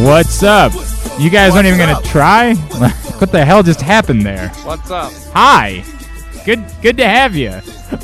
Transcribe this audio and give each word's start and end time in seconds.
What's 0.00 0.42
up? 0.42 0.72
You 1.18 1.28
guys 1.28 1.54
aren't 1.54 1.66
even 1.66 1.78
What's 1.78 1.92
gonna 1.92 2.08
try? 2.08 2.54
what 3.18 3.30
the 3.30 3.44
hell 3.44 3.62
just 3.62 3.82
happened 3.82 4.22
there? 4.22 4.48
What's 4.64 4.90
up? 4.90 5.12
Hi. 5.34 5.84
Good 6.46 6.64
good 6.80 6.96
to 6.96 7.04
have 7.06 7.36
you. 7.36 7.50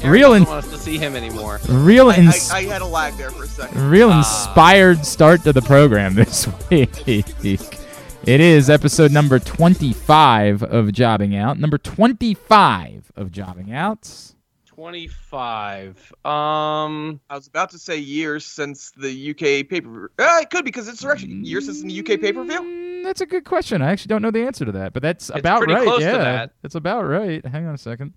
Real 0.04 0.34
Aaron 0.34 0.42
in, 0.42 0.42
doesn't 0.42 0.46
want 0.46 0.64
us 0.66 0.70
to 0.72 0.78
see 0.78 0.98
him 0.98 1.16
anymore. 1.16 1.58
real 1.70 2.10
I, 2.10 2.16
ins- 2.16 2.50
I, 2.50 2.58
I 2.58 2.62
had 2.64 2.82
a 2.82 2.86
lag 2.86 3.14
there 3.14 3.30
for 3.30 3.44
a 3.44 3.46
second. 3.46 3.90
real 3.90 4.10
ah. 4.10 4.18
inspired 4.18 5.06
start 5.06 5.42
to 5.44 5.54
the 5.54 5.62
program 5.62 6.14
this 6.16 6.46
week. 6.68 6.92
It 7.06 8.40
is 8.40 8.68
episode 8.68 9.10
number 9.10 9.38
25 9.38 10.64
of 10.64 10.92
Jobbing 10.92 11.34
Out. 11.34 11.58
Number 11.58 11.78
25 11.78 13.10
of 13.16 13.32
Jobbing 13.32 13.72
Out. 13.72 14.34
25. 14.76 16.12
Um, 16.26 17.18
I 17.30 17.34
was 17.34 17.46
about 17.46 17.70
to 17.70 17.78
say 17.78 17.96
years 17.96 18.44
since 18.44 18.90
the 18.90 19.30
UK 19.30 19.66
paper. 19.68 20.10
Uh, 20.18 20.38
it 20.42 20.50
could 20.50 20.66
because 20.66 20.86
it's 20.86 21.02
actually 21.04 21.32
years 21.32 21.64
since 21.64 21.82
the 21.82 21.98
UK 22.00 22.20
pay 22.20 22.30
per 22.32 22.44
view. 22.44 22.60
Mm, 22.60 23.02
That's 23.02 23.22
a 23.22 23.26
good 23.26 23.44
question. 23.46 23.80
I 23.80 23.90
actually 23.90 24.08
don't 24.08 24.20
know 24.20 24.30
the 24.30 24.44
answer 24.46 24.66
to 24.66 24.72
that, 24.72 24.92
but 24.92 25.02
that's 25.02 25.30
It's 25.30 25.38
about 25.38 25.66
right. 25.66 25.98
yeah, 26.00 26.18
that. 26.18 26.52
that's 26.60 26.74
about 26.74 27.02
right. 27.06 27.44
Hang 27.46 27.66
on 27.66 27.74
a 27.74 27.78
second. 27.78 28.12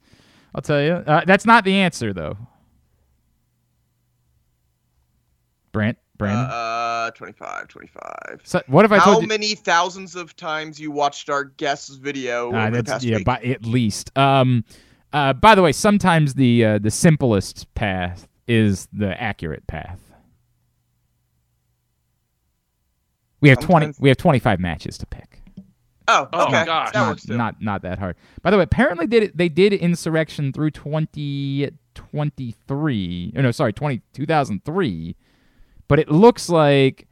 I'll 0.54 0.62
tell 0.62 0.82
you. 0.82 0.92
Uh, 0.94 1.24
that's 1.26 1.46
not 1.46 1.64
the 1.64 1.76
answer 1.76 2.12
though. 2.12 2.38
Brant, 5.72 5.98
Brandon. 6.18 6.46
Uh, 6.52 7.12
25, 7.12 7.68
25. 7.70 8.42
so, 8.44 8.62
what 8.68 8.84
if 8.84 8.92
I 8.92 8.98
How 8.98 9.12
told 9.14 9.22
you? 9.24 9.28
many 9.30 9.56
thousands 9.56 10.16
of 10.16 10.36
times 10.36 10.78
you 10.80 10.92
watched 10.92 11.30
our 11.30 11.46
guest's 11.46 11.96
video 11.96 12.52
Ah, 12.54 12.68
over 12.68 12.78
the 12.78 12.84
past 12.84 13.06
yeah, 13.06 13.18
week? 13.18 13.26
by 13.26 13.38
at 13.44 13.66
least. 13.66 14.12
Um, 14.18 14.66
uh, 15.14 15.34
by 15.34 15.56
the 15.56 15.62
way, 15.62 15.72
sometimes 15.72 16.34
the 16.36 16.66
uh, 16.66 16.80
the 16.80 16.92
simplest 16.92 17.74
path 17.76 18.28
is 18.48 18.88
the 18.94 19.20
accurate 19.22 19.66
path. 19.68 20.00
We 23.42 23.50
have 23.50 23.60
twenty. 23.60 23.94
We 24.00 24.10
have 24.10 24.18
twenty 24.18 24.40
five 24.40 24.60
matches 24.60 24.98
to 25.00 25.06
pick. 25.06 25.42
oh, 26.08 26.28
Oh 26.34 26.44
okay. 26.44 26.52
my 26.52 26.66
gosh. 26.66 26.92
That 26.92 27.00
not, 27.00 27.10
works 27.10 27.26
too. 27.26 27.38
not 27.38 27.62
not 27.62 27.82
that 27.84 28.00
hard. 28.00 28.16
By 28.42 28.52
the 28.52 28.58
way, 28.58 28.64
apparently 28.64 29.08
did 29.08 29.24
it, 29.24 29.38
they 29.38 29.48
did 29.50 29.72
Insurrextion 29.74 30.54
through 30.54 30.72
2023. 30.72 33.34
Or 33.36 33.42
no, 33.44 33.52
sorry, 33.52 33.74
20, 33.74 34.02
2003. 34.14 35.16
But 35.88 36.00
it 36.00 36.10
looks 36.12 36.50
like 36.50 37.08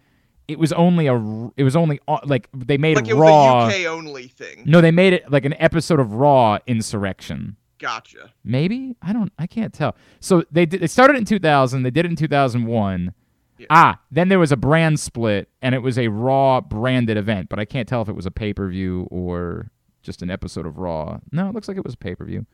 it 0.47 0.59
was 0.59 0.71
only 0.73 1.07
a 1.07 1.15
it 1.57 1.63
was 1.63 1.75
only 1.75 1.99
like 2.25 2.47
they 2.53 2.77
made 2.77 2.95
like 2.97 3.07
it 3.07 3.15
raw. 3.15 3.65
was 3.65 3.73
a 3.73 3.85
UK 3.85 3.91
only 3.91 4.27
thing. 4.27 4.63
no, 4.65 4.81
they 4.81 4.91
made 4.91 5.13
it 5.13 5.31
like 5.31 5.45
an 5.45 5.55
episode 5.59 5.99
of 5.99 6.13
Raw 6.13 6.59
Insurrextion. 6.67 7.55
Gotcha. 7.79 8.33
Maybe 8.43 8.95
I 9.01 9.13
don't. 9.13 9.31
I 9.37 9.47
can't 9.47 9.73
tell. 9.73 9.95
So 10.19 10.43
they 10.51 10.65
did, 10.65 10.81
they 10.81 10.87
started 10.87 11.15
in 11.17 11.25
2000. 11.25 11.83
They 11.83 11.91
did 11.91 12.05
it 12.05 12.09
in 12.09 12.15
2001. 12.15 13.13
Yeah. 13.59 13.67
Ah, 13.69 13.99
then 14.11 14.29
there 14.29 14.39
was 14.39 14.51
a 14.51 14.57
brand 14.57 14.99
split, 14.99 15.49
and 15.61 15.73
it 15.73 15.79
was 15.79 15.97
a 15.97 16.07
Raw 16.09 16.61
branded 16.61 17.17
event. 17.17 17.49
But 17.49 17.59
I 17.59 17.65
can't 17.65 17.87
tell 17.87 18.01
if 18.01 18.09
it 18.09 18.15
was 18.15 18.25
a 18.25 18.31
pay 18.31 18.53
per 18.53 18.67
view 18.69 19.07
or 19.09 19.71
just 20.03 20.21
an 20.21 20.29
episode 20.29 20.65
of 20.65 20.77
Raw. 20.77 21.19
No, 21.31 21.49
it 21.49 21.55
looks 21.55 21.67
like 21.67 21.77
it 21.77 21.83
was 21.83 21.95
a 21.95 21.97
pay 21.97 22.15
per 22.15 22.25
view. 22.25 22.45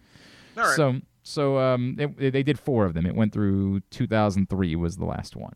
All 0.58 0.64
right. 0.64 0.76
So 0.76 0.96
so 1.24 1.58
um, 1.58 1.96
it, 1.98 2.32
they 2.34 2.44
did 2.44 2.60
four 2.60 2.86
of 2.86 2.94
them. 2.94 3.06
It 3.06 3.16
went 3.16 3.34
through 3.34 3.82
2003 3.92 4.76
was 4.76 4.98
the 4.98 5.06
last 5.06 5.36
one. 5.36 5.56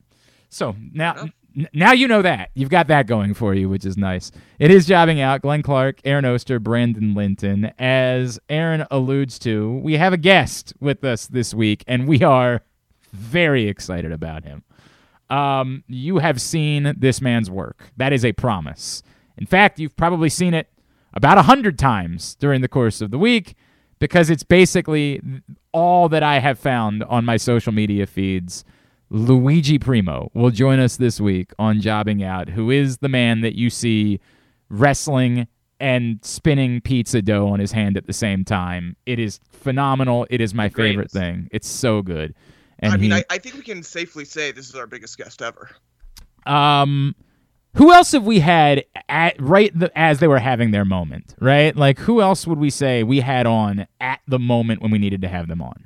So 0.50 0.76
now 0.94 1.14
enough. 1.14 1.30
Now 1.74 1.92
you 1.92 2.08
know 2.08 2.22
that 2.22 2.52
you've 2.54 2.70
got 2.70 2.88
that 2.88 3.08
going 3.08 3.34
for 3.34 3.54
you, 3.54 3.70
which 3.70 3.86
is 3.86 3.98
nice. 3.98 4.32
It 4.60 4.70
is 4.70 4.86
jobbing 4.86 5.20
out. 5.20 5.42
Glenn 5.42 5.64
Clark, 5.64 6.00
Aaron 6.06 6.26
Oster, 6.26 6.60
Brandon 6.60 7.14
Linton. 7.14 7.72
As 7.80 8.40
Aaron 8.50 8.86
alludes 8.92 9.40
to, 9.40 9.80
we 9.84 9.94
have 9.94 10.14
a 10.14 10.18
guest 10.18 10.74
with 10.80 11.04
us 11.04 11.28
this 11.28 11.54
week, 11.54 11.84
and 11.88 12.08
we 12.08 12.22
are 12.24 12.62
very 13.12 13.68
excited 13.68 14.12
about 14.12 14.44
him. 14.44 14.64
Um, 15.30 15.84
you 15.88 16.20
have 16.20 16.40
seen 16.40 16.94
this 16.98 17.22
man's 17.22 17.50
work. 17.50 17.92
That 17.98 18.14
is 18.14 18.24
a 18.24 18.34
promise. 18.34 19.04
In 19.38 19.46
fact, 19.46 19.80
you've 19.80 19.98
probably 19.98 20.30
seen 20.30 20.54
it 20.54 20.70
about 21.14 21.38
a 21.38 21.44
hundred 21.44 21.80
times 21.80 22.36
during 22.36 22.62
the 22.62 22.68
course 22.68 23.02
of 23.02 23.12
the 23.12 23.18
week 23.18 23.56
because 24.00 24.30
it's 24.30 24.44
basically 24.44 25.22
all 25.72 26.10
that 26.10 26.24
I 26.24 26.40
have 26.40 26.60
found 26.60 27.04
on 27.04 27.26
my 27.26 27.38
social 27.38 27.72
media 27.72 28.06
feeds. 28.06 28.64
Luigi 29.10 29.80
Primo 29.80 30.30
will 30.34 30.52
join 30.52 30.80
us 30.80 30.98
this 30.98 31.20
week 31.22 31.52
on 31.58 31.80
Jobbing 31.82 32.24
Out, 32.24 32.50
who 32.50 32.70
is 32.72 32.98
the 32.98 33.08
man 33.10 33.42
that 33.42 33.56
you 33.56 33.70
see 33.70 34.20
wrestling 34.70 35.48
and 35.80 36.20
spinning 36.24 36.82
pizza 36.82 37.22
dough 37.22 37.48
on 37.48 37.60
his 37.60 37.72
hand 37.72 37.96
at 37.98 38.08
the 38.08 38.14
same 38.14 38.44
time. 38.44 38.96
It 39.06 39.20
is 39.20 39.40
phenomenal. 39.52 40.28
It 40.30 40.42
is 40.42 40.54
my 40.54 40.70
favorite 40.70 41.12
Greatest. 41.12 41.14
thing. 41.14 41.48
It's 41.52 41.68
so 41.70 42.02
good. 42.02 42.34
And 42.80 42.94
I 42.94 42.98
mean, 42.98 43.12
he- 43.12 43.18
I, 43.18 43.24
I 43.30 43.38
think 43.38 43.56
we 43.56 43.62
can 43.62 43.82
safely 43.84 44.26
say 44.26 44.52
this 44.52 44.68
is 44.70 44.76
our 44.76 44.88
biggest 44.88 45.18
guest 45.18 45.42
ever. 45.42 45.70
um, 46.46 47.16
who 47.76 47.94
else 47.94 48.12
have 48.14 48.26
we 48.26 48.40
had 48.40 48.84
at 49.08 49.40
right 49.40 49.72
the, 49.78 49.96
as 49.98 50.20
they 50.20 50.28
were 50.28 50.40
having 50.40 50.72
their 50.72 50.86
moment? 50.86 51.36
Right, 51.40 51.76
like 51.76 52.00
who 52.00 52.22
else 52.22 52.48
would 52.48 52.58
we 52.58 52.72
say 52.72 53.04
we 53.04 53.20
had 53.20 53.46
on 53.46 53.86
at 54.02 54.20
the 54.28 54.40
moment 54.40 54.82
when 54.82 54.90
we 54.90 54.98
needed 54.98 55.22
to 55.22 55.28
have 55.28 55.48
them 55.48 55.62
on? 55.62 55.84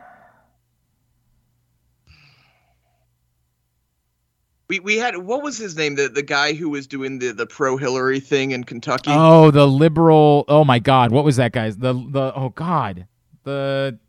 We, 4.72 4.80
we 4.80 4.98
had 4.98 5.18
what 5.18 5.44
was 5.44 5.58
his 5.58 5.76
name? 5.76 5.96
The 5.96 6.08
the 6.08 6.24
guy 6.24 6.54
who 6.54 6.70
was 6.70 6.88
doing 6.88 7.20
the, 7.20 7.34
the 7.34 7.46
pro 7.46 7.76
Hillary 7.78 8.20
thing 8.22 8.52
in 8.52 8.64
Kentucky. 8.64 9.12
Oh, 9.14 9.52
the 9.52 9.68
liberal. 9.68 10.46
Oh 10.48 10.64
my 10.64 10.80
God, 10.80 11.12
what 11.12 11.26
was 11.26 11.36
that 11.36 11.52
guy's? 11.52 11.78
The 11.78 11.94
the 11.94 12.32
oh 12.36 12.50
God, 12.56 13.06
the. 13.44 14.00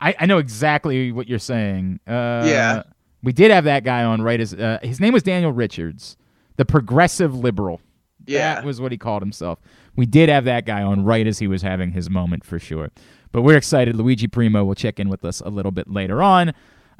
I 0.00 0.14
I 0.18 0.26
know 0.26 0.38
exactly 0.38 1.12
what 1.12 1.28
you're 1.28 1.38
saying. 1.38 2.00
Uh, 2.06 2.42
Yeah. 2.46 2.82
we 3.22 3.32
did 3.32 3.52
have 3.52 3.62
that 3.64 3.84
guy 3.84 4.02
on 4.02 4.20
right 4.22 4.40
as 4.40 4.52
uh, 4.52 4.78
his 4.82 4.98
name 4.98 5.12
was 5.12 5.22
Daniel 5.22 5.52
Richards, 5.52 6.16
the 6.56 6.64
progressive 6.64 7.34
liberal. 7.36 7.80
yeah. 8.26 8.56
That 8.56 8.64
was 8.64 8.80
what 8.80 8.90
he 8.90 8.98
called 8.98 9.22
himself. 9.22 9.60
We 9.94 10.06
did 10.06 10.28
have 10.28 10.44
that 10.46 10.66
guy 10.66 10.82
on 10.82 11.04
right 11.04 11.26
as 11.28 11.38
he 11.38 11.46
was 11.46 11.62
having 11.62 11.92
his 11.92 12.10
moment 12.10 12.44
for 12.44 12.58
sure. 12.58 12.90
But 13.30 13.42
we're 13.42 13.56
excited. 13.56 13.94
Luigi 13.94 14.26
Primo 14.26 14.64
will 14.64 14.74
check 14.74 14.98
in 14.98 15.08
with 15.08 15.24
us 15.24 15.40
a 15.40 15.48
little 15.50 15.70
bit 15.70 15.88
later 15.88 16.20
on. 16.22 16.52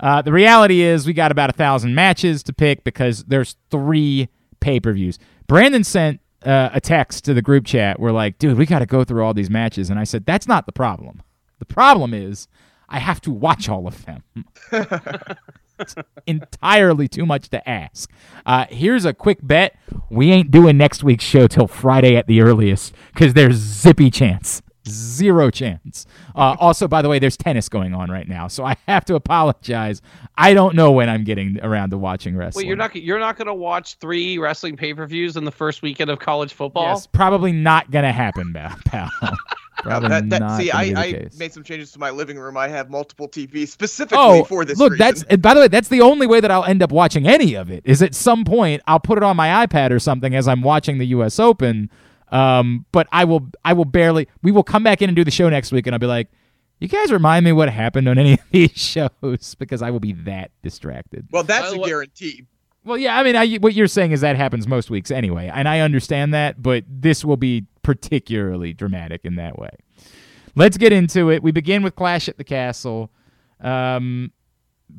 Uh, 0.03 0.21
the 0.21 0.33
reality 0.33 0.83
is 0.83 1.07
we 1.07 1.13
got 1.13 1.31
about 1.31 1.49
a 1.49 1.53
thousand 1.53 1.95
matches 1.95 2.43
to 2.43 2.53
pick 2.53 2.83
because 2.83 3.25
there's 3.25 3.57
three 3.71 4.29
pay-per-views. 4.61 5.19
Brandon 5.47 5.85
sent 5.85 6.21
uh, 6.45 6.71
a 6.73 6.81
text 6.81 7.25
to 7.25 7.35
the 7.35 7.43
group 7.43 7.65
chat. 7.65 8.01
We're 8.01 8.11
like, 8.11 8.39
dude, 8.39 8.59
we 8.59 8.67
got 8.67 8.81
to 8.81 8.87
go 8.87 9.05
through 9.05 9.25
all 9.25 9.33
these 9.33 9.51
matches, 9.51 9.91
and 9.91 9.99
I 10.01 10.05
said 10.05 10.27
that's 10.27 10.49
not 10.49 10.67
the 10.67 10.73
problem. 10.73 11.23
The 11.61 11.67
problem 11.67 12.13
is 12.13 12.49
I 12.89 12.99
have 12.99 13.21
to 13.23 13.31
watch 13.31 13.69
all 13.69 13.87
of 13.87 14.05
them. 14.05 14.25
It's 15.79 15.95
entirely 16.27 17.09
too 17.09 17.27
much 17.27 17.49
to 17.51 17.69
ask. 17.69 18.11
Uh, 18.47 18.67
here's 18.69 19.05
a 19.05 19.15
quick 19.15 19.39
bet: 19.43 19.77
we 20.11 20.31
ain't 20.31 20.51
doing 20.51 20.77
next 20.77 21.03
week's 21.03 21.25
show 21.25 21.47
till 21.47 21.67
Friday 21.67 22.17
at 22.17 22.27
the 22.27 22.41
earliest 22.41 22.95
because 23.13 23.35
there's 23.35 23.57
zippy 23.57 24.11
chance, 24.11 24.63
zero 24.89 25.51
chance. 25.51 26.07
Uh, 26.35 26.57
also, 26.59 26.89
by 26.89 27.03
the 27.03 27.09
way, 27.09 27.19
there's 27.19 27.37
tennis 27.37 27.69
going 27.69 27.95
on 27.95 28.11
right 28.11 28.29
now, 28.29 28.49
so 28.49 28.65
I 28.65 28.77
have 28.89 29.05
to 29.07 29.15
apologize. 29.15 30.03
I 30.37 30.55
don't 30.55 30.75
know 30.75 30.91
when 30.93 31.09
I'm 31.09 31.25
getting 31.25 31.61
around 31.63 31.91
to 31.91 31.99
watching 31.99 32.37
wrestling. 32.37 32.65
wait, 32.65 32.69
you're 32.69 32.77
not 32.77 32.95
you're 32.97 33.19
not 33.19 33.37
gonna 33.37 33.55
watch 33.55 33.97
three 33.97 34.39
wrestling 34.39 34.77
pay-per-views 34.77 35.37
in 35.37 35.45
the 35.45 35.53
first 35.53 35.83
weekend 35.83 36.11
of 36.11 36.19
college 36.19 36.53
football? 36.53 36.85
Yes, 36.85 37.07
probably 37.07 37.53
not 37.53 37.91
gonna 37.91 38.13
happen, 38.13 38.53
pal. 38.85 39.11
probably 39.79 40.09
that, 40.09 40.31
that, 40.31 40.39
not 40.41 40.59
see, 40.59 40.71
I, 40.71 40.83
I 40.83 41.29
made 41.39 41.53
some 41.53 41.63
changes 41.63 41.93
to 41.93 41.99
my 41.99 42.11
living 42.11 42.39
room. 42.39 42.57
I 42.57 42.69
have 42.69 42.91
multiple 42.91 43.29
TVs 43.29 43.69
specifically 43.69 44.19
oh, 44.21 44.45
for 44.45 44.65
this 44.65 44.79
look, 44.79 44.93
reason. 44.93 45.07
that's 45.07 45.23
and 45.25 45.43
by 45.43 45.55
the 45.55 45.61
way, 45.61 45.69
that's 45.69 45.89
the 45.89 46.01
only 46.01 46.27
way 46.27 46.41
that 46.41 46.51
I'll 46.51 46.65
end 46.65 46.83
up 46.83 46.93
watching 46.93 47.27
any 47.27 47.55
of 47.55 47.71
it. 47.71 47.83
Is 47.85 48.03
at 48.03 48.15
some 48.15 48.45
point 48.45 48.83
I'll 48.87 49.01
put 49.01 49.19
it 49.19 49.25
on 49.25 49.37
my 49.37 49.67
iPad 49.67 49.91
or 49.91 49.99
something 49.99 50.35
as 50.35 50.49
I'm 50.49 50.63
watching 50.63 50.99
the 50.99 51.07
U.S. 51.07 51.39
Open. 51.39 51.91
Um, 52.33 52.87
but 52.93 53.07
I 53.13 53.25
will, 53.25 53.49
I 53.65 53.75
will 53.75 53.85
barely. 53.85 54.27
We 54.43 54.51
will 54.51 54.65
come 54.65 54.83
back 54.83 55.03
in 55.03 55.09
and 55.09 55.15
do 55.15 55.23
the 55.23 55.31
show 55.31 55.49
next 55.49 55.71
week, 55.71 55.87
and 55.87 55.95
I'll 55.95 56.01
be 56.01 56.07
like, 56.07 56.29
"You 56.81 56.89
guys 56.89 57.13
remind 57.13 57.45
me 57.45 57.53
what 57.53 57.69
happened 57.69 58.09
on 58.09 58.19
any 58.19 58.33
of 58.35 58.41
these 58.51 58.73
shows," 58.73 59.55
because 59.59 59.83
I 59.83 59.91
will 59.91 60.01
be 60.01 60.13
that 60.13 60.51
distracted. 60.63 61.29
well, 61.31 61.45
that's 61.45 61.75
By 61.75 61.83
a 61.83 61.87
guarantee. 61.87 62.47
Well, 62.85 62.99
yeah, 62.99 63.17
I 63.17 63.23
mean, 63.23 63.37
I, 63.37 63.57
what 63.59 63.75
you're 63.75 63.87
saying 63.87 64.11
is 64.11 64.23
that 64.23 64.35
happens 64.35 64.67
most 64.67 64.91
weeks 64.91 65.11
anyway, 65.13 65.51
and 65.53 65.69
I 65.69 65.81
understand 65.81 66.35
that, 66.35 66.61
but 66.61 66.85
this 66.89 67.25
will 67.25 67.37
be 67.37 67.67
particularly 67.83 68.73
dramatic 68.73 69.25
in 69.25 69.37
that 69.37 69.59
way. 69.59 69.71
Let's 70.57 70.77
get 70.77 70.93
into 70.93 71.31
it. 71.31 71.43
We 71.43 71.53
begin 71.53 71.83
with 71.83 71.95
Clash 71.95 72.29
at 72.29 72.39
the 72.39 72.45
Castle. 72.45 73.11
Um, 73.61 74.33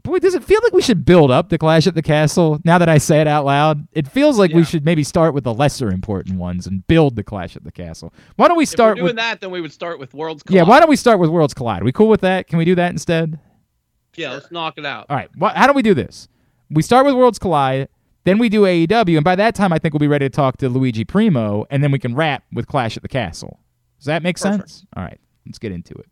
boy, 0.04 0.20
does 0.20 0.34
it 0.34 0.44
feel 0.44 0.60
like 0.64 0.74
we 0.74 0.82
should 0.82 1.06
build 1.06 1.30
up 1.32 1.50
the 1.50 1.58
Clash 1.58 1.88
at 1.88 1.96
the 1.96 2.02
Castle? 2.02 2.60
Now 2.64 2.78
that 2.78 2.90
I 2.90 2.98
say 2.98 3.22
it 3.22 3.28
out 3.28 3.46
loud, 3.46 3.88
it 3.92 4.08
feels 4.08 4.40
like 4.40 4.52
we 4.54 4.64
should 4.64 4.84
maybe 4.86 5.04
start 5.04 5.34
with 5.34 5.44
the 5.44 5.54
lesser 5.54 5.90
important 5.90 6.38
ones 6.40 6.66
and 6.68 6.86
build 6.88 7.16
the 7.16 7.24
Clash 7.24 7.56
at 7.56 7.64
the 7.64 7.72
Castle. 7.72 8.14
Why 8.36 8.48
don't 8.48 8.58
we 8.58 8.64
If 8.64 8.70
we're 8.70 8.72
start 8.72 8.96
doing 8.98 9.06
with? 9.08 9.16
that, 9.18 9.42
then 9.42 9.52
we 9.52 9.62
would 9.62 9.72
start 9.74 10.00
with 10.00 10.14
Worlds 10.14 10.44
Yeah, 10.50 10.64
why 10.64 10.80
don't 10.80 10.90
we 10.90 10.96
start 10.96 11.20
with 11.20 11.30
Worlds 11.30 11.54
Collide? 11.54 11.82
Are 11.82 11.86
we 11.86 11.92
cool 11.92 12.10
with 12.10 12.22
that? 12.22 12.48
Can 12.48 12.58
we 12.58 12.66
do 12.66 12.76
that 12.76 12.92
instead? 12.92 13.40
Yeah, 14.16 14.32
let's 14.32 14.52
knock 14.52 14.78
it 14.78 14.86
out. 14.86 15.08
All 15.10 15.16
right. 15.18 15.30
Wha 15.38 15.54
how 15.56 15.68
do 15.68 15.74
we 15.74 15.82
do 15.82 15.94
this? 15.94 16.28
We 16.70 16.82
start 16.82 17.06
with 17.06 17.16
Worlds 17.16 17.40
Collide, 17.40 17.88
then 18.26 18.38
we 18.38 18.50
do 18.50 18.62
AEW, 18.62 19.18
and 19.18 19.24
by 19.24 19.36
that 19.36 19.54
time, 19.56 19.74
I 19.74 19.80
think 19.80 19.94
we'll 19.94 20.00
be 20.00 20.08
ready 20.08 20.26
to 20.26 20.30
talk 20.30 20.58
to 20.58 20.70
Luigi 20.70 21.04
Primo, 21.04 21.66
and 21.70 21.84
then 21.84 21.92
we 21.92 22.00
can 22.00 22.16
wrap 22.16 22.44
with 22.54 22.68
Clash 22.68 22.96
at 22.96 23.04
the 23.04 23.10
Castle. 23.10 23.60
Does 24.00 24.06
that 24.06 24.24
make 24.24 24.38
Perfect. 24.40 24.70
sense? 24.70 24.86
All 24.96 25.04
right. 25.04 25.20
Let's 25.46 25.60
get 25.60 25.72
into 25.72 25.94
it. 25.96 26.06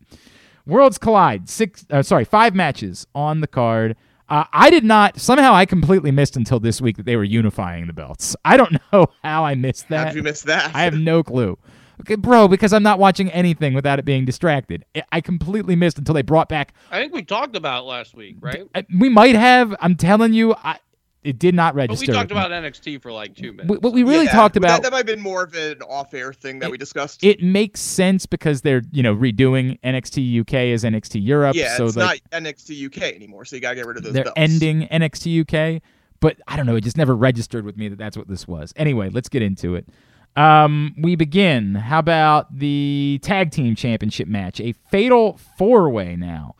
Worlds 0.66 0.98
Collide. 0.98 1.48
Six. 1.48 1.84
Uh, 1.90 2.02
sorry, 2.02 2.24
five 2.24 2.54
matches 2.54 3.06
on 3.14 3.40
the 3.40 3.46
card. 3.46 3.96
Uh, 4.28 4.44
I 4.52 4.70
did 4.70 4.84
not. 4.84 5.20
Somehow, 5.20 5.52
I 5.54 5.66
completely 5.66 6.10
missed 6.10 6.36
until 6.36 6.58
this 6.60 6.80
week 6.80 6.96
that 6.96 7.04
they 7.06 7.16
were 7.16 7.24
unifying 7.24 7.86
the 7.86 7.92
belts. 7.92 8.34
I 8.44 8.56
don't 8.56 8.78
know 8.92 9.06
how 9.22 9.44
I 9.44 9.54
missed 9.54 9.86
How 9.88 10.04
that. 10.04 10.14
you 10.14 10.22
miss 10.22 10.42
that? 10.42 10.74
I 10.74 10.84
have 10.84 10.94
no 10.94 11.22
clue. 11.22 11.58
Okay, 12.00 12.14
bro, 12.16 12.48
because 12.48 12.72
I'm 12.72 12.82
not 12.82 12.98
watching 12.98 13.30
anything 13.30 13.74
without 13.74 13.98
it 13.98 14.04
being 14.04 14.24
distracted. 14.24 14.84
I- 14.96 15.02
I 15.12 15.20
completely 15.20 15.76
missed 15.76 15.98
until 15.98 16.14
they 16.14 16.22
brought 16.22 16.48
back 16.48 16.72
I 16.90 16.98
think 17.00 17.12
we 17.12 17.22
talked 17.22 17.54
about 17.54 17.82
it 17.82 17.86
last 17.86 18.14
week, 18.14 18.36
right? 18.40 18.66
We 18.98 19.08
might 19.08 19.34
have. 19.36 19.76
I'm 19.80 19.94
telling 19.96 20.32
you, 20.32 20.54
I, 20.64 20.78
it 21.24 21.38
did 21.38 21.54
not 21.54 21.74
But 21.74 21.78
register. 21.90 22.10
we 22.12 22.16
talked 22.18 22.30
about 22.32 22.50
NXT 22.50 23.00
for 23.00 23.12
like 23.12 23.34
two 23.36 23.52
minutes. 23.52 23.68
What- 23.68 23.82
what 23.82 23.92
we 23.92 24.02
really 24.02 24.24
Yeah, 24.24 24.32
talked 24.32 24.56
about. 24.56 24.68
That, 24.68 24.82
that 24.84 24.92
might 24.92 24.98
have 24.98 25.06
been 25.06 25.20
more 25.20 25.44
of 25.44 25.54
an 25.54 25.80
off-air 25.82 26.32
thing 26.32 26.58
that 26.58 26.70
we 26.70 26.76
discussed. 26.78 27.22
it 27.22 27.42
makes 27.42 27.80
sense 27.80 28.26
because 28.26 28.62
they're 28.62 28.82
you 28.90 29.02
know 29.02 29.14
redoing 29.14 29.78
NXT 29.82 30.40
UK 30.40 30.54
as 30.72 30.84
NXT 30.84 31.24
Europe. 31.24 31.54
yeah, 31.56 31.76
so 31.76 31.86
it's 31.86 31.96
like 31.96 32.22
not 32.32 32.42
NXT 32.42 32.86
UK 32.86 33.14
anymore, 33.14 33.44
so 33.44 33.56
you 33.56 33.62
gotta 33.62 33.76
get 33.76 33.86
rid 33.86 33.96
of 33.96 34.02
those 34.02 34.12
they're 34.12 34.24
belts. 34.24 34.38
ending 34.38 34.88
NXT 34.88 35.40
UK. 35.76 35.82
But 36.20 36.36
I 36.46 36.56
don't 36.56 36.66
know. 36.66 36.76
It 36.76 36.82
just 36.84 36.96
never 36.96 37.16
registered 37.16 37.64
with 37.64 37.76
me 37.76 37.88
that 37.88 37.98
that's 37.98 38.16
what 38.16 38.28
this 38.28 38.46
was. 38.46 38.72
Anyway, 38.76 39.08
let's 39.10 39.28
get 39.28 39.42
into 39.42 39.74
it. 39.74 39.88
Um, 40.36 40.94
we 40.96 41.14
begin. 41.16 41.74
How 41.74 41.98
about 41.98 42.56
the 42.58 43.18
tag 43.22 43.50
team 43.50 43.74
championship 43.74 44.28
match? 44.28 44.60
A 44.60 44.72
fatal 44.90 45.38
four 45.58 45.90
way 45.90 46.14
now. 46.16 46.54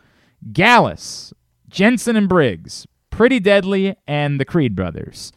Gallus, 0.53 1.33
Jensen 1.69 2.17
and 2.17 2.29
Briggs, 2.29 2.87
Pretty 3.13 3.39
Deadly, 3.39 3.95
and 4.09 4.41
the 4.41 4.45
Creed 4.45 4.75
brothers. 4.75 5.33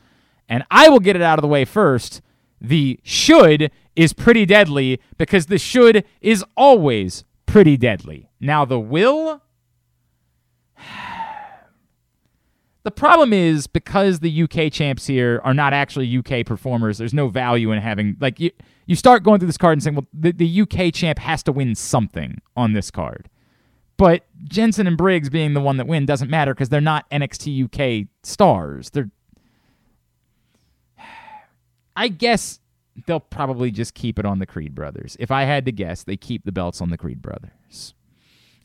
And 0.50 0.63
I 0.72 0.89
will 0.89 1.00
get 1.00 1.16
it 1.16 1.22
out 1.22 1.38
of 1.38 1.44
the 1.44 1.48
way 1.48 1.66
first. 1.66 2.22
The 2.60 3.00
should 3.04 3.69
is 3.95 4.13
pretty 4.13 4.45
deadly 4.45 5.00
because 5.18 5.48
the 5.48 5.57
should 5.57 6.04
is 6.22 6.44
always 6.56 7.25
pretty 7.45 7.77
deadly. 7.77 8.30
Now, 8.39 8.66
the 8.66 8.80
will. 8.80 9.42
The 12.83 12.92
problem 12.92 13.33
is 13.33 13.66
because 13.66 14.19
the 14.19 14.44
UK 14.44 14.71
champs 14.71 15.07
here 15.07 15.42
are 15.44 15.56
not 15.56 15.74
actually 15.74 16.16
UK 16.19 16.45
performers, 16.45 17.00
there's 17.00 17.16
no 17.16 17.30
value 17.30 17.71
in 17.71 17.81
having 17.81 18.16
like 18.19 18.39
you 18.39 18.51
you 18.86 18.95
start 18.95 19.24
going 19.24 19.39
through 19.39 19.48
this 19.48 19.57
card 19.57 19.74
and 19.74 19.81
saying, 19.81 19.95
well, 19.95 20.06
the, 20.13 20.31
the 20.31 20.62
UK 20.62 20.94
champ 20.94 21.18
has 21.18 21.42
to 21.44 21.51
win 21.51 21.74
something 21.74 22.39
on 22.56 22.74
this 22.74 22.92
card. 22.92 23.28
But 23.97 24.25
Jensen 24.44 24.88
and 24.88 24.97
Briggs 24.97 25.30
being 25.30 25.53
the 25.53 25.62
one 25.62 25.77
that 25.77 25.88
win 25.88 26.06
doesn't 26.06 26.30
matter 26.30 26.53
because 26.53 26.69
they're 26.69 26.81
not 26.81 27.09
NXT 27.12 28.03
UK 28.03 28.07
stars. 28.24 28.89
They're 28.89 29.09
I 31.95 32.09
guess 32.09 32.59
they'll 33.07 33.19
probably 33.19 33.71
just 33.71 33.94
keep 33.94 34.19
it 34.19 34.25
on 34.25 34.39
the 34.39 34.45
Creed 34.45 34.75
brothers. 34.75 35.15
If 35.19 35.31
I 35.31 35.44
had 35.44 35.65
to 35.65 35.71
guess, 35.71 36.03
they 36.03 36.18
keep 36.18 36.45
the 36.45 36.51
belts 36.51 36.81
on 36.81 36.89
the 36.89 36.97
Creed 36.97 37.21
brothers. 37.21 37.94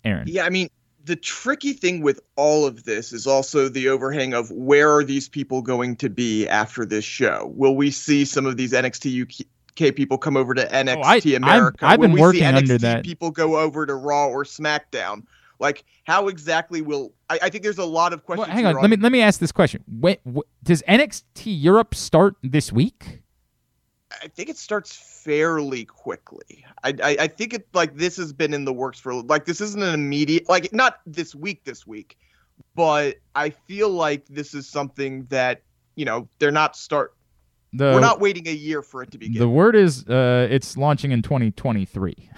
Aaron. 0.05 0.27
Yeah, 0.27 0.45
I 0.45 0.51
mean, 0.51 0.69
the 1.05 1.17
tricky 1.17 1.73
thing 1.73 2.03
with 2.03 2.21
all 2.37 2.67
of 2.67 2.85
this 2.85 3.13
is 3.13 3.27
also 3.27 3.69
the 3.69 3.89
overhang 3.89 4.35
of 4.35 4.51
where 4.51 4.95
are 4.95 5.05
these 5.05 5.29
people 5.29 5.63
going 5.63 5.97
to 5.97 6.09
be 6.09 6.47
after 6.49 6.85
this 6.85 7.05
show? 7.05 7.53
Will 7.55 7.77
we 7.77 7.91
see 7.91 8.25
some 8.25 8.47
of 8.47 8.57
these 8.57 8.73
NXT 8.73 9.23
UK 9.23 9.47
people 9.91 10.19
come 10.19 10.37
over 10.37 10.53
to 10.55 10.67
NXT 10.67 10.97
Oh, 10.97 11.01
I- 11.03 11.13
I've- 11.15 11.35
America? 11.37 11.87
I've 11.87 11.99
Will 11.99 12.09
been 12.09 12.13
we 12.13 12.19
see 12.19 12.23
working 12.23 12.45
under 12.45 12.75
NXT 12.75 12.81
that. 12.83 13.05
People 13.05 13.31
go 13.31 13.59
over 13.59 13.87
to 13.87 13.95
Raw 13.95 14.27
or 14.29 14.45
SmackDown. 14.45 15.25
Like, 15.59 15.85
how 16.05 16.29
exactly 16.29 16.81
will? 16.83 17.13
I, 17.29 17.39
I 17.43 17.49
think 17.51 17.63
there's 17.65 17.79
a 17.79 17.85
lot 17.85 18.13
of 18.13 18.23
Well, 18.27 18.37
questions. 18.37 18.55
hang 18.55 18.65
here 18.67 18.77
on. 18.77 18.83
Let 18.83 18.91
me 18.91 18.97
let 18.97 19.13
me 19.13 19.21
ask 19.23 19.41
this 19.41 19.53
question. 19.53 19.83
When, 20.01 20.17
wh- 20.35 20.41
does 20.63 20.83
NXT 20.89 21.23
Europe 21.47 21.95
start 21.95 22.35
this 22.43 22.73
week? 22.73 23.21
I 24.23 24.29
think 24.29 24.49
it 24.49 24.57
starts 24.57 24.97
fairly 24.97 25.85
quickly. 25.85 26.65
I, 26.83 26.95
I 27.03 27.17
I 27.21 27.27
think 27.29 27.53
it 27.55 27.69
like 27.75 27.95
this 27.97 28.17
has 28.17 28.33
been 28.33 28.53
in 28.55 28.65
the 28.65 28.73
works 28.73 28.99
for 28.99 29.15
like 29.15 29.45
this 29.45 29.61
isn't 29.61 29.83
an 29.83 29.93
immediate 29.95 30.49
like 30.49 30.73
not 30.73 31.01
this 31.07 31.35
week 31.35 31.63
this 31.65 31.87
week, 31.87 32.17
but 32.75 33.17
I 33.35 33.51
feel 33.51 33.91
like 33.91 34.27
this 34.29 34.55
is 34.55 34.67
something 34.67 35.27
that 35.27 35.63
you 35.95 36.05
know 36.07 36.27
they're 36.39 36.51
not 36.51 36.75
start. 36.75 37.15
The 37.73 37.93
we're 37.95 38.01
not 38.01 38.21
waiting 38.21 38.49
a 38.49 38.53
year 38.53 38.83
for 38.83 39.03
it 39.03 39.11
to 39.13 39.19
begin. 39.19 39.41
the 39.41 39.49
word 39.49 39.77
is 39.77 40.05
uh, 40.09 40.49
it's 40.51 40.77
launching 40.77 41.13
in 41.13 41.23
2023. 41.23 42.31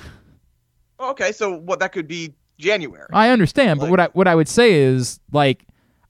okay, 1.01 1.33
so 1.33 1.57
what 1.57 1.81
that 1.81 1.93
could 1.93 2.07
be 2.07 2.35
January. 2.59 3.09
I 3.13 3.31
understand, 3.31 3.81
but 3.81 3.91
what 3.91 4.01
I 4.01 4.09
what 4.13 4.29
I 4.29 4.35
would 4.35 4.49
say 4.49 4.75
is 4.75 5.21
like 5.33 5.65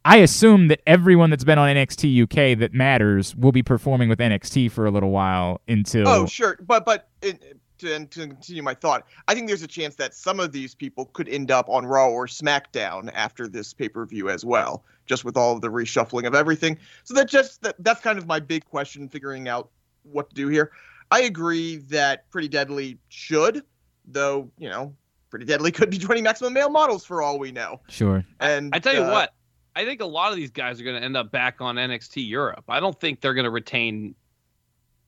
I 0.04 0.16
assume 0.18 0.68
that 0.68 0.80
everyone 0.86 1.30
that's 1.30 1.44
been 1.44 1.58
on 1.58 1.74
NXT 1.74 2.24
UK 2.24 2.58
that 2.58 2.74
matters 2.74 3.36
will 3.36 3.52
be 3.52 3.62
performing 3.62 4.08
with 4.08 4.18
NXT 4.18 4.70
for 4.72 4.86
a 4.86 4.90
little 4.90 5.10
while 5.10 5.60
until 5.68 6.08
Oh, 6.08 6.26
sure, 6.26 6.58
but 6.66 6.84
but 6.84 7.08
it, 7.22 7.56
to, 7.78 7.94
and 7.94 8.10
to 8.12 8.26
continue 8.28 8.62
my 8.62 8.74
thought, 8.74 9.06
I 9.28 9.34
think 9.34 9.46
there's 9.46 9.62
a 9.62 9.68
chance 9.68 9.96
that 9.96 10.14
some 10.14 10.40
of 10.40 10.52
these 10.52 10.74
people 10.74 11.06
could 11.12 11.28
end 11.28 11.50
up 11.50 11.68
on 11.68 11.86
Raw 11.86 12.08
or 12.08 12.26
SmackDown 12.26 13.10
after 13.14 13.46
this 13.46 13.72
pay 13.72 13.88
per 13.88 14.06
view 14.06 14.28
as 14.28 14.44
well, 14.44 14.84
just 15.12 15.26
with 15.26 15.36
all 15.36 15.54
of 15.54 15.60
the 15.60 15.68
reshuffling 15.68 16.26
of 16.26 16.34
everything. 16.34 16.78
So 17.04 17.12
that 17.12 17.28
just 17.28 17.60
that, 17.60 17.76
that's 17.80 18.00
kind 18.00 18.18
of 18.18 18.26
my 18.26 18.40
big 18.40 18.64
question, 18.64 19.10
figuring 19.10 19.46
out 19.46 19.68
what 20.04 20.30
to 20.30 20.34
do 20.34 20.48
here. 20.48 20.72
I 21.10 21.22
agree 21.22 21.76
that 21.90 22.30
Pretty 22.30 22.48
Deadly 22.48 22.96
should, 23.10 23.62
though 24.06 24.50
you 24.56 24.70
know, 24.70 24.94
Pretty 25.28 25.44
Deadly 25.44 25.70
could 25.78 25.90
be 25.90 25.98
joining 25.98 26.24
Maximum 26.24 26.54
Male 26.54 26.70
Models 26.70 27.04
for 27.04 27.20
all 27.20 27.38
we 27.38 27.52
know. 27.52 27.78
sure. 27.90 28.24
And 28.40 28.70
I 28.74 28.78
tell 28.78 28.94
you 28.94 29.02
uh, 29.02 29.10
what, 29.10 29.34
I 29.76 29.84
think 29.84 30.00
a 30.00 30.06
lot 30.06 30.30
of 30.30 30.36
these 30.36 30.50
guys 30.50 30.80
are 30.80 30.84
going 30.84 30.96
to 30.96 31.04
end 31.04 31.14
up 31.14 31.30
back 31.30 31.60
on 31.60 31.76
NXT 31.76 32.26
Europe. 32.26 32.64
I 32.70 32.80
don't 32.80 32.98
think 32.98 33.20
they're 33.20 33.34
going 33.34 33.44
to 33.44 33.50
retain 33.50 34.14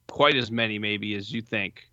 quite 0.06 0.36
as 0.36 0.50
many, 0.50 0.78
maybe, 0.78 1.14
as 1.14 1.32
you 1.32 1.40
think. 1.40 1.88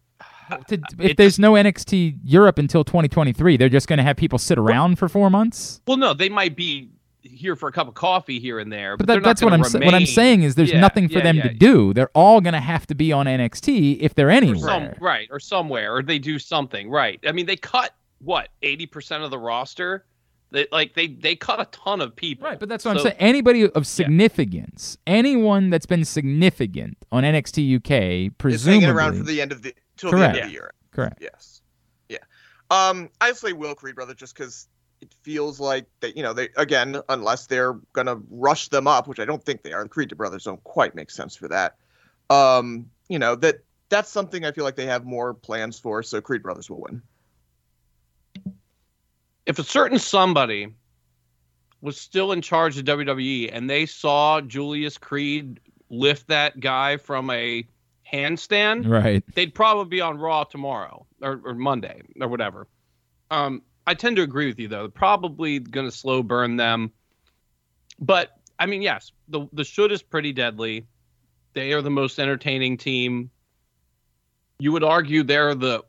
To- 0.68 0.81
if 1.00 1.12
it 1.12 1.18
there's 1.18 1.40
no 1.40 1.54
NXT 1.54 2.19
Europe 2.25 2.57
until 2.57 2.84
2023, 2.84 3.56
they're 3.56 3.69
just 3.69 3.88
going 3.88 3.98
to 3.98 4.04
have 4.04 4.18
people 4.18 4.38
sit 4.38 4.57
around 4.57 5.00
for 5.00 5.07
four 5.07 5.30
months. 5.30 5.80
Well, 5.88 5.96
no, 5.96 6.14
they 6.14 6.28
might 6.28 6.57
be 6.57 6.90
here 7.21 7.56
for 7.56 7.69
a 7.69 7.71
cup 7.71 7.88
of 7.88 7.94
coffee 7.94 8.39
here 8.39 8.59
and 8.59 8.71
there, 8.71 8.97
But 8.97 9.07
but, 9.07 9.13
that, 9.15 9.23
that's 9.23 9.41
what 9.41 9.53
I'm 9.53 9.63
sa- 9.63 9.79
what 9.79 9.94
I'm 9.94 10.06
saying 10.06 10.44
is 10.44 10.56
there's 10.56 10.71
Yeah, 10.71 10.79
nothing 10.79 11.07
for 11.07 11.19
yeah, 11.19 11.23
them 11.23 11.37
yeah. 11.37 11.44
to 11.44 11.54
do. 11.54 11.94
They're 11.94 12.09
all 12.16 12.42
going 12.42 12.54
to 12.54 12.59
have 12.59 12.87
to 12.87 12.95
be 12.95 13.11
on 13.11 13.25
NXT 13.28 13.97
if 13.99 14.16
they're 14.16 14.28
Or 14.28 14.31
anywhere. 14.31 14.57
some, 14.59 14.90
right, 14.99 15.28
or 15.31 15.40
somewhere, 15.40 15.95
or 15.95 16.01
they 16.04 16.19
do 16.19 16.40
something, 16.40 16.90
right? 16.90 17.19
I 17.25 17.31
mean, 17.31 17.45
they 17.45 17.56
cut 17.57 17.94
what 18.19 18.49
eighty 18.61 18.85
percent 18.85 19.23
of 19.23 19.31
the 19.31 19.37
roster. 19.40 20.06
They 20.51 20.68
like 20.71 20.94
they 20.95 21.07
they 21.07 21.35
cut 21.35 21.61
a 21.61 21.66
ton 21.66 22.01
of 22.01 22.16
people. 22.16 22.47
Right, 22.47 22.59
but 22.59 22.68
that's 22.68 22.83
what 22.83 22.97
I'm 22.97 23.04
saying. 23.04 23.16
Anybody 23.19 23.69
of 23.69 23.87
significance, 23.87 24.97
anyone 25.07 25.69
that's 25.69 25.85
been 25.85 26.04
significant 26.06 26.97
on 27.11 27.23
NXT 27.23 27.78
UK, 27.78 27.92
is 28.30 28.33
presumably 28.37 28.81
hanging 28.81 28.95
around 28.95 29.18
for 29.18 29.23
the 29.23 29.42
end 29.42 29.51
of 29.51 29.61
the 29.61 29.73
till 29.97 30.11
the 30.11 30.18
end 30.18 30.23
Correct. 30.33 30.37
of 30.40 30.45
the 30.45 30.51
year. 30.51 30.71
correct. 30.92 31.18
Yes. 31.21 31.61
Yeah. 32.09 32.18
Um, 32.69 33.09
I 33.21 33.31
say 33.33 33.54
Will 33.54 33.75
Creed 33.75 33.95
brother 33.95 34.13
just 34.13 34.35
because 34.35 34.68
it 35.02 35.14
feels 35.24 35.60
like 35.60 35.86
that. 36.02 36.16
You 36.16 36.24
know, 36.24 36.34
they 36.34 36.50
again, 36.58 37.02
unless 37.10 37.48
they're 37.48 37.74
gonna 37.94 38.18
rush 38.30 38.70
them 38.70 38.88
up, 38.88 39.08
which 39.08 39.20
I 39.20 39.26
don't 39.26 39.44
think 39.44 39.64
they 39.64 39.74
are. 39.74 39.84
The 39.84 39.90
Creed 39.90 40.16
brothers 40.16 40.44
don't 40.46 40.64
quite 40.64 40.96
make 40.96 41.10
sense 41.12 41.36
for 41.36 41.48
that. 41.50 41.76
Um, 42.30 42.90
you 43.10 43.20
know 43.20 43.36
that 43.36 43.64
that's 43.90 44.10
something 44.10 44.46
I 44.46 44.52
feel 44.52 44.64
like 44.64 44.76
they 44.76 44.86
have 44.86 45.04
more 45.06 45.34
plans 45.34 45.78
for. 45.80 46.02
So 46.04 46.22
Creed 46.22 46.44
brothers 46.44 46.70
will 46.70 46.81
win. 46.81 47.02
if 49.46 49.60
a 49.60 49.64
certain 49.64 50.00
somebody 50.00 50.68
was 51.81 52.00
still 52.00 52.31
in 52.31 52.42
charge 52.42 52.78
of 52.78 52.86
WWE 52.86 53.50
and 53.52 53.70
they 53.70 53.86
saw 53.86 54.40
Julius 54.40 54.98
Creed 54.98 55.60
lift 55.90 56.28
that 56.28 56.60
guy 56.60 56.96
from 56.98 57.30
a 57.31 57.66
handstand, 58.12 58.88
Right. 58.88 59.24
they'd 59.34 59.54
probably 59.54 59.90
be 59.90 60.00
on 60.00 60.18
Raw 60.20 60.44
tomorrow 60.44 61.06
or, 61.22 61.42
or 61.44 61.54
Monday 61.56 62.02
or 62.20 62.28
whatever. 62.28 62.68
Um, 63.31 63.64
I 63.88 63.94
tend 63.94 64.16
to 64.18 64.21
agree 64.21 64.47
with 64.47 64.59
you 64.59 64.68
though. 64.68 64.88
Probably 64.90 65.59
going 65.59 65.88
to 65.88 65.95
slow 65.95 66.23
burn 66.23 66.56
them, 66.56 66.92
but 68.00 68.38
I 68.59 68.66
mean, 68.68 68.81
yes, 68.81 69.11
the 69.28 69.47
the 69.54 69.64
should 69.64 69.92
is 69.92 70.04
pretty 70.04 70.33
deadly. 70.33 70.85
They 71.54 71.73
are 71.73 71.81
the 71.81 71.90
most 71.90 72.19
entertaining 72.19 72.78
team. 72.78 73.31
You 74.59 74.71
would 74.71 74.83
argue 74.83 75.23
they're 75.23 75.56
the. 75.56 75.83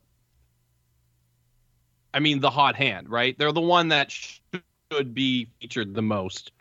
I 2.14 2.20
mean, 2.20 2.40
the 2.40 2.50
hot 2.50 2.74
hand, 2.74 3.08
right? 3.08 3.38
They're 3.38 3.52
the 3.52 3.60
one 3.60 3.88
that 3.88 4.10
should 4.10 5.14
be 5.14 5.48
featured 5.60 5.94
the 5.94 6.02
most, 6.02 6.52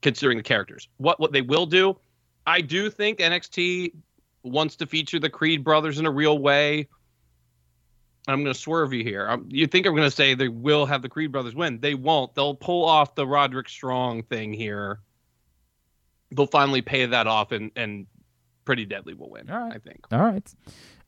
considering 0.00 0.38
the 0.38 0.42
characters. 0.42 0.88
What 0.96 1.20
what 1.20 1.32
they 1.32 1.42
will 1.42 1.66
do, 1.66 1.98
I 2.46 2.60
do 2.60 2.90
think 2.90 3.18
NXT 3.18 3.92
wants 4.42 4.76
to 4.76 4.86
feature 4.86 5.18
the 5.18 5.30
Creed 5.30 5.62
brothers 5.62 5.98
in 5.98 6.06
a 6.06 6.10
real 6.10 6.38
way. 6.38 6.88
I'm 8.28 8.42
going 8.42 8.54
to 8.54 8.58
swerve 8.58 8.92
you 8.92 9.02
here. 9.02 9.28
Um, 9.28 9.48
you 9.50 9.66
think 9.66 9.86
I'm 9.86 9.94
going 9.94 10.08
to 10.08 10.14
say 10.14 10.34
they 10.34 10.48
will 10.48 10.86
have 10.86 11.02
the 11.02 11.08
Creed 11.08 11.32
brothers 11.32 11.54
win? 11.54 11.80
They 11.80 11.94
won't. 11.94 12.34
They'll 12.34 12.54
pull 12.54 12.84
off 12.84 13.14
the 13.14 13.26
Roderick 13.26 13.68
Strong 13.68 14.22
thing 14.24 14.52
here. 14.52 15.00
They'll 16.30 16.46
finally 16.46 16.82
pay 16.82 17.04
that 17.06 17.26
off, 17.26 17.52
and 17.52 17.72
and 17.76 18.06
Pretty 18.64 18.86
Deadly 18.86 19.14
will 19.14 19.30
win. 19.30 19.50
All 19.50 19.58
right. 19.58 19.72
I 19.74 19.78
think. 19.78 20.00
All 20.12 20.20
right. 20.20 20.54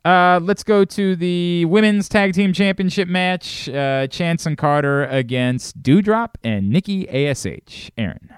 Uh, 0.05 0.39
let's 0.43 0.63
go 0.63 0.85
to 0.85 1.17
the 1.17 1.65
women's 1.65 2.09
tag 2.09 2.35
team 2.35 2.53
championship 2.53 3.09
match. 3.09 3.69
Uh, 3.69 4.07
Chance 4.09 4.45
and 4.45 4.59
Carter 4.59 5.05
against 5.05 5.83
Doudrop 5.83 6.35
and 6.43 6.69
Nikki 6.69 7.09
Ash. 7.09 7.91
Aaron. 7.97 8.29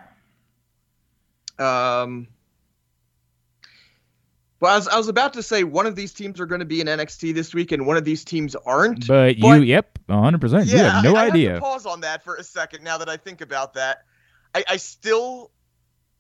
Um, 1.58 2.28
well, 4.60 4.72
I 4.72 4.76
was, 4.76 4.88
I 4.88 4.96
was 4.96 5.08
about 5.08 5.32
to 5.34 5.42
say 5.42 5.64
one 5.64 5.86
of 5.86 5.96
these 5.96 6.12
teams 6.12 6.40
are 6.40 6.46
going 6.46 6.60
to 6.60 6.64
be 6.64 6.80
in 6.80 6.86
NXT 6.86 7.34
this 7.34 7.54
week, 7.54 7.72
and 7.72 7.86
one 7.86 7.96
of 7.96 8.04
these 8.04 8.24
teams 8.24 8.54
aren't. 8.54 9.06
But 9.06 9.36
you, 9.36 9.42
But- 9.42 9.66
yep, 9.66 9.98
100%. 10.08 10.66
you 10.66 10.78
have 10.78 11.04
no 11.04 11.16
I, 11.16 11.24
I 11.24 11.26
idea. 11.26 11.50
Have 11.50 11.58
to 11.58 11.60
pause 11.62 11.86
on 11.86 12.00
that 12.02 12.24
for 12.24 12.36
a 12.36 12.44
second. 12.44 12.84
Now 12.84 12.98
that 12.98 13.08
I 13.08 13.16
think 13.16 13.40
about 13.40 13.74
that, 13.74 14.04
I, 14.54 14.64
I 14.70 14.76
still 14.76 15.50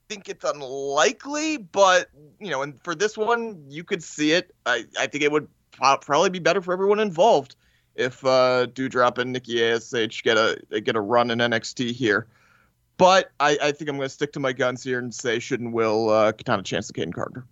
think 0.08 0.28
it's 0.28 0.44
unlikely, 0.44 1.56
but 1.56 2.08
you 2.38 2.50
know, 2.50 2.62
and 2.62 2.80
for 2.82 2.94
this 2.94 3.16
one, 3.16 3.64
you 3.68 3.84
could 3.84 4.02
see 4.02 4.32
it. 4.32 4.54
I, 4.64 4.84
I 4.98 5.06
think 5.06 5.24
it 5.24 5.32
would 5.32 5.48
probably 5.72 6.30
be 6.30 6.38
better 6.38 6.62
for 6.62 6.72
everyone 6.72 7.00
involved 7.00 7.56
if 7.94 8.24
uh, 8.24 8.66
Doudrop 8.66 9.18
and 9.18 9.32
Nikki 9.32 9.64
Ash 9.64 9.90
get 10.22 10.36
a 10.36 10.80
get 10.80 10.96
a 10.96 11.00
run 11.00 11.30
in 11.30 11.38
NXT 11.38 11.92
here. 11.92 12.28
But 12.98 13.30
I, 13.40 13.58
I 13.62 13.72
think 13.72 13.90
I'm 13.90 13.96
going 13.96 14.06
to 14.08 14.14
stick 14.14 14.32
to 14.34 14.40
my 14.40 14.52
guns 14.52 14.82
here 14.82 14.98
and 14.98 15.14
say 15.14 15.38
Shouldn't 15.38 15.72
will 15.72 16.08
uh, 16.10 16.32
Katana 16.32 16.62
Chance 16.62 16.88
to 16.88 16.92
Kayden 16.92 17.12
Carter. 17.14 17.44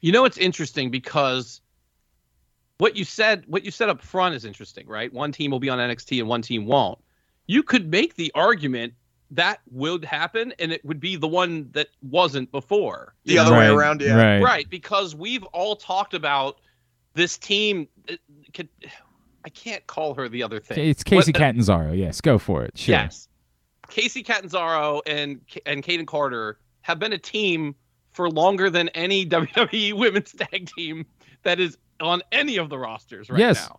You 0.00 0.12
know, 0.12 0.24
it's 0.24 0.38
interesting 0.38 0.90
because 0.90 1.60
what 2.78 2.96
you 2.96 3.04
said, 3.04 3.44
what 3.46 3.64
you 3.64 3.70
said 3.70 3.88
up 3.88 4.00
front 4.00 4.34
is 4.34 4.44
interesting, 4.44 4.86
right? 4.86 5.12
One 5.12 5.32
team 5.32 5.50
will 5.50 5.60
be 5.60 5.68
on 5.68 5.78
NXT 5.78 6.20
and 6.20 6.28
one 6.28 6.42
team 6.42 6.66
won't. 6.66 6.98
You 7.46 7.62
could 7.62 7.90
make 7.90 8.14
the 8.14 8.32
argument 8.34 8.94
that 9.32 9.60
would 9.70 10.04
happen, 10.04 10.52
and 10.58 10.72
it 10.72 10.84
would 10.84 10.98
be 10.98 11.16
the 11.16 11.28
one 11.28 11.68
that 11.72 11.88
wasn't 12.02 12.50
before. 12.50 13.14
The 13.24 13.38
other 13.38 13.52
know? 13.52 13.58
way 13.58 13.66
around, 13.68 14.00
yeah. 14.00 14.14
Right. 14.14 14.42
right? 14.42 14.70
Because 14.70 15.14
we've 15.14 15.44
all 15.44 15.76
talked 15.76 16.14
about 16.14 16.60
this 17.14 17.38
team. 17.38 17.86
Uh, 18.08 18.14
it 18.44 18.54
could 18.54 18.68
I 19.44 19.48
can't 19.48 19.86
call 19.86 20.14
her 20.14 20.28
the 20.28 20.42
other 20.42 20.60
thing. 20.60 20.88
It's 20.88 21.02
Casey 21.02 21.32
What- 21.32 21.38
Catanzaro. 21.38 21.92
Yes, 21.92 22.20
go 22.20 22.38
for 22.38 22.64
it. 22.64 22.76
Sure. 22.76 22.94
Yes. 22.94 23.28
Kacy 23.88 24.24
Catanzaro 24.24 25.02
and 25.06 25.40
and 25.66 25.82
Kayden 25.82 26.06
Carter 26.06 26.58
have 26.82 26.98
been 26.98 27.12
a 27.12 27.18
team 27.18 27.74
for 28.12 28.30
longer 28.30 28.70
than 28.70 28.88
any 28.90 29.24
WWE 29.26 29.92
women's 29.94 30.32
tag 30.32 30.70
team 30.74 31.06
that 31.42 31.60
is 31.60 31.76
on 32.00 32.22
any 32.32 32.56
of 32.56 32.68
the 32.70 32.78
rosters 32.78 33.28
right 33.30 33.38
Yes. 33.38 33.68
now. 33.68 33.78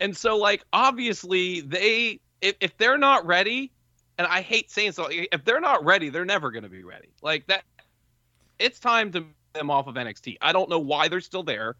And 0.00 0.16
so 0.16 0.36
like 0.36 0.64
obviously 0.72 1.60
they 1.60 2.20
if, 2.40 2.56
if 2.60 2.76
they're 2.76 2.98
not 2.98 3.24
ready, 3.24 3.70
and 4.18 4.26
I 4.26 4.40
hate 4.40 4.70
saying 4.70 4.92
so, 4.92 5.06
if 5.10 5.44
they're 5.44 5.60
not 5.60 5.84
ready, 5.84 6.08
they're 6.08 6.24
never 6.24 6.50
gonna 6.50 6.68
be 6.68 6.82
ready. 6.82 7.08
Like 7.22 7.46
that 7.46 7.64
it's 8.58 8.78
time 8.78 9.10
to 9.12 9.20
move 9.20 9.30
them 9.54 9.70
off 9.70 9.86
of 9.86 9.94
NXT. 9.96 10.36
I 10.40 10.52
don't 10.52 10.68
know 10.70 10.78
why 10.78 11.08
they're 11.08 11.20
still 11.20 11.42
there. 11.42 11.76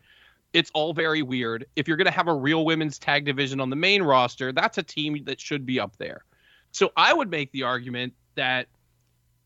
It's 0.52 0.70
all 0.74 0.92
very 0.92 1.22
weird. 1.22 1.64
If 1.76 1.88
you're 1.88 1.96
going 1.96 2.06
to 2.06 2.10
have 2.12 2.28
a 2.28 2.34
real 2.34 2.64
women's 2.66 2.98
tag 2.98 3.24
division 3.24 3.60
on 3.60 3.70
the 3.70 3.76
main 3.76 4.02
roster, 4.02 4.52
that's 4.52 4.76
a 4.78 4.82
team 4.82 5.24
that 5.24 5.40
should 5.40 5.64
be 5.64 5.80
up 5.80 5.96
there. 5.96 6.24
So 6.72 6.92
I 6.96 7.14
would 7.14 7.30
make 7.30 7.50
the 7.52 7.62
argument 7.62 8.12
that 8.34 8.66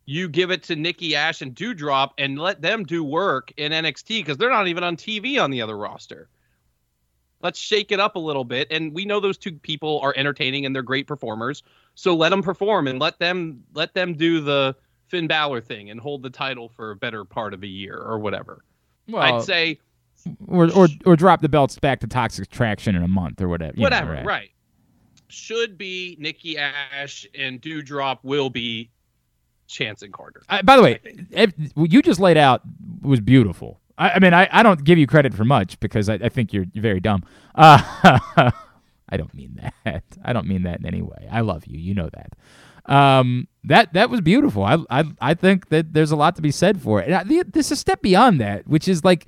you 0.06 0.28
give 0.28 0.52
it 0.52 0.62
to 0.62 0.76
Nikki 0.76 1.16
Ash 1.16 1.42
and 1.42 1.54
Doudrop 1.54 2.12
and 2.16 2.38
let 2.38 2.62
them 2.62 2.84
do 2.84 3.02
work 3.02 3.52
in 3.56 3.72
NXT 3.72 4.20
because 4.20 4.38
they're 4.38 4.50
not 4.50 4.68
even 4.68 4.84
on 4.84 4.96
TV 4.96 5.42
on 5.42 5.50
the 5.50 5.60
other 5.60 5.76
roster. 5.76 6.28
Let's 7.42 7.58
shake 7.58 7.92
it 7.92 8.00
up 8.00 8.14
a 8.16 8.20
little 8.20 8.44
bit. 8.44 8.68
And 8.70 8.94
we 8.94 9.04
know 9.04 9.20
those 9.20 9.36
two 9.36 9.52
people 9.52 10.00
are 10.00 10.14
entertaining 10.16 10.64
and 10.64 10.74
they're 10.74 10.82
great 10.82 11.06
performers. 11.06 11.64
So 11.96 12.14
let 12.14 12.30
them 12.30 12.42
perform 12.42 12.86
and 12.86 13.00
let 13.00 13.18
them 13.18 13.62
let 13.74 13.94
them 13.94 14.14
do 14.14 14.40
the 14.40 14.76
Finn 15.08 15.26
Balor 15.26 15.60
thing 15.60 15.90
and 15.90 16.00
hold 16.00 16.22
the 16.22 16.30
title 16.30 16.68
for 16.68 16.92
a 16.92 16.96
better 16.96 17.24
part 17.24 17.52
of 17.52 17.62
a 17.62 17.68
year 17.68 17.96
or 17.96 18.18
whatever. 18.18 18.64
Well, 19.08 19.22
I'd 19.22 19.42
say 19.42 19.80
or, 20.46 20.72
or 20.72 20.88
or 21.04 21.16
drop 21.16 21.40
the 21.40 21.48
belts 21.48 21.78
back 21.78 22.00
to 22.00 22.06
Toxic 22.06 22.44
Attraction 22.46 22.94
in 22.94 23.02
a 23.02 23.08
month 23.08 23.40
or 23.42 23.48
whatever. 23.48 23.74
you 23.76 23.82
know, 23.82 23.86
whatever, 23.86 24.12
right. 24.12 24.26
right. 24.26 24.50
Should 25.28 25.76
be 25.76 26.16
Nikki 26.20 26.56
Ash 26.56 27.26
and 27.34 27.60
Doudrop 27.60 28.18
will 28.22 28.50
be 28.50 28.90
Chance 29.66 30.02
and 30.02 30.12
Carter. 30.12 30.42
Uh, 30.48 30.62
by 30.62 30.76
the 30.76 30.82
way, 30.82 31.00
if, 31.30 31.52
what 31.74 31.92
you 31.92 32.02
just 32.02 32.20
laid 32.20 32.36
out 32.36 32.62
was 33.02 33.20
beautiful. 33.20 33.80
I, 33.98 34.10
I 34.10 34.18
mean, 34.18 34.34
I, 34.34 34.48
I 34.52 34.62
don't 34.62 34.84
give 34.84 34.98
you 34.98 35.06
credit 35.06 35.34
for 35.34 35.44
much 35.44 35.78
because 35.80 36.08
I, 36.08 36.14
I 36.14 36.28
think 36.28 36.52
you're, 36.52 36.66
you're 36.72 36.82
very 36.82 37.00
dumb. 37.00 37.24
Uh, 37.54 37.80
I 39.08 39.16
don't 39.16 39.32
mean 39.34 39.60
that. 39.84 40.04
I 40.24 40.32
don't 40.32 40.46
mean 40.46 40.64
that 40.64 40.80
in 40.80 40.86
any 40.86 41.02
way. 41.02 41.28
I 41.30 41.40
love 41.40 41.66
you. 41.66 41.78
You 41.78 41.94
know 41.94 42.10
that. 42.12 42.92
Um, 42.92 43.48
that 43.64 43.92
that 43.94 44.10
was 44.10 44.20
beautiful. 44.20 44.62
I 44.64 44.78
I 44.90 45.04
I 45.20 45.34
think 45.34 45.70
that 45.70 45.92
there's 45.92 46.12
a 46.12 46.16
lot 46.16 46.36
to 46.36 46.42
be 46.42 46.52
said 46.52 46.80
for 46.80 47.00
it. 47.00 47.06
And 47.06 47.14
I, 47.16 47.24
the, 47.24 47.42
there's 47.42 47.70
a 47.72 47.76
step 47.76 48.00
beyond 48.00 48.40
that, 48.40 48.66
which 48.68 48.86
is 48.86 49.04
like 49.04 49.26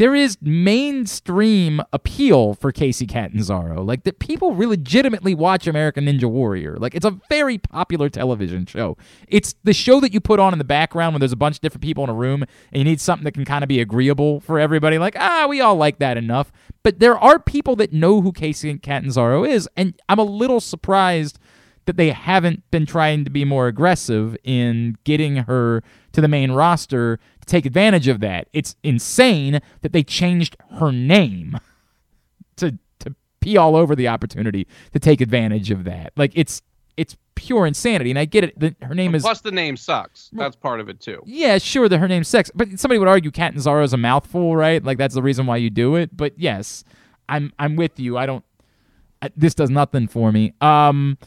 there 0.00 0.14
is 0.14 0.38
mainstream 0.40 1.82
appeal 1.92 2.54
for 2.54 2.72
Kacy 2.72 3.06
Catanzaro. 3.06 3.82
Like 3.82 4.04
that 4.04 4.18
people 4.18 4.56
legitimately 4.56 5.34
watch 5.34 5.66
American 5.66 6.06
Ninja 6.06 6.24
Warrior. 6.24 6.78
Like 6.78 6.94
it's 6.94 7.04
a 7.04 7.20
very 7.28 7.58
popular 7.58 8.08
television 8.08 8.64
show. 8.64 8.96
It's 9.28 9.54
the 9.62 9.74
show 9.74 10.00
that 10.00 10.14
you 10.14 10.18
put 10.18 10.40
on 10.40 10.54
in 10.54 10.58
the 10.58 10.64
background 10.64 11.12
when 11.12 11.20
there's 11.20 11.32
a 11.32 11.36
bunch 11.36 11.56
of 11.56 11.60
different 11.60 11.82
people 11.82 12.02
in 12.02 12.08
a 12.08 12.14
room 12.14 12.44
and 12.72 12.78
you 12.78 12.84
need 12.84 12.98
something 12.98 13.24
that 13.24 13.34
can 13.34 13.44
kind 13.44 13.62
of 13.62 13.68
be 13.68 13.78
agreeable 13.78 14.40
for 14.40 14.58
everybody. 14.58 14.96
Like, 14.96 15.16
ah, 15.18 15.46
we 15.46 15.60
all 15.60 15.76
like 15.76 15.98
that 15.98 16.16
enough. 16.16 16.50
But 16.82 17.00
there 17.00 17.18
are 17.18 17.38
people 17.38 17.76
that 17.76 17.92
know 17.92 18.22
who 18.22 18.32
Kacy 18.32 18.80
Catanzaro 18.80 19.44
is, 19.44 19.68
and 19.76 20.00
I'm 20.08 20.18
a 20.18 20.24
little 20.24 20.60
surprised 20.60 21.38
that 21.84 21.98
they 21.98 22.10
haven't 22.10 22.62
been 22.70 22.86
trying 22.86 23.24
to 23.24 23.30
be 23.30 23.44
more 23.44 23.66
aggressive 23.66 24.36
in 24.44 24.96
getting 25.04 25.36
her 25.36 25.82
to 26.12 26.20
the 26.20 26.28
main 26.28 26.52
roster 26.52 27.18
take 27.50 27.66
advantage 27.66 28.08
of 28.08 28.20
that. 28.20 28.48
It's 28.52 28.76
insane 28.82 29.60
that 29.82 29.92
they 29.92 30.02
changed 30.02 30.56
her 30.78 30.92
name 30.92 31.58
to 32.56 32.78
to 33.00 33.14
pee 33.40 33.56
all 33.56 33.76
over 33.76 33.94
the 33.94 34.08
opportunity 34.08 34.66
to 34.92 34.98
take 34.98 35.20
advantage 35.20 35.70
of 35.70 35.84
that. 35.84 36.12
Like 36.16 36.32
it's 36.34 36.62
it's 36.96 37.16
pure 37.34 37.66
insanity. 37.66 38.10
And 38.10 38.18
I 38.18 38.24
get 38.24 38.44
it. 38.44 38.58
that 38.60 38.76
her 38.82 38.94
name 38.94 39.14
is 39.14 39.22
Plus, 39.22 39.40
the 39.40 39.50
name 39.50 39.76
sucks. 39.76 40.30
That's 40.32 40.56
part 40.56 40.80
of 40.80 40.88
it 40.88 41.00
too. 41.00 41.22
yeah, 41.26 41.58
sure 41.58 41.88
that 41.88 41.98
her 41.98 42.08
name 42.08 42.24
sucks, 42.24 42.50
but 42.54 42.78
somebody 42.78 42.98
would 42.98 43.08
argue 43.08 43.30
Catanzaro 43.30 43.82
is 43.82 43.92
a 43.92 43.96
mouthful, 43.96 44.54
right? 44.56 44.82
Like 44.82 44.98
that's 44.98 45.14
the 45.14 45.22
reason 45.22 45.46
why 45.46 45.56
you 45.56 45.70
do 45.70 45.96
it. 45.96 46.16
But 46.16 46.38
yes, 46.38 46.84
I'm 47.28 47.52
I'm 47.58 47.76
with 47.76 47.98
you. 47.98 48.16
I 48.16 48.26
don't. 48.26 48.44
I, 49.22 49.30
this 49.36 49.54
does 49.54 49.68
nothing 49.70 50.08
for 50.08 50.32
me. 50.32 50.54
Um, 50.62 51.18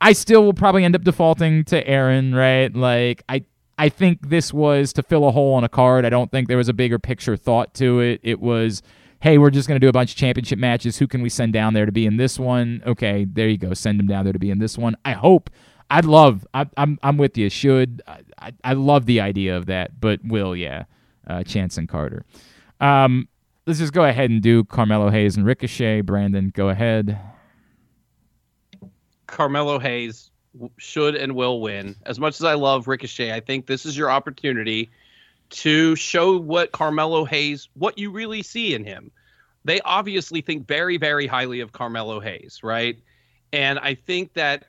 I 0.00 0.12
still 0.12 0.44
will 0.44 0.54
probably 0.54 0.84
end 0.84 0.94
up 0.94 1.02
defaulting 1.02 1.64
to 1.64 1.86
Aaron, 1.88 2.34
right? 2.34 2.72
Like 2.74 3.22
I 3.28 3.44
I 3.78 3.88
think 3.88 4.28
this 4.28 4.52
was 4.52 4.92
to 4.94 5.02
fill 5.02 5.26
a 5.26 5.30
hole 5.30 5.54
on 5.54 5.64
a 5.64 5.68
card. 5.68 6.04
I 6.04 6.10
don't 6.10 6.30
think 6.30 6.48
there 6.48 6.56
was 6.56 6.68
a 6.68 6.72
bigger 6.72 6.98
picture 6.98 7.36
thought 7.36 7.74
to 7.74 8.00
it. 8.00 8.20
It 8.22 8.40
was. 8.40 8.82
Hey, 9.20 9.38
we're 9.38 9.50
just 9.50 9.68
going 9.68 9.80
to 9.80 9.84
do 9.84 9.88
a 9.88 9.92
bunch 9.92 10.10
of 10.10 10.18
championship 10.18 10.58
matches. 10.58 10.98
Who 10.98 11.06
can 11.06 11.22
we 11.22 11.30
send 11.30 11.54
down 11.54 11.72
there 11.72 11.86
to 11.86 11.92
be 11.92 12.04
in 12.04 12.18
this 12.18 12.38
one? 12.38 12.82
Okay, 12.86 13.24
there 13.24 13.48
you 13.48 13.56
go. 13.56 13.72
Send 13.72 13.98
them 13.98 14.06
down 14.06 14.24
there 14.24 14.34
to 14.34 14.38
be 14.38 14.50
in 14.50 14.58
this 14.58 14.76
one. 14.76 14.96
I 15.04 15.12
hope 15.12 15.48
I'd 15.90 16.04
love. 16.04 16.46
I, 16.52 16.66
I'm 16.76 16.98
I'm 17.02 17.16
with 17.16 17.38
you. 17.38 17.48
Should 17.48 18.02
I, 18.06 18.20
I? 18.38 18.52
I 18.64 18.72
love 18.74 19.06
the 19.06 19.20
idea 19.20 19.56
of 19.56 19.66
that, 19.66 20.00
but 20.00 20.20
will 20.24 20.54
yeah, 20.54 20.84
uh, 21.26 21.42
Chance 21.42 21.78
and 21.78 21.88
Carter. 21.88 22.24
Um, 22.80 23.28
let's 23.66 23.78
just 23.78 23.92
go 23.92 24.04
ahead 24.04 24.30
and 24.30 24.42
do 24.42 24.64
Carmelo 24.64 25.10
Hayes 25.10 25.36
and 25.36 25.46
Ricochet. 25.46 26.02
Brandon, 26.02 26.52
go 26.54 26.68
ahead. 26.68 27.18
Carmelo 29.26 29.78
Hayes 29.78 30.30
should 30.76 31.14
and 31.14 31.34
will 31.34 31.60
win. 31.60 31.96
As 32.06 32.18
much 32.18 32.36
as 32.40 32.44
I 32.44 32.54
love 32.54 32.88
Ricochet, 32.88 33.32
I 33.32 33.40
think 33.40 33.66
this 33.66 33.86
is 33.86 33.96
your 33.96 34.10
opportunity 34.10 34.90
to 35.50 35.94
show 35.96 36.38
what 36.38 36.72
Carmelo 36.72 37.24
Hayes, 37.24 37.68
what 37.74 37.98
you 37.98 38.10
really 38.10 38.42
see 38.42 38.74
in 38.74 38.84
him. 38.84 39.10
They 39.64 39.80
obviously 39.80 40.40
think 40.40 40.66
very, 40.66 40.96
very 40.96 41.26
highly 41.26 41.60
of 41.60 41.72
Carmelo 41.72 42.20
Hayes, 42.20 42.60
right? 42.62 42.98
And 43.52 43.78
I 43.78 43.94
think 43.94 44.34
that 44.34 44.66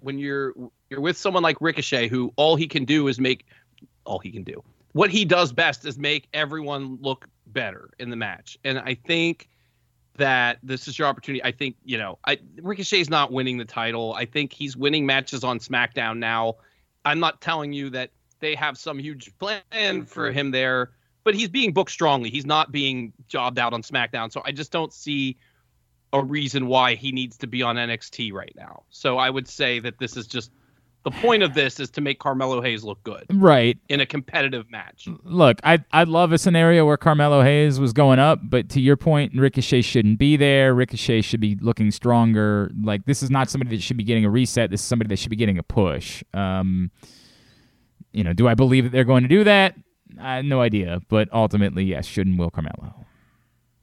when 0.00 0.18
you're 0.18 0.54
you're 0.90 1.00
with 1.00 1.16
someone 1.16 1.42
like 1.42 1.60
Ricochet, 1.60 2.08
who 2.08 2.32
all 2.36 2.56
he 2.56 2.66
can 2.66 2.84
do 2.84 3.08
is 3.08 3.18
make 3.18 3.46
all 4.04 4.18
he 4.18 4.30
can 4.30 4.42
do. 4.42 4.62
What 4.92 5.10
he 5.10 5.24
does 5.24 5.52
best 5.52 5.84
is 5.84 5.98
make 5.98 6.28
everyone 6.32 6.98
look 7.00 7.28
better 7.46 7.90
in 7.98 8.10
the 8.10 8.16
match. 8.16 8.58
And 8.64 8.78
I 8.78 8.94
think 8.94 9.48
that 10.18 10.58
this 10.62 10.86
is 10.86 10.98
your 10.98 11.08
opportunity. 11.08 11.42
I 11.42 11.52
think, 11.52 11.76
you 11.84 11.98
know, 11.98 12.18
I 12.26 12.38
Ricochet's 12.60 13.08
not 13.08 13.32
winning 13.32 13.56
the 13.56 13.64
title. 13.64 14.14
I 14.14 14.26
think 14.26 14.52
he's 14.52 14.76
winning 14.76 15.06
matches 15.06 15.42
on 15.42 15.58
SmackDown 15.58 16.18
now. 16.18 16.56
I'm 17.04 17.20
not 17.20 17.40
telling 17.40 17.72
you 17.72 17.90
that 17.90 18.10
they 18.40 18.54
have 18.54 18.76
some 18.76 18.98
huge 18.98 19.32
plan 19.38 20.04
for 20.04 20.30
him 20.30 20.50
there, 20.50 20.90
but 21.24 21.34
he's 21.34 21.48
being 21.48 21.72
booked 21.72 21.90
strongly. 21.90 22.30
He's 22.30 22.46
not 22.46 22.70
being 22.70 23.12
jobbed 23.28 23.58
out 23.58 23.72
on 23.72 23.82
SmackDown. 23.82 24.30
So 24.30 24.42
I 24.44 24.52
just 24.52 24.70
don't 24.70 24.92
see 24.92 25.38
a 26.12 26.22
reason 26.22 26.66
why 26.66 26.94
he 26.94 27.12
needs 27.12 27.36
to 27.38 27.46
be 27.46 27.62
on 27.62 27.76
NXT 27.76 28.32
right 28.32 28.52
now. 28.56 28.82
So 28.90 29.18
I 29.18 29.30
would 29.30 29.48
say 29.48 29.78
that 29.80 29.98
this 29.98 30.16
is 30.16 30.26
just 30.26 30.50
The 31.10 31.20
point 31.20 31.42
of 31.42 31.54
this 31.54 31.80
is 31.80 31.90
to 31.90 32.00
make 32.00 32.18
Carmelo 32.18 32.60
Hayes 32.60 32.84
look 32.84 33.02
good 33.02 33.24
Right. 33.30 33.78
in 33.88 34.00
a 34.00 34.06
competitive 34.06 34.70
match. 34.70 35.08
Look, 35.24 35.58
I 35.64 35.78
I'd 35.92 36.08
love 36.08 36.32
a 36.32 36.38
scenario 36.38 36.84
where 36.86 36.96
Carmelo 36.96 37.42
Hayes 37.42 37.80
was 37.80 37.92
going 37.92 38.18
up, 38.18 38.40
but 38.42 38.68
to 38.70 38.80
your 38.80 38.96
point, 38.96 39.32
Ricochet 39.34 39.82
shouldn't 39.82 40.18
be 40.18 40.36
there. 40.36 40.74
Ricochet 40.74 41.22
should 41.22 41.40
be 41.40 41.56
looking 41.60 41.90
stronger. 41.90 42.70
Like 42.82 43.06
this 43.06 43.22
is 43.22 43.30
not 43.30 43.48
somebody 43.50 43.76
that 43.76 43.82
should 43.82 43.96
be 43.96 44.04
getting 44.04 44.24
a 44.24 44.30
reset. 44.30 44.70
This 44.70 44.80
is 44.80 44.86
somebody 44.86 45.08
that 45.08 45.18
should 45.18 45.30
be 45.30 45.36
getting 45.36 45.58
a 45.58 45.62
push. 45.62 46.22
Um, 46.34 46.90
you 48.12 48.24
know, 48.24 48.32
do 48.32 48.48
I 48.48 48.54
believe 48.54 48.84
that 48.84 48.90
they're 48.90 49.04
going 49.04 49.22
to 49.22 49.28
do 49.28 49.44
that? 49.44 49.74
I 50.20 50.36
have 50.36 50.44
no 50.44 50.60
idea, 50.60 51.00
but 51.08 51.28
ultimately, 51.32 51.84
yes, 51.84 52.06
should 52.06 52.26
and 52.26 52.38
will 52.38 52.50
Carmelo. 52.50 53.06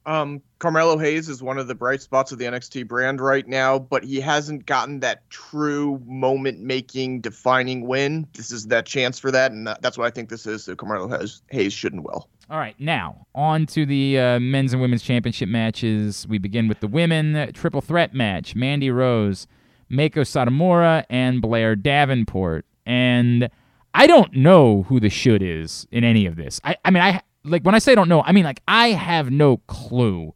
Um, 0.06 0.40
Carmelo 0.60 0.96
Hayes 0.98 1.28
is 1.28 1.42
one 1.42 1.58
of 1.58 1.66
the 1.66 1.74
bright 1.74 2.00
spots 2.00 2.30
of 2.30 2.38
the 2.38 2.44
NXT 2.44 2.86
brand 2.86 3.20
right 3.20 3.46
now, 3.46 3.78
but 3.78 4.04
he 4.04 4.20
hasn't 4.20 4.64
gotten 4.64 5.00
that 5.00 5.28
true 5.30 6.00
moment-making, 6.06 7.20
defining 7.20 7.86
win. 7.86 8.26
This 8.32 8.52
is 8.52 8.68
that 8.68 8.86
chance 8.86 9.18
for 9.18 9.32
that, 9.32 9.50
and 9.50 9.66
that's 9.80 9.98
what 9.98 10.06
I 10.06 10.10
think 10.10 10.28
this 10.28 10.46
is. 10.46 10.64
So 10.64 10.76
Carmelo 10.76 11.08
Hayes, 11.08 11.42
Hayes 11.50 11.72
should 11.72 11.92
and 11.92 12.04
will. 12.04 12.28
All 12.48 12.58
right, 12.58 12.78
now 12.78 13.26
on 13.34 13.66
to 13.66 13.84
the 13.84 14.20
uh, 14.20 14.38
men's 14.38 14.72
and 14.72 14.80
women's 14.80 15.02
championship 15.02 15.48
matches. 15.48 16.26
We 16.28 16.38
begin 16.38 16.68
with 16.68 16.78
the 16.78 16.86
women 16.86 17.52
triple 17.52 17.80
threat 17.80 18.14
match: 18.14 18.54
Mandy 18.54 18.92
Rose, 18.92 19.48
Meiko 19.90 20.22
Satomura, 20.22 21.04
and 21.10 21.42
Blair 21.42 21.74
Davenport. 21.74 22.64
And 22.86 23.50
I 23.94 24.06
don't 24.06 24.32
know 24.34 24.82
who 24.84 25.00
the 25.00 25.10
should 25.10 25.42
is 25.42 25.88
in 25.90 26.04
any 26.04 26.26
of 26.26 26.36
this. 26.36 26.60
I, 26.62 26.76
I 26.84 26.92
mean, 26.92 27.02
I 27.02 27.20
like 27.46 27.62
when 27.62 27.74
I 27.74 27.78
say 27.78 27.94
don't 27.94 28.08
know, 28.08 28.22
I 28.22 28.32
mean 28.32 28.44
like 28.44 28.62
I 28.68 28.88
have 28.88 29.30
no 29.30 29.58
clue 29.66 30.34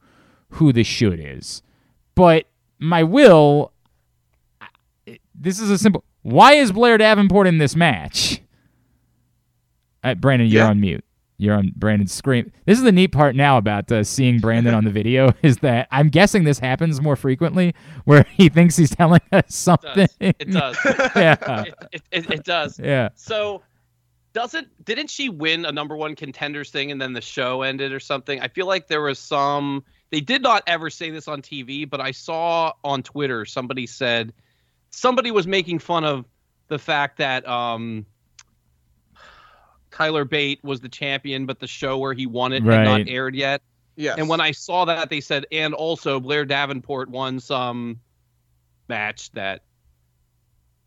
who 0.50 0.72
the 0.72 0.84
should 0.84 1.20
is. 1.20 1.62
But 2.14 2.46
my 2.78 3.02
will. 3.02 3.72
This 5.34 5.58
is 5.60 5.70
a 5.70 5.78
simple. 5.78 6.04
Why 6.22 6.52
is 6.54 6.70
Blair 6.72 6.98
Davenport 6.98 7.46
in 7.46 7.58
this 7.58 7.74
match? 7.74 8.40
Uh, 10.04 10.14
Brandon, 10.14 10.48
you're 10.48 10.62
Yeah. 10.64 10.68
on 10.70 10.80
mute. 10.80 11.04
You're 11.38 11.54
on 11.54 11.72
Brandon's 11.74 12.12
screen. 12.12 12.52
This 12.66 12.76
is 12.76 12.84
the 12.84 12.92
neat 12.92 13.08
part 13.12 13.34
now 13.34 13.56
about 13.56 13.90
uh, 13.90 14.04
seeing 14.04 14.40
Brandon 14.40 14.74
on 14.74 14.84
the 14.84 14.90
video 14.90 15.32
is 15.42 15.56
that 15.58 15.88
I'm 15.90 16.08
guessing 16.10 16.44
this 16.44 16.58
happens 16.58 17.00
more 17.00 17.16
frequently, 17.16 17.74
where 18.04 18.26
he 18.36 18.50
thinks 18.50 18.76
he's 18.76 18.90
telling 18.94 19.20
us 19.32 19.44
It 19.46 19.52
something. 19.52 19.94
does. 19.94 20.16
It 20.20 20.50
does. 20.50 20.76
yeah, 21.16 21.62
it, 21.62 21.74
it, 21.92 22.02
it, 22.12 22.30
it 22.30 22.44
does. 22.44 22.78
yeah. 22.78 23.08
So, 23.14 23.62
doesn't 24.32 24.84
didn't 24.84 25.10
she 25.10 25.28
win 25.28 25.64
a 25.64 25.72
number 25.72 25.96
one 25.96 26.14
contenders 26.14 26.70
thing 26.70 26.90
and 26.90 27.00
then 27.00 27.12
the 27.12 27.20
show 27.20 27.62
ended 27.62 27.92
or 27.92 28.00
something? 28.00 28.40
I 28.40 28.48
feel 28.48 28.66
like 28.66 28.88
there 28.88 29.02
was 29.02 29.18
some. 29.18 29.84
They 30.10 30.20
did 30.20 30.42
not 30.42 30.62
ever 30.66 30.90
say 30.90 31.10
this 31.10 31.28
on 31.28 31.42
TV, 31.42 31.88
but 31.88 32.00
I 32.00 32.10
saw 32.10 32.72
on 32.82 33.02
Twitter 33.02 33.44
somebody 33.44 33.86
said 33.86 34.32
somebody 34.90 35.30
was 35.30 35.46
making 35.46 35.78
fun 35.78 36.04
of 36.04 36.24
the 36.68 36.78
fact 36.78 37.18
that 37.18 37.46
um, 37.48 38.06
Tyler 39.90 40.24
Bate 40.24 40.62
was 40.62 40.80
the 40.80 40.88
champion, 40.88 41.46
but 41.46 41.60
the 41.60 41.66
show 41.66 41.98
where 41.98 42.14
he 42.14 42.26
won 42.26 42.52
it 42.52 42.62
had 42.62 42.84
not 42.84 43.08
aired 43.08 43.34
yet. 43.34 43.62
Yes. 43.96 44.18
And 44.18 44.28
when 44.28 44.40
I 44.40 44.52
saw 44.52 44.84
that, 44.86 45.10
they 45.10 45.20
said, 45.20 45.46
and 45.52 45.74
also 45.74 46.20
Blair 46.20 46.44
Davenport 46.44 47.10
won 47.10 47.38
some 47.38 48.00
match 48.88 49.30
that 49.32 49.62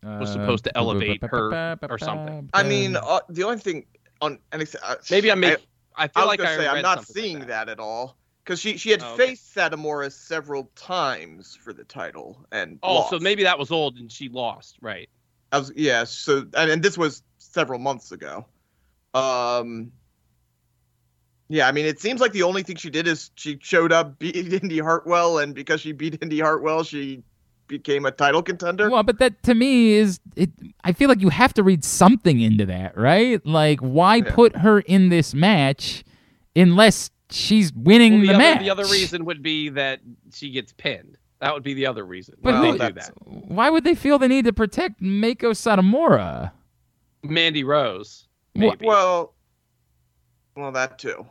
was 0.04 0.32
supposed 0.32 0.64
to 0.64 0.76
elevate 0.76 1.22
her 1.22 1.78
or 1.88 1.98
something. 1.98 2.48
I 2.52 2.62
mean, 2.62 2.96
uh, 2.96 3.20
the 3.28 3.44
only 3.44 3.58
thing 3.58 3.86
on 4.20 4.38
NXT, 4.52 4.76
uh, 4.82 4.96
maybe 5.10 5.30
I'm 5.30 5.40
making. 5.40 5.64
I, 5.96 6.04
I, 6.04 6.08
feel 6.08 6.22
was 6.22 6.28
like 6.28 6.38
gonna 6.38 6.50
I 6.50 6.56
say 6.56 6.66
I'm 6.68 6.82
not 6.82 7.04
something 7.04 7.22
like 7.22 7.24
seeing 7.24 7.46
that. 7.46 7.68
at 7.68 7.78
all 7.78 8.16
because 8.44 8.60
she 8.60 8.76
she 8.76 8.90
had 8.90 9.02
Oh, 9.02 9.14
okay. 9.14 9.28
faced 9.28 9.54
Satomura 9.54 10.10
several 10.10 10.70
times 10.74 11.56
for 11.56 11.72
the 11.72 11.84
title 11.84 12.44
and 12.52 12.78
Oh, 12.82 13.08
so 13.10 13.18
maybe 13.18 13.44
that 13.44 13.58
was 13.58 13.70
old 13.70 13.96
and 13.96 14.10
she 14.10 14.28
lost, 14.28 14.76
right? 14.80 15.08
I 15.52 15.58
was 15.58 15.72
yeah. 15.76 16.04
So 16.04 16.46
and, 16.54 16.70
and 16.70 16.82
this 16.82 16.98
was 16.98 17.22
several 17.38 17.78
months 17.78 18.12
ago. 18.12 18.46
Um. 19.14 19.92
Yeah, 21.48 21.68
I 21.68 21.72
mean, 21.72 21.84
it 21.84 22.00
seems 22.00 22.20
like 22.22 22.32
the 22.32 22.42
only 22.42 22.62
thing 22.62 22.76
she 22.76 22.88
did 22.88 23.06
is 23.06 23.30
she 23.34 23.58
showed 23.60 23.92
up, 23.92 24.18
beat 24.18 24.34
Indi 24.62 24.78
Hartwell, 24.78 25.38
and 25.38 25.54
because 25.54 25.80
she 25.80 25.92
beat 25.92 26.18
Indi 26.22 26.40
Hartwell, 26.40 26.82
she 26.82 27.22
became 27.66 28.04
a 28.06 28.10
title 28.10 28.42
contender. 28.42 28.90
Well, 28.90 29.02
but 29.02 29.18
that 29.18 29.42
to 29.44 29.54
me 29.54 29.92
is 29.92 30.20
it. 30.36 30.50
I 30.84 30.92
feel 30.92 31.08
like 31.08 31.20
you 31.20 31.28
have 31.30 31.54
to 31.54 31.62
read 31.62 31.84
something 31.84 32.40
into 32.40 32.66
that, 32.66 32.96
right? 32.96 33.44
Like, 33.46 33.80
why 33.80 34.16
Yeah. 34.16 34.34
put 34.34 34.56
her 34.56 34.80
in 34.80 35.08
this 35.08 35.34
match 35.34 36.04
unless 36.56 37.10
she's 37.30 37.72
winning 37.72 38.14
Well, 38.14 38.20
the, 38.20 38.26
the 38.26 38.32
other, 38.34 38.38
match? 38.38 38.60
the 38.60 38.70
other 38.70 38.84
reason 38.84 39.24
would 39.24 39.42
be 39.42 39.70
that 39.70 40.00
she 40.32 40.50
gets 40.50 40.72
pinned. 40.72 41.16
That 41.40 41.52
would 41.52 41.62
be 41.64 41.74
the 41.74 41.86
other 41.86 42.04
reason. 42.04 42.36
But 42.42 42.54
why 42.54 42.60
who- 42.72 42.78
they 42.78 42.86
do 42.88 42.92
that. 42.94 43.12
Why 43.24 43.70
would 43.70 43.84
they 43.84 43.94
feel 43.94 44.18
the 44.18 44.28
need 44.28 44.44
to 44.46 44.52
protect 44.52 45.02
Meiko 45.02 45.50
Satomura? 45.52 46.52
Mandy 47.22 47.64
Rose, 47.64 48.28
Well- 48.54 48.70
maybe. 48.70 48.86
Well, 48.86 49.34
well, 50.56 50.72
that 50.72 50.98
too. 50.98 51.26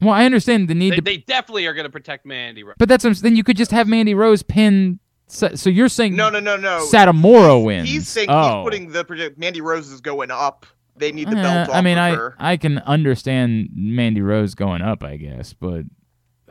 Well, 0.00 0.10
I 0.14 0.24
understand 0.24 0.66
the 0.68 0.74
need 0.74 0.92
they, 0.92 0.96
to, 0.96 1.02
they 1.02 1.16
definitely 1.18 1.66
are 1.66 1.74
going 1.74 1.84
to 1.84 1.90
protect 1.90 2.26
Mandy 2.26 2.64
Rose. 2.64 2.74
but 2.78 2.88
that's 2.88 3.04
what 3.04 3.10
I'm, 3.16 3.22
then 3.22 3.36
you 3.36 3.44
could 3.44 3.56
just 3.56 3.70
have 3.70 3.86
Mandy 3.86 4.14
Rose 4.14 4.42
pin. 4.42 4.98
So, 5.32 5.54
so 5.54 5.70
you're 5.70 5.88
saying 5.88 6.14
No, 6.14 6.28
no, 6.28 6.40
no, 6.40 6.56
no. 6.56 6.86
Satomura 6.92 7.64
wins? 7.64 7.88
He's 7.88 8.06
saying 8.06 8.28
oh. 8.30 8.58
he's 8.58 8.64
putting 8.64 8.92
the 8.92 9.02
project. 9.02 9.38
Mandy 9.38 9.62
Rose 9.62 9.90
is 9.90 10.02
going 10.02 10.30
up. 10.30 10.66
They 10.96 11.10
need 11.10 11.30
the 11.30 11.38
Uh, 11.38 11.42
belt 11.42 11.68
off 11.70 11.74
I 11.74 11.80
mean, 11.80 11.96
of 11.96 12.04
I 12.04 12.14
her. 12.14 12.36
I 12.38 12.56
can 12.58 12.78
understand 12.80 13.70
Mandy 13.74 14.20
Rose 14.20 14.54
going 14.54 14.82
up, 14.82 15.02
I 15.02 15.16
guess, 15.16 15.54
but 15.54 15.84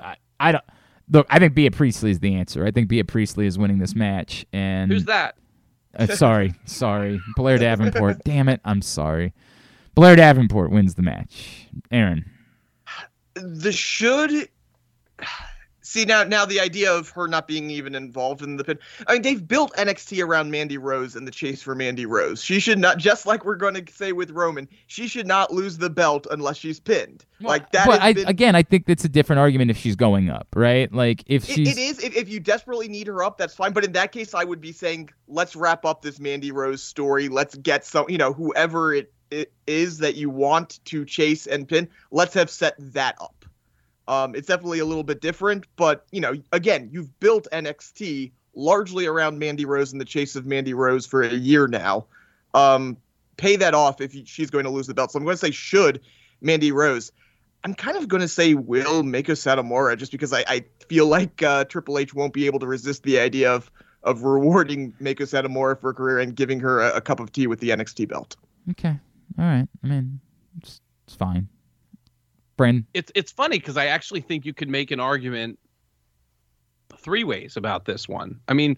I 0.01 0.15
I 0.39 0.51
don't. 0.53 0.63
Look, 1.11 1.27
I 1.29 1.37
think 1.37 1.53
Bea 1.53 1.69
Priestley 1.69 2.09
is 2.09 2.19
the 2.21 2.33
answer. 2.33 2.65
I 2.65 2.71
think 2.71 2.87
Bea 2.87 3.03
Priestley 3.03 3.45
is 3.45 3.59
winning 3.59 3.77
this 3.77 3.93
match, 3.93 4.47
and 4.51 4.91
Who's 4.91 5.05
that? 5.05 5.35
Uh, 5.95 6.07
sorry, 6.15 6.55
sorry, 6.65 7.21
Blair 7.35 7.59
Davenport. 7.59 8.17
Damn 8.25 8.49
it, 8.49 8.61
I'm 8.65 8.81
sorry. 8.81 9.31
Blair 9.93 10.15
Davenport 10.15 10.71
wins 10.71 10.95
the 10.95 11.03
match. 11.03 11.67
Aaron, 11.91 12.25
the 13.35 13.71
should 13.71 14.49
see 15.91 16.05
now 16.05 16.23
now 16.23 16.45
the 16.45 16.59
idea 16.59 16.91
of 16.91 17.09
her 17.09 17.27
not 17.27 17.47
being 17.47 17.69
even 17.69 17.95
involved 17.95 18.41
in 18.41 18.57
the 18.57 18.63
pin 18.63 18.79
i 19.07 19.13
mean 19.13 19.21
they've 19.21 19.47
built 19.47 19.73
nxt 19.75 20.23
around 20.23 20.51
mandy 20.51 20.77
rose 20.77 21.15
and 21.15 21.27
the 21.27 21.31
chase 21.31 21.61
for 21.61 21.75
mandy 21.75 22.05
rose. 22.05 22.43
She 22.43 22.59
should 22.59 22.79
not 22.79 22.97
just 22.97 23.25
like 23.25 23.45
we're 23.45 23.55
going 23.55 23.73
to 23.73 23.93
say 23.93 24.11
with 24.11 24.31
roman 24.31 24.67
she 24.87 25.07
should 25.07 25.27
not 25.27 25.51
lose 25.51 25.77
the 25.77 25.89
belt 25.89 26.27
unless 26.31 26.57
she's 26.57 26.79
pinned. 26.79 27.25
Like 27.39 27.71
that 27.71 27.87
But 27.87 28.01
I, 28.01 28.13
been, 28.13 28.27
again, 28.27 28.55
I 28.55 28.61
think 28.61 28.85
that's 28.85 29.03
a 29.03 29.09
different 29.09 29.39
argument 29.39 29.71
if 29.71 29.77
she's 29.77 29.95
going 29.95 30.29
up, 30.29 30.47
right? 30.55 30.93
Like 30.93 31.23
if 31.25 31.49
it, 31.49 31.53
she's 31.53 31.69
it 31.69 31.77
is 31.77 31.99
if, 32.03 32.15
if 32.15 32.29
you 32.29 32.39
desperately 32.39 32.87
need 32.87 33.07
her 33.07 33.23
up 33.23 33.37
that's 33.37 33.53
fine 33.53 33.73
but 33.73 33.83
in 33.83 33.91
that 33.93 34.11
case 34.11 34.33
i 34.33 34.43
would 34.43 34.61
be 34.61 34.71
saying 34.71 35.09
let's 35.27 35.55
wrap 35.55 35.85
up 35.85 36.01
this 36.01 36.19
mandy 36.19 36.51
rose 36.51 36.83
story 36.83 37.29
let's 37.29 37.55
get 37.55 37.85
some 37.85 38.05
you 38.09 38.17
know 38.17 38.33
whoever 38.33 38.93
it, 38.93 39.13
it 39.29 39.51
is 39.67 39.99
that 39.99 40.15
you 40.15 40.29
want 40.29 40.79
to 40.85 41.05
chase 41.05 41.47
and 41.47 41.67
pin 41.67 41.87
let's 42.11 42.33
have 42.33 42.49
set 42.49 42.75
that 42.77 43.15
up 43.21 43.40
um, 44.07 44.35
it's 44.35 44.47
definitely 44.47 44.79
a 44.79 44.85
little 44.85 45.03
bit 45.03 45.21
different 45.21 45.65
but 45.75 46.05
you 46.11 46.21
know 46.21 46.33
again 46.51 46.89
you've 46.91 47.19
built 47.19 47.47
nxt 47.51 48.31
largely 48.53 49.05
around 49.05 49.39
mandy 49.39 49.65
rose 49.65 49.91
and 49.91 50.01
the 50.01 50.05
chase 50.05 50.35
of 50.35 50.45
mandy 50.45 50.73
rose 50.73 51.05
for 51.05 51.21
a 51.21 51.33
year 51.33 51.67
now 51.67 52.05
um, 52.53 52.97
pay 53.37 53.55
that 53.55 53.73
off 53.73 54.01
if 54.01 54.13
she's 54.27 54.49
going 54.49 54.65
to 54.65 54.71
lose 54.71 54.87
the 54.87 54.93
belt 54.93 55.11
so 55.11 55.17
i'm 55.17 55.23
going 55.23 55.33
to 55.33 55.39
say 55.39 55.51
should 55.51 56.01
mandy 56.41 56.71
rose 56.71 57.11
I'm 57.63 57.75
kind 57.75 57.97
of 57.97 58.07
going 58.07 58.21
to 58.21 58.27
say 58.27 58.55
will 58.55 59.03
Meiko 59.03 59.35
Satomura 59.35 59.95
just 59.95 60.11
because 60.11 60.33
I, 60.33 60.43
I 60.47 60.65
feel 60.87 61.05
like 61.05 61.43
uh, 61.43 61.65
Triple 61.65 61.99
H 61.99 62.13
won't 62.13 62.33
be 62.33 62.47
able 62.47 62.59
to 62.59 62.67
resist 62.67 63.03
the 63.03 63.19
idea 63.19 63.53
of 63.53 63.71
of 64.03 64.23
rewarding 64.23 64.93
Meiko 64.93 65.21
Satomura 65.21 65.79
for 65.79 65.89
her 65.89 65.93
career 65.93 66.19
and 66.19 66.35
giving 66.35 66.59
her 66.59 66.81
a, 66.81 66.95
a 66.95 67.01
cup 67.01 67.19
of 67.19 67.31
tea 67.31 67.45
with 67.45 67.59
the 67.59 67.69
NXT 67.69 68.07
belt. 68.09 68.35
okay. 68.71 68.97
All 69.37 69.45
right. 69.45 69.67
I 69.83 69.87
mean, 69.87 70.19
it's, 70.57 70.81
it's 71.05 71.15
fine. 71.15 71.47
It's 72.93 73.11
it's 73.15 73.31
funny 73.31 73.59
because 73.59 73.77
I 73.77 73.87
actually 73.87 74.21
think 74.21 74.45
you 74.45 74.53
could 74.53 74.69
make 74.69 74.91
an 74.91 74.99
argument 74.99 75.59
three 76.97 77.23
ways 77.23 77.57
about 77.57 77.85
this 77.85 78.07
one. 78.07 78.39
I 78.47 78.53
mean, 78.53 78.77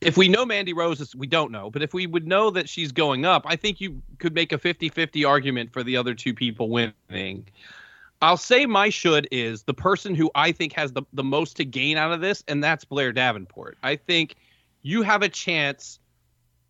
if 0.00 0.16
we 0.16 0.28
know 0.28 0.44
Mandy 0.44 0.72
Rose 0.72 1.14
we 1.14 1.26
don't 1.26 1.52
know, 1.52 1.70
but 1.70 1.82
if 1.82 1.94
we 1.94 2.06
would 2.06 2.26
know 2.26 2.50
that 2.50 2.68
she's 2.68 2.92
going 2.92 3.24
up, 3.24 3.44
I 3.46 3.56
think 3.56 3.80
you 3.80 4.02
could 4.18 4.34
make 4.34 4.52
a 4.52 4.58
50-50 4.58 5.26
argument 5.26 5.72
for 5.72 5.82
the 5.82 5.96
other 5.96 6.14
two 6.14 6.34
people 6.34 6.68
winning. 6.68 7.48
I'll 8.20 8.36
say 8.36 8.66
my 8.66 8.88
should 8.88 9.26
is 9.32 9.64
the 9.64 9.74
person 9.74 10.14
who 10.14 10.30
I 10.34 10.52
think 10.52 10.72
has 10.74 10.92
the, 10.92 11.02
the 11.12 11.24
most 11.24 11.56
to 11.56 11.64
gain 11.64 11.96
out 11.96 12.12
of 12.12 12.20
this, 12.20 12.44
and 12.46 12.62
that's 12.62 12.84
Blair 12.84 13.12
Davenport. 13.12 13.78
I 13.82 13.96
think 13.96 14.36
you 14.82 15.02
have 15.02 15.22
a 15.22 15.28
chance 15.28 15.98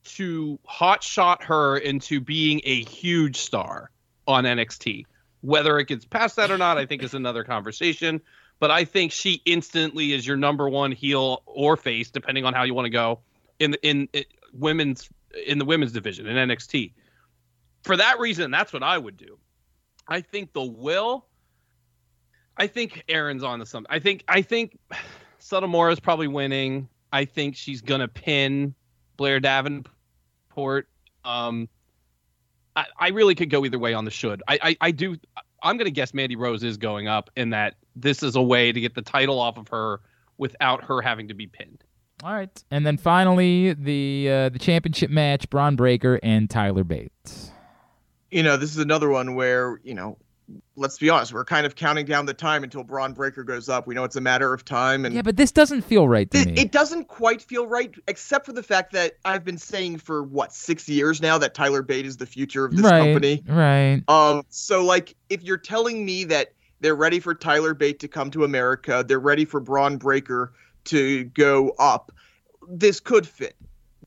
to 0.05 0.59
hot 0.65 1.03
shot 1.03 1.43
her 1.45 1.77
into 1.77 2.21
being 2.21 2.61
a 2.65 2.85
huge 2.85 3.37
star 3.37 3.91
on 4.27 4.45
NXT. 4.45 5.05
Whether 5.43 5.79
it 5.79 5.89
gets 5.89 6.05
past 6.05 6.37
that 6.37 6.51
or 6.51 6.59
not, 6.59 6.79
I 6.79 6.87
think 6.87 7.03
is 7.03 7.15
another 7.15 7.45
conversation. 7.45 8.21
But 8.59 8.71
I 8.71 8.85
think 8.85 9.13
she 9.13 9.43
instantly 9.45 10.13
is 10.13 10.27
your 10.27 10.37
number 10.37 10.69
one 10.69 10.93
heel 10.93 11.43
or 11.47 11.77
face, 11.77 12.11
depending 12.11 12.45
on 12.45 12.55
how 12.55 12.63
you 12.63 12.75
want 12.75 12.87
to 12.87 12.91
go 12.91 13.21
in 13.59 13.73
the, 13.73 13.87
in, 13.87 14.09
women's 14.53 15.09
in 15.47 15.59
the 15.59 15.65
women's 15.65 15.93
division 15.93 16.27
in 16.27 16.49
NXT. 16.49 16.93
For 17.83 17.97
that 17.97 18.21
reason, 18.21 18.51
that's 18.51 18.73
what 18.73 18.83
I 18.83 18.97
would 18.99 19.17
do. 19.17 19.39
I 20.07 20.21
think 20.21 20.53
the 20.53 20.63
will. 20.63 21.27
I 22.57 22.67
think 22.67 23.05
Aaron's 23.09 23.43
on 23.43 23.59
to 23.61 23.67
something. 23.67 23.91
I 23.91 23.99
think 23.99 24.25
I 24.29 24.43
think 24.43 24.79
Satomura 25.41 25.93
is 25.93 26.01
probably 26.01 26.29
winning. 26.29 26.89
I 27.13 27.25
think 27.25 27.57
she's 27.57 27.81
gonna 27.81 28.09
pin 28.09 28.75
Blair 29.17 29.41
Davenport 29.41 30.89
Um, 31.25 31.69
I, 32.77 32.87
I 32.99 33.09
really 33.09 33.35
could 33.35 33.51
go 33.51 33.65
either 33.65 33.79
way 33.79 33.95
on 33.95 34.05
the 34.05 34.11
should. 34.11 34.43
I, 34.49 34.59
I, 34.63 34.77
I 34.81 34.91
do. 34.91 35.17
I'm 35.63 35.77
going 35.77 35.87
to 35.87 35.93
guess 35.93 36.15
Mandy 36.15 36.37
Rose 36.37 36.63
is 36.63 36.77
going 36.77 37.09
up 37.09 37.31
in 37.37 37.51
that 37.51 37.75
this 37.95 38.23
is 38.23 38.37
a 38.37 38.43
way 38.43 38.73
to 38.73 38.81
get 38.81 38.95
the 38.95 39.03
title 39.03 39.39
off 39.39 39.59
of 39.59 39.69
her 39.69 40.01
without 40.39 40.85
her 40.85 41.01
having 41.01 41.29
to 41.29 41.35
be 41.35 41.47
pinned. 41.47 41.85
All 42.25 42.33
right, 42.33 42.65
and 42.71 42.87
then 42.87 42.97
finally 42.97 43.73
the 43.73 44.29
uh, 44.31 44.49
the 44.49 44.59
championship 44.59 45.11
match: 45.11 45.51
Bron 45.51 45.77
Breakker 45.77 46.21
and 46.23 46.49
Tyler 46.49 46.85
Bates. 46.85 47.51
You 48.31 48.43
know, 48.43 48.57
this 48.57 48.71
is 48.71 48.79
another 48.79 49.09
one 49.11 49.35
where 49.35 49.81
you 49.83 49.95
know, 49.95 50.19
let's 50.77 50.99
be 50.99 51.09
honest, 51.11 51.33
we're 51.33 51.45
kind 51.45 51.67
of 51.67 51.75
counting 51.75 52.07
down 52.07 52.27
the 52.27 52.35
time 52.35 52.65
until 52.65 52.83
Bron 52.83 53.13
Breakker 53.13 53.45
goes 53.45 53.69
up. 53.69 53.87
We 53.87 53.95
know 53.95 54.05
it's 54.05 54.17
a 54.17 54.21
matter 54.21 54.53
of 54.53 54.65
time, 54.65 55.05
and 55.05 55.15
Yeah, 55.15 55.23
but 55.23 55.37
this 55.37 55.53
doesn't 55.53 55.83
feel 55.83 56.09
right 56.09 56.31
to 56.31 56.39
it, 56.39 56.47
me. 56.49 56.55
it 56.55 56.73
doesn't 56.73 57.09
quite 57.09 57.43
feel 57.43 57.67
right, 57.67 57.95
except 58.09 58.47
for 58.47 58.53
the 58.53 58.63
fact 58.63 58.93
that 58.93 59.15
I've 59.25 59.45
been 59.45 59.59
saying 59.59 59.99
for 59.99 60.23
what 60.23 60.53
six 60.53 60.89
years 60.89 61.23
now 61.23 61.39
that 61.39 61.55
Tyler 61.55 61.83
Bate 61.83 62.07
is 62.07 62.17
the 62.17 62.27
future 62.27 62.65
of 62.65 62.73
this 62.77 62.85
right, 62.85 62.99
company. 63.01 63.43
right. 63.49 64.03
Um, 64.09 64.45
so 64.49 64.85
like, 64.85 65.15
if 65.31 65.43
you're 65.43 65.59
telling 65.59 66.05
me 66.05 66.25
that 66.25 66.53
they're 66.81 66.97
ready 66.97 67.21
for 67.21 67.35
Tyler 67.35 67.75
Bate 67.75 68.01
to 68.01 68.09
come 68.09 68.31
to 68.33 68.45
America, 68.45 69.05
they're 69.07 69.21
ready 69.21 69.45
for 69.45 69.61
Bron 69.61 69.97
Breakker 69.97 70.53
to 70.85 71.25
go 71.25 71.71
up, 71.79 72.13
this 72.69 73.01
could 73.01 73.27
fit. 73.27 73.55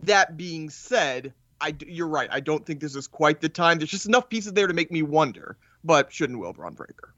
That 0.04 0.36
being 0.36 0.70
said, 0.70 1.34
I 1.62 1.72
d- 1.72 1.88
you're 1.90 2.08
right. 2.08 2.30
I 2.32 2.42
don't 2.42 2.66
think 2.66 2.82
this 2.82 2.96
is 2.96 3.08
quite 3.08 3.40
the 3.40 3.48
time. 3.48 3.78
There's 3.78 3.90
just 3.90 4.08
enough 4.08 4.28
pieces 4.30 4.54
there 4.54 4.68
to 4.68 4.74
make 4.74 4.92
me 4.92 5.02
wonder. 5.02 5.58
But 5.86 6.12
shouldn't 6.12 6.40
will 6.40 6.52
Bron 6.52 6.74
Breakker? 6.74 7.14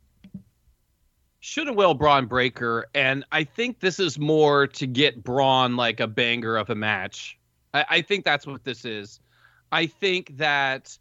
Should 1.39 1.69
and 1.69 1.77
will 1.77 1.93
Bron 1.93 2.25
Breakker, 2.25 2.87
and 2.93 3.23
I 3.31 3.45
think 3.45 3.79
this 3.79 3.99
is 3.99 4.19
more 4.19 4.67
to 4.67 4.85
get 4.85 5.23
Bron 5.23 5.77
like 5.77 6.01
a 6.01 6.07
banger 6.07 6.57
of 6.57 6.69
a 6.69 6.75
match. 6.75 7.39
I, 7.73 7.85
I 7.89 8.01
think 8.01 8.25
that's 8.25 8.45
what 8.45 8.65
this 8.65 8.83
is. 8.83 9.21
I 9.71 9.85
think 9.85 10.37
that 10.37 10.97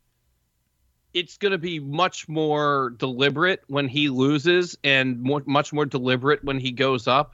it's 1.13 1.37
going 1.39 1.53
to 1.53 1.59
be 1.59 1.81
much 1.81 2.29
more 2.29 2.95
deliberate 2.99 3.65
when 3.67 3.89
he 3.89 4.11
loses, 4.11 4.79
and 4.85 5.21
more, 5.21 5.43
much 5.47 5.73
more 5.73 5.87
deliberate 5.87 6.45
when 6.45 6.61
he 6.61 6.71
goes 6.71 7.09
up. 7.09 7.33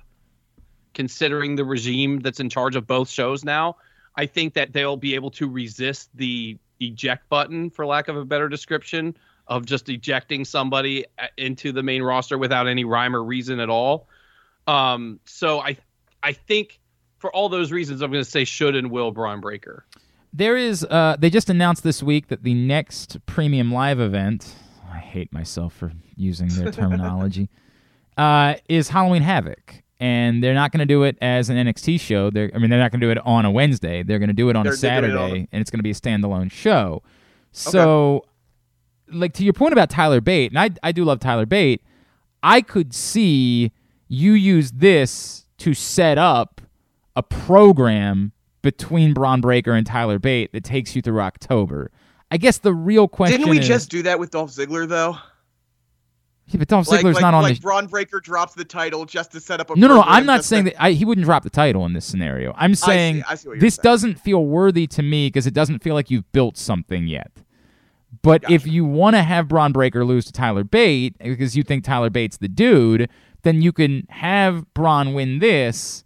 Considering 0.95 1.57
the 1.57 1.65
regime 1.65 2.21
that's 2.21 2.41
in 2.41 2.49
charge 2.49 2.77
of 2.77 2.87
both 2.87 3.11
shows 3.11 3.45
now, 3.45 3.77
I 4.17 4.25
think 4.25 4.55
that 4.55 4.73
they'll 4.73 4.97
be 4.97 5.15
able 5.15 5.33
to 5.33 5.49
resist 5.49 6.09
the 6.15 6.57
eject 6.81 7.29
button, 7.29 7.69
for 7.69 7.85
lack 7.85 8.09
of 8.09 8.17
a 8.17 8.25
better 8.25 8.49
description, 8.49 9.17
of 9.49 9.67
just 9.67 9.89
ejecting 9.89 10.45
somebody 10.45 11.05
uh, 11.19 11.27
into 11.37 11.73
the 11.73 11.83
main 11.83 12.03
roster 12.03 12.39
without 12.39 12.67
any 12.69 12.85
rhyme 12.85 13.15
or 13.15 13.23
reason 13.23 13.61
at 13.61 13.69
all. 13.71 14.09
Um, 14.67 15.19
so 15.25 15.61
I, 15.61 15.77
I 16.23 16.33
think 16.33 16.79
for 17.19 17.35
all 17.35 17.49
those 17.49 17.73
reasons, 17.73 18.03
I'm 18.03 18.11
going 18.13 18.25
to 18.25 18.31
say 18.31 18.45
should 18.45 18.77
and 18.77 18.91
will 18.91 19.11
Bron 19.11 19.41
Breakker. 19.41 19.85
There 20.33 20.57
is. 20.57 20.85
Uh, 20.85 21.17
they 21.19 21.29
just 21.31 21.51
announced 21.51 21.83
this 21.83 22.03
week 22.03 22.29
that 22.29 22.43
the 22.43 22.55
next 22.55 23.19
premium 23.27 23.71
live 23.73 24.01
event. 24.01 24.55
I 24.91 24.99
hate 24.99 25.33
myself 25.33 25.75
for 25.75 25.93
using 26.17 26.49
their 26.49 26.71
terminology. 26.73 27.51
uh, 28.17 28.55
is 28.69 28.89
Halloween 28.89 29.23
Havoc, 29.23 29.83
and 30.01 30.43
they're 30.43 30.55
not 30.55 30.73
going 30.73 30.81
to 30.81 30.87
do 30.87 31.03
it 31.03 31.19
as 31.21 31.51
an 31.51 31.57
NXT 31.59 32.01
show. 32.01 32.31
They're. 32.31 32.51
I 32.55 32.59
mean, 32.59 32.71
they're 32.71 32.79
not 32.79 32.93
going 32.93 33.01
to 33.01 33.07
do 33.07 33.11
it 33.11 33.19
on 33.27 33.45
a 33.45 33.51
Wednesday. 33.51 34.03
They're 34.03 34.19
going 34.19 34.29
to 34.29 34.33
do 34.35 34.49
it 34.49 34.57
on 34.57 34.67
a 34.67 34.71
They're- 34.71 34.77
they're 34.77 35.01
doing 35.03 35.11
it 35.11 35.15
Saturday, 35.17 35.41
on 35.43 35.49
and 35.53 35.61
it's 35.61 35.71
going 35.71 35.81
to 35.81 35.83
be 35.83 35.91
a 35.91 35.95
standalone 35.95 36.51
show. 36.51 37.03
So, 37.53 38.25
like 39.13 39.33
to 39.35 39.45
your 39.45 39.53
point 39.53 39.73
about 39.73 39.91
Tyler 39.91 40.21
Bate, 40.21 40.51
and 40.51 40.59
I 40.59 40.71
I 40.83 40.93
do 40.93 41.05
love 41.05 41.21
Tyler 41.21 41.47
Bate. 41.47 41.83
I 42.43 42.61
could 42.61 42.93
see 42.93 43.73
you 44.09 44.33
use 44.33 44.73
this 44.73 45.47
to 45.59 45.75
set 45.75 46.19
up 46.19 46.61
a 47.15 47.23
program 47.23 48.33
between 48.63 49.15
Bron 49.15 49.41
Breakker 49.41 49.73
and 49.73 49.87
Tyler 49.87 50.19
Bate 50.19 50.53
that 50.53 50.65
takes 50.65 50.97
you 50.97 51.03
through 51.03 51.21
October. 51.21 51.91
I 52.31 52.37
guess 52.39 52.59
the 52.59 52.73
real 52.73 53.09
question 53.09 53.41
Didn't 53.41 53.51
we 53.51 53.59
is, 53.59 53.69
just 53.69 53.91
do 53.91 54.03
that 54.05 54.19
with 54.19 54.31
Dolph 54.31 54.51
Ziggler 54.51 54.89
though? 54.89 55.19
yeah, 56.47 56.59
but 56.59 56.69
Dolph 56.69 56.87
Ziggler's 56.87 57.15
like, 57.15 57.23
not 57.23 57.35
on 57.35 57.43
like 57.43 57.57
the. 57.57 57.61
Bron 57.61 57.87
Breakker 57.87 58.21
drops 58.21 58.55
the 58.55 58.65
title 58.65 59.05
just 59.05 59.33
to 59.33 59.41
set 59.41 59.61
up 59.61 59.71
a. 59.71 59.77
no, 59.77 59.87
no, 59.87 59.97
no. 59.97 60.03
I'm 60.03 60.27
not 60.27 60.45
saying 60.45 60.65
to- 60.65 60.71
that 60.71 60.83
I, 60.83 60.93
he 60.93 61.05
wouldn't 61.05 61.25
drop 61.25 61.43
the 61.43 61.51
title 61.51 61.85
in 61.87 61.93
this 61.93 62.05
scenario. 62.05 62.55
I'm 62.57 62.75
saying 62.75 63.23
I 63.29 63.35
see 63.35 63.49
what 63.49 63.55
you're 63.55 63.61
this 63.61 63.77
saying. 63.77 63.83
doesn't 63.83 64.21
feel 64.21 64.45
worthy 64.45 64.87
to 64.89 65.03
me 65.03 65.29
because 65.29 65.47
it 65.47 65.55
doesn't 65.55 65.83
feel 65.83 65.95
like 65.95 66.11
you've 66.11 66.31
built 66.33 66.57
something 66.57 67.07
yet. 67.07 67.31
But 68.21 68.45
if 68.51 68.67
you 68.67 68.85
want 68.85 69.17
to 69.17 69.23
have 69.23 69.49
Bron 69.49 69.73
Breakker 69.73 70.05
lose 70.05 70.27
to 70.27 70.33
Tyler 70.33 70.65
Bate 70.65 71.17
because 71.19 71.57
you 71.57 71.63
think 71.63 71.83
Tyler 71.85 72.11
Bate's 72.11 72.37
the 72.37 72.49
dude, 72.49 73.09
then 73.43 73.63
you 73.63 73.73
can 73.73 74.07
have 74.11 74.73
Bron 74.75 75.15
win 75.15 75.39
this, 75.39 76.05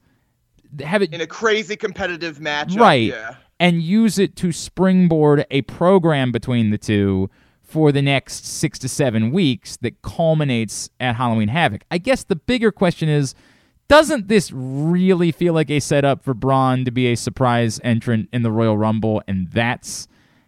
have 0.80 1.02
it 1.02 1.12
in 1.12 1.20
a 1.20 1.26
crazy 1.26 1.74
competitive 1.76 2.38
match. 2.40 2.74
right 2.76 3.08
Yeah. 3.10 3.36
and 3.58 3.82
use 3.82 4.18
it 4.18 4.36
to 4.36 4.52
springboard 4.52 5.44
a 5.50 5.62
program 5.62 6.30
between 6.32 6.70
the 6.70 6.78
two 6.78 7.28
for 7.62 7.90
the 7.90 8.02
next 8.02 8.46
six 8.46 8.78
to 8.78 8.88
seven 8.88 9.32
weeks 9.32 9.76
that 9.78 10.00
culminates 10.02 10.88
at 11.00 11.16
halloween 11.16 11.48
havoc 11.48 11.82
i 11.90 11.98
guess 11.98 12.22
the 12.24 12.36
bigger 12.36 12.70
question 12.70 13.08
is 13.08 13.34
doesn't 13.88 14.28
this 14.28 14.52
really 14.52 15.32
feel 15.32 15.52
like 15.54 15.68
a 15.70 15.80
setup 15.80 16.22
for 16.22 16.32
bron 16.34 16.84
to 16.84 16.90
be 16.92 17.06
a 17.08 17.16
surprise 17.16 17.80
entrant 17.82 18.28
in 18.32 18.42
the 18.42 18.52
royal 18.52 18.78
rumble 18.78 19.20
and 19.26 19.50
that's 19.50 20.06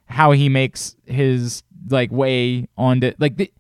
how 0.09 0.33
he 0.33 0.49
makes 0.49 0.97
his 1.07 1.63
like 1.91 2.11
way 2.11 2.69
onto 2.77 3.13
like 3.19 3.37
the, 3.37 3.53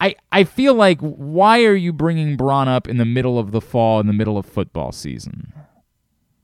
I, 0.00 0.14
I 0.30 0.44
feel 0.44 0.74
like 0.74 1.00
why 1.00 1.64
are 1.64 1.74
you 1.74 1.92
bringing 1.92 2.36
Bron 2.36 2.68
up 2.68 2.88
in 2.88 2.98
the 2.98 3.04
middle 3.04 3.38
of 3.38 3.50
the 3.50 3.60
fall 3.60 4.00
in 4.00 4.06
the 4.06 4.12
middle 4.12 4.38
of 4.38 4.46
football 4.46 4.92
season? 4.92 5.52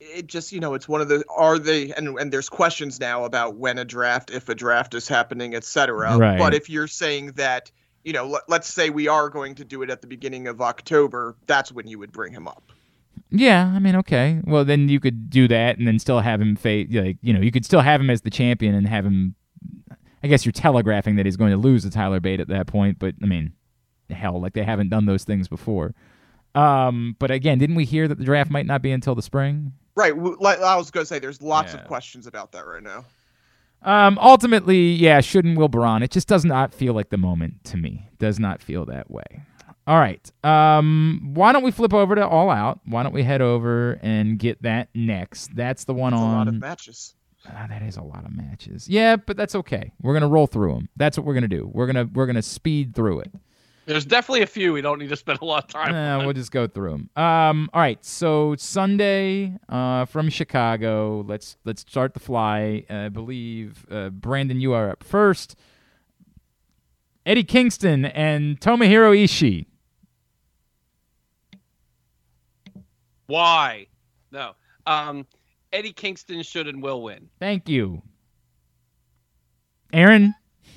it 0.00 0.26
just 0.26 0.52
you 0.52 0.60
know 0.60 0.74
it's 0.74 0.86
one 0.88 1.00
of 1.00 1.08
the 1.08 1.24
are 1.34 1.58
they 1.58 1.90
and 1.92 2.16
and 2.20 2.32
there's 2.32 2.48
questions 2.48 3.00
now 3.00 3.24
about 3.24 3.56
when 3.56 3.78
a 3.78 3.84
draft 3.84 4.30
if 4.30 4.48
a 4.48 4.54
draft 4.54 4.94
is 4.94 5.08
happening 5.08 5.54
etc 5.56 6.16
Right. 6.16 6.38
but 6.38 6.54
if 6.54 6.70
you're 6.70 6.86
saying 6.86 7.32
that 7.32 7.72
you 8.04 8.12
know 8.12 8.26
let, 8.26 8.42
let's 8.48 8.68
say 8.68 8.90
we 8.90 9.08
are 9.08 9.28
going 9.28 9.56
to 9.56 9.64
do 9.64 9.82
it 9.82 9.90
at 9.90 10.02
the 10.02 10.06
beginning 10.06 10.46
of 10.46 10.60
october 10.60 11.36
that's 11.46 11.72
when 11.72 11.88
you 11.88 11.98
would 11.98 12.12
bring 12.12 12.32
him 12.32 12.46
up 12.46 12.70
Yeah, 13.30 13.72
I 13.74 13.80
mean, 13.80 13.96
okay. 13.96 14.40
Well, 14.44 14.64
then 14.64 14.88
you 14.88 15.00
could 15.00 15.30
do 15.30 15.48
that 15.48 15.78
and 15.78 15.88
then 15.88 15.98
still 15.98 16.20
have 16.20 16.40
him 16.40 16.54
face, 16.54 16.86
like, 16.92 17.16
you 17.22 17.32
know, 17.32 17.40
you 17.40 17.50
could 17.50 17.64
still 17.64 17.80
have 17.80 18.00
him 18.00 18.10
as 18.10 18.20
the 18.20 18.30
champion 18.30 18.74
and 18.76 18.86
have 18.86 19.04
him. 19.04 19.34
I 20.24 20.26
guess 20.26 20.44
you're 20.46 20.52
telegraphing 20.52 21.16
that 21.16 21.26
he's 21.26 21.36
going 21.36 21.50
to 21.50 21.56
lose 21.56 21.82
to 21.84 21.90
Tyler 21.90 22.18
Bate 22.18 22.40
at 22.40 22.48
that 22.48 22.66
point, 22.66 22.98
but 22.98 23.14
I 23.22 23.26
mean, 23.26 23.52
hell, 24.10 24.40
like 24.40 24.54
they 24.54 24.64
haven't 24.64 24.88
done 24.88 25.06
those 25.06 25.22
things 25.24 25.48
before. 25.48 25.94
Um, 26.54 27.16
but 27.18 27.30
again, 27.30 27.58
didn't 27.58 27.76
we 27.76 27.84
hear 27.84 28.08
that 28.08 28.18
the 28.18 28.24
draft 28.24 28.50
might 28.50 28.66
not 28.66 28.80
be 28.82 28.90
until 28.92 29.14
the 29.14 29.22
spring? 29.22 29.72
right 29.96 30.16
like 30.40 30.58
i 30.60 30.74
was 30.74 30.90
going 30.90 31.04
to 31.04 31.06
say 31.06 31.20
there's 31.20 31.40
lots 31.40 31.72
Yeah. 31.72 31.78
of 31.80 31.86
questions 31.86 32.26
about 32.26 32.50
that 32.50 32.66
right 32.66 32.82
now 32.82 33.04
Um, 33.82 34.18
ultimately, 34.20 34.90
yeah, 34.92 35.20
shouldn't 35.20 35.56
Will 35.58 35.68
Bron. 35.68 36.02
It 36.02 36.10
just 36.10 36.26
does 36.26 36.44
not 36.44 36.72
feel 36.74 36.94
like 36.94 37.10
the 37.10 37.16
moment 37.18 37.62
to 37.64 37.76
me. 37.76 38.08
Does 38.18 38.40
not 38.40 38.60
feel 38.62 38.86
that 38.86 39.08
way. 39.10 39.42
All 39.86 39.98
right. 39.98 40.28
Um, 40.42 41.20
why 41.34 41.52
don't 41.52 41.62
we 41.62 41.70
flip 41.70 41.92
over 41.92 42.14
to 42.14 42.26
All 42.26 42.48
Out? 42.50 42.80
Why 42.86 43.02
don't 43.02 43.12
we 43.12 43.22
head 43.22 43.42
over 43.42 44.00
and 44.02 44.38
get 44.38 44.62
that 44.62 44.88
next? 44.94 45.54
That's 45.54 45.84
the 45.84 45.92
one 45.94 46.12
a 46.14 46.16
on. 46.16 46.32
lot 46.32 46.48
of 46.48 46.54
matches 46.54 47.14
Ah, 47.48 47.66
that 47.68 47.82
is 47.82 47.96
a 47.96 48.02
lot 48.02 48.24
of 48.24 48.34
matches. 48.34 48.88
Yeah, 48.88 49.16
but 49.16 49.36
that's 49.36 49.54
okay. 49.54 49.92
We're 50.00 50.14
gonna 50.14 50.28
roll 50.28 50.46
through 50.46 50.74
them. 50.74 50.88
That's 50.96 51.18
what 51.18 51.26
we're 51.26 51.34
gonna 51.34 51.48
do. 51.48 51.70
We're 51.72 51.86
gonna 51.86 52.08
we're 52.12 52.26
gonna 52.26 52.42
speed 52.42 52.94
through 52.94 53.20
it. 53.20 53.32
There's 53.86 54.06
definitely 54.06 54.42
a 54.42 54.46
few 54.46 54.72
we 54.72 54.80
don't 54.80 54.98
need 54.98 55.10
to 55.10 55.16
spend 55.16 55.40
a 55.42 55.44
lot 55.44 55.64
of 55.64 55.70
time. 55.70 55.94
On. 55.94 56.24
we'll 56.24 56.32
just 56.32 56.50
go 56.50 56.66
through 56.66 56.90
them. 56.90 57.22
Um, 57.22 57.68
all 57.74 57.82
right. 57.82 58.02
So 58.02 58.54
Sunday, 58.56 59.58
uh, 59.68 60.06
from 60.06 60.30
Chicago. 60.30 61.22
Let's 61.28 61.58
let's 61.64 61.82
start 61.82 62.14
the 62.14 62.20
fly. 62.20 62.84
Uh, 62.88 62.94
I 62.94 63.08
believe 63.10 63.84
uh, 63.90 64.08
Brandon, 64.08 64.60
you 64.60 64.72
are 64.72 64.90
up 64.90 65.04
first. 65.04 65.56
Eddie 67.26 67.44
Kingston 67.44 68.06
and 68.06 68.60
Tomohiro 68.60 69.14
Ishii. 69.16 69.66
Why? 73.26 73.86
No. 74.30 74.52
Um, 74.86 75.26
Eddie 75.74 75.92
Kingston 75.92 76.40
should 76.42 76.68
and 76.68 76.80
will 76.80 77.02
win. 77.02 77.28
Thank 77.40 77.68
you, 77.68 78.00
Aaron. 79.92 80.32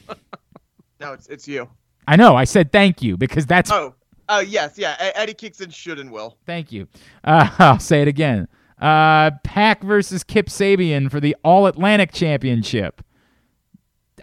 no 1.00 1.14
it's 1.14 1.28
it's 1.28 1.48
you 1.48 1.70
I 2.08 2.16
know. 2.16 2.36
I 2.36 2.46
said 2.46 2.72
thank 2.72 3.04
you 3.04 3.16
because 3.16 3.46
that's 3.46 3.72
oh 3.72 3.94
uh 4.28 4.44
yes 4.46 4.78
yeah 4.78 4.96
eddie 5.16 5.34
kingston 5.34 5.70
should 5.70 6.00
and 6.00 6.12
will 6.12 6.38
Thank 6.46 6.72
you. 6.72 6.88
Uh, 7.24 7.48
I'll 7.60 7.80
say 7.80 8.02
it 8.02 8.08
again. 8.08 8.48
Uh, 8.82 9.32
PAC 9.44 9.84
versus 9.84 10.24
Kip 10.24 10.48
Sabian 10.48 11.12
for 11.12 11.20
the 11.20 11.36
All 11.44 11.68
Atlantic 11.68 12.12
Championship. 12.12 13.02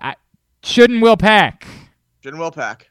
I 0.00 0.16
shouldn't 0.62 1.02
will 1.02 1.16
PAC. 1.16 1.66
should 2.22 2.32
and 2.34 2.40
will 2.40 2.50
PAC 2.50 2.88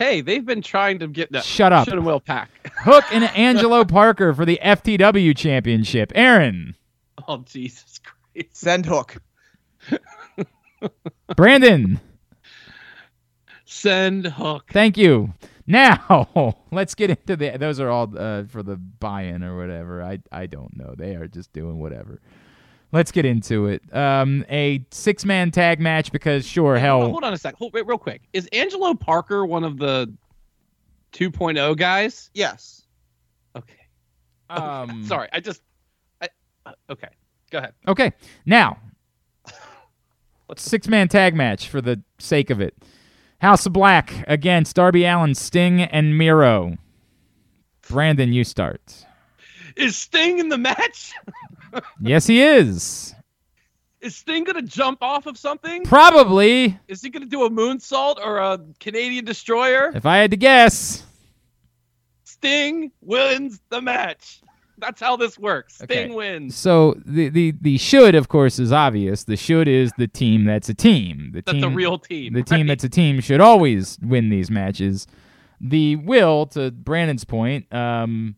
Hey, 0.00 0.22
they've 0.22 0.46
been 0.46 0.62
trying 0.62 0.98
to 1.00 1.08
get 1.08 1.30
no, 1.30 1.40
Shut 1.42 1.74
up. 1.74 1.84
Should 1.84 1.92
and 1.98 2.06
will 2.06 2.20
PAC. 2.20 2.48
Hook 2.78 3.04
and 3.12 3.24
Angelo 3.36 3.84
Parker 3.84 4.32
for 4.32 4.46
the 4.46 4.58
FTW 4.62 5.36
Championship. 5.36 6.10
Aaron, 6.14 6.74
Oh 7.28 7.44
Jesus 7.44 8.00
Christ! 8.02 8.56
send 8.56 8.86
hook 8.86 9.18
Brandon, 11.36 12.00
Send 13.66 14.26
Hook. 14.26 14.70
thank 14.72 14.96
you. 14.96 15.34
Now 15.66 16.56
let's 16.72 16.94
get 16.94 17.10
into 17.10 17.36
the. 17.36 17.58
Those 17.58 17.78
are 17.78 17.90
all 17.90 18.10
uh, 18.16 18.44
for 18.44 18.62
the 18.62 18.76
buy-in 18.76 19.44
or 19.44 19.58
whatever. 19.58 20.02
I 20.02 20.20
I 20.32 20.46
don't 20.46 20.74
know. 20.78 20.94
They 20.96 21.14
are 21.14 21.28
just 21.28 21.52
doing 21.52 21.78
whatever. 21.78 22.22
Let's 22.92 23.12
get 23.12 23.24
into 23.24 23.66
it. 23.66 23.82
Um, 23.94 24.44
a 24.48 24.84
six 24.90 25.24
man 25.24 25.50
tag 25.50 25.78
match 25.80 26.10
because 26.10 26.44
sure, 26.44 26.72
Hold 26.72 26.80
hell, 26.80 27.02
on, 27.02 27.10
hold 27.10 27.24
on 27.24 27.32
a 27.32 27.38
sec. 27.38 27.54
Hold, 27.54 27.72
wait, 27.72 27.86
real 27.86 27.98
quick. 27.98 28.22
Is 28.32 28.48
Angelo 28.52 28.94
Parker 28.94 29.46
one 29.46 29.62
of 29.62 29.78
the 29.78 30.12
2.0 31.12 31.76
guys? 31.76 32.30
Yes. 32.34 32.82
Okay. 33.54 33.74
um, 34.48 35.04
Sorry, 35.06 35.28
I 35.32 35.40
just. 35.40 35.62
I, 36.20 36.28
uh, 36.66 36.72
okay, 36.90 37.08
go 37.50 37.58
ahead. 37.58 37.74
Okay, 37.86 38.12
now 38.44 38.78
six 40.56 40.88
man 40.88 41.06
tag 41.08 41.34
match 41.34 41.68
for 41.68 41.80
the 41.80 42.02
sake 42.18 42.50
of 42.50 42.60
it. 42.60 42.74
House 43.40 43.64
of 43.66 43.72
Black 43.72 44.24
against 44.26 44.76
Darby 44.76 45.04
Allin, 45.04 45.34
Sting, 45.34 45.80
and 45.80 46.18
Miro. 46.18 46.76
Brandon, 47.88 48.32
you 48.32 48.44
start. 48.44 49.06
Is 49.80 49.96
Sting 49.96 50.38
in 50.38 50.48
the 50.48 50.58
match? 50.58 51.12
Yes, 52.00 52.26
he 52.26 52.42
is. 52.42 53.14
Is 54.00 54.16
Sting 54.16 54.42
gonna 54.42 54.60
jump 54.62 55.02
off 55.02 55.26
of 55.26 55.38
something? 55.38 55.84
Probably, 55.84 56.76
Is 56.88 57.00
he 57.00 57.10
gonna 57.10 57.26
do 57.26 57.44
a 57.44 57.50
moonsault 57.50 58.16
or 58.18 58.38
a 58.38 58.58
Canadian 58.80 59.24
destroyer? 59.24 59.92
if 59.94 60.04
I 60.04 60.16
had 60.16 60.32
to 60.32 60.36
guess. 60.36 61.04
Sting 62.24 62.90
wins 63.00 63.60
the 63.70 63.80
match. 63.80 64.40
That's 64.78 65.00
how 65.00 65.16
this 65.16 65.38
works. 65.38 65.74
Sting 65.76 65.90
Okay. 65.90 66.10
wins. 66.10 66.56
So 66.56 66.96
the, 67.04 67.28
the 67.28 67.52
the 67.60 67.76
should, 67.78 68.14
of 68.16 68.28
course, 68.28 68.58
is 68.58 68.72
obvious. 68.72 69.24
The 69.24 69.36
should 69.36 69.68
is 69.68 69.92
the 69.98 70.08
team 70.08 70.44
that's 70.44 70.68
a 70.70 70.74
team. 70.74 71.30
The 71.34 71.42
That's 71.42 71.52
team, 71.60 71.64
a 71.72 71.76
real 71.76 71.98
team. 71.98 72.32
The 72.32 72.42
team 72.42 72.66
that's 72.66 72.82
a 72.84 72.88
team 72.88 73.20
should 73.20 73.40
always 73.40 73.98
win 74.02 74.30
these 74.30 74.50
matches. 74.50 75.06
The 75.60 75.96
will, 75.96 76.46
to 76.46 76.70
Brandon's 76.70 77.24
point, 77.24 77.72
um, 77.72 78.34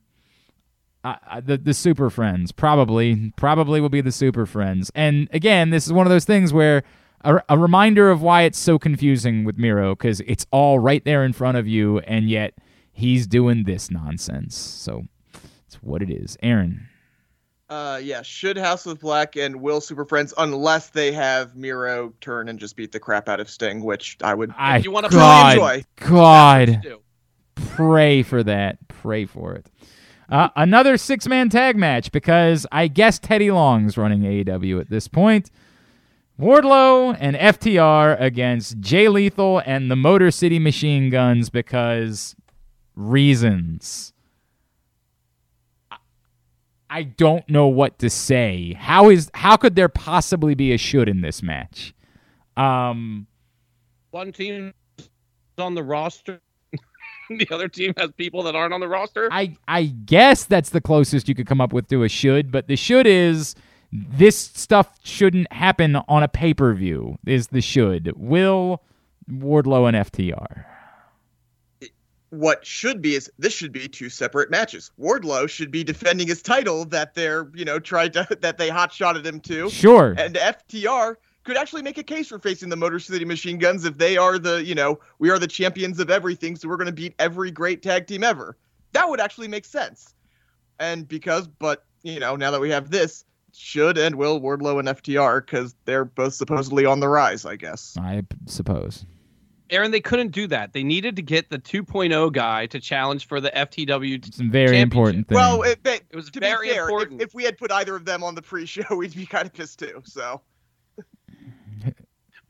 uh, 1.04 1.16
uh, 1.30 1.40
the 1.40 1.56
the 1.58 1.74
Super 1.74 2.10
Friends 2.10 2.52
probably 2.52 3.32
probably 3.36 3.80
will 3.80 3.88
be 3.88 4.00
the 4.00 4.12
Super 4.12 4.46
Friends. 4.46 4.90
And 4.94 5.28
again, 5.32 5.70
this 5.70 5.86
is 5.86 5.92
one 5.92 6.06
of 6.06 6.10
those 6.10 6.24
things 6.24 6.52
where 6.52 6.82
a, 7.24 7.40
a 7.48 7.58
reminder 7.58 8.10
of 8.10 8.22
why 8.22 8.42
it's 8.42 8.58
so 8.58 8.78
confusing 8.78 9.44
with 9.44 9.58
Miro 9.58 9.94
because 9.94 10.20
it's 10.22 10.46
all 10.50 10.78
right 10.78 11.04
there 11.04 11.24
in 11.24 11.32
front 11.32 11.56
of 11.56 11.66
you, 11.66 11.98
and 12.00 12.28
yet 12.28 12.54
he's 12.92 13.26
doing 13.26 13.64
this 13.64 13.90
nonsense. 13.90 14.56
So 14.56 15.04
it's 15.66 15.76
what 15.82 16.02
it 16.02 16.10
is. 16.10 16.36
Aaron, 16.42 16.88
Uh, 17.68 17.98
yeah, 18.02 18.22
should 18.22 18.58
House 18.58 18.84
with 18.84 19.00
Black 19.00 19.34
and 19.36 19.56
will 19.62 19.80
Super 19.80 20.04
Friends 20.04 20.34
unless 20.36 20.90
they 20.90 21.10
have 21.12 21.56
Miro 21.56 22.12
turn 22.20 22.48
and 22.48 22.58
just 22.58 22.76
beat 22.76 22.92
the 22.92 23.00
crap 23.00 23.28
out 23.28 23.40
of 23.40 23.48
Sting, 23.48 23.82
which 23.82 24.18
I 24.22 24.34
would. 24.34 24.52
I 24.56 24.76
you 24.78 24.90
wanna 24.90 25.08
God, 25.08 25.52
enjoy. 25.54 25.84
God, 25.96 26.82
pray 27.54 28.22
for 28.22 28.42
that. 28.42 28.76
Pray 28.88 29.24
for 29.24 29.54
it. 29.54 29.66
Uh, 30.32 30.48
another 30.56 30.96
six 30.96 31.28
man 31.28 31.50
tag 31.50 31.76
match 31.76 32.10
because 32.10 32.66
I 32.72 32.88
guess 32.88 33.18
Teddy 33.18 33.50
Long's 33.50 33.98
running 33.98 34.22
AEW 34.22 34.80
at 34.80 34.88
this 34.88 35.06
point. 35.06 35.50
Wardlow 36.40 37.14
and 37.20 37.36
FTR 37.36 38.18
against 38.18 38.80
Jay 38.80 39.08
Lethal 39.08 39.60
and 39.66 39.90
the 39.90 39.94
Motor 39.94 40.30
City 40.30 40.58
Machine 40.58 41.10
Guns 41.10 41.50
because 41.50 42.34
reasons. 42.96 44.14
I- 46.88 47.02
don't 47.02 47.46
know 47.50 47.66
what 47.66 47.98
to 47.98 48.08
say. 48.08 48.72
How 48.78 49.10
is 49.10 49.30
how 49.34 49.56
could 49.58 49.76
there 49.76 49.90
possibly 49.90 50.54
be 50.54 50.72
a 50.72 50.78
should 50.78 51.10
in 51.10 51.20
this 51.20 51.42
match? 51.42 51.92
Um 52.56 53.26
One 54.12 54.32
team 54.32 54.72
on 55.58 55.74
the 55.74 55.82
roster. 55.82 56.40
the 57.38 57.48
other 57.50 57.68
team 57.68 57.94
has 57.96 58.10
people 58.12 58.42
that 58.44 58.54
aren't 58.54 58.74
on 58.74 58.80
the 58.80 58.88
roster. 58.88 59.28
I 59.30 59.56
I 59.68 59.84
guess 59.84 60.44
that's 60.44 60.70
the 60.70 60.80
closest 60.80 61.28
you 61.28 61.34
could 61.34 61.46
come 61.46 61.60
up 61.60 61.72
with 61.72 61.88
to 61.88 62.02
a 62.04 62.08
should, 62.08 62.50
but 62.52 62.66
the 62.68 62.76
should 62.76 63.06
is 63.06 63.54
this 63.92 64.38
stuff 64.38 64.98
shouldn't 65.04 65.52
happen 65.52 65.96
on 65.96 66.22
a 66.22 66.28
pay 66.28 66.54
per 66.54 66.72
view. 66.74 67.18
Is 67.26 67.48
the 67.48 67.60
should 67.60 68.12
will 68.16 68.82
Wardlow 69.30 69.88
and 69.88 69.96
FTR? 69.96 70.64
What 72.30 72.64
should 72.64 73.02
be 73.02 73.14
is 73.14 73.30
this 73.38 73.52
should 73.52 73.72
be 73.72 73.88
two 73.88 74.08
separate 74.08 74.50
matches. 74.50 74.90
Wardlow 74.98 75.50
should 75.50 75.70
be 75.70 75.84
defending 75.84 76.26
his 76.28 76.40
title 76.40 76.86
that 76.86 77.12
they're 77.14 77.50
you 77.54 77.64
know 77.66 77.78
tried 77.78 78.14
to 78.14 78.26
that 78.40 78.56
they 78.56 78.70
hot 78.70 78.92
shotted 78.92 79.26
him 79.26 79.40
to, 79.40 79.68
Sure. 79.68 80.14
and 80.16 80.36
FTR 80.36 81.16
could 81.44 81.56
actually 81.56 81.82
make 81.82 81.98
a 81.98 82.02
case 82.02 82.28
for 82.28 82.38
facing 82.38 82.68
the 82.68 82.76
Motor 82.76 82.98
City 82.98 83.24
Machine 83.24 83.58
Guns 83.58 83.84
if 83.84 83.98
they 83.98 84.16
are 84.16 84.38
the 84.38 84.64
you 84.64 84.74
know 84.74 84.98
we 85.18 85.30
are 85.30 85.38
the 85.38 85.46
champions 85.46 85.98
of 85.98 86.10
everything, 86.10 86.56
so 86.56 86.68
we're 86.68 86.76
going 86.76 86.86
to 86.86 86.92
beat 86.92 87.14
every 87.18 87.50
great 87.50 87.82
tag 87.82 88.06
team 88.06 88.24
ever. 88.24 88.56
That 88.92 89.08
would 89.08 89.20
actually 89.20 89.48
make 89.48 89.64
sense. 89.64 90.14
And 90.78 91.06
because, 91.06 91.48
but 91.48 91.84
you 92.02 92.20
know, 92.20 92.36
now 92.36 92.50
that 92.50 92.60
we 92.60 92.70
have 92.70 92.90
this, 92.90 93.24
should 93.54 93.98
and 93.98 94.16
will 94.16 94.40
Wardlow 94.40 94.78
and 94.78 94.88
FTR 94.88 95.44
because 95.44 95.74
they're 95.84 96.04
both 96.04 96.34
supposedly 96.34 96.86
on 96.86 97.00
the 97.00 97.08
rise, 97.08 97.44
I 97.44 97.56
guess. 97.56 97.96
I 98.00 98.22
suppose. 98.46 99.04
Aaron, 99.70 99.90
they 99.90 100.00
couldn't 100.00 100.32
do 100.32 100.46
that. 100.48 100.74
They 100.74 100.82
needed 100.82 101.16
to 101.16 101.22
get 101.22 101.48
the 101.48 101.58
2.0 101.58 102.32
guy 102.32 102.66
to 102.66 102.78
challenge 102.78 103.26
for 103.26 103.40
the 103.40 103.50
FTW. 103.50 104.34
Some 104.34 104.50
very 104.50 104.78
important 104.80 105.28
thing. 105.28 105.36
Well, 105.36 105.62
it, 105.62 105.80
it, 105.84 106.02
It 106.10 106.16
was 106.16 106.30
to 106.30 106.40
very 106.40 106.68
be 106.68 106.74
fair, 106.74 106.84
if- 106.84 106.88
important. 106.90 107.22
If, 107.22 107.34
we 107.34 107.44
had 107.44 107.56
put 107.56 107.72
either 107.72 107.96
of 107.96 108.04
them 108.04 108.22
on 108.22 108.34
the 108.34 108.42
pre-show, 108.42 108.84
we'd 108.96 109.14
be 109.14 109.24
kind 109.24 109.46
of 109.46 109.54
pissed 109.54 109.78
too. 109.78 110.02
So 110.04 110.42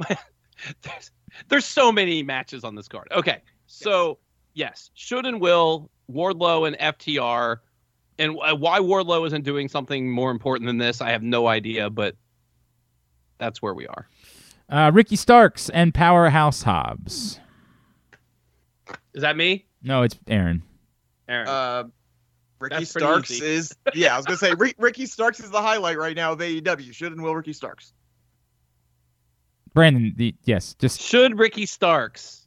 there's, 0.83 1.11
there's 1.49 1.65
so 1.65 1.91
many 1.93 2.23
matches 2.23 2.65
on 2.65 2.75
this 2.75 2.89
card. 2.89 3.09
Okay, 3.13 3.43
so 3.67 4.19
yes, 4.55 4.91
should 4.95 5.27
and 5.27 5.41
will 5.41 5.91
Wardlow 6.11 6.67
and 6.67 6.77
FTR, 6.79 7.59
and 8.19 8.35
why 8.35 8.79
Wardlow 8.81 9.27
isn't 9.27 9.45
doing 9.45 9.69
something 9.69 10.11
more 10.11 10.31
important 10.31 10.67
than 10.67 10.79
this, 10.79 11.01
I 11.01 11.11
have 11.11 11.23
no 11.23 11.47
idea. 11.47 11.89
But 11.91 12.17
that's 13.39 13.61
where 13.63 13.75
we 13.75 13.87
are. 13.87 14.09
uh, 14.69 14.91
Ricky 14.93 15.17
Starks 15.17 15.69
and 15.71 15.93
Powerhouse 15.95 16.63
Hobbs. 16.63 17.41
Is 19.15 19.23
that 19.23 19.37
me, 19.37 19.67
No, 19.83 20.03
it's 20.03 20.19
Aaron. 20.27 20.63
Aaron? 21.29 21.49
uh, 21.49 21.85
Ricky 22.59 22.77
That's 22.77 22.91
Starks 22.91 23.31
is 23.41 23.75
yeah. 23.95 24.15
I 24.15 24.17
was 24.17 24.25
gonna 24.27 24.39
say 24.39 24.53
Ricky 24.79 25.07
Starks 25.07 25.41
is 25.41 25.51
the 25.51 25.61
highlight 25.61 25.99
right 25.99 26.15
now 26.17 26.33
of 26.33 26.39
AEW. 26.39 26.93
Should 26.95 27.13
and 27.13 27.21
will 27.23 27.35
Ricky 27.35 27.53
Starks. 27.53 27.93
Brandon, 29.75 30.13
the, 30.17 30.35
yes, 30.45 30.75
just 30.75 31.01
should 31.01 31.39
Ricky 31.39 31.67
Starks, 31.67 32.47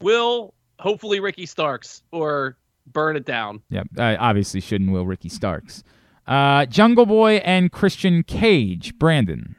will 0.00 0.54
hopefully 0.78 1.20
Ricky 1.20 1.46
Starks, 1.46 2.02
or 2.12 2.56
burn 2.86 3.16
it 3.16 3.24
down. 3.24 3.62
yeah, 3.70 3.82
uh, 3.98 4.16
obviously 4.18 4.60
shouldn't 4.60 4.90
will 4.90 5.06
Ricky 5.06 5.28
Starks. 5.28 5.84
Uh, 6.26 6.66
Jungle 6.66 7.06
Boy 7.06 7.36
and 7.36 7.70
Christian 7.70 8.22
Cage. 8.24 8.98
Brandon. 8.98 9.54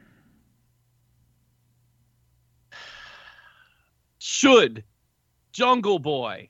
Should 4.20 4.84
Jungle 5.54 6.00
Boy, 6.00 6.50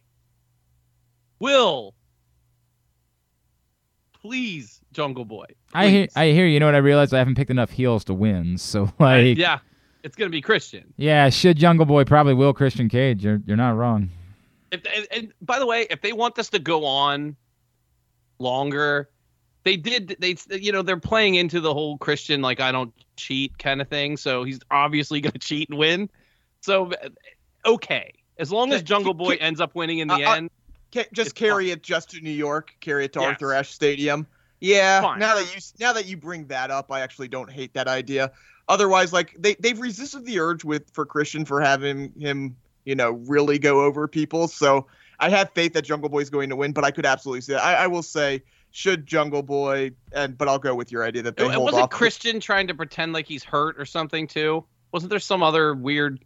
will 1.39 1.93
please 4.19 4.81
Jungle 4.91 5.25
Boy. 5.25 5.45
I 5.73 5.89
hear. 5.89 6.07
I 6.15 6.27
hear. 6.27 6.47
You 6.47 6.59
know 6.59 6.65
what? 6.65 6.75
I 6.75 6.79
realized 6.79 7.13
I 7.13 7.19
haven't 7.19 7.35
picked 7.35 7.51
enough 7.51 7.69
heels 7.71 8.03
to 8.05 8.13
win. 8.15 8.57
So 8.57 8.91
like, 8.99 9.37
yeah, 9.37 9.59
it's 10.03 10.15
gonna 10.15 10.29
be 10.29 10.41
Christian. 10.41 10.93
Yeah, 10.97 11.29
should 11.29 11.57
Jungle 11.57 11.85
Boy 11.85 12.03
probably 12.05 12.33
will 12.33 12.53
Christian 12.53 12.89
Cage. 12.89 13.23
You're 13.23 13.41
you're 13.45 13.57
not 13.57 13.75
wrong. 13.75 14.09
If, 14.71 14.81
and, 14.95 15.07
and 15.11 15.33
by 15.41 15.59
the 15.59 15.65
way, 15.65 15.87
if 15.89 16.01
they 16.01 16.13
want 16.13 16.35
this 16.35 16.49
to 16.49 16.59
go 16.59 16.85
on 16.85 17.35
longer, 18.39 19.09
they 19.63 19.77
did. 19.77 20.15
They 20.19 20.35
you 20.51 20.71
know 20.71 20.81
they're 20.81 20.97
playing 20.99 21.35
into 21.35 21.59
the 21.59 21.73
whole 21.73 21.97
Christian 21.97 22.41
like 22.41 22.59
I 22.59 22.71
don't 22.71 22.93
cheat 23.15 23.57
kind 23.57 23.81
of 23.81 23.87
thing. 23.87 24.17
So 24.17 24.43
he's 24.43 24.59
obviously 24.71 25.21
gonna 25.21 25.37
cheat 25.39 25.69
and 25.69 25.77
win. 25.77 26.09
So 26.61 26.91
okay, 27.65 28.13
as 28.37 28.51
long 28.51 28.71
as 28.73 28.83
Jungle 28.83 29.13
ca- 29.13 29.17
Boy 29.17 29.37
ca- 29.37 29.43
ends 29.43 29.59
up 29.59 29.75
winning 29.75 29.99
in 29.99 30.07
the 30.07 30.15
Uh, 30.15 30.31
uh, 30.31 30.35
end, 30.35 30.49
Ca 30.93 31.05
just 31.13 31.31
It's 31.31 31.33
carry 31.33 31.71
it 31.71 31.83
just 31.83 32.11
to 32.11 32.21
New 32.21 32.29
York. 32.31 32.73
Carry 32.79 33.05
it 33.05 33.13
to 33.13 33.19
Yes. 33.19 33.29
Arthur 33.29 33.53
Ashe 33.53 33.71
Stadium. 33.71 34.27
Yeah. 34.59 35.01
Fine. 35.01 35.19
Now 35.19 35.35
that 35.35 35.53
you 35.53 35.61
now 35.79 35.93
that 35.93 36.05
you 36.07 36.17
bring 36.17 36.47
that 36.47 36.71
up, 36.71 36.91
I 36.91 37.01
actually 37.01 37.27
don't 37.27 37.51
hate 37.51 37.73
that 37.73 37.87
idea. 37.87 38.31
Otherwise, 38.69 39.13
like 39.13 39.35
they 39.39 39.55
they've 39.55 39.79
resisted 39.79 40.25
the 40.25 40.39
urge 40.39 40.63
with 40.63 40.89
for 40.91 41.05
Christian 41.05 41.45
for 41.45 41.61
having 41.61 42.11
him, 42.19 42.55
you 42.85 42.95
know, 42.95 43.11
really 43.11 43.59
go 43.59 43.81
over 43.81 44.07
people. 44.07 44.47
So 44.47 44.87
I 45.19 45.29
have 45.29 45.51
faith 45.53 45.73
that 45.73 45.83
Jungle 45.83 46.09
Boy's 46.09 46.29
going 46.29 46.49
to 46.49 46.55
win, 46.55 46.73
but 46.73 46.83
I 46.83 46.91
could 46.91 47.05
absolutely 47.05 47.41
see 47.41 47.53
that. 47.53 47.63
I, 47.63 47.75
I 47.75 47.87
will 47.87 48.03
say 48.03 48.43
should 48.71 49.05
Jungle 49.05 49.41
Boy 49.41 49.91
and 50.11 50.37
but 50.37 50.47
I'll 50.47 50.59
go 50.59 50.75
with 50.75 50.91
your 50.91 51.03
idea 51.03 51.23
that 51.23 51.37
they 51.37 51.45
it, 51.45 51.51
hold 51.51 51.65
wasn't 51.65 51.83
off. 51.85 51.89
Christian 51.91 52.39
trying 52.39 52.67
to 52.67 52.75
pretend 52.75 53.13
like 53.13 53.25
he's 53.25 53.43
hurt 53.43 53.79
or 53.79 53.85
something 53.85 54.27
too. 54.27 54.65
Wasn't 54.91 55.09
there 55.09 55.19
some 55.19 55.43
other 55.43 55.73
weird? 55.73 56.23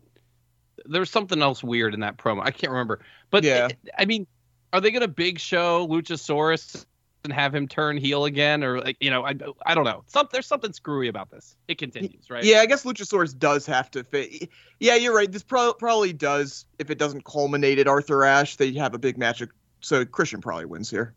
There 0.86 1.00
was 1.00 1.12
something 1.12 1.42
else 1.42 1.64
weird 1.64 1.94
in 1.94 2.00
that 2.00 2.18
promo. 2.18 2.42
I 2.44 2.52
can't 2.52 2.72
remember. 2.72 3.02
But 3.30 3.44
Yeah. 3.44 3.70
I 3.98 4.06
mean, 4.06 4.26
are 4.74 4.82
they 4.82 4.92
gonna 4.92 5.08
big 5.08 5.40
show 5.40 5.88
Luchasaurus 5.88 6.86
and 7.24 7.32
have 7.34 7.54
him 7.54 7.68
turn 7.68 7.98
heel 7.98 8.26
again, 8.26 8.64
or 8.64 8.80
like 8.82 8.98
you 9.00 9.10
know, 9.10 9.24
I 9.24 9.36
I 9.66 9.76
don't 9.76 9.84
know. 9.84 10.04
Some 10.08 10.28
there's 10.32 10.48
something 10.48 10.74
screwy 10.74 11.08
about 11.08 11.30
this. 11.30 11.56
It 11.68 11.78
continues, 11.78 12.30
right? 12.30 12.44
Yeah, 12.44 12.60
I 12.60 12.66
guess 12.66 12.84
Luchasaurus 12.84 13.38
does 13.38 13.66
have 13.66 13.92
to 13.92 14.04
fit. 14.04 14.50
Yeah, 14.80 14.96
you're 14.96 15.16
right. 15.16 15.32
This 15.32 15.44
pro- 15.44 15.74
probably 15.74 16.14
does. 16.14 16.66
If 16.80 16.90
it 16.90 16.98
doesn't 16.98 17.26
culminate 17.26 17.80
at 17.80 17.88
Arthur 17.88 18.24
Ashe, 18.24 18.56
they 18.56 18.74
have 18.74 18.94
a 18.94 19.00
big 19.00 19.18
match. 19.18 19.44
So 19.82 20.06
Christian 20.06 20.42
probably 20.42 20.66
wins 20.66 20.90
here. 20.90 21.14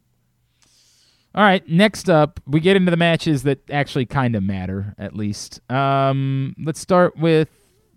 All 1.35 1.43
right, 1.43 1.69
next 1.69 2.09
up, 2.09 2.39
we 2.47 2.61
get 2.61 2.77
into 2.77 2.93
the 2.93 2.97
matches 2.97 3.43
that 3.43 3.69
actually 3.69 4.07
kind 4.07 4.37
of 4.37 4.45
matter, 4.45 4.95
at 4.99 5.17
least. 5.17 5.61
Um, 5.69 6.55
let's 6.65 6.79
start 6.79 7.17
with, 7.17 7.49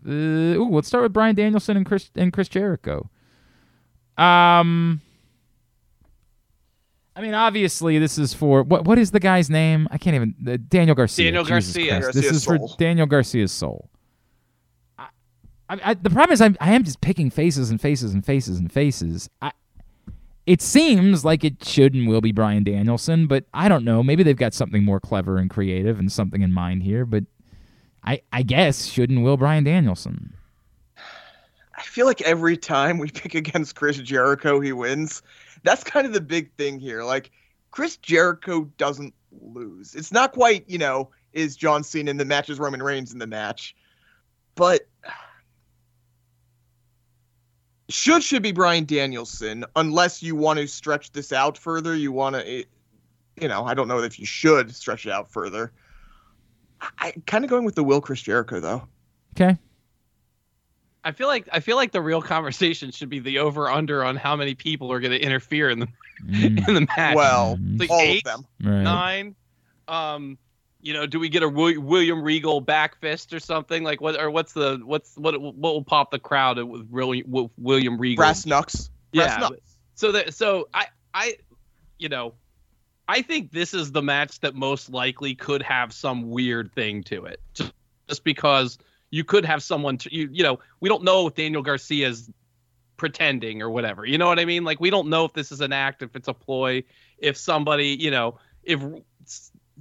uh, 0.07 0.11
ooh, 0.11 0.69
let's 0.71 0.87
start 0.87 1.03
with 1.03 1.13
Bryan 1.13 1.35
Danielson 1.35 1.77
and 1.77 1.85
Chris 1.85 2.09
and 2.15 2.33
Chris 2.33 2.47
Jericho. 2.49 3.11
Um, 4.17 5.01
I 7.17 7.21
mean, 7.21 7.33
obviously, 7.33 7.97
this 7.97 8.19
is 8.19 8.35
for 8.35 8.61
what? 8.61 8.85
What 8.85 8.99
is 8.99 9.09
the 9.09 9.19
guy's 9.19 9.49
name? 9.49 9.87
I 9.89 9.97
can't 9.97 10.15
even. 10.15 10.35
Uh, 10.47 10.57
Daniel 10.67 10.95
Garcia. 10.95 11.25
Daniel 11.25 11.43
Jesus 11.43 11.75
Garcia. 11.75 11.99
Christ. 12.01 12.13
This 12.13 12.25
Garcia's 12.25 12.37
is 12.37 12.45
for. 12.45 12.77
Daniel 12.77 13.07
Garcia's 13.07 13.51
soul. 13.51 13.89
I, 14.99 15.07
I, 15.67 15.79
I, 15.83 15.93
the 15.95 16.11
problem 16.11 16.33
is, 16.33 16.41
I'm, 16.41 16.55
I 16.61 16.73
am 16.73 16.83
just 16.83 17.01
picking 17.01 17.31
faces 17.31 17.71
and 17.71 17.81
faces 17.81 18.13
and 18.13 18.23
faces 18.23 18.59
and 18.59 18.71
faces. 18.71 19.31
I, 19.41 19.51
it 20.45 20.61
seems 20.61 21.25
like 21.25 21.43
it 21.43 21.65
should 21.65 21.95
and 21.95 22.07
will 22.07 22.21
be 22.21 22.31
Bryan 22.31 22.63
Danielson, 22.63 23.25
but 23.25 23.45
I 23.51 23.67
don't 23.67 23.83
know. 23.83 24.03
Maybe 24.03 24.21
they've 24.21 24.37
got 24.37 24.53
something 24.53 24.83
more 24.83 24.99
clever 24.99 25.37
and 25.37 25.49
creative 25.49 25.97
and 25.97 26.11
something 26.11 26.43
in 26.43 26.53
mind 26.53 26.83
here. 26.83 27.03
But 27.03 27.23
I, 28.03 28.21
I 28.31 28.43
guess 28.43 28.85
should 28.85 29.09
and 29.09 29.23
will 29.23 29.37
Bryan 29.37 29.63
Danielson. 29.63 30.35
I 31.75 31.81
feel 31.81 32.05
like 32.05 32.21
every 32.21 32.57
time 32.57 32.99
we 32.99 33.09
pick 33.09 33.33
against 33.33 33.75
Chris 33.75 33.97
Jericho, 33.97 34.59
he 34.59 34.71
wins. 34.71 35.23
That's 35.63 35.83
kind 35.83 36.07
of 36.07 36.13
the 36.13 36.21
big 36.21 36.51
thing 36.53 36.79
here. 36.79 37.03
Like, 37.03 37.31
Chris 37.71 37.97
Jericho 37.97 38.63
doesn't 38.77 39.13
lose. 39.41 39.95
It's 39.95 40.11
not 40.11 40.31
quite, 40.31 40.63
you 40.67 40.77
know, 40.77 41.09
is 41.33 41.55
John 41.55 41.83
Cena 41.83 42.11
in 42.11 42.17
the 42.17 42.25
match, 42.25 42.49
is 42.49 42.59
Roman 42.59 42.81
Reigns 42.81 43.13
in 43.13 43.19
the 43.19 43.27
match. 43.27 43.75
But 44.55 44.87
should 47.89 48.23
should 48.23 48.43
be 48.43 48.51
Bryan 48.51 48.85
Danielson, 48.85 49.65
unless 49.75 50.23
you 50.23 50.35
want 50.35 50.59
to 50.59 50.67
stretch 50.67 51.11
this 51.11 51.31
out 51.31 51.57
further. 51.57 51.95
You 51.95 52.11
want 52.11 52.35
to, 52.35 52.65
you 53.39 53.47
know, 53.47 53.65
I 53.65 53.73
don't 53.73 53.87
know 53.87 53.99
if 53.99 54.19
you 54.19 54.25
should 54.25 54.73
stretch 54.75 55.05
it 55.05 55.11
out 55.11 55.31
further. 55.31 55.71
I 56.99 57.13
kind 57.25 57.43
of 57.43 57.49
going 57.49 57.65
with 57.65 57.75
the 57.75 57.83
will 57.83 58.01
Chris 58.01 58.21
Jericho 58.21 58.59
though. 58.59 58.87
Okay. 59.35 59.57
I 61.07 61.11
feel 61.13 61.27
like 61.27 61.47
I 61.51 61.59
feel 61.61 61.77
like 61.77 61.91
the 61.91 62.01
real 62.01 62.21
conversation 62.21 62.91
should 62.91 63.09
be 63.09 63.19
the 63.19 63.39
over 63.39 63.69
under 63.69 64.03
on 64.03 64.15
how 64.17 64.35
many 64.35 64.55
people 64.55 64.91
are 64.91 64.99
going 64.99 65.11
to 65.13 65.19
interfere 65.21 65.69
in 65.69 65.79
the 65.79 65.87
Mm, 66.25 66.67
in 66.67 66.73
the 66.73 66.81
match. 66.97 67.15
Well, 67.15 67.59
Like 67.77 67.91
all 67.91 68.01
eight, 68.01 68.25
of 68.25 68.43
them. 68.43 68.45
right. 68.63 68.81
nine. 68.81 69.35
Um, 69.87 70.39
you 70.81 70.93
know, 70.93 71.05
do 71.05 71.19
we 71.19 71.29
get 71.29 71.43
a 71.43 71.47
William 71.49 72.23
Regal 72.23 72.59
back 72.59 72.99
fist 72.99 73.33
or 73.33 73.39
something 73.39 73.83
like 73.83 74.01
what? 74.01 74.19
Or 74.19 74.31
what's 74.31 74.53
the 74.53 74.81
what's 74.83 75.15
what 75.15 75.39
what 75.39 75.55
will 75.73 75.83
pop 75.83 76.09
the 76.09 76.17
crowd 76.17 76.57
with 76.63 76.87
really 76.89 77.23
William 77.27 77.99
Regal? 77.99 78.23
Brass 78.23 78.45
knucks. 78.47 78.89
Brass 79.13 79.39
Yeah, 79.39 79.47
knucks. 79.47 79.77
So 79.95 80.11
that 80.13 80.33
so 80.33 80.67
I 80.73 80.87
I 81.13 81.35
you 81.99 82.09
know 82.09 82.33
I 83.07 83.21
think 83.21 83.51
this 83.51 83.73
is 83.75 83.91
the 83.91 84.01
match 84.01 84.39
that 84.39 84.55
most 84.55 84.89
likely 84.89 85.35
could 85.35 85.61
have 85.61 85.93
some 85.93 86.29
weird 86.29 86.73
thing 86.73 87.03
to 87.03 87.25
it. 87.25 87.39
Just 87.53 87.73
just 88.09 88.23
because 88.23 88.77
you 89.09 89.23
could 89.23 89.45
have 89.45 89.63
someone 89.63 89.97
to, 89.99 90.13
you 90.13 90.29
you 90.31 90.43
know 90.43 90.59
we 90.79 90.89
don't 90.89 91.03
know 91.03 91.27
if 91.27 91.35
Daniel 91.35 91.61
Garcia's 91.61 92.29
pretending 92.97 93.61
or 93.61 93.69
whatever. 93.69 94.05
You 94.05 94.17
know 94.17 94.27
what 94.27 94.39
I 94.39 94.45
mean? 94.45 94.63
Like 94.63 94.79
we 94.79 94.89
don't 94.89 95.09
know 95.09 95.25
if 95.25 95.33
this 95.33 95.51
is 95.51 95.61
an 95.61 95.73
act, 95.73 96.01
if 96.01 96.15
it's 96.15 96.27
a 96.27 96.33
ploy, 96.33 96.83
if 97.17 97.37
somebody 97.37 97.89
you 97.89 98.11
know 98.11 98.39
if 98.63 98.83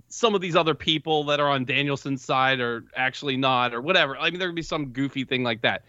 some 0.08 0.34
of 0.34 0.40
these 0.40 0.54
other 0.54 0.74
people 0.74 1.24
that 1.24 1.40
are 1.40 1.48
on 1.48 1.64
Danielson's 1.64 2.24
side 2.24 2.60
are 2.60 2.84
actually 2.94 3.36
not 3.36 3.74
or 3.74 3.80
whatever. 3.80 4.16
I 4.16 4.30
mean 4.30 4.38
there 4.38 4.48
could 4.48 4.56
be 4.56 4.62
some 4.62 4.88
goofy 4.90 5.24
thing 5.24 5.42
like 5.42 5.62
that. 5.62 5.84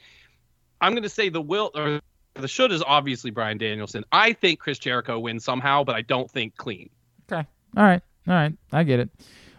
I'm 0.80 0.94
going 0.94 1.04
to 1.04 1.10
say 1.10 1.30
the 1.30 1.42
will 1.42 1.72
or 1.76 2.00
the 2.36 2.48
should 2.48 2.72
is 2.72 2.84
obviously 2.86 3.32
Bryan 3.32 3.58
Danielson. 3.58 4.04
I 4.12 4.34
think 4.34 4.60
Chris 4.60 4.78
Jericho 4.80 5.20
wins 5.20 5.44
somehow, 5.44 5.84
but 5.84 5.96
I 5.96 6.02
don't 6.02 6.30
think 6.30 6.56
clean. 6.56 6.90
Okay. 7.32 7.48
All 7.76 7.84
right. 7.84 8.02
All 8.28 8.34
right. 8.34 8.54
I 8.72 8.84
get 8.84 9.00
it. 9.00 9.10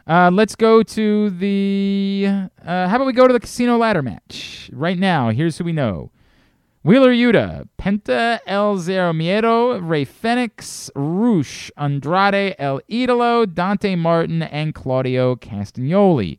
Uh, 0.08 0.30
let's 0.32 0.56
go 0.56 0.82
to 0.82 1.28
the. 1.28 2.26
Uh, 2.64 2.88
how 2.88 2.96
about 2.96 3.06
we 3.06 3.12
go 3.12 3.26
to 3.26 3.32
the 3.34 3.40
casino 3.40 3.76
ladder 3.76 4.02
match 4.02 4.70
right 4.72 4.98
now? 4.98 5.28
Here's 5.28 5.58
who 5.58 5.64
we 5.64 5.72
know: 5.72 6.10
Wheeler 6.82 7.12
Yuta, 7.12 7.68
Penta 7.78 8.38
El 8.46 8.78
Zero 8.78 9.12
Miedo, 9.12 9.78
Rey 9.86 10.06
Fenix, 10.06 10.90
Rush, 10.94 11.70
Andrade 11.76 12.54
El 12.58 12.80
Idolo, 12.90 13.52
Dante 13.52 13.96
Martin, 13.96 14.42
and 14.42 14.74
Claudio 14.74 15.36
Castagnoli. 15.36 16.38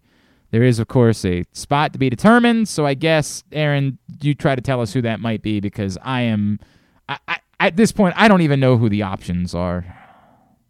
There 0.49 0.63
is, 0.63 0.79
of 0.79 0.87
course, 0.87 1.23
a 1.23 1.43
spot 1.53 1.93
to 1.93 1.99
be 1.99 2.09
determined. 2.09 2.67
So 2.67 2.87
I 2.87 2.95
guess, 2.95 3.43
Aaron, 3.51 3.99
you 4.19 4.33
try 4.33 4.55
to 4.55 4.61
tell 4.61 4.81
us 4.81 4.93
who 4.93 5.03
that 5.03 5.19
might 5.19 5.43
be 5.43 5.59
because 5.59 5.95
I 6.01 6.21
am. 6.21 6.59
I, 7.07 7.19
I, 7.27 7.37
at 7.59 7.75
this 7.75 7.91
point, 7.91 8.15
I 8.17 8.27
don't 8.27 8.41
even 8.41 8.59
know 8.59 8.77
who 8.77 8.89
the 8.89 9.03
options 9.03 9.53
are. 9.53 9.98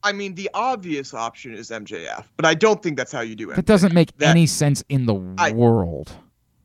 I 0.04 0.12
mean, 0.14 0.36
the 0.36 0.50
obvious 0.54 1.14
option 1.14 1.54
is 1.54 1.70
MJF, 1.72 2.26
but 2.38 2.46
I 2.46 2.54
don't 2.54 2.82
think 2.82 2.96
that's 2.98 3.12
how 3.12 3.22
you 3.22 3.36
do 3.36 3.52
it. 3.52 3.56
That 3.56 3.66
doesn't 3.66 3.94
make 3.94 4.16
That- 4.18 4.30
any 4.30 4.46
sense 4.48 4.84
in 4.90 5.06
the 5.06 5.16
I- 5.38 5.52
world. 5.52 6.12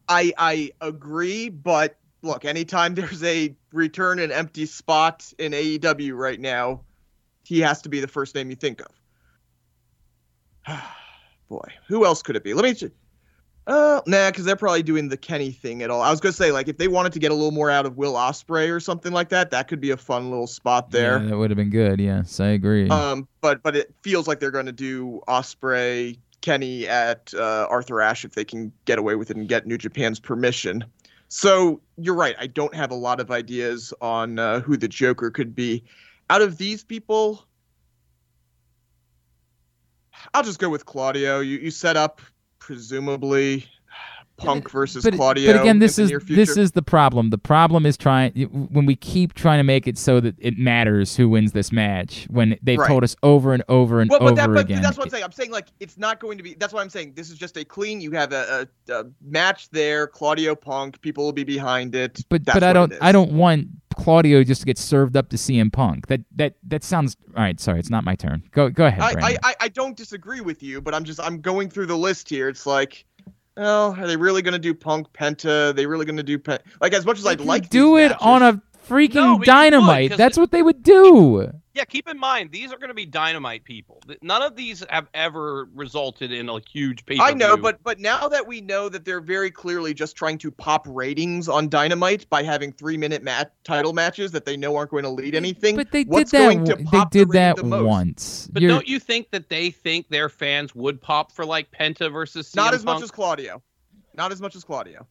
I 0.08 0.32
I 0.38 0.70
agree, 0.80 1.48
but 1.48 1.98
look, 2.22 2.44
anytime 2.44 2.94
there's 2.96 3.22
a 3.24 3.54
return 3.72 4.18
an 4.18 4.30
empty 4.30 4.66
spot 4.66 5.32
in 5.38 5.52
AEW 5.52 6.16
right 6.16 6.38
now, 6.40 6.82
he 7.44 7.60
has 7.60 7.82
to 7.82 7.88
be 7.88 8.00
the 8.00 8.08
first 8.08 8.34
name 8.34 8.50
you 8.50 8.56
think 8.56 8.80
of. 8.80 8.88
Boy, 11.48 11.68
who 11.88 12.04
else 12.04 12.22
could 12.22 12.36
it 12.36 12.44
be? 12.44 12.54
Let 12.54 12.64
me. 12.80 12.90
Uh, 13.66 14.03
nah, 14.07 14.31
because 14.31 14.44
they're 14.44 14.57
probably 14.57 14.83
doing 14.83 15.09
the 15.09 15.16
Kenny 15.16 15.50
thing 15.50 15.83
at 15.83 15.90
all. 15.90 16.03
I 16.03 16.11
was 16.11 16.20
gonna 16.20 16.35
say, 16.35 16.53
like, 16.53 16.68
if 16.68 16.77
they 16.77 16.88
wanted 16.88 17.12
to 17.14 17.18
get 17.18 17.31
a 17.31 17.35
little 17.35 17.50
more 17.50 17.70
out 17.70 17.87
of 17.87 17.96
Will 17.96 18.12
Ospreay 18.12 18.70
or 18.70 18.79
something 18.79 19.12
like 19.12 19.31
that, 19.31 19.50
that 19.53 19.68
could 19.68 19.81
be 19.81 19.90
a 19.90 19.96
fun 19.96 20.31
little 20.31 20.46
spot 20.46 20.90
there. 20.90 21.22
Yeah, 21.22 21.31
that 21.31 21.38
would 21.38 21.50
have 21.50 21.57
been 21.57 21.70
good. 21.70 21.98
Yes, 21.98 22.40
I 22.40 22.48
agree. 22.48 22.88
Um, 22.90 23.27
but 23.40 23.62
but 23.62 23.74
it 23.74 23.94
feels 24.03 24.29
like 24.29 24.38
they're 24.38 24.50
going 24.50 24.66
to 24.66 24.72
do 24.72 25.22
Ospreay, 25.29 26.18
Kenny 26.42 26.87
at 26.87 27.33
uh, 27.33 27.66
Arthur 27.70 28.03
Ashe 28.03 28.27
if 28.27 28.35
they 28.35 28.44
can 28.44 28.70
get 28.85 28.98
away 28.98 29.14
with 29.14 29.31
it 29.31 29.37
and 29.38 29.48
get 29.48 29.66
New 29.66 29.79
Japan's 29.79 30.20
permission. 30.20 30.85
So 31.29 31.81
you're 31.96 32.14
right. 32.14 32.37
I 32.38 32.46
don't 32.46 32.74
have 32.74 32.90
a 32.90 32.94
lot 32.94 33.18
of 33.18 33.31
ideas 33.31 33.94
on 34.03 34.38
uh, 34.38 34.61
who 34.61 34.77
the 34.77 34.88
Joker 34.88 35.31
could 35.31 35.55
be. 35.55 35.83
Out 36.29 36.42
of 36.42 36.59
these 36.59 36.85
people, 36.85 37.46
I'll 40.35 40.42
just 40.42 40.59
go 40.59 40.68
with 40.68 40.85
Claudio. 40.85 41.40
You 41.40 41.59
you 41.59 41.70
set 41.70 41.96
up 41.96 42.20
presumably 42.66 43.66
Punk 44.36 44.68
versus 44.70 45.04
but, 45.04 45.14
Claudio. 45.14 45.52
but 45.52 45.60
again, 45.60 45.78
this 45.78 45.98
is 45.98 46.10
this 46.26 46.56
is 46.56 46.72
the 46.72 46.82
problem. 46.82 47.30
The 47.30 47.38
problem 47.38 47.86
is 47.86 47.96
trying 47.96 48.32
when 48.32 48.84
we 48.84 48.96
keep 48.96 49.34
trying 49.34 49.58
to 49.58 49.62
make 49.62 49.86
it 49.86 49.96
so 49.96 50.18
that 50.20 50.34
it 50.38 50.58
matters 50.58 51.14
who 51.14 51.28
wins 51.28 51.52
this 51.52 51.70
match. 51.70 52.26
When 52.30 52.58
they've 52.62 52.78
Right. 52.78 52.88
told 52.88 53.04
us 53.04 53.14
over 53.22 53.52
and 53.54 53.62
over 53.68 54.00
and 54.00 54.10
Well, 54.10 54.18
but, 54.18 54.26
over 54.26 54.34
that, 54.34 54.48
but 54.48 54.60
again. 54.64 54.82
that's 54.82 54.96
what 54.98 55.04
I'm 55.04 55.10
saying. 55.10 55.24
I'm 55.24 55.32
saying 55.32 55.52
like 55.52 55.68
it's 55.78 55.96
not 55.96 56.18
going 56.18 56.38
to 56.38 56.42
be. 56.44 56.54
That's 56.54 56.72
what 56.72 56.82
I'm 56.82 56.90
saying 56.90 57.12
this 57.14 57.30
is 57.30 57.38
just 57.38 57.56
a 57.56 57.64
clean. 57.64 58.00
You 58.00 58.10
have 58.12 58.32
a, 58.32 58.68
a, 58.88 58.92
a 58.92 59.04
match 59.22 59.70
there. 59.70 60.06
Claudio 60.08 60.54
Punk. 60.56 61.00
People 61.00 61.24
will 61.24 61.32
be 61.32 61.44
behind 61.44 61.94
it. 61.94 62.20
but 62.28 62.44
That's 62.44 62.56
but 62.56 62.64
I 62.64 62.72
don't 62.72 62.92
I 63.00 63.12
don't 63.12 63.32
want 63.32 63.68
Claudio 63.94 64.42
just 64.42 64.62
to 64.62 64.66
get 64.66 64.76
served 64.78 65.16
up 65.16 65.28
to 65.28 65.36
CM 65.36 65.72
Punk. 65.72 66.08
That 66.08 66.22
that 66.34 66.56
that 66.66 66.82
sounds 66.82 67.16
all 67.36 67.42
right. 67.42 67.60
Sorry, 67.60 67.78
it's 67.78 67.90
not 67.90 68.04
my 68.04 68.16
turn. 68.16 68.42
Go 68.50 68.68
go 68.68 68.86
ahead, 68.86 69.00
I, 69.00 69.30
I, 69.30 69.36
I, 69.44 69.54
I 69.60 69.68
don't 69.68 69.96
disagree 69.96 70.40
with 70.40 70.62
you, 70.62 70.80
but 70.80 70.94
I'm 70.94 71.04
just 71.04 71.20
I'm 71.20 71.40
going 71.40 71.70
through 71.70 71.86
the 71.86 71.96
list 71.96 72.28
here. 72.28 72.48
It's 72.48 72.66
like, 72.66 73.04
well, 73.56 73.94
are 73.98 74.06
they 74.06 74.16
really 74.16 74.42
going 74.42 74.52
to 74.52 74.58
do 74.58 74.74
Punk 74.74 75.12
Penta? 75.12 75.70
Are 75.70 75.72
they 75.72 75.86
really 75.86 76.04
going 76.04 76.16
to 76.16 76.22
do 76.22 76.40
like 76.80 76.92
as 76.92 77.06
much 77.06 77.18
as 77.18 77.26
I'd 77.26 77.40
like 77.40 77.68
do 77.68 77.98
it 77.98 78.12
on 78.20 78.42
a 78.42 78.60
freaking 78.86 79.14
No, 79.14 79.38
but 79.38 79.46
you 79.46 79.80
would, 80.10 80.18
That's 80.18 80.36
it- 80.36 80.40
what 80.40 80.50
they 80.50 80.62
would 80.62 80.82
do. 80.82 81.50
Yeah, 81.74 81.84
keep 81.84 82.08
in 82.08 82.16
mind 82.20 82.52
these 82.52 82.72
are 82.72 82.76
going 82.78 82.90
to 82.90 82.94
be 82.94 83.04
dynamite 83.04 83.64
people. 83.64 84.00
None 84.22 84.42
of 84.42 84.54
these 84.54 84.84
have 84.90 85.08
ever 85.12 85.68
resulted 85.74 86.30
in 86.30 86.48
a 86.48 86.60
huge 86.70 87.04
pay. 87.04 87.18
I 87.20 87.34
know, 87.34 87.56
but 87.56 87.82
but 87.82 87.98
now 87.98 88.28
that 88.28 88.46
we 88.46 88.60
know 88.60 88.88
that 88.88 89.04
they're 89.04 89.20
very 89.20 89.50
clearly 89.50 89.92
just 89.92 90.14
trying 90.14 90.38
to 90.38 90.52
pop 90.52 90.86
ratings 90.88 91.48
on 91.48 91.68
Dynamite 91.68 92.30
by 92.30 92.44
having 92.44 92.70
three 92.72 92.96
minute 92.96 93.24
mat 93.24 93.54
title 93.64 93.92
matches 93.92 94.30
that 94.30 94.44
they 94.44 94.56
know 94.56 94.76
aren't 94.76 94.92
going 94.92 95.02
to 95.02 95.10
lead 95.10 95.34
anything. 95.34 95.74
But 95.74 95.90
they 95.90 96.04
what's 96.04 96.30
did 96.30 96.38
that. 96.38 96.44
going 96.44 96.64
to 96.66 96.76
pop 96.84 97.10
they 97.10 97.18
the 97.18 97.24
did 97.26 97.28
rating 97.30 97.32
that 97.32 97.56
the 97.56 97.64
most? 97.64 97.84
once. 97.88 98.48
But 98.52 98.62
You're- 98.62 98.72
don't 98.74 98.86
you 98.86 99.00
think 99.00 99.32
that 99.32 99.48
they 99.48 99.70
think 99.70 100.08
their 100.10 100.28
fans 100.28 100.76
would 100.76 101.02
pop 101.02 101.32
for 101.32 101.44
like 101.44 101.72
Penta 101.72 102.12
versus 102.12 102.48
CM 102.52 102.54
Not 102.56 102.74
as 102.74 102.84
much 102.84 103.02
as 103.02 103.10
Claudio. 103.10 103.60
Not 104.16 104.30
as 104.30 104.40
much 104.40 104.54
as 104.54 104.62
Claudio. 104.62 105.08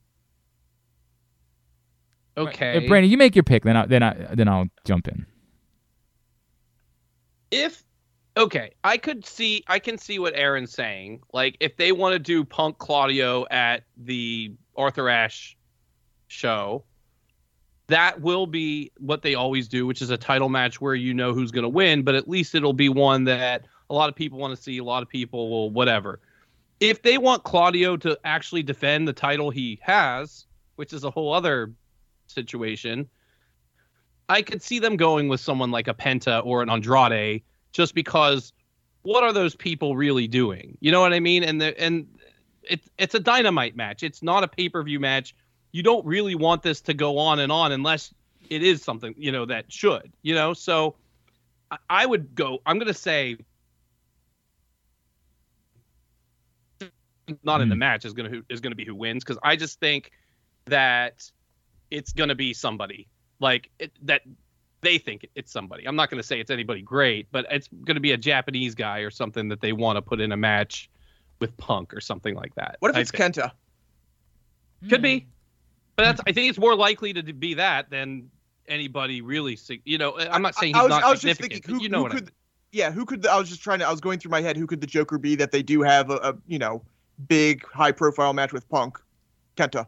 Okay. 2.38 2.88
Brandon, 2.88 3.10
you 3.10 3.18
make 3.18 3.36
your 3.36 3.44
pick, 3.44 3.64
then 3.64 3.78
I, 3.78 3.86
then 3.86 4.04
I 4.04 4.14
then 4.34 4.48
I'll 4.48 4.68
jump 4.86 5.08
in. 5.08 5.26
if 7.54 7.84
okay, 8.36 8.72
I 8.84 8.98
could 8.98 9.26
see 9.26 9.64
I 9.68 9.80
can 9.80 9.98
see 9.98 10.20
what 10.20 10.34
Aaron's 10.36 10.72
saying. 10.72 11.22
Like 11.34 11.56
if 11.60 11.78
they 11.78 11.92
want 11.92 12.14
to 12.14 12.20
do 12.20 12.44
Punk 12.44 12.80
Claudio 12.80 13.46
at 13.52 13.84
the 13.96 14.54
Arthur 14.76 15.08
Ashe 15.08 15.56
show, 16.28 16.84
that 17.88 18.22
will 18.22 18.48
be 18.48 18.92
what 18.98 19.22
they 19.22 19.36
always 19.36 19.68
do, 19.68 19.86
which 19.86 20.02
is 20.02 20.10
a 20.10 20.18
title 20.18 20.50
match 20.50 20.82
where 20.82 20.96
you 20.96 21.14
know 21.14 21.34
who's 21.34 21.52
going 21.52 21.64
to 21.64 21.70
win, 21.70 22.02
but 22.02 22.16
at 22.16 22.28
least 22.28 22.56
it'll 22.56 22.74
be 22.74 22.90
one 22.90 23.24
that 23.26 23.66
a 23.90 23.94
lot 23.94 24.10
of 24.10 24.16
people 24.16 24.40
want 24.40 24.56
to 24.56 24.62
see, 24.62 24.80
a 24.80 24.84
lot 24.84 25.04
of 25.04 25.10
people 25.10 25.50
will 25.50 25.70
whatever. 25.70 26.20
If 26.80 27.04
they 27.04 27.18
want 27.20 27.44
Claudio 27.44 27.96
to 27.98 28.18
actually 28.26 28.64
defend 28.64 29.08
the 29.08 29.14
title 29.14 29.52
he 29.52 29.80
has, 29.84 30.48
which 30.76 30.92
is 30.92 31.04
a 31.04 31.12
whole 31.12 31.32
other 31.32 31.72
situation, 32.34 33.10
I 34.30 34.42
could 34.42 34.62
see 34.62 34.80
them 34.80 34.98
going 34.98 35.28
with 35.28 35.42
someone 35.42 35.72
like 35.72 35.88
a 35.88 35.94
Penta 35.94 36.46
or 36.46 36.62
an 36.64 36.70
Andrade 36.70 37.44
just 37.74 37.94
because 37.96 38.54
what 39.04 39.24
are 39.24 39.34
those 39.34 39.56
people 39.56 39.96
really 39.96 40.28
doing? 40.28 40.78
You 40.82 40.92
know 40.92 41.02
what 41.02 41.14
I 41.14 41.20
mean? 41.20 41.44
And 41.44 41.62
the 41.62 41.80
and 41.80 42.08
it's 42.64 42.90
it's 42.98 43.16
a 43.16 43.20
dynamite 43.20 43.76
match. 43.76 44.04
It's 44.04 44.24
not 44.24 44.44
a 44.44 44.48
pay 44.48 44.70
per 44.70 44.84
view 44.84 45.00
match. 45.00 45.36
You 45.72 45.84
don't 45.84 46.06
really 46.06 46.36
want 46.36 46.64
this 46.64 46.82
to 46.82 46.94
go 46.94 47.18
on 47.18 47.40
and 47.40 47.52
on 47.52 47.72
unless 47.72 48.14
it 48.50 48.64
is 48.64 48.84
something 48.84 49.14
you 49.18 49.32
know 49.32 49.46
that 49.46 49.72
should. 49.72 50.14
You 50.22 50.36
know, 50.36 50.54
so 50.54 50.96
I, 51.72 51.78
I 51.90 52.06
would 52.06 52.36
go. 52.36 52.60
I'm 52.66 52.80
gonna 52.80 52.94
say 52.94 53.38
not 57.44 57.62
in 57.62 57.70
the 57.70 57.76
Hmm. 57.76 57.78
match 57.78 58.06
is 58.06 58.14
gonna 58.14 58.30
who 58.30 58.44
is 58.50 58.62
gonna 58.62 58.76
be 58.76 58.86
who 58.86 58.96
wins 58.96 59.24
because 59.24 59.40
I 59.44 59.56
just 59.56 59.80
think 59.80 60.12
that 60.66 61.30
it's 61.94 62.12
gonna 62.12 62.36
be 62.36 62.54
somebody 62.54 63.08
like 63.40 63.70
it, 63.80 63.92
that 64.02 64.24
they 64.82 64.98
think 64.98 65.28
it's 65.36 65.52
somebody. 65.52 65.88
I'm 65.88 65.96
not 65.96 66.10
gonna 66.10 66.24
say 66.24 66.40
it's 66.40 66.52
anybody 66.52 66.82
great, 66.82 67.28
but 67.32 67.46
it's 67.50 67.70
gonna 67.86 68.00
be 68.00 68.12
a 68.12 68.18
Japanese 68.18 68.76
guy 68.76 69.00
or 69.00 69.12
something 69.12 69.48
that 69.50 69.62
they 69.62 69.72
want 69.74 69.98
to 69.98 70.02
put 70.02 70.20
in 70.20 70.32
a 70.32 70.38
match 70.38 70.90
with 71.40 71.56
Punk 71.58 71.94
or 71.94 72.02
something 72.02 72.36
like 72.36 72.56
that. 72.56 72.78
What 72.80 72.92
if 72.92 72.98
I 72.98 73.02
it's 73.02 73.12
think. 73.12 73.36
Kenta? 73.36 73.52
Could 74.90 75.02
be, 75.02 75.20
hmm. 75.20 75.26
but 75.96 76.04
that's. 76.04 76.22
I 76.28 76.34
think 76.34 76.50
it's 76.50 76.60
more 76.60 76.76
likely 76.76 77.14
to 77.14 77.22
be 77.32 77.54
that 77.54 77.90
than 77.90 78.30
anybody 78.68 79.22
really. 79.22 79.58
You 79.86 79.98
know, 79.98 80.18
I'm 80.20 80.42
not 80.42 80.56
saying 80.56 80.74
he's 80.74 80.82
I 80.82 80.84
was, 80.84 80.90
not 80.90 81.04
I 81.04 81.12
was 81.12 81.22
just 81.22 81.38
significant. 81.38 81.66
thinking, 81.66 81.76
who, 81.76 81.84
you 81.84 81.90
know 81.90 82.00
who 82.00 82.04
what 82.04 82.12
I 82.12 82.16
could? 82.16 82.26
mean. 82.26 82.32
Yeah, 82.72 82.92
who 82.92 83.06
could? 83.06 83.22
The, 83.22 83.32
I 83.32 83.38
was 83.38 83.50
just 83.50 83.62
trying 83.62 83.80
to. 83.80 83.88
I 83.88 83.92
was 83.92 84.02
going 84.02 84.20
through 84.20 84.32
my 84.32 84.42
head. 84.42 84.58
Who 84.58 84.66
could 84.66 84.82
the 84.82 84.88
Joker 84.88 85.20
be 85.20 85.36
that 85.36 85.52
they 85.52 85.62
do 85.62 85.84
have 85.84 86.10
a, 86.10 86.16
a 86.16 86.36
you 86.48 86.58
know 86.58 86.84
big 87.28 87.66
high 87.68 87.92
profile 87.92 88.34
match 88.34 88.52
with 88.52 88.68
Punk? 88.68 89.00
Kenta. 89.56 89.86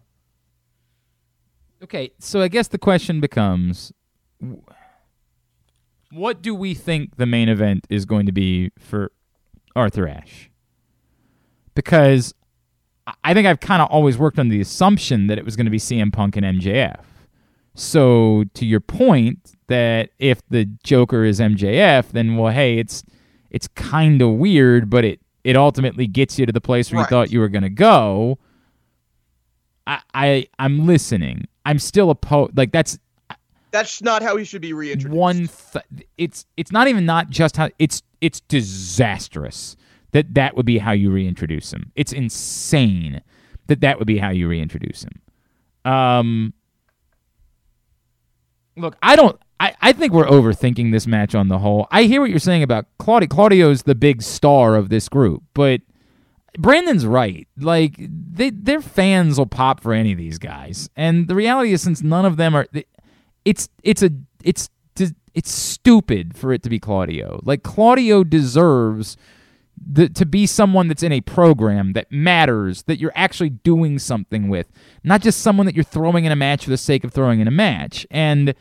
Okay, 1.86 2.10
so 2.18 2.42
I 2.42 2.48
guess 2.48 2.68
the 2.68 2.80
question 2.80 3.20
becomes 3.20 3.94
what 6.12 6.42
do 6.42 6.56
we 6.56 6.74
think 6.74 7.18
the 7.18 7.28
main 7.28 7.48
event 7.48 7.86
is 7.92 8.06
going 8.06 8.26
to 8.26 8.32
be 8.32 8.72
for 8.80 9.12
Arthur 9.76 10.08
Ashe? 10.08 10.50
Because 11.76 12.34
I- 13.24 13.36
think 13.36 13.46
I've 13.46 13.60
kind 13.60 13.84
of 13.84 13.90
always 13.92 14.18
worked 14.18 14.40
on 14.40 14.50
the 14.50 14.60
assumption 14.60 15.28
that 15.28 15.38
it 15.38 15.46
was 15.46 15.56
going 15.56 15.66
to 15.66 15.72
be 15.72 15.78
CM 15.78 16.12
Punk 16.12 16.36
and 16.36 16.44
MJF. 16.60 17.04
So 17.76 18.46
to 18.56 18.66
your 18.66 18.80
point 18.80 19.52
that 19.68 20.10
if 20.18 20.42
the 20.50 20.66
Joker 20.84 21.24
is 21.24 21.40
MJF, 21.40 22.08
then 22.14 22.36
well, 22.36 22.52
hey, 22.52 22.80
it's 22.80 23.04
it's 23.52 23.68
kind 23.68 24.24
of 24.24 24.32
weird, 24.32 24.90
but 24.90 25.06
it 25.06 25.20
it 25.44 25.56
ultimately 25.56 26.08
gets 26.08 26.40
you 26.40 26.48
to 26.48 26.52
the 26.52 26.62
place 26.62 26.92
where 26.92 27.02
you 27.02 27.06
thought 27.06 27.32
you 27.32 27.40
were 27.40 27.50
going 27.50 27.62
to 27.62 27.70
go. 27.70 28.40
I, 29.88 30.02
I 30.14 30.48
I'm 30.60 30.86
listening. 30.86 31.48
I'm 31.66 31.80
still 31.80 32.10
a 32.10 32.16
po 32.16 32.50
like 32.56 32.72
that's 32.72 32.98
That's 33.72 34.02
not 34.02 34.22
how 34.24 34.38
he 34.38 34.44
should 34.46 34.62
be 34.62 34.74
reintroduced. 34.74 35.16
one. 35.16 35.50
Th- 35.74 36.08
it's 36.18 36.46
it's 36.58 36.72
not 36.72 36.88
even 36.88 37.06
not 37.06 37.30
just 37.30 37.58
how 37.58 37.70
it's 37.80 38.02
it's 38.22 38.40
disastrous 38.42 39.76
that 40.12 40.34
that 40.34 40.56
would 40.56 40.66
be 40.66 40.78
how 40.78 40.92
you 40.94 41.12
reintroduce 41.12 41.74
him. 41.74 41.92
It's 41.96 42.14
insane 42.14 43.22
that 43.68 43.82
that 43.82 44.00
would 44.00 44.08
be 44.08 44.18
how 44.18 44.30
you 44.30 44.48
reintroduce 44.48 45.04
him. 45.04 45.92
Um, 45.92 46.54
look, 48.78 48.96
I 49.02 49.16
don't. 49.16 49.40
I, 49.60 49.74
I 49.82 49.94
think 49.94 50.12
we're 50.12 50.26
overthinking 50.26 50.92
this 50.92 51.08
match 51.08 51.34
on 51.34 51.48
the 51.48 51.60
whole. 51.60 51.88
I 51.92 52.04
hear 52.04 52.20
what 52.22 52.30
you're 52.30 52.40
saying 52.40 52.64
about 52.64 52.86
Claudio. 53.00 53.28
Claudio's 53.28 53.84
the 53.84 53.96
big 53.96 54.22
star 54.22 54.76
of 54.76 54.90
this 54.90 55.08
group, 55.08 55.44
but 55.54 55.82
Brandon's 56.58 57.06
right. 57.06 57.48
Like 57.58 57.96
they, 57.98 58.50
their 58.50 58.82
fans 58.82 59.38
will 59.38 59.46
pop 59.46 59.82
for 59.82 59.94
any 59.94 60.12
of 60.12 60.18
these 60.18 60.38
guys, 60.38 60.90
and 60.96 61.28
the 61.28 61.36
reality 61.36 61.74
is, 61.74 61.82
since 61.82 62.02
none 62.02 62.26
of 62.26 62.38
them 62.38 62.56
are, 62.56 62.68
it's 63.44 63.70
it's 63.84 64.04
a 64.04 64.12
it's 64.44 64.70
it's 65.36 65.52
stupid 65.52 66.36
for 66.36 66.54
it 66.54 66.64
to 66.64 66.70
be 66.70 66.80
Claudio. 66.80 67.42
Like 67.44 67.62
Claudio 67.62 68.24
deserves 68.24 69.18
the, 69.86 70.08
to 70.10 70.26
be 70.26 70.48
someone 70.48 70.88
that's 70.88 71.04
in 71.04 71.12
a 71.12 71.20
program 71.22 71.92
that 71.92 72.10
matters, 72.10 72.84
that 72.84 73.00
you're 73.00 73.12
actually 73.16 73.50
doing 73.50 74.00
something 74.00 74.48
with, 74.48 74.72
not 75.04 75.22
just 75.22 75.42
someone 75.42 75.66
that 75.66 75.76
you're 75.76 75.84
throwing 75.84 76.24
in 76.24 76.32
a 76.32 76.38
match 76.38 76.64
for 76.64 76.70
the 76.70 76.78
sake 76.78 77.04
of 77.04 77.12
throwing 77.12 77.42
in 77.42 77.50
a 77.50 77.52
match. 77.52 78.08
And 78.10 78.56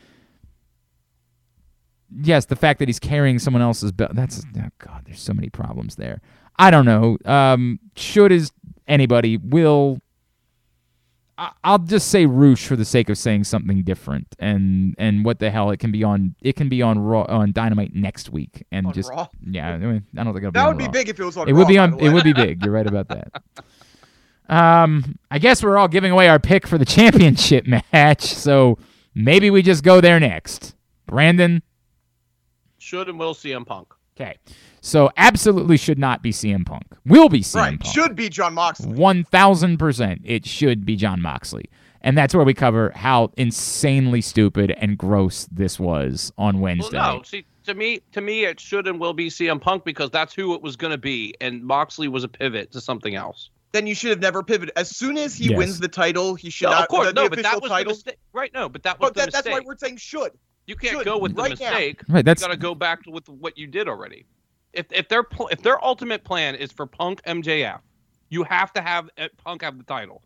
yes, 2.13 2.45
the 2.45 2.57
fact 2.57 2.79
that 2.79 2.89
he's 2.89 2.99
carrying 2.99 3.39
someone 3.39 3.63
else's 3.63 3.93
belt, 3.93 4.11
that's, 4.13 4.43
oh 4.57 4.69
God, 4.79 5.03
there's 5.05 5.21
so 5.21 5.33
many 5.33 5.49
problems 5.49 5.95
there. 5.95 6.21
I 6.57 6.71
don't 6.71 6.85
know. 6.85 7.17
Um, 7.25 7.79
should 7.95 8.31
is 8.31 8.51
anybody 8.87 9.37
will. 9.37 9.99
I- 11.37 11.51
I'll 11.65 11.79
just 11.79 12.07
say 12.07 12.25
Rush 12.25 12.65
for 12.65 12.77
the 12.77 12.85
sake 12.85 13.09
of 13.09 13.17
saying 13.17 13.43
something 13.43 13.83
different, 13.83 14.27
and 14.39 14.95
and 14.97 15.25
what 15.25 15.39
the 15.39 15.51
hell 15.51 15.69
it 15.71 15.77
can 15.79 15.91
be 15.91 16.01
on 16.03 16.33
it 16.41 16.55
can 16.55 16.69
be 16.69 16.81
on 16.81 16.97
Raw 16.97 17.23
on 17.23 17.51
Dynamite 17.51 17.93
next 17.93 18.29
week, 18.29 18.63
and 18.71 18.87
On 18.87 18.93
just 18.93 19.09
Raw? 19.09 19.27
yeah, 19.41 19.71
I, 19.73 19.77
mean, 19.77 20.05
I 20.17 20.23
don't 20.23 20.33
think 20.33 20.43
it'll 20.43 20.51
be 20.51 20.59
That 20.59 20.67
on 20.67 20.67
would 20.69 20.77
be 20.77 20.85
Raw. 20.85 20.91
big 20.91 21.09
if 21.09 21.19
it 21.19 21.25
was 21.25 21.35
on. 21.35 21.49
It 21.49 21.53
would 21.53 21.67
be 21.67 21.77
on. 21.77 21.99
It 21.99 22.09
would 22.13 22.23
be 22.23 22.31
big. 22.31 22.63
You're 22.63 22.73
right 22.73 22.87
about 22.87 23.09
that. 23.09 23.33
Um, 24.47 25.17
I 25.31 25.39
guess 25.39 25.63
we're 25.63 25.77
all 25.77 25.87
giving 25.87 26.11
away 26.11 26.27
our 26.29 26.39
pick 26.39 26.67
for 26.67 26.77
the 26.77 26.85
championship 26.85 27.65
match, 27.93 28.21
so 28.21 28.77
maybe 29.15 29.49
we 29.49 29.61
just 29.61 29.83
go 29.83 29.99
there 30.01 30.19
next. 30.19 30.75
Brandon, 31.07 31.61
Should 32.77 33.09
and 33.09 33.19
will 33.19 33.33
CM 33.33 33.65
Punk. 33.65 33.87
okay. 34.15 34.37
So 34.85 35.09
absolutely 35.17 35.77
should 35.77 35.97
not 35.97 36.21
be 36.21 36.31
CM 36.31 36.63
Punk. 36.63 36.85
Will 37.07 37.27
be 37.27 37.39
CM 37.41 37.55
Right. 37.55 37.79
Punk. 37.79 37.91
Should 37.93 38.15
be 38.15 38.29
Jon 38.29 38.53
Moxley. 38.53 38.93
One 38.93 39.23
thousand 39.23 39.77
percent, 39.79 40.21
it 40.23 40.45
should 40.45 40.85
be 40.85 40.95
Jon 40.95 41.23
Moxley, 41.23 41.65
and 42.01 42.15
that's 42.15 42.35
where 42.35 42.45
we 42.45 42.53
cover 42.53 42.91
how 42.95 43.31
insanely 43.35 44.21
stupid 44.21 44.69
and 44.77 44.95
gross 44.95 45.47
this 45.51 45.79
was 45.79 46.31
on 46.37 46.55
Well, 46.55 46.63
Wednesday. 46.75 46.97
no. 46.97 47.23
See, 47.25 47.45
to 47.65 47.73
me, 47.73 47.99
to 48.11 48.21
me, 48.21 48.45
it 48.45 48.59
should 48.59 48.87
and 48.87 48.99
will 48.99 49.13
be 49.13 49.29
CM 49.31 49.59
Punk 49.59 49.85
because 49.85 50.11
that's 50.11 50.35
who 50.35 50.53
it 50.53 50.61
was 50.61 50.75
going 50.75 50.91
to 50.91 50.99
be, 50.99 51.33
and 51.41 51.63
Moxley 51.63 52.07
was 52.07 52.23
a 52.23 52.27
pivot 52.27 52.71
to 52.73 52.79
something 52.79 53.15
else. 53.15 53.49
Then 53.71 53.87
you 53.87 53.95
should 53.95 54.11
have 54.11 54.19
never 54.21 54.43
pivoted. 54.43 54.71
As 54.77 54.95
soon 54.95 55.17
as 55.17 55.35
he 55.35 55.49
Yes. 55.49 55.57
wins 55.57 55.79
the 55.79 55.87
title, 55.87 56.35
he 56.35 56.51
should 56.51 56.65
No, 56.67 56.71
not. 56.73 56.81
of 56.83 56.87
course, 56.89 57.07
the, 57.07 57.13
the 57.13 57.21
no, 57.23 57.29
but 57.29 57.41
that 57.41 57.59
was 57.59 57.71
title. 57.71 57.91
the 57.91 57.95
mistake. 57.95 58.17
Right? 58.33 58.53
No, 58.53 58.69
but 58.69 58.83
that 58.83 58.99
was 58.99 59.09
But 59.09 59.15
the 59.15 59.21
that, 59.21 59.33
that's 59.33 59.49
why 59.49 59.61
we're 59.65 59.75
saying 59.77 59.97
should. 59.97 60.31
You 60.67 60.75
can't 60.75 60.97
should, 60.97 61.05
go 61.05 61.17
with 61.17 61.35
the 61.35 61.41
right 61.41 61.59
now. 61.59 61.71
mistake. 61.71 62.01
Right, 62.07 62.23
that's- 62.23 62.41
you 62.41 62.47
got 62.47 62.53
to 62.53 62.59
go 62.59 62.75
back 62.75 63.03
to 63.05 63.09
with 63.11 63.27
what 63.27 63.57
you 63.57 63.65
did 63.67 63.87
already. 63.89 64.25
If 64.75 64.87
if 64.91 65.07
their 65.09 65.23
pl- 65.23 65.47
if 65.49 65.61
their 65.61 65.83
ultimate 65.83 66.23
plan 66.23 66.55
is 66.55 66.71
for 66.71 66.85
Punk 66.85 67.21
MJF, 67.23 67.79
you 68.29 68.43
have 68.43 68.71
to 68.73 68.81
have 68.81 69.09
uh, 69.17 69.27
Punk 69.43 69.61
have 69.63 69.77
the 69.77 69.83
title. 69.83 70.21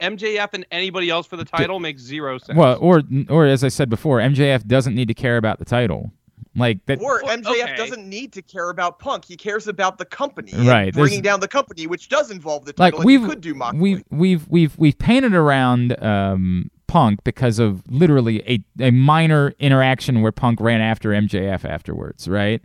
MJF 0.00 0.54
and 0.54 0.66
anybody 0.70 1.10
else 1.10 1.26
for 1.26 1.36
the 1.36 1.44
title 1.44 1.80
makes 1.80 2.00
zero 2.00 2.38
sense. 2.38 2.56
Well, 2.58 2.78
or 2.80 3.02
or 3.28 3.46
as 3.46 3.62
I 3.62 3.68
said 3.68 3.90
before, 3.90 4.18
MJF 4.18 4.66
doesn't 4.66 4.94
need 4.94 5.08
to 5.08 5.14
care 5.14 5.36
about 5.36 5.58
the 5.58 5.64
title. 5.64 6.12
Like 6.56 6.84
that. 6.86 7.00
Or 7.00 7.20
MJF 7.20 7.46
okay. 7.46 7.76
doesn't 7.76 8.08
need 8.08 8.32
to 8.32 8.42
care 8.42 8.70
about 8.70 8.98
Punk. 8.98 9.24
He 9.24 9.36
cares 9.36 9.68
about 9.68 9.98
the 9.98 10.04
company. 10.04 10.50
and 10.52 10.66
Right, 10.66 10.92
there's- 10.92 10.96
Bringing 11.08 11.22
down 11.22 11.38
the 11.38 11.46
company, 11.46 11.86
which 11.86 12.08
does 12.08 12.30
involve 12.32 12.64
the 12.64 12.72
title. 12.72 12.98
and 13.00 13.06
we've 13.06 13.22
could 13.22 13.40
do 13.40 13.54
Moxley. 13.54 13.78
we've 13.80 14.04
we've 14.10 14.48
we've 14.48 14.78
we've 14.78 14.98
painted 14.98 15.32
around 15.34 16.02
um, 16.02 16.68
Punk 16.88 17.22
because 17.22 17.60
of 17.60 17.84
literally 17.88 18.42
a 18.50 18.64
a 18.84 18.90
minor 18.90 19.54
interaction 19.60 20.22
where 20.22 20.32
Punk 20.32 20.58
ran 20.60 20.80
after 20.80 21.10
MJF 21.10 21.64
afterwards, 21.64 22.26
right? 22.26 22.60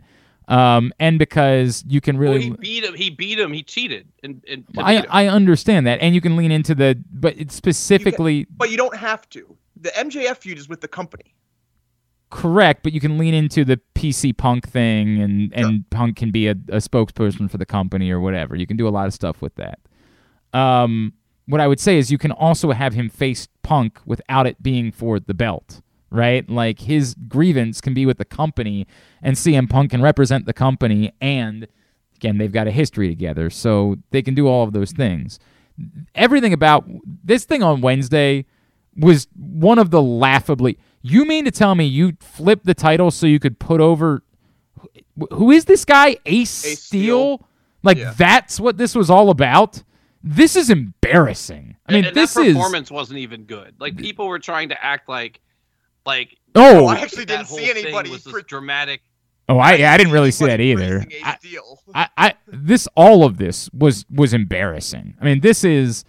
Um, 0.48 0.92
and 1.00 1.18
because 1.18 1.84
you 1.88 2.00
can 2.00 2.18
Well, 2.18 2.34
really, 2.34 2.44
he 2.44 2.50
beat 2.50 2.84
him. 2.84 2.94
He 2.94 3.10
beat 3.10 3.38
him. 3.38 3.52
He 3.52 3.62
cheated. 3.62 4.08
And, 4.22 4.44
and 4.48 4.64
I. 4.78 5.04
I 5.08 5.26
understand 5.26 5.86
that, 5.86 6.00
and 6.00 6.14
you 6.14 6.20
can 6.20 6.36
lean 6.36 6.52
into 6.52 6.74
the, 6.74 7.02
but 7.10 7.36
it's 7.38 7.54
specifically 7.54 8.46
but 8.56 8.70
you 8.70 8.76
don't 8.76 8.96
have 8.96 9.28
to. 9.30 9.56
The 9.80 9.90
MJF 9.90 10.38
feud 10.38 10.58
is 10.58 10.68
with 10.68 10.80
the 10.80 10.88
company. 10.88 11.34
correct, 12.30 12.82
but 12.82 12.92
you 12.92 13.00
can 13.00 13.18
lean 13.18 13.34
into 13.34 13.64
the 13.64 13.80
PC 13.94 14.36
Punk 14.36 14.68
thing, 14.68 15.20
and 15.20 15.52
and 15.52 15.88
Punk 15.90 16.16
can 16.16 16.30
be 16.30 16.46
a, 16.46 16.52
a 16.52 16.78
spokesperson 16.78 17.50
for 17.50 17.58
the 17.58 17.66
company 17.66 18.10
or 18.10 18.20
whatever. 18.20 18.54
You 18.54 18.66
can 18.66 18.76
do 18.76 18.86
a 18.86 18.90
lot 18.90 19.06
of 19.06 19.14
stuff 19.14 19.42
with 19.42 19.54
that. 19.56 19.80
Um, 20.52 21.12
what 21.46 21.60
I 21.60 21.66
would 21.66 21.80
say 21.80 21.98
is 21.98 22.10
you 22.10 22.18
can 22.18 22.32
also 22.32 22.72
have 22.72 22.94
him 22.94 23.08
face 23.08 23.48
Punk 23.62 24.00
without 24.04 24.46
it 24.46 24.62
being 24.62 24.92
for 24.92 25.18
the 25.18 25.34
belt, 25.34 25.80
right? 26.10 26.48
Like 26.48 26.80
his 26.80 27.14
grievance 27.28 27.80
can 27.80 27.94
be 27.94 28.06
with 28.06 28.18
the 28.18 28.24
company, 28.24 28.86
and 29.22 29.36
CM 29.36 29.68
Punk 29.68 29.90
can 29.90 30.02
represent 30.02 30.46
the 30.46 30.52
company, 30.52 31.12
and 31.20 31.66
again, 32.16 32.38
they've 32.38 32.52
got 32.52 32.66
a 32.66 32.70
history 32.70 33.08
together, 33.08 33.50
so 33.50 33.96
they 34.10 34.22
can 34.22 34.34
do 34.34 34.46
all 34.48 34.64
of 34.64 34.72
those 34.72 34.92
things. 34.92 35.38
Everything 36.14 36.52
about 36.52 36.88
this 37.24 37.44
thing 37.44 37.62
on 37.62 37.80
Wednesday 37.82 38.46
was 38.96 39.28
one 39.36 39.78
of 39.78 39.90
the 39.90 40.00
laughably. 40.00 40.78
You 41.02 41.24
mean 41.26 41.44
to 41.44 41.50
tell 41.50 41.74
me 41.74 41.84
you 41.84 42.14
flipped 42.20 42.64
the 42.64 42.72
title 42.74 43.10
so 43.10 43.26
you 43.26 43.38
could 43.38 43.58
put 43.58 43.80
over? 43.80 44.22
Who 45.32 45.50
is 45.50 45.66
this 45.66 45.84
guy? 45.84 46.16
Ace, 46.26 46.64
Ace 46.64 46.82
Steel? 46.82 47.36
Steel. 47.38 47.48
Like 47.82 47.98
Yeah. 47.98 48.14
that's 48.16 48.58
what 48.58 48.78
this 48.78 48.94
was 48.94 49.10
all 49.10 49.28
about. 49.30 49.82
This 50.24 50.56
is 50.56 50.70
embarrassing. 50.70 51.76
I 51.86 51.92
mean, 51.92 52.04
and 52.06 52.16
this 52.16 52.34
that 52.34 52.46
is 52.46 52.54
performance 52.54 52.90
wasn't 52.90 53.18
even 53.20 53.44
good. 53.44 53.74
Like 53.78 53.96
people 53.96 54.26
were 54.26 54.38
trying 54.38 54.70
to 54.70 54.84
act 54.84 55.08
like, 55.08 55.40
like 56.06 56.36
oh, 56.54 56.86
I 56.86 56.96
actually 57.00 57.24
didn't 57.26 57.46
see 57.46 57.66
thing 57.66 57.84
anybody. 57.84 58.10
was 58.10 58.24
this 58.24 58.42
dramatic. 58.44 59.02
oh, 59.48 59.58
I, 59.58 59.72
I 59.92 59.96
didn't 59.96 60.12
really 60.12 60.30
see 60.30 60.46
that 60.46 60.60
either. 60.60 61.04
I, 61.24 61.36
Steel. 61.36 61.80
I, 61.94 62.08
I 62.16 62.34
this 62.46 62.88
all 62.94 63.24
of 63.24 63.36
this 63.38 63.68
was 63.72 64.06
was 64.10 64.32
embarrassing. 64.34 65.14
I 65.20 65.24
mean, 65.24 65.40
this 65.40 65.64
is 65.64 66.04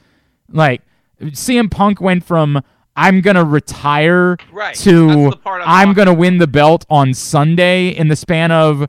like 0.49 0.81
CM 1.21 1.69
Punk 1.69 1.99
went 1.99 2.23
from 2.23 2.61
I'm 2.95 3.21
gonna 3.21 3.43
retire 3.43 4.37
Right. 4.51 4.75
to 4.77 5.07
That's 5.07 5.35
the 5.35 5.41
part 5.41 5.61
I'm 5.65 5.89
I'm 5.89 5.93
gonna 5.93 6.13
win 6.13 6.37
the 6.37 6.47
belt 6.47 6.85
on 6.89 7.13
Sunday 7.13 7.89
in 7.89 8.07
the 8.07 8.15
span 8.15 8.51
of 8.51 8.87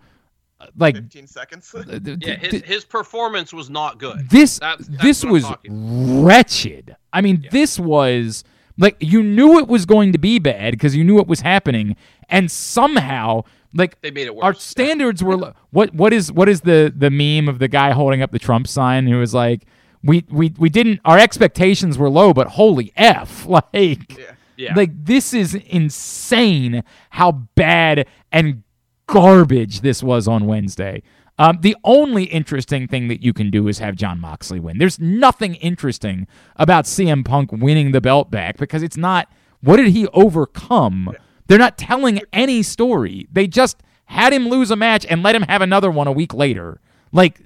Like 0.77 0.95
15 0.95 1.27
seconds. 1.27 1.71
th- 1.87 2.05
th- 2.05 2.19
Yeah, 2.21 2.37
his 2.37 2.63
his 2.63 2.85
performance 2.85 3.53
was 3.53 3.69
not 3.69 3.99
good. 3.99 4.31
this 4.31 4.59
That's- 4.61 4.87
that's 4.87 5.03
this 5.03 5.25
was 5.25 5.45
wretched. 5.69 6.97
I 7.13 7.21
mean, 7.21 7.47
this 7.51 7.79
was 7.79 8.45
like 8.79 8.97
you 9.01 9.23
knew 9.23 9.59
it 9.59 9.69
was 9.69 9.85
going 9.87 10.13
to 10.13 10.19
be 10.19 10.39
bad 10.39 10.73
because 10.73 10.95
you 10.97 11.05
knew 11.05 11.15
what 11.17 11.27
was 11.29 11.41
happening, 11.41 11.97
and 12.29 12.51
somehow 12.51 13.43
like 13.75 14.01
They 14.01 14.11
made 14.11 14.27
it 14.27 14.35
worse. 14.35 14.45
our 14.45 14.55
standards 14.55 15.23
were 15.23 15.37
lo- 15.37 15.53
what 15.71 15.95
what 15.95 16.13
is 16.13 16.33
what 16.33 16.49
is 16.49 16.63
the 16.63 16.93
the 16.97 17.11
meme 17.11 17.49
of 17.49 17.59
the 17.59 17.69
guy 17.69 17.91
holding 17.93 18.23
up 18.23 18.31
the 18.33 18.39
Trump 18.39 18.67
sign 18.69 19.07
who 19.07 19.19
was 19.19 19.35
like 19.35 19.65
we 20.03 20.25
we 20.31 20.55
we 20.59 20.69
didn't 20.71 21.01
our 21.05 21.19
expectations 21.19 21.99
were 21.99 22.09
low 22.09 22.33
but 22.33 22.47
holy 22.49 22.93
f 22.97 23.45
like 23.59 24.19
Yeah. 24.19 24.33
Yeah. 24.57 24.75
like 24.75 24.91
this 25.05 25.35
is 25.35 25.55
insane 25.55 26.83
how 27.11 27.33
bad 27.33 28.07
and 28.33 28.63
garbage 29.07 29.81
this 29.81 30.03
was 30.03 30.27
on 30.29 30.47
Wednesday. 30.47 31.03
Um, 31.39 31.59
the 31.61 31.77
only 31.85 32.25
interesting 32.25 32.89
thing 32.89 33.09
that 33.09 33.23
you 33.23 33.33
can 33.33 33.51
do 33.51 33.69
is 33.69 33.79
have 33.79 33.95
Jon 33.95 34.21
Moxley 34.21 34.59
win. 34.61 34.79
There's 34.79 34.99
nothing 34.99 35.55
interesting 35.57 36.27
about 36.57 36.85
CM 36.85 37.25
Punk 37.25 37.53
winning 37.53 37.93
the 37.93 38.01
belt 38.01 38.31
back 38.31 38.57
because 38.57 38.83
it's 38.83 38.97
not 38.97 39.31
what 39.61 39.77
did 39.77 39.89
he 39.89 40.07
overcome? 40.09 41.13
They're 41.47 41.59
not 41.59 41.79
telling 41.79 42.21
any 42.33 42.63
story. 42.63 43.27
They 43.33 43.47
just 43.47 43.83
had 44.07 44.33
him 44.33 44.49
lose 44.49 44.71
a 44.71 44.77
match 44.77 45.07
and 45.09 45.23
let 45.23 45.35
him 45.35 45.43
have 45.43 45.63
another 45.63 45.91
one 45.91 46.07
a 46.07 46.13
week 46.13 46.33
later. 46.35 46.81
Like 47.13 47.41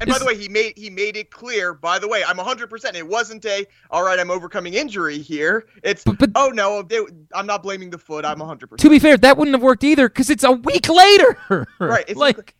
And 0.00 0.08
by 0.10 0.18
the 0.18 0.24
way, 0.24 0.36
he 0.36 0.48
made 0.48 0.74
he 0.76 0.88
made 0.90 1.16
it 1.16 1.30
clear. 1.30 1.74
By 1.74 1.98
the 1.98 2.08
way, 2.08 2.22
I'm 2.26 2.36
100. 2.38 2.68
percent 2.70 2.96
It 2.96 3.06
wasn't 3.06 3.44
a 3.44 3.66
all 3.90 4.02
right. 4.04 4.18
I'm 4.18 4.30
overcoming 4.30 4.74
injury 4.74 5.18
here. 5.18 5.66
It's 5.82 6.04
But- 6.04 6.18
but- 6.18 6.30
oh 6.36 6.48
no, 6.54 6.82
they, 6.82 7.00
I'm 7.34 7.46
not 7.46 7.62
blaming 7.62 7.90
the 7.90 7.98
foot. 7.98 8.24
I'm 8.24 8.38
100. 8.38 8.66
percent 8.68 8.80
to 8.80 8.90
be 8.90 8.98
fair, 8.98 9.16
that 9.18 9.36
wouldn't 9.36 9.54
have 9.54 9.62
worked 9.62 9.84
either 9.84 10.08
because 10.08 10.30
it's 10.30 10.44
a 10.44 10.52
week 10.52 10.88
later. 10.88 11.66
Right, 11.78 12.04
it's 12.08 12.18
like, 12.28 12.54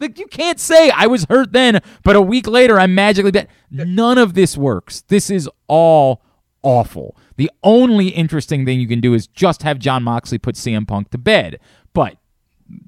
like 0.00 0.18
you 0.18 0.26
can't 0.26 0.60
say 0.60 0.90
I 0.90 1.06
was 1.06 1.24
hurt 1.24 1.52
then, 1.52 1.80
but 2.02 2.16
a 2.16 2.20
week 2.20 2.46
later 2.46 2.78
I'm 2.78 2.94
magically 2.94 3.30
dead. 3.30 3.48
None 3.70 4.18
of 4.18 4.34
this 4.34 4.56
works. 4.56 5.02
This 5.08 5.30
is 5.30 5.48
all 5.66 6.22
awful. 6.62 7.16
The 7.36 7.50
only 7.62 8.08
interesting 8.08 8.64
thing 8.64 8.80
you 8.80 8.88
can 8.88 9.00
do 9.00 9.14
is 9.14 9.26
just 9.26 9.62
have 9.62 9.78
Jon 9.78 10.02
Moxley 10.02 10.38
put 10.38 10.54
CM 10.54 10.86
Punk 10.86 11.10
to 11.10 11.18
bed. 11.18 11.58
But 11.92 12.16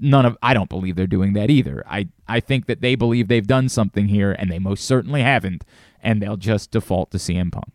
none 0.01 0.27
of 0.27 0.37
I 0.43 0.55
don't 0.55 0.69
believe 0.69 0.97
they're 0.97 1.07
doing 1.07 1.33
that 1.35 1.51
either. 1.51 1.85
I 1.89 2.09
I 2.27 2.41
think 2.41 2.67
that 2.67 2.81
they 2.81 2.95
believe 2.95 3.29
they've 3.29 3.47
done 3.47 3.69
something 3.69 4.09
here 4.09 4.33
and 4.33 4.51
they 4.51 4.59
most 4.59 4.85
certainly 4.85 5.23
haven't 5.23 5.65
and 6.03 6.23
they'll 6.23 6.37
just 6.37 6.71
default 6.71 7.11
to 7.13 7.19
CM 7.19 7.53
Punk. 7.53 7.73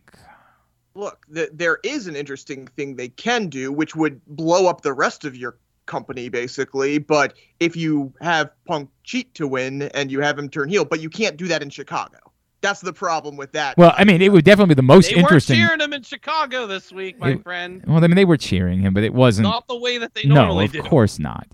Look, 0.96 1.26
th- 1.34 1.50
there 1.54 1.80
is 1.84 2.08
an 2.08 2.16
interesting 2.16 2.68
thing 2.68 2.96
they 2.96 3.10
can 3.10 3.48
do, 3.48 3.72
which 3.72 3.96
would 3.96 4.24
blow 4.28 4.68
up 4.68 4.82
the 4.82 4.94
rest 4.94 5.26
of 5.26 5.36
your 5.36 5.58
company, 5.86 6.30
basically. 6.30 6.98
But 6.98 7.34
if 7.60 7.76
you 7.76 8.14
have 8.22 8.52
Punk 8.66 8.90
cheat 9.04 9.34
to 9.36 9.48
win 9.48 9.84
and 9.84 10.12
you 10.12 10.20
have 10.22 10.38
him 10.38 10.50
turn 10.50 10.70
heel, 10.70 10.86
but 10.86 11.00
you 11.02 11.10
can't 11.10 11.38
do 11.38 11.48
that 11.48 11.62
in 11.62 11.70
Chicago. 11.70 12.18
That's 12.62 12.80
the 12.80 12.94
problem 12.94 13.36
with 13.36 13.52
that. 13.52 13.76
Well, 13.78 13.94
I 13.98 14.06
mean, 14.06 14.22
it 14.22 14.32
would 14.32 14.46
definitely 14.46 14.74
be 14.74 14.78
the 14.78 14.84
most 14.84 15.10
they 15.10 15.18
interesting. 15.18 15.60
weren't 15.60 15.68
cheering 15.70 15.82
him 15.82 15.92
in 15.92 16.02
Chicago 16.04 16.66
this 16.66 16.94
week, 16.94 17.20
my 17.20 17.32
It- 17.32 17.44
friend. 17.44 17.84
Well, 17.86 17.98
I 18.02 18.08
mean, 18.08 18.16
they 18.16 18.24
were 18.24 18.38
cheering 18.38 18.80
him, 18.80 18.94
but 18.94 19.04
it 19.04 19.14
wasn't. 19.14 19.44
Not 19.50 19.68
the 19.68 19.78
way 19.78 19.98
that 19.98 20.14
they 20.14 20.24
normally 20.24 20.66
no, 20.66 20.66
of 20.66 20.72
do. 20.72 20.82
course 20.84 21.20
not. 21.20 21.46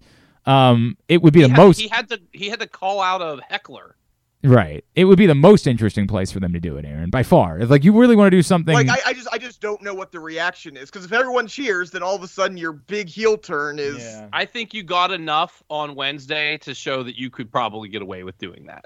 Um, 0.45 0.97
it 1.07 1.21
would 1.21 1.33
be 1.33 1.39
He 1.41 1.47
the 1.47 1.49
had, 1.53 1.57
most 1.57 1.79
he 1.79 1.87
had 1.87 2.09
to 2.09 2.19
he 2.31 2.49
had 2.49 2.59
to 2.59 2.67
call 2.67 3.01
out 3.01 3.21
a 3.21 3.39
heckler. 3.49 3.95
Right. 4.43 4.83
It 4.95 5.05
would 5.05 5.17
be 5.17 5.25
the 5.25 5.35
most 5.35 5.67
interesting 5.67 6.07
place 6.07 6.31
for 6.31 6.39
them 6.39 6.53
to 6.53 6.59
do 6.59 6.77
it, 6.77 6.85
Aaron, 6.85 7.09
by 7.09 7.23
far. 7.23 7.59
If, 7.59 7.69
like 7.69 7.83
you 7.83 7.97
really 7.97 8.15
want 8.15 8.27
to 8.31 8.37
do 8.37 8.41
something. 8.41 8.73
like 8.73 8.89
I, 8.89 8.99
I 9.07 9.13
just 9.13 9.27
I 9.31 9.37
just 9.37 9.61
don't 9.61 9.81
know 9.81 9.93
what 9.93 10.11
the 10.11 10.19
reaction 10.19 10.77
is 10.77 10.89
because 10.89 11.05
if 11.05 11.11
everyone 11.13 11.47
cheers, 11.47 11.91
then 11.91 12.03
all 12.03 12.15
of 12.15 12.23
a 12.23 12.27
sudden 12.27 12.57
your 12.57 12.73
big 12.73 13.07
heel 13.09 13.37
turn 13.37 13.79
is 13.79 14.21
I 14.33 14.45
think 14.45 14.73
you 14.73 14.83
got 14.83 15.11
enough 15.11 15.61
on 15.69 15.95
Wednesday 15.95 16.57
to 16.59 16.73
show 16.73 17.03
that 17.03 17.17
you 17.17 17.29
could 17.29 17.51
probably 17.51 17.89
get 17.89 18.01
away 18.01 18.23
with 18.23 18.37
doing 18.37 18.65
that. 18.67 18.85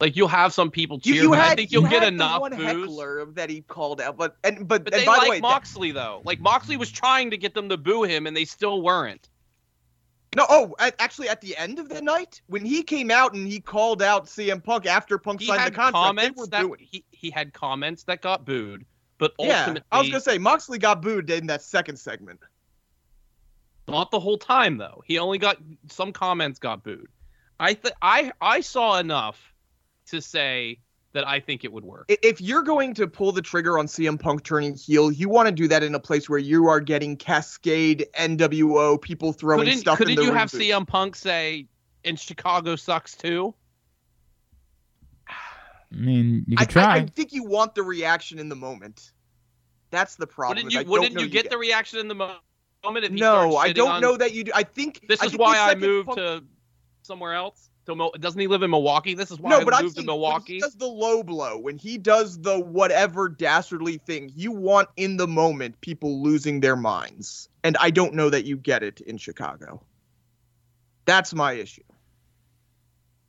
Like 0.00 0.16
you'll 0.16 0.26
have 0.26 0.52
some 0.52 0.68
people 0.68 0.98
cheer. 0.98 1.22
you 1.22 1.28
but 1.30 1.38
had, 1.38 1.52
I 1.52 1.54
think 1.54 1.70
you'll 1.70 1.84
you 1.84 1.90
get 1.90 2.02
had 2.02 2.12
enough 2.12 2.34
the 2.34 2.40
one 2.40 2.56
booze. 2.56 2.66
heckler 2.66 3.24
that 3.34 3.48
he 3.48 3.60
called 3.60 4.00
out, 4.00 4.16
but 4.16 4.36
and 4.42 4.66
but, 4.66 4.82
But 4.84 4.94
and 4.94 5.02
they 5.02 5.06
by 5.06 5.12
like 5.12 5.24
the 5.24 5.30
way, 5.30 5.36
that- 5.36 5.42
Moxley 5.42 5.92
though. 5.92 6.22
Like 6.24 6.40
Moxley 6.40 6.76
was 6.76 6.90
trying 6.90 7.30
to 7.30 7.36
get 7.36 7.54
them 7.54 7.68
to 7.68 7.76
boo 7.76 8.02
him, 8.02 8.26
and 8.26 8.36
they 8.36 8.44
still 8.44 8.82
weren't. 8.82 9.28
No, 10.34 10.46
oh, 10.48 10.74
a- 10.78 11.00
actually, 11.00 11.28
at 11.28 11.40
the 11.40 11.56
end 11.56 11.78
of 11.78 11.88
the 11.88 12.00
night 12.00 12.40
when 12.46 12.64
he 12.64 12.82
came 12.82 13.10
out 13.10 13.34
and 13.34 13.46
he 13.46 13.60
called 13.60 14.02
out 14.02 14.26
CM 14.26 14.62
Punk 14.62 14.86
after 14.86 15.18
Punk 15.18 15.40
He 15.40 15.46
signed 15.46 15.66
the 15.66 15.70
contract, 15.70 15.92
they 16.16 16.28
comments 16.30 16.40
were 16.40 16.46
that 16.46 16.66
he, 16.80 17.04
he 17.10 17.30
had 17.30 17.52
comments 17.52 18.04
that 18.04 18.22
got 18.22 18.44
booed, 18.44 18.84
but 19.18 19.32
Yeah, 19.38 19.74
I 19.90 19.98
was 19.98 20.08
gonna 20.08 20.20
say 20.20 20.38
Moxley 20.38 20.78
got 20.78 21.02
booed 21.02 21.28
in 21.30 21.46
that 21.48 21.62
second 21.62 21.96
segment. 21.96 22.40
not 23.88 24.10
the 24.10 24.20
whole 24.20 24.38
time 24.38 24.78
though. 24.78 25.02
He 25.04 25.18
only 25.18 25.38
got 25.38 25.58
some 25.88 26.12
comments 26.12 26.58
got 26.58 26.82
booed. 26.82 27.08
I 27.60 27.74
th- 27.74 27.94
I 28.00 28.32
I 28.40 28.60
saw 28.60 28.98
enough 28.98 29.52
to 30.06 30.20
say 30.22 30.78
that 31.12 31.26
I 31.26 31.40
think 31.40 31.64
it 31.64 31.72
would 31.72 31.84
work. 31.84 32.06
If 32.22 32.40
you're 32.40 32.62
going 32.62 32.94
to 32.94 33.06
pull 33.06 33.32
the 33.32 33.42
trigger 33.42 33.78
on 33.78 33.86
CM 33.86 34.18
Punk 34.18 34.44
turning 34.44 34.74
heel, 34.74 35.12
you 35.12 35.28
want 35.28 35.46
to 35.46 35.52
do 35.52 35.68
that 35.68 35.82
in 35.82 35.94
a 35.94 36.00
place 36.00 36.28
where 36.28 36.38
you 36.38 36.66
are 36.68 36.80
getting 36.80 37.16
Cascade, 37.16 38.06
NWO, 38.18 39.00
people 39.00 39.32
throwing 39.32 39.64
couldn't 39.66 39.80
stuff 39.80 39.98
couldn't 39.98 40.12
in 40.12 40.16
the 40.16 40.22
you 40.22 40.28
ring 40.30 40.38
have 40.38 40.50
booth. 40.50 40.60
CM 40.62 40.86
Punk 40.86 41.14
say, 41.16 41.66
"In 42.04 42.16
Chicago 42.16 42.76
sucks 42.76 43.14
too"? 43.16 43.54
I 45.28 45.94
mean, 45.94 46.44
you 46.48 46.56
I, 46.58 46.64
could 46.64 46.70
try. 46.70 46.82
I, 46.84 46.96
I 46.96 47.06
think 47.06 47.32
you 47.32 47.44
want 47.44 47.74
the 47.74 47.82
reaction 47.82 48.38
in 48.38 48.48
the 48.48 48.56
moment. 48.56 49.12
That's 49.90 50.16
the 50.16 50.26
problem. 50.26 50.64
Wouldn't 50.64 50.72
you 50.72 50.90
wouldn't 50.90 51.14
know 51.14 51.20
you 51.20 51.28
get 51.28 51.42
get 51.44 51.50
the 51.50 51.58
reaction 51.58 51.98
in 51.98 52.08
the 52.08 52.14
mo- 52.14 52.36
moment 52.82 53.04
if 53.04 53.12
he 53.12 53.20
No, 53.20 53.56
I 53.56 53.72
don't 53.72 53.90
on- 53.90 54.00
know 54.00 54.16
that 54.16 54.32
you 54.32 54.44
do. 54.44 54.52
I 54.54 54.62
think 54.62 55.06
This 55.06 55.20
I 55.20 55.26
is 55.26 55.32
think 55.32 55.42
why 55.42 55.58
I 55.58 55.74
moved 55.74 56.06
Punk- 56.06 56.18
to 56.18 56.44
somewhere 57.02 57.34
else. 57.34 57.68
To 57.86 57.96
Mil- 57.96 58.12
doesn't 58.20 58.40
he 58.40 58.46
live 58.46 58.62
in 58.62 58.70
Milwaukee? 58.70 59.14
This 59.14 59.30
is 59.32 59.40
why 59.40 59.50
No, 59.50 59.58
I 59.60 59.64
but 59.64 59.74
I'm 59.74 59.82
moved 59.84 59.96
to 59.96 60.02
saying 60.02 60.06
when 60.06 60.14
Milwaukee. 60.16 60.54
he 60.54 60.60
does 60.60 60.76
the 60.76 60.86
low 60.86 61.22
blow, 61.24 61.58
when 61.58 61.78
he 61.78 61.98
does 61.98 62.40
the 62.40 62.60
whatever 62.60 63.28
dastardly 63.28 63.98
thing, 63.98 64.30
you 64.36 64.52
want 64.52 64.88
in 64.96 65.16
the 65.16 65.26
moment 65.26 65.80
people 65.80 66.22
losing 66.22 66.60
their 66.60 66.76
minds, 66.76 67.48
and 67.64 67.76
I 67.80 67.90
don't 67.90 68.14
know 68.14 68.30
that 68.30 68.44
you 68.44 68.56
get 68.56 68.82
it 68.84 69.00
in 69.00 69.16
Chicago. 69.18 69.82
That's 71.06 71.34
my 71.34 71.54
issue. 71.54 71.82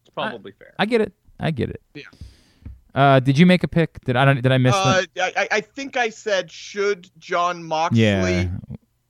It's 0.02 0.14
probably 0.14 0.52
fair. 0.52 0.76
I 0.78 0.86
get 0.86 1.02
it. 1.02 1.14
I 1.40 1.50
get 1.50 1.72
it. 1.72 1.82
Yeah. 1.96 2.04
Uh, 2.94 3.20
did 3.20 3.40
you 3.40 3.48
make 3.48 3.64
a 3.64 3.68
pick? 3.68 4.00
Did 4.06 4.16
I 4.16 4.24
don't? 4.26 4.40
Did 4.44 4.52
I 4.52 4.60
miss 4.60 4.76
Uh. 4.76 5.02
I, 5.20 5.32
I- 5.36 5.48
I 5.52 5.62
think 5.62 5.98
I 5.98 6.10
said 6.10 6.52
should 6.52 7.10
Jon 7.18 7.64
Moxley 7.64 8.04
Yeah. 8.04 8.50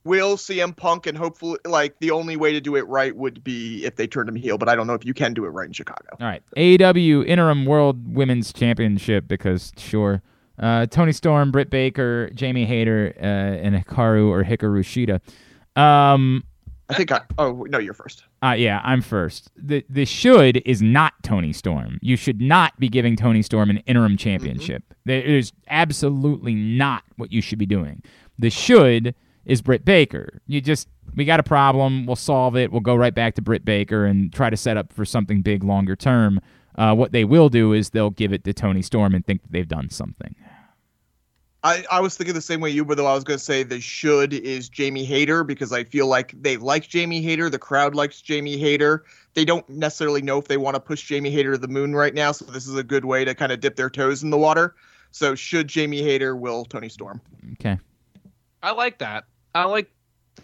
Will 0.04 0.36
CM 0.36 0.76
Punk, 0.76 1.06
and 1.06 1.16
hopefully, 1.16 1.58
like 1.64 1.98
the 2.00 2.10
only 2.10 2.36
way 2.36 2.52
to 2.52 2.60
do 2.60 2.76
it 2.76 2.86
right 2.88 3.16
would 3.16 3.42
be 3.42 3.84
if 3.84 3.96
they 3.96 4.06
turned 4.06 4.28
him 4.28 4.36
heel. 4.36 4.58
But 4.58 4.68
I 4.68 4.74
don't 4.76 4.86
know 4.86 4.94
if 4.94 5.04
you 5.04 5.14
can 5.14 5.32
do 5.34 5.44
it 5.44 5.48
right 5.48 5.66
in 5.66 5.72
Chicago. 5.72 6.08
All 6.20 6.26
right. 6.26 6.42
AEW 6.56 7.26
Interim 7.26 7.64
World 7.64 8.14
Women's 8.14 8.52
Championship 8.52 9.26
because 9.26 9.72
sure. 9.76 10.22
Uh, 10.58 10.86
Toni 10.86 11.10
Storm, 11.12 11.50
Britt 11.50 11.68
Baker, 11.68 12.30
Jamie 12.32 12.64
Hayter, 12.64 13.12
uh, 13.18 13.24
and 13.24 13.74
Hikaru 13.74 14.28
or 14.28 14.44
Hikaru 14.44 14.84
Shida. 14.84 15.20
Um, 15.80 16.44
I 16.88 16.94
think 16.94 17.10
I. 17.10 17.22
Oh 17.38 17.64
no, 17.68 17.78
you're 17.78 17.94
first. 17.94 18.24
uh, 18.42 18.54
yeah, 18.56 18.80
I'm 18.84 19.00
first. 19.00 19.50
The 19.56 19.84
the 19.88 20.04
should 20.04 20.58
is 20.66 20.82
not 20.82 21.14
Toni 21.22 21.52
Storm. 21.52 21.98
You 22.02 22.16
should 22.16 22.40
not 22.40 22.78
be 22.78 22.88
giving 22.88 23.16
Toni 23.16 23.42
Storm 23.42 23.70
an 23.70 23.78
interim 23.78 24.16
championship. 24.16 24.82
That 25.06 25.28
is 25.28 25.52
absolutely 25.68 26.54
not 26.54 27.02
what 27.16 27.32
you 27.32 27.40
should 27.40 27.58
be 27.58 27.66
doing. 27.66 28.02
The 28.38 28.50
should 28.50 29.14
is 29.46 29.62
Britt 29.62 29.84
Baker. 29.84 30.40
You 30.46 30.60
just 30.60 30.88
we 31.14 31.24
got 31.24 31.40
a 31.40 31.44
problem. 31.44 32.06
We'll 32.06 32.16
solve 32.16 32.56
it. 32.56 32.72
We'll 32.72 32.80
go 32.80 32.94
right 32.94 33.14
back 33.14 33.34
to 33.36 33.42
Britt 33.42 33.64
Baker 33.64 34.04
and 34.04 34.32
try 34.32 34.50
to 34.50 34.56
set 34.56 34.76
up 34.76 34.92
for 34.92 35.04
something 35.04 35.42
big 35.42 35.62
longer 35.62 35.96
term. 35.96 36.40
Uh, 36.76 36.94
what 36.94 37.12
they 37.12 37.24
will 37.24 37.48
do 37.48 37.72
is 37.72 37.90
they'll 37.90 38.10
give 38.10 38.32
it 38.32 38.44
to 38.44 38.52
Toni 38.52 38.82
Storm 38.82 39.14
and 39.14 39.24
think 39.24 39.42
that 39.42 39.52
they've 39.52 39.68
done 39.68 39.90
something. 39.90 40.34
I, 41.62 41.82
I 41.90 42.00
was 42.00 42.14
thinking 42.14 42.34
the 42.34 42.42
same 42.42 42.60
way 42.60 42.68
you 42.68 42.84
were, 42.84 42.94
though. 42.94 43.06
I 43.06 43.14
was 43.14 43.24
going 43.24 43.38
to 43.38 43.44
say 43.44 43.62
the 43.62 43.80
should 43.80 44.34
is 44.34 44.68
Jamie 44.68 45.04
Hayter 45.04 45.44
because 45.44 45.72
I 45.72 45.84
feel 45.84 46.06
like 46.06 46.34
they 46.42 46.58
like 46.58 46.88
Jamie 46.88 47.22
Hayter. 47.22 47.48
The 47.48 47.58
crowd 47.58 47.94
likes 47.94 48.20
Jamie 48.20 48.58
Hayter. 48.58 49.04
They 49.32 49.46
don't 49.46 49.66
necessarily 49.70 50.20
know 50.20 50.36
if 50.38 50.46
they 50.46 50.58
want 50.58 50.74
to 50.74 50.80
push 50.80 51.02
Jamie 51.04 51.30
Hayter 51.30 51.52
to 51.52 51.58
the 51.58 51.68
moon 51.68 51.94
right 51.94 52.12
now, 52.12 52.32
so 52.32 52.44
this 52.44 52.66
is 52.66 52.76
a 52.76 52.84
good 52.84 53.06
way 53.06 53.24
to 53.24 53.34
kind 53.34 53.50
of 53.50 53.60
dip 53.60 53.76
their 53.76 53.88
toes 53.88 54.22
in 54.22 54.28
the 54.28 54.36
water. 54.36 54.74
So 55.10 55.34
should 55.34 55.68
Jamie 55.68 56.02
Hayter 56.02 56.36
will 56.36 56.66
Toni 56.66 56.90
Storm? 56.90 57.22
Okay. 57.52 57.78
I 58.62 58.72
like 58.72 58.98
that. 58.98 59.24
I 59.54 59.64
like 59.64 59.90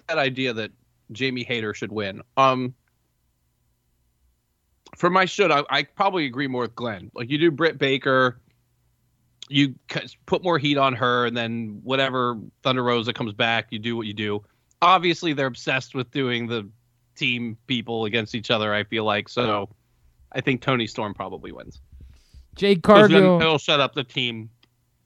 that 0.07 0.19
idea 0.19 0.53
that 0.53 0.71
Jamie 1.13 1.45
Hayter 1.45 1.75
should 1.75 1.93
win. 1.93 2.23
Um, 2.37 2.75
for 4.97 5.11
my 5.11 5.25
should, 5.25 5.51
I, 5.51 5.65
I 5.71 5.83
probably 5.83 6.27
agree 6.27 6.47
more 6.47 6.63
with 6.63 6.75
Glenn. 6.75 7.11
Like 7.15 7.31
you 7.31 7.39
do 7.39 7.51
Britt 7.51 7.79
Baker, 7.79 8.41
you 9.49 9.75
put 10.27 10.43
more 10.43 10.59
heat 10.59 10.79
on 10.79 10.95
her, 10.95 11.27
and 11.27 11.37
then 11.37 11.81
whatever 11.83 12.39
Thunder 12.63 12.85
Rosa 12.85 13.13
comes 13.13 13.33
back, 13.33 13.69
you 13.71 13.79
do 13.79 13.97
what 13.97 14.07
you 14.07 14.15
do. 14.15 14.45
Obviously, 14.83 15.33
they're 15.33 15.47
obsessed 15.47 15.95
with 15.95 16.11
doing 16.11 16.47
the 16.47 16.69
team 17.17 17.57
people 17.67 18.05
against 18.05 18.35
each 18.35 18.51
other. 18.51 18.73
I 18.73 18.85
feel 18.85 19.05
like 19.05 19.29
so. 19.29 19.69
I 20.33 20.41
think 20.41 20.63
Toni 20.63 20.87
Storm 20.87 21.13
probably 21.13 21.51
wins. 21.51 21.81
Jade 22.55 22.83
Cargill. 22.83 23.41
He'll 23.41 23.59
shut 23.59 23.81
up 23.81 23.95
the 23.95 24.05
team 24.05 24.51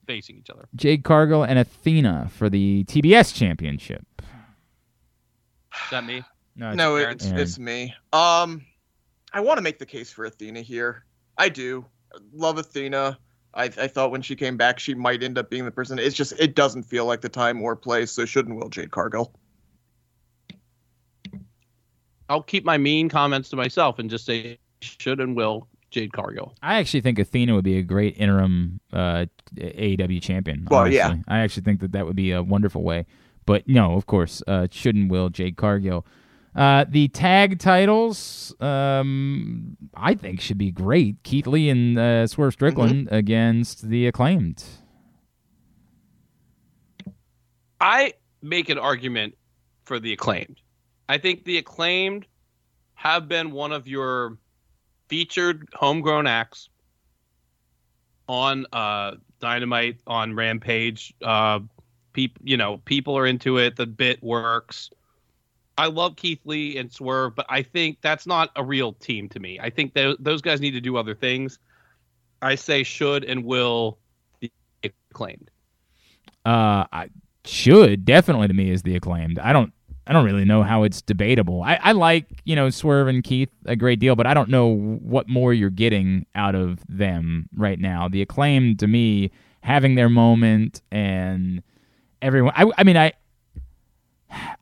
facing 0.05 0.37
each 0.37 0.49
other. 0.49 0.67
Jade 0.75 1.03
Cargill 1.03 1.43
and 1.43 1.59
Athena 1.59 2.29
for 2.31 2.49
the 2.49 2.83
TBS 2.85 3.33
championship. 3.33 4.05
Is 4.21 5.91
that 5.91 6.05
me? 6.05 6.23
No, 6.55 6.69
it's 6.69 6.77
no, 6.77 6.95
it's 6.95 7.25
it's 7.25 7.59
me. 7.59 7.93
Um, 8.13 8.65
I 9.33 9.41
want 9.41 9.57
to 9.57 9.61
make 9.61 9.79
the 9.79 9.85
case 9.85 10.11
for 10.11 10.25
Athena 10.25 10.61
here. 10.61 11.03
I 11.37 11.49
do 11.49 11.85
love 12.33 12.57
Athena. 12.57 13.17
I, 13.53 13.63
I 13.63 13.87
thought 13.87 14.11
when 14.11 14.21
she 14.21 14.35
came 14.35 14.57
back, 14.57 14.79
she 14.79 14.93
might 14.93 15.23
end 15.23 15.37
up 15.37 15.49
being 15.49 15.65
the 15.65 15.71
person. 15.71 15.99
It's 15.99 16.15
just 16.15 16.33
it 16.39 16.55
doesn't 16.55 16.83
feel 16.83 17.05
like 17.05 17.21
the 17.21 17.29
time 17.29 17.61
or 17.61 17.75
place. 17.75 18.11
So 18.11 18.25
shouldn't 18.25 18.57
will 18.57 18.69
Jade 18.69 18.91
Cargill. 18.91 19.33
I'll 22.27 22.43
keep 22.43 22.65
my 22.65 22.77
mean 22.77 23.09
comments 23.09 23.49
to 23.49 23.55
myself 23.55 23.99
and 23.99 24.09
just 24.09 24.25
say 24.25 24.57
should 24.81 25.19
and 25.19 25.35
will 25.35 25.67
Jade 25.95 26.11
Cargill. 26.11 26.53
I 26.61 26.75
actually 26.75 26.99
think 26.99 27.19
Athena 27.19 27.55
would 27.55 27.63
be 27.63 27.77
a 27.77 27.81
great 27.81 28.17
interim 28.17 28.81
uh, 28.91 29.27
AEW 29.55 30.21
champion. 30.21 30.67
Well, 30.69 30.81
honestly. 30.81 30.97
yeah. 30.97 31.15
I 31.25 31.39
actually 31.39 31.63
think 31.63 31.79
that 31.79 31.93
that 31.93 32.05
would 32.05 32.17
be 32.17 32.31
a 32.31 32.43
wonderful 32.43 32.83
way. 32.83 33.05
But 33.45 33.69
no, 33.69 33.93
of 33.93 34.05
course, 34.05 34.43
uh, 34.45 34.67
shouldn't 34.69 35.09
will 35.09 35.29
Jade 35.29 35.55
Cargill. 35.55 36.05
Uh, 36.53 36.83
the 36.89 37.07
tag 37.07 37.59
titles, 37.59 38.53
um, 38.59 39.77
I 39.93 40.15
think, 40.15 40.41
should 40.41 40.57
be 40.57 40.69
great. 40.69 41.23
Keith 41.23 41.47
Lee 41.47 41.69
and 41.69 41.97
uh, 41.97 42.27
Swerve 42.27 42.51
Strickland 42.51 43.07
against 43.09 43.87
the 43.87 44.05
acclaimed. 44.05 44.65
I 47.79 48.15
make 48.41 48.67
an 48.67 48.77
argument 48.77 49.37
for 49.85 49.99
the 49.99 50.11
acclaimed. 50.11 50.59
I 51.07 51.19
think 51.19 51.45
the 51.45 51.57
acclaimed 51.57 52.25
have 52.95 53.29
been 53.29 53.51
one 53.51 53.71
of 53.71 53.87
your 53.87 54.37
featured 55.07 55.67
homegrown 55.73 56.27
acts 56.27 56.69
on 58.27 58.65
uh, 58.73 59.11
Dynamite, 59.39 59.99
on 60.07 60.33
Rampage. 60.33 61.13
Uh, 61.21 61.59
people, 62.13 62.41
you 62.43 62.57
know, 62.57 62.77
people 62.85 63.17
are 63.17 63.25
into 63.25 63.57
it. 63.57 63.75
The 63.75 63.85
bit 63.85 64.21
works. 64.23 64.89
I 65.77 65.87
love 65.87 66.15
Keith 66.15 66.39
Lee 66.45 66.77
and 66.77 66.91
Swerve, 66.91 67.35
but 67.35 67.45
I 67.49 67.61
think 67.61 67.97
that's 68.01 68.25
not 68.25 68.49
a 68.55 68.63
real 68.63 68.93
team 68.93 69.27
to 69.29 69.39
me. 69.39 69.59
I 69.59 69.69
think 69.69 69.93
th- 69.93 70.17
those 70.19 70.41
guys 70.41 70.61
need 70.61 70.71
to 70.71 70.81
do 70.81 70.95
other 70.95 71.13
things. 71.13 71.59
I 72.41 72.55
say 72.55 72.83
should 72.83 73.25
and 73.25 73.43
will 73.43 73.97
be 74.39 74.51
acclaimed. 74.83 75.51
Uh, 76.45 76.85
I 76.91 77.09
should 77.43 78.05
definitely 78.05 78.47
to 78.47 78.53
me 78.53 78.69
is 78.69 78.83
the 78.83 78.95
acclaimed. 78.95 79.39
I 79.39 79.51
don't. 79.51 79.73
I 80.07 80.13
don't 80.13 80.25
really 80.25 80.45
know 80.45 80.61
how 80.61 80.83
it's 80.83 81.01
debatable. 81.01 81.63
I, 81.63 81.79
I 81.81 81.91
like 81.93 82.25
you 82.43 82.55
know 82.55 82.69
Swerve 82.69 83.07
and 83.07 83.23
Keith 83.23 83.49
a 83.65 83.75
great 83.75 83.99
deal, 83.99 84.15
but 84.15 84.27
I 84.27 84.33
don't 84.33 84.49
know 84.49 84.67
what 84.67 85.27
more 85.27 85.53
you're 85.53 85.69
getting 85.69 86.25
out 86.35 86.55
of 86.55 86.79
them 86.87 87.49
right 87.55 87.79
now. 87.79 88.07
The 88.07 88.21
acclaim 88.21 88.77
to 88.77 88.87
me 88.87 89.31
having 89.61 89.95
their 89.95 90.09
moment 90.09 90.81
and 90.91 91.63
everyone. 92.21 92.53
I, 92.55 92.69
I 92.77 92.83
mean 92.83 92.97
I, 92.97 93.13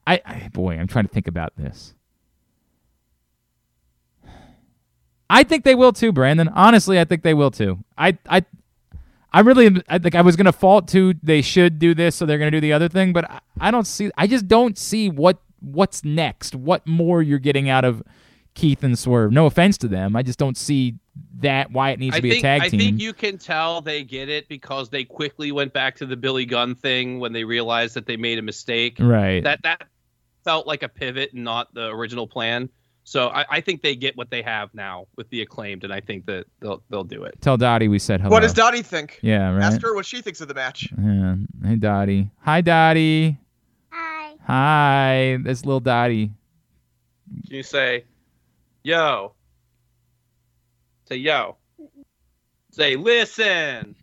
I 0.08 0.22
I 0.26 0.50
boy 0.54 0.78
I'm 0.78 0.88
trying 0.88 1.08
to 1.08 1.14
think 1.14 1.28
about 1.28 1.54
this. 1.58 1.94
I 5.30 5.44
think 5.44 5.64
they 5.64 5.76
will 5.76 5.94
too, 5.94 6.12
Brandon. 6.12 6.48
Honestly, 6.50 7.00
I 7.00 7.06
think 7.06 7.24
they 7.24 7.34
will 7.34 7.52
too. 7.52 7.80
I 7.98 8.18
I 8.30 8.46
I 9.34 9.40
really, 9.40 9.82
I 9.90 9.98
think 9.98 10.16
I 10.16 10.22
was 10.22 10.36
gonna 10.36 10.52
fault 10.52 10.88
to 10.90 11.16
they 11.24 11.42
should 11.42 11.80
do 11.80 11.94
this, 11.94 12.16
so 12.16 12.26
they're 12.26 12.38
gonna 12.38 12.52
do 12.52 12.62
the 12.62 12.74
other 12.74 12.88
thing, 12.90 13.14
but 13.14 13.30
I, 13.30 13.40
I 13.60 13.72
don't 13.72 13.88
see. 13.88 14.12
I 14.18 14.28
just 14.28 14.48
don't 14.48 14.78
see 14.78 15.10
what 15.10 15.38
what's 15.60 16.04
next. 16.04 16.56
What 16.56 16.86
more 16.86 17.22
you're 17.22 17.40
getting 17.40 17.70
out 17.70 17.84
of 17.86 18.04
Keith 18.54 18.84
and 18.84 18.98
Swerve? 18.98 19.32
No 19.32 19.46
offense 19.46 19.78
to 19.80 19.88
them, 19.88 20.16
I 20.16 20.22
just 20.24 20.38
don't 20.38 20.58
see 20.58 20.96
that 21.40 21.72
why 21.72 21.92
it 21.92 22.00
needs 22.00 22.16
I 22.16 22.20
to 22.20 22.22
be 22.22 22.30
think, 22.32 22.44
a 22.44 22.48
tag 22.48 22.72
team. 22.72 22.80
I 22.80 22.84
think 22.84 23.02
you 23.02 23.14
can 23.14 23.38
tell 23.38 23.82
they 23.82 24.04
get 24.04 24.30
it 24.30 24.48
because 24.48 24.90
they 24.90 25.04
quickly 25.04 25.52
went 25.52 25.74
back 25.74 25.96
to 25.98 26.06
the 26.06 26.16
Billy 26.16 26.46
Gunn 26.46 26.76
thing 26.76 27.20
when 27.20 27.34
they 27.34 27.44
realized 27.44 27.96
that 27.96 28.06
they 28.06 28.18
made 28.18 28.40
a 28.40 28.42
mistake. 28.42 28.98
right. 29.00 29.44
That 29.44 29.62
that 29.64 29.84
felt 30.44 30.68
like 30.68 30.84
a 30.84 30.90
pivot 30.90 31.34
and 31.34 31.44
not 31.44 31.74
the 31.74 31.88
original 31.88 32.28
plan. 32.28 32.70
So 33.06 33.28
I, 33.28 33.46
I 33.50 33.62
think 33.62 33.82
they 33.82 33.96
get 33.96 34.16
what 34.16 34.30
they 34.30 34.42
have 34.42 34.74
now 34.74 35.08
with 35.18 35.30
the 35.30 35.42
acclaimed, 35.42 35.84
and 35.84 35.92
I 35.94 36.00
think 36.00 36.26
that 36.28 36.46
they'll 36.62 36.82
they'll 36.90 37.04
do 37.04 37.24
it. 37.24 37.38
Tell 37.42 37.58
Dottie 37.58 37.88
we 37.88 38.00
said 38.00 38.22
hello. 38.22 38.32
What 38.32 38.42
does 38.42 38.54
Dottie 38.54 38.82
think? 38.82 39.20
Yeah, 39.22 39.54
right. 39.54 39.64
Ask 39.64 39.82
her 39.82 39.94
what 39.94 40.06
she 40.06 40.22
thinks 40.22 40.40
of 40.42 40.48
the 40.48 40.54
match. 40.54 40.90
Yeah. 40.98 41.36
Hey, 41.66 41.76
Dottie. 41.76 42.30
Hi, 42.42 42.62
Dottie. 42.62 43.38
Hi. 43.92 44.36
Hi. 44.46 45.38
That's 45.44 45.66
little 45.66 45.82
Dottie. 45.82 46.32
Can 47.48 47.58
you 47.58 47.64
say, 47.64 48.06
"Yo"? 48.84 49.34
Say 51.10 51.18
"Yo." 51.18 51.58
Say 52.72 52.96
"Listen." 52.96 53.96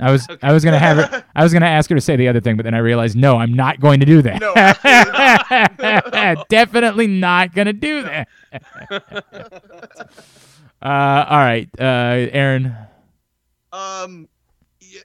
I 0.00 0.10
was 0.10 0.28
Okay. 0.28 0.46
I 0.46 0.52
was 0.52 0.64
gonna 0.64 0.78
have 0.78 0.96
her. 0.96 1.24
I 1.34 1.42
was 1.42 1.52
gonna 1.52 1.66
ask 1.66 1.90
her 1.90 1.96
to 1.96 2.00
say 2.00 2.16
the 2.16 2.28
other 2.28 2.40
thing, 2.40 2.56
but 2.56 2.64
then 2.64 2.74
I 2.74 2.78
realized 2.78 3.16
no, 3.16 3.36
I'm 3.36 3.54
not 3.54 3.80
going 3.80 4.00
to 4.00 4.06
do 4.06 4.22
that. 4.22 4.40
No, 4.40 4.54
not. 6.12 6.48
Definitely 6.48 7.06
not 7.06 7.54
gonna 7.54 7.72
do 7.72 8.02
that. 8.02 8.28
uh, 10.82 11.24
all 11.28 11.38
right, 11.38 11.68
uh, 11.78 12.28
Aaron. 12.32 12.74
Um, 13.72 14.28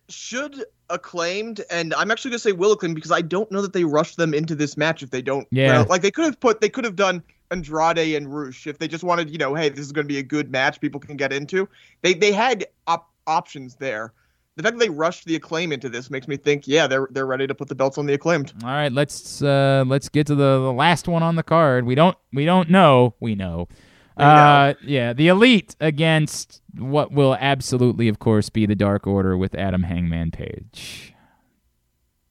should 0.09 0.63
acclaimed, 0.89 1.61
and 1.69 1.93
I'm 1.93 2.11
actually 2.11 2.31
gonna 2.31 2.39
say 2.39 2.51
will 2.53 2.71
acclaimed 2.71 2.95
because 2.95 3.11
I 3.11 3.21
don't 3.21 3.51
know 3.51 3.61
that 3.61 3.73
they 3.73 3.83
rushed 3.83 4.17
them 4.17 4.33
into 4.33 4.55
this 4.55 4.77
match 4.77 5.03
if 5.03 5.11
they 5.11 5.21
don't. 5.21 5.47
Yeah. 5.51 5.81
like 5.89 6.01
they 6.01 6.11
could 6.11 6.25
have 6.25 6.39
put, 6.39 6.61
they 6.61 6.69
could 6.69 6.85
have 6.85 6.95
done 6.95 7.23
Andrade 7.51 8.15
and 8.15 8.33
Rush 8.33 8.67
if 8.67 8.77
they 8.77 8.87
just 8.87 9.03
wanted, 9.03 9.29
you 9.29 9.37
know, 9.37 9.53
hey, 9.55 9.69
this 9.69 9.79
is 9.79 9.91
gonna 9.91 10.07
be 10.07 10.19
a 10.19 10.23
good 10.23 10.51
match 10.51 10.79
people 10.79 10.99
can 10.99 11.17
get 11.17 11.33
into. 11.33 11.67
They 12.01 12.13
they 12.13 12.31
had 12.31 12.65
op- 12.87 13.11
options 13.27 13.75
there. 13.75 14.13
The 14.55 14.63
fact 14.63 14.77
that 14.77 14.85
they 14.85 14.89
rushed 14.89 15.25
the 15.25 15.35
acclaim 15.35 15.73
into 15.73 15.89
this 15.89 16.09
makes 16.09 16.27
me 16.27 16.37
think, 16.37 16.67
yeah, 16.67 16.87
they're 16.87 17.07
they're 17.11 17.25
ready 17.25 17.45
to 17.45 17.53
put 17.53 17.67
the 17.67 17.75
belts 17.75 17.97
on 17.97 18.05
the 18.05 18.13
acclaimed. 18.13 18.53
All 18.63 18.69
right, 18.69 18.91
let's 18.91 19.41
uh, 19.41 19.83
let's 19.85 20.07
get 20.07 20.27
to 20.27 20.35
the, 20.35 20.59
the 20.59 20.73
last 20.73 21.07
one 21.07 21.23
on 21.23 21.35
the 21.35 21.43
card. 21.43 21.85
We 21.85 21.95
don't 21.95 22.17
we 22.31 22.45
don't 22.45 22.69
know. 22.69 23.15
We 23.19 23.35
know. 23.35 23.67
Uh, 24.17 24.75
yeah, 24.81 25.11
the 25.11 25.27
elite 25.27 25.75
against 25.81 26.61
what 26.77 27.11
will 27.11 27.35
absolutely, 27.37 28.07
of 28.07 28.19
course, 28.19 28.49
be 28.49 28.65
the 28.65 28.75
Dark 28.75 29.05
Order 29.05 29.37
with 29.37 29.53
Adam 29.55 29.83
Hangman 29.83 30.31
Page. 30.31 31.13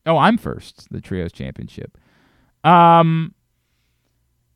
Oh, 0.07 0.17
I'm 0.17 0.39
first. 0.39 0.89
The 0.91 1.03
trios 1.03 1.31
championship. 1.31 1.99
Um, 2.63 3.35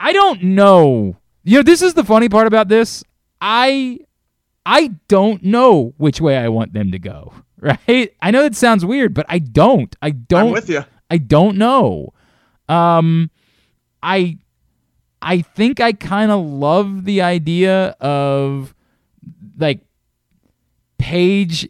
I 0.01 0.13
don't 0.13 0.43
know. 0.43 1.17
You 1.45 1.59
know, 1.59 1.63
this 1.63 1.83
is 1.83 1.93
the 1.93 2.05
funny 2.05 2.31
part 2.31 2.47
about 2.47 2.69
this. 2.69 3.05
I 3.43 3.99
I 4.65 4.89
don't 5.09 5.43
know 5.43 5.93
which 5.99 6.23
way 6.23 6.39
I 6.39 6.49
want 6.49 6.73
them 6.73 6.93
to 6.93 6.99
go. 6.99 7.35
Right? 7.89 8.15
I 8.23 8.31
know 8.31 8.45
it 8.45 8.55
sounds 8.55 8.85
weird, 8.85 9.15
but 9.15 9.27
I 9.29 9.41
don't. 9.41 9.95
I 10.01 10.11
don't. 10.11 10.47
I'm 10.47 10.53
with 10.53 10.71
you. 10.71 10.85
I 11.11 11.19
don't 11.19 11.57
know. 11.57 12.13
Um, 12.69 13.31
I 14.01 14.39
I 15.21 15.41
think 15.41 15.81
I 15.81 15.93
kind 15.93 16.31
of 16.31 16.47
love 16.47 17.05
the 17.05 17.23
idea 17.23 17.97
of 18.01 18.75
like 19.59 19.81
Page 20.99 21.69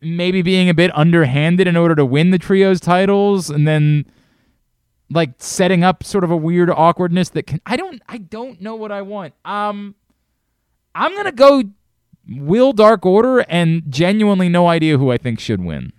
maybe 0.00 0.42
being 0.42 0.68
a 0.68 0.74
bit 0.74 0.90
underhanded 0.96 1.68
in 1.68 1.76
order 1.76 1.94
to 1.94 2.04
win 2.04 2.30
the 2.30 2.38
trios 2.38 2.80
titles, 2.80 3.48
and 3.48 3.66
then 3.66 4.04
like 5.10 5.30
setting 5.38 5.84
up 5.84 6.04
sort 6.04 6.24
of 6.24 6.30
a 6.30 6.36
weird 6.36 6.68
awkwardness 6.70 7.30
that 7.30 7.46
can. 7.46 7.60
I 7.64 7.76
don't. 7.76 8.02
I 8.08 8.18
don't 8.18 8.60
know 8.60 8.74
what 8.74 8.92
I 8.92 9.02
want. 9.02 9.34
Um, 9.44 9.94
I'm 10.94 11.14
gonna 11.14 11.32
go 11.32 11.62
Will 12.28 12.72
Dark 12.72 13.04
Order 13.04 13.40
and 13.48 13.82
genuinely 13.88 14.48
no 14.48 14.68
idea 14.68 14.98
who 14.98 15.10
I 15.10 15.18
think 15.18 15.40
should 15.40 15.62
win. 15.64 15.92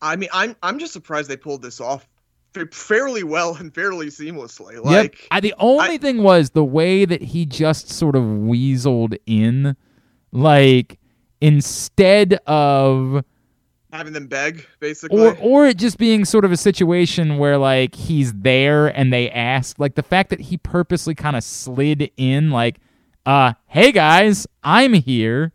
I 0.00 0.16
mean, 0.16 0.28
I'm 0.32 0.56
I'm 0.62 0.78
just 0.78 0.92
surprised 0.92 1.28
they 1.30 1.36
pulled 1.36 1.62
this 1.62 1.80
off 1.80 2.08
fairly 2.70 3.24
well 3.24 3.56
and 3.56 3.74
fairly 3.74 4.06
seamlessly. 4.06 4.82
Like, 4.82 5.14
yep. 5.14 5.28
I, 5.30 5.40
the 5.40 5.54
only 5.58 5.98
thing 5.98 6.22
was 6.22 6.50
the 6.50 6.64
way 6.64 7.04
that 7.04 7.22
he 7.22 7.46
just 7.46 7.90
sort 7.90 8.14
of 8.14 8.22
weaseled 8.22 9.18
in, 9.26 9.76
like 10.30 10.98
instead 11.40 12.34
of 12.46 13.24
having 13.92 14.12
them 14.12 14.26
beg, 14.26 14.66
basically. 14.80 15.20
or 15.20 15.36
or 15.38 15.66
it 15.66 15.78
just 15.78 15.98
being 15.98 16.24
sort 16.24 16.44
of 16.44 16.52
a 16.52 16.56
situation 16.56 17.38
where 17.38 17.58
like 17.58 17.94
he's 17.94 18.32
there 18.32 18.88
and 18.88 19.12
they 19.12 19.30
ask, 19.30 19.78
like 19.78 19.94
the 19.94 20.02
fact 20.02 20.30
that 20.30 20.40
he 20.40 20.56
purposely 20.56 21.14
kind 21.14 21.36
of 21.36 21.42
slid 21.44 22.10
in, 22.16 22.50
like, 22.50 22.78
uh, 23.26 23.52
hey 23.66 23.92
guys, 23.92 24.46
I'm 24.62 24.92
here. 24.92 25.52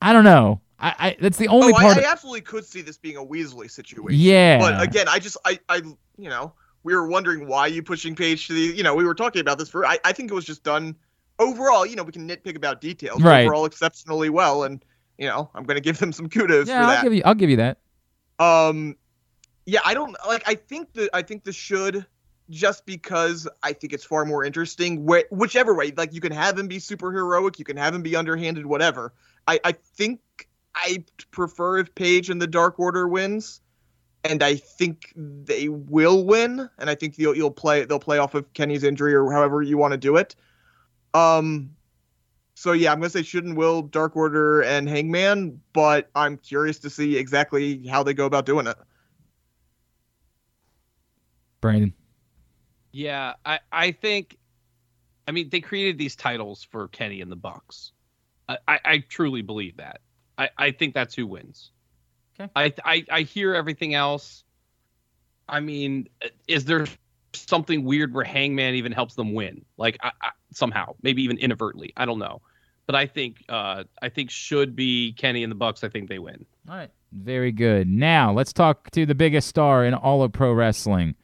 I 0.00 0.12
don't 0.12 0.24
know. 0.24 0.60
I, 0.78 0.94
I 0.98 1.16
that's 1.20 1.38
the 1.38 1.48
only 1.48 1.72
oh, 1.72 1.76
part. 1.76 1.98
I, 1.98 2.02
I 2.02 2.10
absolutely 2.10 2.42
could 2.42 2.64
see 2.64 2.82
this 2.82 2.96
being 2.96 3.16
a 3.16 3.24
Weasley 3.24 3.70
situation. 3.70 4.20
yeah, 4.20 4.58
But 4.58 4.80
again, 4.80 5.08
I 5.08 5.18
just 5.18 5.36
I 5.44 5.58
I 5.68 5.76
you 6.16 6.28
know 6.28 6.52
we 6.84 6.94
were 6.94 7.08
wondering 7.08 7.46
why 7.48 7.66
you 7.66 7.82
pushing 7.82 8.14
Page 8.14 8.46
to 8.46 8.52
the 8.54 8.76
you 8.76 8.82
know 8.82 8.94
we 8.94 9.04
were 9.04 9.14
talking 9.14 9.40
about 9.40 9.58
this 9.58 9.68
for 9.68 9.84
I, 9.84 9.98
I 10.04 10.12
think 10.12 10.30
it 10.30 10.34
was 10.34 10.44
just 10.44 10.62
done 10.62 10.94
overall 11.38 11.84
you 11.84 11.96
know 11.96 12.04
we 12.04 12.12
can 12.12 12.28
nitpick 12.28 12.56
about 12.56 12.80
details 12.80 13.22
Right. 13.22 13.44
overall 13.44 13.64
exceptionally 13.64 14.30
well 14.30 14.64
and 14.64 14.84
you 15.18 15.26
know 15.26 15.50
I'm 15.54 15.64
gonna 15.64 15.80
give 15.80 15.98
them 15.98 16.12
some 16.12 16.28
kudos 16.28 16.68
yeah, 16.68 16.78
for 16.78 16.82
I'll 16.82 16.94
that. 16.94 17.02
give 17.02 17.14
you. 17.14 17.22
I'll 17.24 17.34
give 17.34 17.50
you 17.50 17.56
that. 17.56 17.78
Um, 18.38 18.96
yeah, 19.66 19.80
I 19.84 19.94
don't 19.94 20.16
like. 20.26 20.44
I 20.46 20.54
think 20.54 20.92
the 20.92 21.10
I 21.12 21.22
think 21.22 21.42
the 21.42 21.52
should 21.52 22.06
just 22.50 22.86
because 22.86 23.48
I 23.62 23.72
think 23.72 23.92
it's 23.92 24.04
far 24.04 24.24
more 24.24 24.44
interesting. 24.44 25.04
Where 25.04 25.24
whichever 25.30 25.74
way, 25.74 25.92
like 25.96 26.12
you 26.12 26.20
can 26.20 26.32
have 26.32 26.58
him 26.58 26.68
be 26.68 26.78
super 26.78 27.12
heroic, 27.12 27.58
you 27.58 27.64
can 27.64 27.76
have 27.76 27.94
him 27.94 28.02
be 28.02 28.16
underhanded, 28.16 28.66
whatever. 28.66 29.12
I 29.46 29.60
I 29.64 29.72
think 29.72 30.20
I 30.74 31.04
prefer 31.30 31.78
if 31.78 31.94
Page 31.94 32.30
and 32.30 32.40
the 32.40 32.46
Dark 32.46 32.78
Order 32.78 33.08
wins, 33.08 33.60
and 34.24 34.42
I 34.42 34.56
think 34.56 35.12
they 35.16 35.68
will 35.68 36.24
win, 36.24 36.68
and 36.78 36.90
I 36.90 36.94
think 36.94 37.18
you'll 37.18 37.36
you'll 37.36 37.50
play 37.50 37.84
they'll 37.84 37.98
play 37.98 38.18
off 38.18 38.34
of 38.34 38.52
Kenny's 38.54 38.84
injury 38.84 39.14
or 39.14 39.30
however 39.32 39.62
you 39.62 39.76
want 39.76 39.92
to 39.92 39.98
do 39.98 40.16
it. 40.16 40.34
Um, 41.14 41.70
so 42.54 42.72
yeah, 42.72 42.92
I'm 42.92 42.98
gonna 42.98 43.10
say 43.10 43.22
Should 43.22 43.44
and 43.44 43.56
Will, 43.56 43.82
Dark 43.82 44.16
Order, 44.16 44.62
and 44.62 44.88
Hangman, 44.88 45.60
but 45.72 46.10
I'm 46.14 46.36
curious 46.38 46.78
to 46.80 46.90
see 46.90 47.16
exactly 47.16 47.86
how 47.86 48.02
they 48.02 48.14
go 48.14 48.26
about 48.26 48.46
doing 48.46 48.66
it. 48.66 48.76
Brandon. 51.60 51.92
Yeah, 52.92 53.34
I, 53.44 53.60
I 53.70 53.92
think, 53.92 54.38
I 55.26 55.32
mean, 55.32 55.50
they 55.50 55.60
created 55.60 55.98
these 55.98 56.16
titles 56.16 56.64
for 56.64 56.88
Kenny 56.88 57.20
and 57.20 57.30
the 57.30 57.36
Bucks. 57.36 57.92
I, 58.48 58.58
I, 58.66 58.80
I 58.84 58.98
truly 59.08 59.42
believe 59.42 59.76
that. 59.76 60.00
I, 60.38 60.50
I 60.56 60.70
think 60.70 60.94
that's 60.94 61.14
who 61.14 61.26
wins. 61.26 61.70
Okay. 62.40 62.50
I, 62.56 62.72
I, 62.84 63.04
I 63.10 63.20
hear 63.22 63.54
everything 63.54 63.94
else. 63.94 64.44
I 65.48 65.60
mean, 65.60 66.08
is 66.46 66.64
there 66.64 66.86
something 67.34 67.84
weird 67.84 68.14
where 68.14 68.24
Hangman 68.24 68.74
even 68.74 68.92
helps 68.92 69.14
them 69.14 69.34
win? 69.34 69.64
Like 69.76 69.98
I, 70.02 70.12
I, 70.22 70.30
somehow, 70.52 70.94
maybe 71.02 71.22
even 71.22 71.38
inadvertently. 71.38 71.92
I 71.96 72.06
don't 72.06 72.18
know, 72.18 72.40
but 72.86 72.94
I 72.94 73.06
think, 73.06 73.44
uh, 73.48 73.84
I 74.00 74.08
think 74.08 74.30
should 74.30 74.76
be 74.76 75.12
Kenny 75.12 75.42
and 75.42 75.50
the 75.50 75.56
Bucks. 75.56 75.84
I 75.84 75.88
think 75.88 76.08
they 76.08 76.18
win. 76.18 76.46
All 76.68 76.76
right. 76.76 76.90
Very 77.12 77.52
good. 77.52 77.88
Now 77.88 78.32
let's 78.32 78.52
talk 78.52 78.90
to 78.92 79.06
the 79.06 79.14
biggest 79.14 79.48
star 79.48 79.84
in 79.84 79.94
all 79.94 80.22
of 80.22 80.32
pro 80.32 80.52
wrestling, 80.52 81.14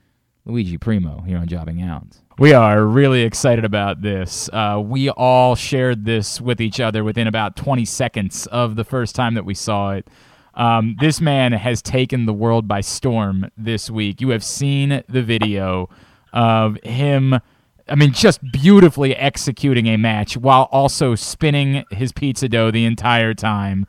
Luigi 0.47 0.77
Primo, 0.77 1.23
here 1.23 1.39
on 1.39 1.49
Jobbing 1.49 1.81
Out. 1.81 2.19
We 2.39 2.53
are 2.53 2.85
really 2.85 3.23
excited 3.23 3.65
about 3.65 4.03
this. 4.03 4.51
Uh, 4.53 4.83
we 4.85 5.09
all 5.09 5.55
shared 5.55 6.05
this 6.05 6.39
with 6.39 6.61
each 6.61 6.81
other 6.81 7.03
within 7.03 7.27
about 7.27 7.57
20 7.57 7.87
seconds 7.87 8.47
of 8.49 8.77
the 8.77 8.85
first 8.85 9.15
time 9.15 9.35
that 9.35 9.47
we 9.47 9.55
saw 9.55 9.93
it. 9.93 10.07
Um, 10.53 10.97
this 11.01 11.21
man 11.21 11.53
has 11.53 11.81
taken 11.81 12.27
the 12.27 12.35
world 12.35 12.69
by 12.69 12.83
storm 12.83 13.51
this 13.57 13.89
week. 13.89 14.21
You 14.21 14.31
have 14.31 14.45
seen 14.45 15.03
the 15.09 15.23
video 15.23 15.89
of 16.35 16.77
him, 16.83 17.41
I 17.89 17.95
mean, 17.95 18.13
just 18.13 18.41
beautifully 18.53 19.17
executing 19.17 19.87
a 19.87 19.97
match 19.97 20.37
while 20.37 20.69
also 20.71 21.15
spinning 21.15 21.85
his 21.91 22.13
pizza 22.13 22.51
dough 22.51 22.71
the 22.71 22.85
entire 22.85 23.33
time. 23.33 23.87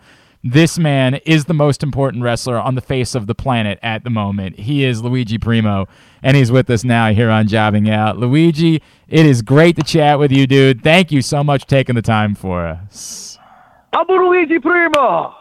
This 0.47 0.77
man 0.77 1.15
is 1.25 1.45
the 1.45 1.55
most 1.55 1.81
important 1.81 2.21
wrestler 2.21 2.59
on 2.59 2.75
the 2.75 2.81
face 2.81 3.15
of 3.15 3.25
the 3.25 3.33
planet 3.33 3.79
at 3.81 4.03
the 4.03 4.11
moment. 4.11 4.59
He 4.59 4.83
is 4.83 5.01
Luigi 5.01 5.39
Primo, 5.39 5.87
and 6.21 6.37
he's 6.37 6.51
with 6.51 6.69
us 6.69 6.83
now 6.83 7.11
here 7.11 7.31
on 7.31 7.47
Jobbing 7.47 7.89
Out. 7.89 8.19
Luigi, 8.19 8.75
it 9.07 9.25
is 9.25 9.41
great 9.41 9.75
to 9.77 9.81
chat 9.81 10.19
with 10.19 10.31
you, 10.31 10.45
dude. 10.45 10.83
Thank 10.83 11.11
you 11.11 11.23
so 11.23 11.43
much 11.43 11.61
for 11.63 11.69
taking 11.69 11.95
the 11.95 12.03
time 12.03 12.35
for 12.35 12.63
us. 12.67 13.39
I'm 13.91 14.05
Luigi 14.07 14.59
Primo, 14.59 15.33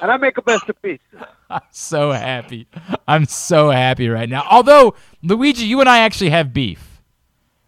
and 0.00 0.12
I 0.12 0.16
make 0.16 0.38
a 0.38 0.42
best 0.42 0.68
of 0.68 0.80
pizza. 0.80 1.28
I'm 1.50 1.60
so 1.72 2.12
happy. 2.12 2.68
I'm 3.08 3.24
so 3.24 3.70
happy 3.70 4.08
right 4.08 4.28
now. 4.28 4.46
Although, 4.48 4.94
Luigi, 5.24 5.64
you 5.64 5.80
and 5.80 5.88
I 5.88 5.98
actually 5.98 6.30
have 6.30 6.52
beef 6.52 7.02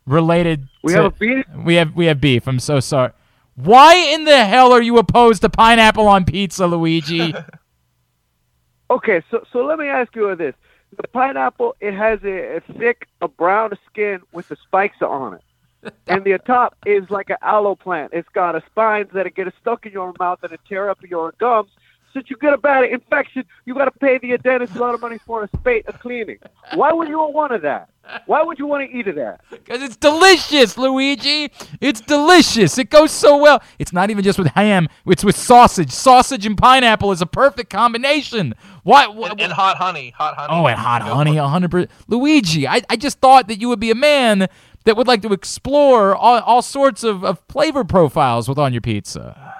related 0.06 0.68
We 0.84 0.92
to, 0.92 1.02
have 1.02 1.12
a 1.12 1.16
beef. 1.16 1.44
we 1.64 1.74
have 1.74 1.92
we 1.96 2.06
have 2.06 2.20
beef. 2.20 2.46
I'm 2.46 2.60
so 2.60 2.78
sorry. 2.78 3.10
Why 3.58 3.96
in 3.96 4.24
the 4.24 4.44
hell 4.44 4.72
are 4.72 4.82
you 4.82 4.98
opposed 4.98 5.42
to 5.42 5.48
pineapple 5.50 6.06
on 6.06 6.24
pizza, 6.24 6.66
Luigi? 6.66 7.34
Okay, 8.90 9.22
so 9.30 9.44
so 9.52 9.66
let 9.66 9.78
me 9.78 9.86
ask 9.86 10.16
you 10.16 10.34
this: 10.34 10.54
the 10.96 11.06
pineapple, 11.08 11.76
it 11.78 11.92
has 11.92 12.20
a, 12.24 12.56
a 12.56 12.60
thick, 12.78 13.06
a 13.20 13.28
brown 13.28 13.72
skin 13.86 14.20
with 14.32 14.48
the 14.48 14.56
spikes 14.56 15.02
on 15.02 15.34
it, 15.34 15.92
and 16.06 16.24
the 16.24 16.38
top 16.38 16.74
is 16.86 17.10
like 17.10 17.28
an 17.28 17.36
aloe 17.42 17.74
plant. 17.74 18.14
It's 18.14 18.30
got 18.30 18.56
a 18.56 18.62
spines 18.64 19.10
that 19.12 19.34
get 19.34 19.52
stuck 19.60 19.84
in 19.84 19.92
your 19.92 20.14
mouth 20.18 20.38
and 20.42 20.52
it 20.52 20.60
tear 20.66 20.88
up 20.88 21.02
your 21.02 21.34
gums. 21.38 21.70
Since 22.14 22.30
you 22.30 22.36
get 22.40 22.52
a 22.52 22.58
bad 22.58 22.84
infection, 22.84 23.44
you 23.64 23.74
got 23.74 23.84
to 23.84 23.90
pay 23.90 24.18
the 24.18 24.36
dentist 24.38 24.74
a 24.74 24.78
lot 24.78 24.94
of 24.94 25.00
money 25.00 25.18
for 25.26 25.44
a 25.44 25.48
spate 25.58 25.86
of 25.86 25.98
cleaning. 26.00 26.38
Why 26.74 26.92
would 26.92 27.08
you 27.08 27.18
want 27.18 27.34
one 27.34 27.52
of 27.52 27.62
that? 27.62 27.90
Why 28.26 28.42
would 28.42 28.58
you 28.58 28.66
want 28.66 28.90
to 28.90 28.96
eat 28.96 29.06
of 29.08 29.16
that? 29.16 29.42
Because 29.50 29.82
it's 29.82 29.96
delicious, 29.96 30.78
Luigi. 30.78 31.50
It's 31.80 32.00
delicious. 32.00 32.78
It 32.78 32.88
goes 32.88 33.10
so 33.10 33.36
well. 33.36 33.62
It's 33.78 33.92
not 33.92 34.08
even 34.08 34.24
just 34.24 34.38
with 34.38 34.48
ham, 34.48 34.88
it's 35.06 35.22
with 35.22 35.36
sausage. 35.36 35.90
Sausage 35.90 36.46
and 36.46 36.56
pineapple 36.56 37.12
is 37.12 37.20
a 37.20 37.26
perfect 37.26 37.68
combination. 37.70 38.54
Why? 38.82 39.04
wh- 39.04 39.30
and, 39.30 39.40
and 39.40 39.52
hot 39.52 39.76
honey, 39.76 40.14
hot 40.16 40.34
honey. 40.36 40.48
Oh, 40.50 40.66
and 40.66 40.78
hot 40.78 41.02
honey, 41.02 41.32
for 41.36 41.42
100%. 41.42 41.88
Luigi, 42.08 42.66
I, 42.66 42.80
I 42.88 42.96
just 42.96 43.20
thought 43.20 43.48
that 43.48 43.60
you 43.60 43.68
would 43.68 43.80
be 43.80 43.90
a 43.90 43.94
man 43.94 44.48
that 44.84 44.96
would 44.96 45.06
like 45.06 45.20
to 45.22 45.32
explore 45.34 46.16
all, 46.16 46.40
all 46.40 46.62
sorts 46.62 47.04
of, 47.04 47.22
of 47.22 47.40
flavor 47.50 47.84
profiles 47.84 48.48
with 48.48 48.58
on 48.58 48.72
your 48.72 48.80
pizza. 48.80 49.54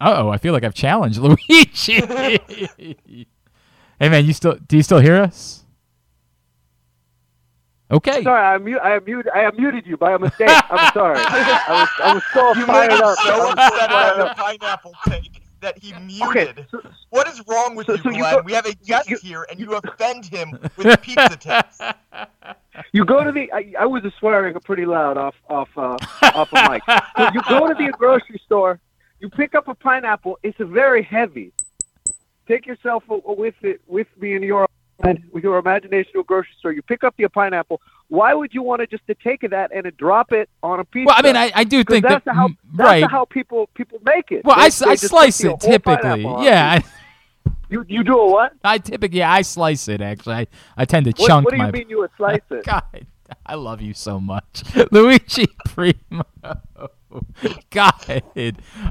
Oh, 0.00 0.28
I 0.30 0.38
feel 0.38 0.52
like 0.52 0.64
I've 0.64 0.74
challenged 0.74 1.18
Luigi. 1.22 2.00
hey 2.00 2.96
man, 4.00 4.24
you 4.24 4.32
still 4.32 4.56
do 4.66 4.76
you 4.76 4.82
still 4.82 5.00
hear 5.00 5.16
us? 5.16 5.64
Okay. 7.92 8.22
Sorry, 8.22 8.40
I 8.40 8.56
mute. 8.58 8.78
I 8.82 9.00
muted. 9.00 9.32
I 9.34 9.50
muted 9.50 9.84
you 9.84 9.96
by 9.96 10.12
a 10.12 10.18
mistake. 10.18 10.48
I'm 10.48 10.92
sorry. 10.94 11.16
I 11.18 11.80
was 11.80 11.88
I 12.04 12.14
was 12.14 12.22
so 12.32 12.54
You 12.60 12.66
fired 12.66 12.92
up. 12.92 13.18
I 13.18 13.24
so 13.24 13.38
was 13.38 13.50
upset 13.52 13.88
by 13.90 13.94
fired 14.14 14.18
the 14.20 14.34
pineapple 14.36 14.92
take 15.08 15.42
that 15.60 15.76
he 15.76 15.92
Okay, 15.92 16.06
muted. 16.06 16.66
so, 16.70 16.80
What 17.10 17.26
is 17.28 17.42
wrong 17.48 17.74
with 17.74 17.86
So- 17.86 17.94
you, 17.94 18.02
so 18.02 18.10
you 18.10 18.18
Glenn? 18.18 18.34
go- 18.36 18.42
we 18.42 18.52
have 18.52 18.64
a 18.64 18.74
guest 18.76 19.10
you- 19.10 19.18
here, 19.22 19.44
and 19.50 19.58
you 19.58 19.74
offend 19.74 20.24
him 20.24 20.56
with 20.76 21.02
pizza 21.02 21.36
takes. 21.36 21.80
You 22.92 23.04
go 23.04 23.22
to 23.24 23.30
the. 23.32 23.52
I, 23.52 23.74
I 23.80 23.86
was 23.86 24.02
swearing 24.20 24.54
pretty 24.60 24.86
loud 24.86 25.18
off 25.18 25.34
off 25.50 25.68
uh, 25.76 25.98
off 26.34 26.48
a 26.52 26.70
mic. 26.70 26.82
So 27.16 27.28
you 27.34 27.40
go 27.48 27.66
to 27.68 27.74
the 27.74 27.92
grocery 27.98 28.40
store. 28.46 28.80
You 29.20 29.28
pick 29.28 29.54
up 29.54 29.68
a 29.68 29.74
pineapple. 29.74 30.38
It's 30.42 30.58
very 30.58 31.02
heavy. 31.02 31.52
Take 32.48 32.66
yourself 32.66 33.04
with 33.08 33.54
it 33.62 33.80
with 33.86 34.08
me 34.18 34.34
in 34.34 34.42
your 34.42 34.66
with 35.32 35.44
your 35.44 35.58
imagination 35.58 36.12
to 36.14 36.20
a 36.20 36.24
grocery 36.24 36.52
store. 36.58 36.72
You 36.72 36.82
pick 36.82 37.04
up 37.04 37.14
the 37.16 37.28
pineapple. 37.28 37.80
Why 38.08 38.34
would 38.34 38.52
you 38.52 38.62
want 38.62 38.80
to 38.80 38.86
just 38.86 39.06
to 39.06 39.14
take 39.14 39.48
that 39.48 39.70
and 39.72 39.90
drop 39.96 40.32
it 40.32 40.48
on 40.62 40.80
a 40.80 40.84
pizza? 40.84 41.06
Well, 41.06 41.16
I 41.18 41.22
mean, 41.22 41.36
I, 41.36 41.52
I 41.54 41.64
do 41.64 41.84
think 41.84 42.04
that's 42.04 42.24
that 42.24 42.34
how 42.34 42.48
that's 42.74 42.88
right. 43.02 43.10
how 43.10 43.24
people 43.24 43.68
people 43.74 43.98
make 44.04 44.32
it. 44.32 44.44
well, 44.44 44.56
They- 44.56 44.62
I, 44.64 44.68
they 44.70 44.90
I 44.90 44.94
slice 44.96 45.42
it 45.44 45.60
typically. 45.60 45.96
pineapple 46.02 46.26
on 46.36 46.42
a 46.42 46.44
Yeah. 46.44 46.80
You 47.70 47.84
you 47.88 48.02
do 48.02 48.18
a 48.18 48.30
what? 48.30 48.52
I, 48.64 48.74
I 48.74 48.78
typically 48.78 49.18
yeah 49.20 49.32
I 49.32 49.42
slice 49.42 49.86
it 49.86 50.00
actually. 50.00 50.34
I, 50.34 50.46
I 50.76 50.84
tend 50.86 51.04
to 51.06 51.12
What, 51.16 51.28
chunk 51.28 51.44
what 51.44 51.50
do 51.52 51.56
you 51.58 51.62
my. 51.62 51.70
mean 51.70 51.88
you 51.88 51.98
would 52.00 52.10
slice 52.16 52.40
it? 52.50 52.64
God, 52.66 52.82
I 53.46 53.54
love 53.54 53.80
you 53.80 53.94
so 53.94 54.18
much, 54.18 54.64
Luigi 54.90 55.46
Primo. 55.66 56.24
God, 57.70 58.22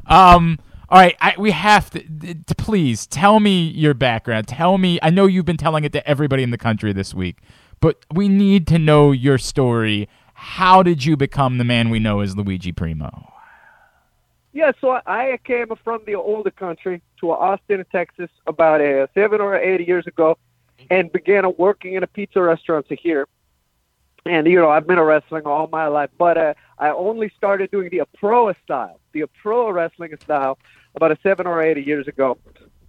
um. 0.06 0.58
All 0.92 0.98
right, 0.98 1.14
I, 1.20 1.36
we 1.38 1.52
have 1.52 1.88
to, 1.90 2.02
d- 2.02 2.34
Please 2.58 3.06
tell 3.06 3.38
me 3.38 3.68
your 3.68 3.94
background. 3.94 4.48
Tell 4.48 4.76
me. 4.76 4.98
I 5.02 5.10
know 5.10 5.26
you've 5.26 5.44
been 5.44 5.56
telling 5.56 5.84
it 5.84 5.92
to 5.92 6.04
everybody 6.04 6.42
in 6.42 6.50
the 6.50 6.58
country 6.58 6.92
this 6.92 7.14
week, 7.14 7.38
but 7.78 8.04
we 8.12 8.26
need 8.28 8.66
to 8.66 8.78
know 8.78 9.12
your 9.12 9.38
story. 9.38 10.08
How 10.34 10.82
did 10.82 11.04
you 11.04 11.16
become 11.16 11.58
the 11.58 11.64
man 11.64 11.90
we 11.90 12.00
know 12.00 12.18
as 12.18 12.36
Luigi 12.36 12.72
Primo? 12.72 13.32
Yeah, 14.52 14.72
so 14.80 14.90
I, 15.06 15.34
I 15.34 15.38
came 15.44 15.68
from 15.84 16.00
the 16.06 16.16
older 16.16 16.50
country 16.50 17.02
to 17.20 17.30
Austin, 17.30 17.84
Texas, 17.92 18.30
about 18.48 18.80
uh, 18.80 19.06
seven 19.14 19.40
or 19.40 19.54
eight 19.54 19.86
years 19.86 20.08
ago, 20.08 20.38
and 20.90 21.12
began 21.12 21.44
working 21.56 21.94
in 21.94 22.02
a 22.02 22.08
pizza 22.08 22.40
restaurant 22.40 22.86
here. 22.88 23.28
And 24.26 24.46
you 24.46 24.56
know, 24.56 24.70
I've 24.70 24.86
been 24.86 24.98
a 24.98 25.04
wrestling 25.04 25.46
all 25.46 25.68
my 25.68 25.86
life, 25.86 26.10
but 26.18 26.36
uh, 26.36 26.54
I 26.78 26.90
only 26.90 27.30
started 27.36 27.70
doing 27.70 27.88
the 27.90 28.02
pro 28.18 28.52
style, 28.64 29.00
the 29.12 29.24
pro 29.42 29.70
wrestling 29.70 30.12
style, 30.22 30.58
about 30.94 31.12
a 31.12 31.18
seven 31.22 31.46
or 31.46 31.62
eight 31.62 31.84
years 31.86 32.06
ago. 32.06 32.38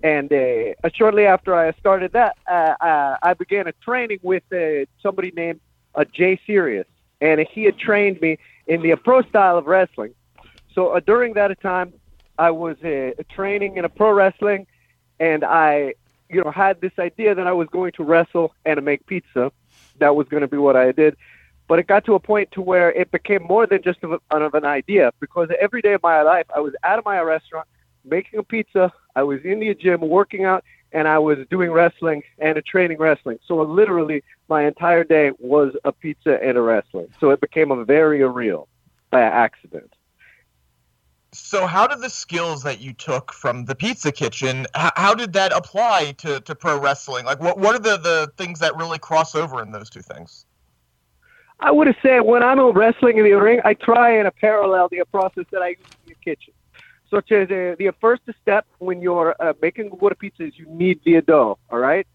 And 0.03 0.33
uh, 0.33 0.89
shortly 0.93 1.25
after 1.25 1.55
I 1.55 1.71
started 1.73 2.13
that, 2.13 2.37
uh, 2.49 2.73
uh, 2.81 3.17
I 3.21 3.33
began 3.33 3.67
a 3.67 3.71
training 3.71 4.19
with 4.23 4.43
uh, 4.51 4.85
somebody 5.01 5.31
named 5.35 5.59
uh, 5.93 6.05
Jay 6.05 6.39
Sirius, 6.45 6.87
and 7.21 7.39
he 7.39 7.63
had 7.63 7.77
trained 7.77 8.19
me 8.19 8.37
in 8.67 8.81
the 8.81 8.95
pro 8.95 9.21
style 9.21 9.57
of 9.57 9.67
wrestling. 9.67 10.13
So 10.73 10.99
during 10.99 11.33
that 11.33 11.59
time, 11.61 11.93
I 12.37 12.51
was 12.51 12.77
training 13.29 13.77
in 13.77 13.85
a 13.85 13.89
pro 13.89 14.11
wrestling, 14.11 14.65
and 15.19 15.43
I, 15.43 15.93
you 16.29 16.43
know, 16.43 16.49
had 16.49 16.81
this 16.81 16.93
idea 16.97 17.35
that 17.35 17.45
I 17.45 17.51
was 17.51 17.67
going 17.67 17.91
to 17.93 18.03
wrestle 18.03 18.55
and 18.65 18.83
make 18.83 19.05
pizza. 19.05 19.51
That 20.01 20.15
was 20.15 20.27
going 20.27 20.41
to 20.41 20.47
be 20.47 20.57
what 20.57 20.75
I 20.75 20.91
did. 20.91 21.15
But 21.67 21.79
it 21.79 21.87
got 21.87 22.03
to 22.05 22.15
a 22.15 22.19
point 22.19 22.51
to 22.51 22.61
where 22.61 22.91
it 22.91 23.11
became 23.11 23.43
more 23.43 23.65
than 23.65 23.81
just 23.81 24.03
of, 24.03 24.11
a, 24.11 24.19
of 24.35 24.53
an 24.53 24.65
idea 24.65 25.13
because 25.21 25.47
every 25.59 25.81
day 25.81 25.93
of 25.93 26.03
my 26.03 26.21
life 26.21 26.45
I 26.53 26.59
was 26.59 26.73
out 26.83 26.99
of 26.99 27.05
my 27.05 27.21
restaurant 27.21 27.67
making 28.03 28.39
a 28.39 28.43
pizza. 28.43 28.91
I 29.15 29.23
was 29.23 29.39
in 29.43 29.59
the 29.59 29.73
gym 29.73 30.01
working 30.01 30.43
out, 30.43 30.63
and 30.91 31.07
I 31.07 31.19
was 31.19 31.37
doing 31.49 31.71
wrestling 31.71 32.23
and 32.39 32.61
training 32.65 32.97
wrestling. 32.97 33.39
So 33.47 33.61
literally, 33.61 34.23
my 34.49 34.65
entire 34.65 35.03
day 35.03 35.31
was 35.39 35.73
a 35.85 35.91
pizza 35.91 36.43
and 36.43 36.57
a 36.57 36.61
wrestling. 36.61 37.07
So 37.19 37.29
it 37.29 37.39
became 37.39 37.71
a 37.71 37.85
very 37.85 38.23
real 38.27 38.67
by 39.09 39.21
accident. 39.21 39.93
So, 41.33 41.65
how 41.65 41.87
did 41.87 42.01
the 42.01 42.09
skills 42.09 42.61
that 42.63 42.81
you 42.81 42.91
took 42.91 43.31
from 43.31 43.63
the 43.63 43.73
pizza 43.73 44.11
kitchen? 44.11 44.67
How, 44.75 44.91
how 44.97 45.15
did 45.15 45.31
that 45.33 45.53
apply 45.53 46.13
to, 46.17 46.41
to 46.41 46.55
pro 46.55 46.77
wrestling? 46.77 47.25
Like, 47.25 47.39
what 47.39 47.57
what 47.57 47.73
are 47.73 47.79
the, 47.79 47.97
the 47.97 48.33
things 48.35 48.59
that 48.59 48.75
really 48.75 48.99
cross 48.99 49.33
over 49.33 49.61
in 49.61 49.71
those 49.71 49.89
two 49.89 50.01
things? 50.01 50.45
I 51.61 51.71
would 51.71 51.87
have 51.87 51.95
said 52.01 52.21
when 52.21 52.43
I'm 52.43 52.59
wrestling 52.71 53.17
in 53.17 53.23
the 53.23 53.31
ring, 53.33 53.61
I 53.63 53.75
try 53.75 54.17
and 54.17 54.27
a 54.27 54.31
parallel 54.31 54.89
the 54.89 55.03
process 55.11 55.45
that 55.51 55.61
I 55.61 55.69
use 55.69 55.77
in 56.05 56.09
the 56.09 56.15
kitchen. 56.15 56.53
Such 57.09 57.31
as 57.31 57.49
uh, 57.49 57.75
the 57.77 57.93
first 58.01 58.23
step 58.41 58.65
when 58.79 59.01
you're 59.01 59.35
uh, 59.39 59.53
making 59.61 59.87
what 59.87 60.11
a 60.11 60.15
pizza 60.15 60.43
is, 60.43 60.57
you 60.57 60.65
need 60.67 61.01
the 61.05 61.21
dough. 61.21 61.57
All 61.69 61.79
right. 61.79 62.07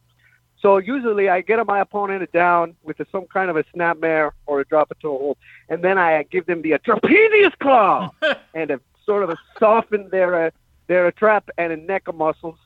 So 0.60 0.78
usually 0.78 1.28
I 1.28 1.42
get 1.42 1.64
my 1.66 1.80
opponent 1.80 2.30
down 2.32 2.74
with 2.82 2.98
a, 3.00 3.06
some 3.12 3.26
kind 3.26 3.50
of 3.50 3.56
a 3.56 3.64
snapmare 3.64 4.32
or 4.46 4.60
a 4.60 4.64
drop 4.64 4.90
it 4.90 4.98
to 5.00 5.08
a 5.08 5.10
hold, 5.10 5.36
and 5.68 5.82
then 5.82 5.96
I 5.96 6.22
give 6.24 6.46
them 6.46 6.62
the 6.62 6.72
trapezius 6.72 7.56
claw 7.58 8.10
and 8.54 8.72
a, 8.72 8.80
sort 9.06 9.22
of 9.22 9.30
a 9.30 9.38
soften 9.58 10.08
their 10.10 10.46
uh, 10.46 10.50
their 10.88 11.10
trap 11.12 11.48
and 11.56 11.72
a 11.72 11.76
neck 11.76 12.08
of 12.08 12.14
muscles. 12.16 12.58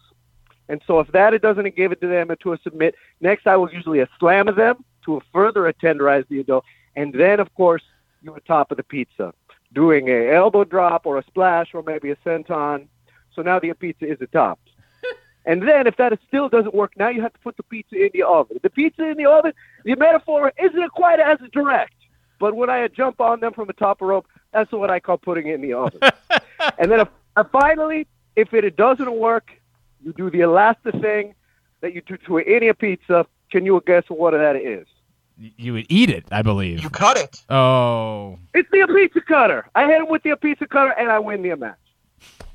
And 0.68 0.80
so 0.86 1.00
if 1.00 1.08
that 1.12 1.34
it 1.34 1.42
doesn't 1.42 1.76
give 1.76 1.92
it 1.92 2.00
to 2.00 2.06
them 2.06 2.28
to 2.42 2.52
a 2.52 2.58
submit, 2.62 2.94
next 3.20 3.46
I 3.46 3.56
will 3.56 3.72
usually 3.72 4.00
a 4.00 4.08
slam 4.18 4.48
of 4.48 4.56
them 4.56 4.84
to 5.04 5.16
a 5.16 5.20
further 5.32 5.72
tenderize 5.72 6.26
the 6.28 6.40
ado, 6.40 6.62
and 6.96 7.12
then 7.12 7.40
of 7.40 7.52
course 7.54 7.82
you 8.22 8.32
on 8.32 8.40
top 8.42 8.70
of 8.70 8.76
the 8.76 8.82
pizza, 8.82 9.32
doing 9.72 10.08
a 10.08 10.32
elbow 10.32 10.64
drop 10.64 11.06
or 11.06 11.18
a 11.18 11.24
splash 11.24 11.68
or 11.74 11.82
maybe 11.82 12.10
a 12.10 12.16
senton. 12.16 12.86
So 13.34 13.42
now 13.42 13.58
the 13.58 13.72
pizza 13.74 14.06
is 14.06 14.18
topped. 14.32 14.68
And 15.46 15.66
then, 15.66 15.86
if 15.86 15.96
that 15.96 16.16
still 16.28 16.50
doesn't 16.50 16.74
work, 16.74 16.92
now 16.98 17.08
you 17.08 17.22
have 17.22 17.32
to 17.32 17.38
put 17.38 17.56
the 17.56 17.62
pizza 17.62 17.96
in 17.96 18.10
the 18.12 18.22
oven. 18.22 18.58
The 18.62 18.68
pizza 18.68 19.08
in 19.08 19.16
the 19.16 19.24
oven, 19.24 19.54
the 19.86 19.96
metaphor 19.96 20.52
isn't 20.62 20.90
quite 20.92 21.18
as 21.18 21.38
direct. 21.50 21.94
But 22.38 22.54
when 22.56 22.68
I 22.68 22.86
jump 22.88 23.22
on 23.22 23.40
them 23.40 23.54
from 23.54 23.66
the 23.66 23.72
top 23.72 24.02
of 24.02 24.08
rope, 24.08 24.26
that's 24.52 24.70
what 24.72 24.90
I 24.90 25.00
call 25.00 25.18
putting 25.18 25.46
it 25.46 25.54
in 25.54 25.60
the 25.62 25.74
oven. 25.74 26.00
and 26.78 26.90
then, 26.90 27.00
if, 27.00 27.08
uh, 27.36 27.44
finally, 27.44 28.06
if 28.36 28.52
it, 28.54 28.64
it 28.64 28.76
doesn't 28.76 29.12
work, 29.12 29.50
you 30.02 30.12
do 30.12 30.30
the 30.30 30.40
elastic 30.40 30.94
thing 31.00 31.34
that 31.80 31.94
you 31.94 32.02
do 32.02 32.16
to 32.26 32.38
any 32.38 32.72
pizza. 32.72 33.26
Can 33.50 33.64
you 33.66 33.82
guess 33.86 34.04
what 34.08 34.32
that 34.32 34.56
is? 34.56 34.86
You 35.56 35.72
would 35.72 35.86
eat 35.88 36.10
it, 36.10 36.26
I 36.30 36.42
believe. 36.42 36.82
You 36.82 36.90
cut 36.90 37.16
it. 37.16 37.42
Oh. 37.48 38.38
It's 38.54 38.68
the 38.70 38.86
pizza 38.86 39.20
cutter. 39.22 39.66
I 39.74 39.86
hit 39.86 40.00
him 40.02 40.08
with 40.08 40.22
the 40.22 40.36
pizza 40.36 40.66
cutter, 40.66 40.90
and 40.92 41.10
I 41.10 41.18
win 41.18 41.42
the 41.42 41.56
match. 41.56 41.76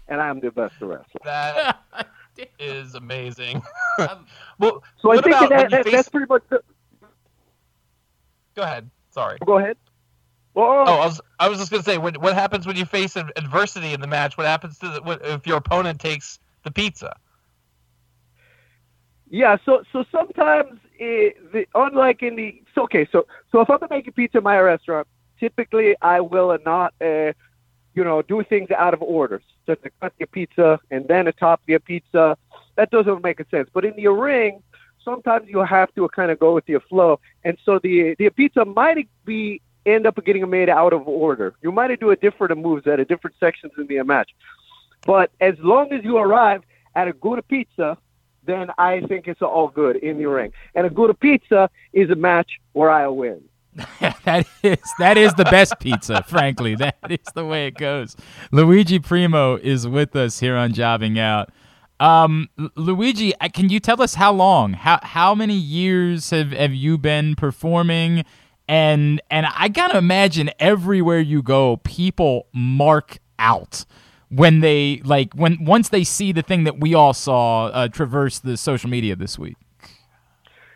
And 0.08 0.22
I'm 0.22 0.40
the 0.40 0.52
best 0.52 0.76
wrestler. 0.82 1.04
That 2.36 2.50
is 2.60 2.96
amazing. 2.96 3.64
well, 4.60 4.84
So 5.00 5.12
I 5.12 5.22
think 5.22 5.28
about 5.38 5.50
that, 5.50 5.72
that 5.72 5.84
face- 5.86 5.94
that's 5.94 6.10
pretty 6.10 6.28
much. 6.28 6.44
The, 6.50 6.62
Go 8.56 8.64
ahead. 8.64 8.90
Sorry. 9.12 9.38
go 9.46 9.58
ahead. 9.58 9.78
Well, 10.56 10.86
Oh, 10.88 10.94
I 10.94 11.06
was 11.06 11.22
I 11.40 11.50
was 11.50 11.60
just 11.60 11.70
gonna 11.70 11.84
say, 11.84 11.98
what 11.98 12.18
what 12.18 12.34
happens 12.34 12.66
when 12.66 12.78
you 12.78 12.86
face 12.86 13.16
adversity 13.18 13.94
in 13.94 14.00
the 14.00 14.08
match? 14.08 14.38
What 14.38 14.48
happens 14.48 14.80
to 14.80 14.90
the, 14.90 15.02
what, 15.02 15.24
if 15.24 15.46
your 15.46 15.58
opponent 15.58 16.00
takes 16.00 16.40
the 16.64 16.72
pizza? 16.72 17.16
Yeah, 19.30 19.58
so 19.66 19.84
so 19.92 20.06
sometimes 20.12 20.80
it, 20.98 21.52
the, 21.52 21.68
unlike 21.76 22.24
in 22.24 22.38
the 22.38 22.62
so 22.74 22.84
okay, 22.84 23.06
so 23.12 23.28
so 23.52 23.60
if 23.62 23.70
I'm 23.70 23.80
making 23.90 24.14
pizza 24.14 24.38
in 24.38 24.46
my 24.46 24.58
restaurant, 24.60 25.08
typically 25.40 25.96
I 26.02 26.22
will 26.22 26.58
not 26.66 26.94
uh, 27.02 27.34
you 27.94 28.04
know 28.06 28.22
do 28.22 28.42
things 28.44 28.72
out 28.72 28.94
of 28.94 29.02
order. 29.02 29.42
So 29.66 29.76
to 29.76 29.90
cut 30.00 30.14
the 30.20 30.26
pizza 30.26 30.80
and 30.90 31.06
then 31.10 31.28
atop 31.28 31.62
the 31.66 31.80
pizza, 31.80 32.38
that 32.76 32.92
doesn't 32.92 33.24
make 33.24 33.42
a 33.42 33.46
sense. 33.50 33.70
But 33.74 33.84
in 33.84 33.96
the 33.98 34.08
ring, 34.08 34.64
sometimes 35.04 35.50
you 35.50 35.60
have 35.64 35.94
to 35.96 36.08
kind 36.10 36.32
of 36.32 36.40
go 36.40 36.54
with 36.54 36.66
the 36.66 36.80
flow, 36.80 37.20
and 37.44 37.58
so 37.66 37.78
the 37.80 38.16
the 38.18 38.30
pizza 38.30 38.64
might 38.64 39.10
be 39.26 39.62
end 39.86 40.06
up 40.06 40.24
getting 40.26 40.50
made 40.50 40.70
out 40.70 40.94
of 40.94 41.08
order. 41.08 41.54
You 41.62 41.72
might 41.72 42.00
do 42.00 42.12
a 42.12 42.16
different 42.16 42.58
moves 42.58 42.88
at 42.88 43.00
a 43.00 43.06
different 43.06 43.36
sections 43.40 43.74
in 43.78 43.88
the 43.88 44.02
match, 44.04 44.32
but 45.06 45.32
as 45.40 45.56
long 45.60 45.92
as 45.92 46.04
you 46.04 46.18
arrive 46.18 46.64
at 46.96 47.08
a 47.08 47.14
good 47.14 47.46
pizza 47.48 47.98
then 48.46 48.70
I 48.78 49.02
think 49.02 49.28
it's 49.28 49.42
all 49.42 49.68
good 49.68 49.98
in 49.98 50.18
the 50.18 50.26
ring. 50.26 50.54
And 50.74 50.86
a 50.86 50.90
good 50.90 51.20
pizza 51.20 51.70
is 51.94 52.10
a 52.10 52.16
match 52.16 52.60
where 52.74 52.90
I 52.90 53.08
win. 53.08 53.42
that 54.24 54.48
is 54.64 54.78
that 55.00 55.18
is 55.18 55.34
the 55.34 55.44
best 55.46 55.80
pizza, 55.80 56.24
frankly. 56.28 56.76
That 56.76 56.96
is 57.10 57.28
the 57.34 57.46
way 57.46 57.68
it 57.68 57.76
goes. 57.76 58.16
Luigi 58.52 59.00
Primo 59.00 59.58
is 59.58 59.86
with 59.86 60.16
us 60.16 60.40
here 60.40 60.56
on 60.56 60.72
Jobbing 60.74 61.20
Out. 61.20 61.50
Um, 62.00 62.50
Luigi, 62.76 63.36
uh, 63.40 63.50
can 63.50 63.70
you 63.70 63.82
tell 63.82 64.02
us 64.02 64.16
how 64.16 64.32
long? 64.32 64.74
How 64.74 65.00
how 65.04 65.36
many 65.36 65.56
years 65.56 66.30
have, 66.30 66.52
have 66.52 66.74
you 66.74 66.98
been 66.98 67.36
performing? 67.36 68.24
And 68.68 69.22
and 69.30 69.46
I 69.56 69.68
gotta 69.68 69.98
imagine 69.98 70.50
everywhere 70.60 71.20
you 71.20 71.42
go, 71.42 71.78
people 71.78 72.48
mark 72.54 73.20
out 73.38 73.86
when 74.30 74.62
they 74.62 75.02
like 75.04 75.34
when 75.34 75.64
once 75.64 75.90
they 75.90 76.04
see 76.04 76.32
the 76.32 76.42
thing 76.42 76.64
that 76.64 76.80
we 76.80 76.94
all 76.94 77.14
saw 77.14 77.68
uh, 77.68 77.88
traverse 77.88 78.40
the 78.40 78.58
social 78.58 78.90
media 78.90 79.16
this 79.16 79.38
week. 79.38 79.58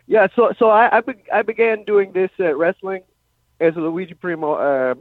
Yeah, 0.05 0.27
so 0.35 0.53
so 0.57 0.69
I 0.69 0.97
I, 0.97 1.01
be, 1.01 1.13
I 1.33 1.41
began 1.41 1.83
doing 1.83 2.11
this 2.13 2.31
uh, 2.39 2.55
wrestling 2.55 3.01
as 3.59 3.75
a 3.75 3.79
Luigi 3.79 4.13
Primo 4.13 4.53
uh, 4.53 4.95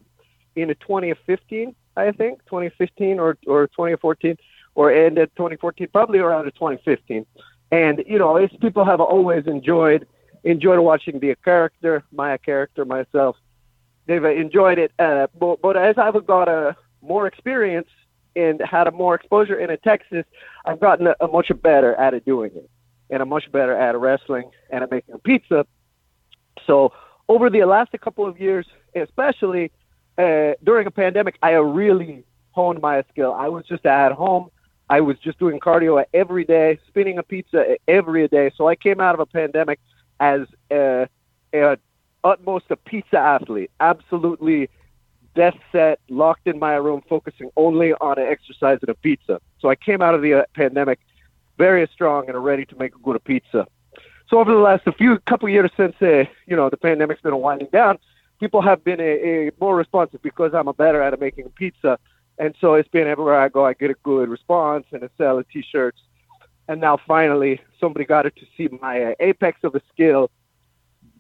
in 0.56 0.68
2015, 0.68 1.74
I 1.96 2.12
think 2.12 2.44
2015 2.46 3.18
or 3.20 3.38
or 3.46 3.66
2014 3.68 4.36
or 4.74 4.92
ended 4.92 5.30
2014, 5.36 5.88
probably 5.92 6.18
around 6.20 6.44
2015. 6.44 7.26
And 7.70 8.04
you 8.06 8.18
know, 8.18 8.36
it's 8.36 8.54
people 8.56 8.84
have 8.84 9.00
always 9.00 9.46
enjoyed 9.46 10.06
enjoyed 10.44 10.78
watching 10.80 11.18
the 11.20 11.34
character, 11.44 12.04
my 12.12 12.36
character, 12.38 12.84
myself. 12.84 13.36
They've 14.06 14.24
enjoyed 14.24 14.78
it, 14.78 14.92
uh, 14.98 15.26
but, 15.38 15.60
but 15.60 15.76
as 15.76 15.98
I've 15.98 16.26
got 16.26 16.48
a 16.48 16.76
more 17.02 17.26
experience 17.26 17.88
and 18.34 18.60
had 18.60 18.86
a 18.86 18.90
more 18.90 19.14
exposure 19.14 19.58
in 19.58 19.76
Texas, 19.80 20.24
I've 20.64 20.80
gotten 20.80 21.08
a, 21.08 21.16
a 21.20 21.28
much 21.28 21.50
better 21.62 21.94
at 21.94 22.14
it 22.14 22.24
doing 22.24 22.52
it 22.54 22.70
and 23.10 23.22
I'm 23.22 23.28
much 23.28 23.50
better 23.50 23.74
at 23.74 23.98
wrestling 23.98 24.50
and 24.70 24.82
at 24.82 24.90
making 24.90 25.18
pizza. 25.20 25.66
So 26.66 26.92
over 27.28 27.50
the 27.50 27.64
last 27.64 27.92
couple 28.00 28.26
of 28.26 28.40
years, 28.40 28.66
especially 28.94 29.70
uh, 30.16 30.52
during 30.62 30.86
a 30.86 30.90
pandemic, 30.90 31.38
I 31.42 31.52
really 31.52 32.24
honed 32.52 32.80
my 32.80 33.04
skill. 33.10 33.32
I 33.32 33.48
was 33.48 33.64
just 33.66 33.86
at 33.86 34.12
home. 34.12 34.50
I 34.90 35.00
was 35.00 35.18
just 35.18 35.38
doing 35.38 35.60
cardio 35.60 36.02
every 36.14 36.44
day, 36.44 36.78
spinning 36.88 37.18
a 37.18 37.22
pizza 37.22 37.76
every 37.86 38.26
day. 38.28 38.50
So 38.56 38.68
I 38.68 38.74
came 38.74 39.00
out 39.00 39.14
of 39.14 39.20
a 39.20 39.26
pandemic 39.26 39.80
as 40.20 40.46
a, 40.70 41.08
a 41.54 41.78
utmost 42.24 42.66
a 42.70 42.76
pizza 42.76 43.18
athlete, 43.18 43.70
absolutely 43.80 44.68
death 45.34 45.56
set, 45.70 46.00
locked 46.08 46.46
in 46.46 46.58
my 46.58 46.74
room, 46.74 47.02
focusing 47.08 47.50
only 47.56 47.92
on 47.94 48.18
exercise 48.18 48.78
and 48.80 48.88
a 48.88 48.94
pizza. 48.94 49.40
So 49.60 49.68
I 49.68 49.76
came 49.76 50.02
out 50.02 50.14
of 50.14 50.22
the 50.22 50.34
uh, 50.34 50.44
pandemic 50.54 50.98
very 51.58 51.86
strong 51.92 52.28
and 52.28 52.42
ready 52.42 52.64
to 52.66 52.76
make 52.76 52.94
a 52.94 52.98
good 52.98 53.22
pizza. 53.24 53.66
So 54.28 54.38
over 54.38 54.52
the 54.52 54.58
last 54.58 54.86
a 54.86 54.92
few 54.92 55.18
couple 55.20 55.48
years 55.48 55.70
since 55.76 55.94
uh, 56.02 56.24
you 56.46 56.56
know 56.56 56.68
the 56.68 56.76
pandemic's 56.76 57.22
been 57.22 57.36
winding 57.36 57.68
down, 57.72 57.98
people 58.40 58.60
have 58.62 58.84
been 58.84 59.00
a, 59.00 59.48
a 59.48 59.50
more 59.60 59.76
responsive 59.76 60.22
because 60.22 60.54
I'm 60.54 60.68
a 60.68 60.74
better 60.74 61.00
at 61.02 61.18
making 61.18 61.48
pizza, 61.50 61.98
and 62.38 62.54
so 62.60 62.74
it's 62.74 62.88
been 62.88 63.06
everywhere 63.06 63.40
I 63.40 63.48
go, 63.48 63.64
I 63.64 63.72
get 63.72 63.90
a 63.90 63.96
good 64.02 64.28
response 64.28 64.86
and 64.92 65.02
I 65.02 65.08
sell 65.16 65.42
t-shirts, 65.52 66.00
and 66.68 66.80
now 66.80 66.98
finally 67.06 67.60
somebody 67.80 68.04
got 68.04 68.26
it 68.26 68.36
to 68.36 68.46
see 68.56 68.68
my 68.80 69.02
uh, 69.02 69.14
apex 69.20 69.58
of 69.64 69.72
the 69.72 69.82
skill 69.92 70.30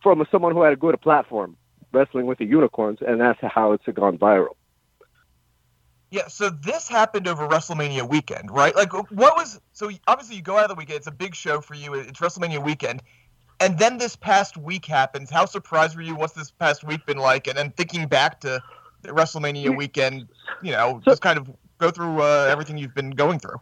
from 0.02 0.24
someone 0.30 0.52
who 0.52 0.62
had 0.62 0.72
a 0.72 0.76
good 0.76 1.00
platform, 1.00 1.56
wrestling 1.92 2.26
with 2.26 2.38
the 2.38 2.44
unicorns, 2.44 2.98
and 3.06 3.20
that's 3.20 3.40
how 3.42 3.72
it's 3.72 3.84
gone 3.94 4.18
viral. 4.18 4.54
Yeah, 6.10 6.28
so 6.28 6.48
this 6.48 6.88
happened 6.88 7.28
over 7.28 7.46
WrestleMania 7.46 8.08
weekend, 8.08 8.50
right? 8.50 8.74
Like, 8.74 8.92
what 8.94 9.36
was 9.36 9.60
so? 9.72 9.90
Obviously, 10.06 10.36
you 10.36 10.42
go 10.42 10.56
out 10.56 10.64
of 10.64 10.70
the 10.70 10.74
weekend; 10.74 10.98
it's 10.98 11.06
a 11.06 11.12
big 11.12 11.34
show 11.34 11.60
for 11.60 11.74
you. 11.74 11.94
It's 11.94 12.18
WrestleMania 12.20 12.64
weekend, 12.64 13.02
and 13.60 13.78
then 13.78 13.98
this 13.98 14.16
past 14.16 14.56
week 14.56 14.86
happens. 14.86 15.28
How 15.28 15.44
surprised 15.44 15.96
were 15.96 16.02
you? 16.02 16.14
What's 16.16 16.32
this 16.32 16.50
past 16.50 16.82
week 16.82 17.04
been 17.04 17.18
like? 17.18 17.46
And 17.46 17.58
then 17.58 17.72
thinking 17.72 18.06
back 18.06 18.40
to 18.40 18.62
WrestleMania 19.04 19.76
weekend, 19.76 20.28
you 20.62 20.72
know, 20.72 21.00
So- 21.04 21.10
just 21.10 21.22
kind 21.22 21.38
of 21.38 21.50
go 21.76 21.90
through 21.90 22.22
uh, 22.22 22.48
everything 22.50 22.78
you've 22.78 22.94
been 22.94 23.10
going 23.10 23.38
through. 23.38 23.60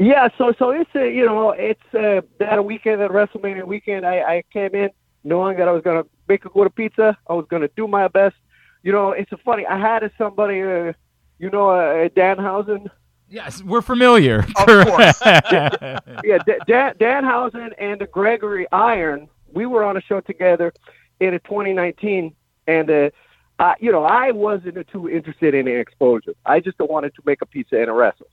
Yeah, 0.00 0.30
so 0.38 0.54
so 0.58 0.70
it's 0.70 0.88
a 0.94 1.12
you 1.12 1.26
know 1.26 1.50
it's 1.50 1.94
uh, 1.94 2.22
that 2.38 2.64
weekend 2.64 3.02
at 3.02 3.10
WrestleMania 3.10 3.66
weekend. 3.66 4.06
I, 4.06 4.20
I 4.20 4.44
came 4.50 4.74
in 4.74 4.88
knowing 5.24 5.58
that 5.58 5.68
I 5.68 5.72
was 5.72 5.82
gonna 5.82 6.04
make 6.26 6.42
a 6.46 6.48
good 6.48 6.74
pizza. 6.74 7.18
I 7.28 7.34
was 7.34 7.44
gonna 7.50 7.68
do 7.76 7.86
my 7.86 8.08
best. 8.08 8.34
You 8.82 8.92
know, 8.92 9.10
it's 9.10 9.30
funny. 9.44 9.66
I 9.66 9.78
had 9.78 10.10
somebody, 10.16 10.62
uh, 10.62 10.94
you 11.38 11.50
know, 11.50 11.68
uh, 11.68 12.08
Danhausen. 12.08 12.86
Yes, 13.28 13.62
we're 13.62 13.82
familiar. 13.82 14.38
Of 14.56 14.66
course. 14.86 15.20
Yeah, 15.22 16.38
D- 16.46 16.54
Dan 16.66 16.94
Danhausen 16.94 17.72
and 17.76 18.08
Gregory 18.10 18.66
Iron. 18.72 19.28
We 19.52 19.66
were 19.66 19.84
on 19.84 19.98
a 19.98 20.00
show 20.00 20.22
together 20.22 20.72
in 21.20 21.32
2019, 21.32 22.34
and 22.66 22.90
uh, 22.90 23.10
I, 23.58 23.74
you 23.80 23.92
know, 23.92 24.04
I 24.04 24.30
wasn't 24.30 24.78
too 24.88 25.10
interested 25.10 25.54
in 25.54 25.66
the 25.66 25.74
exposure. 25.74 26.32
I 26.46 26.60
just 26.60 26.78
wanted 26.78 27.14
to 27.16 27.22
make 27.26 27.42
a 27.42 27.46
pizza 27.46 27.78
and 27.78 27.90
a 27.90 27.92
wrestle. 27.92 28.28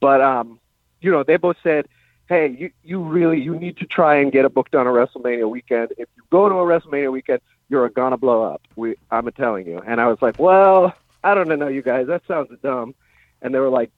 But 0.00 0.22
um, 0.22 0.59
you 1.00 1.10
know, 1.10 1.22
they 1.22 1.36
both 1.36 1.56
said, 1.62 1.88
"Hey, 2.28 2.48
you 2.48 2.70
you 2.82 3.00
really 3.02 3.40
you 3.40 3.58
need 3.58 3.76
to 3.78 3.86
try 3.86 4.16
and 4.16 4.32
get 4.32 4.44
a 4.44 4.50
booked 4.50 4.74
on 4.74 4.86
a 4.86 4.90
WrestleMania 4.90 5.48
weekend. 5.48 5.92
If 5.92 6.08
you 6.16 6.22
go 6.30 6.48
to 6.48 6.54
a 6.56 6.64
WrestleMania 6.64 7.12
weekend, 7.12 7.40
you're 7.68 7.88
gonna 7.88 8.16
blow 8.16 8.42
up. 8.42 8.62
We, 8.76 8.96
I'm 9.10 9.30
telling 9.32 9.66
you." 9.66 9.82
And 9.86 10.00
I 10.00 10.06
was 10.06 10.20
like, 10.20 10.38
"Well, 10.38 10.94
I 11.24 11.34
don't 11.34 11.48
know, 11.48 11.68
you 11.68 11.82
guys. 11.82 12.06
That 12.06 12.22
sounds 12.26 12.50
dumb." 12.62 12.94
And 13.42 13.54
they 13.54 13.58
were 13.58 13.70
like, 13.70 13.90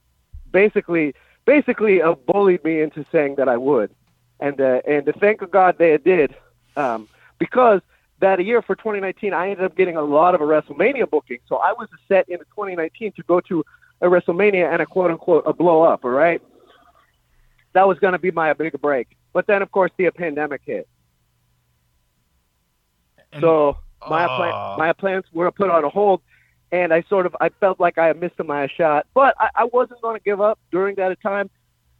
basically, 0.52 1.14
basically, 1.44 2.00
uh, 2.00 2.14
bullied 2.14 2.62
me 2.62 2.80
into 2.80 3.04
saying 3.10 3.36
that 3.36 3.48
I 3.48 3.56
would. 3.56 3.90
And 4.38 4.60
uh, 4.60 4.82
and 4.86 5.10
thank 5.18 5.48
God 5.50 5.78
they 5.78 5.96
did, 5.98 6.34
um, 6.76 7.08
because 7.38 7.80
that 8.20 8.44
year 8.44 8.62
for 8.62 8.74
2019, 8.74 9.32
I 9.32 9.50
ended 9.50 9.64
up 9.64 9.76
getting 9.76 9.96
a 9.96 10.02
lot 10.02 10.34
of 10.34 10.40
a 10.40 10.44
WrestleMania 10.44 11.08
booking. 11.08 11.38
So 11.48 11.56
I 11.56 11.72
was 11.72 11.88
set 12.08 12.28
in 12.28 12.38
2019 12.38 13.12
to 13.12 13.22
go 13.24 13.40
to 13.40 13.64
a 14.00 14.06
WrestleMania 14.06 14.72
and 14.72 14.82
a 14.82 14.86
quote 14.86 15.10
unquote 15.10 15.44
a 15.46 15.52
blow 15.52 15.82
up. 15.82 16.04
All 16.04 16.10
right. 16.10 16.42
That 17.74 17.86
was 17.88 17.98
going 17.98 18.12
to 18.12 18.18
be 18.18 18.30
my 18.30 18.52
big 18.52 18.80
break. 18.80 19.16
But 19.32 19.46
then, 19.46 19.62
of 19.62 19.70
course, 19.70 19.90
the 19.96 20.10
pandemic 20.10 20.60
hit. 20.64 20.88
so 23.40 23.76
my 24.08 24.24
Oh. 24.24 24.36
plan, 24.36 24.78
my 24.78 24.92
plans 24.92 25.24
were 25.32 25.50
put 25.50 25.70
on 25.70 25.84
a 25.84 25.88
hold, 25.88 26.20
and 26.70 26.92
I 26.92 27.02
sort 27.02 27.26
of 27.26 27.36
I 27.40 27.48
felt 27.48 27.80
like 27.80 27.98
I 27.98 28.12
missed 28.12 28.38
my 28.44 28.66
shot. 28.68 29.06
But 29.14 29.34
I, 29.38 29.48
I 29.54 29.64
wasn't 29.64 30.02
going 30.02 30.18
to 30.18 30.22
give 30.24 30.40
up 30.40 30.58
during 30.70 30.96
that 30.96 31.20
time. 31.22 31.48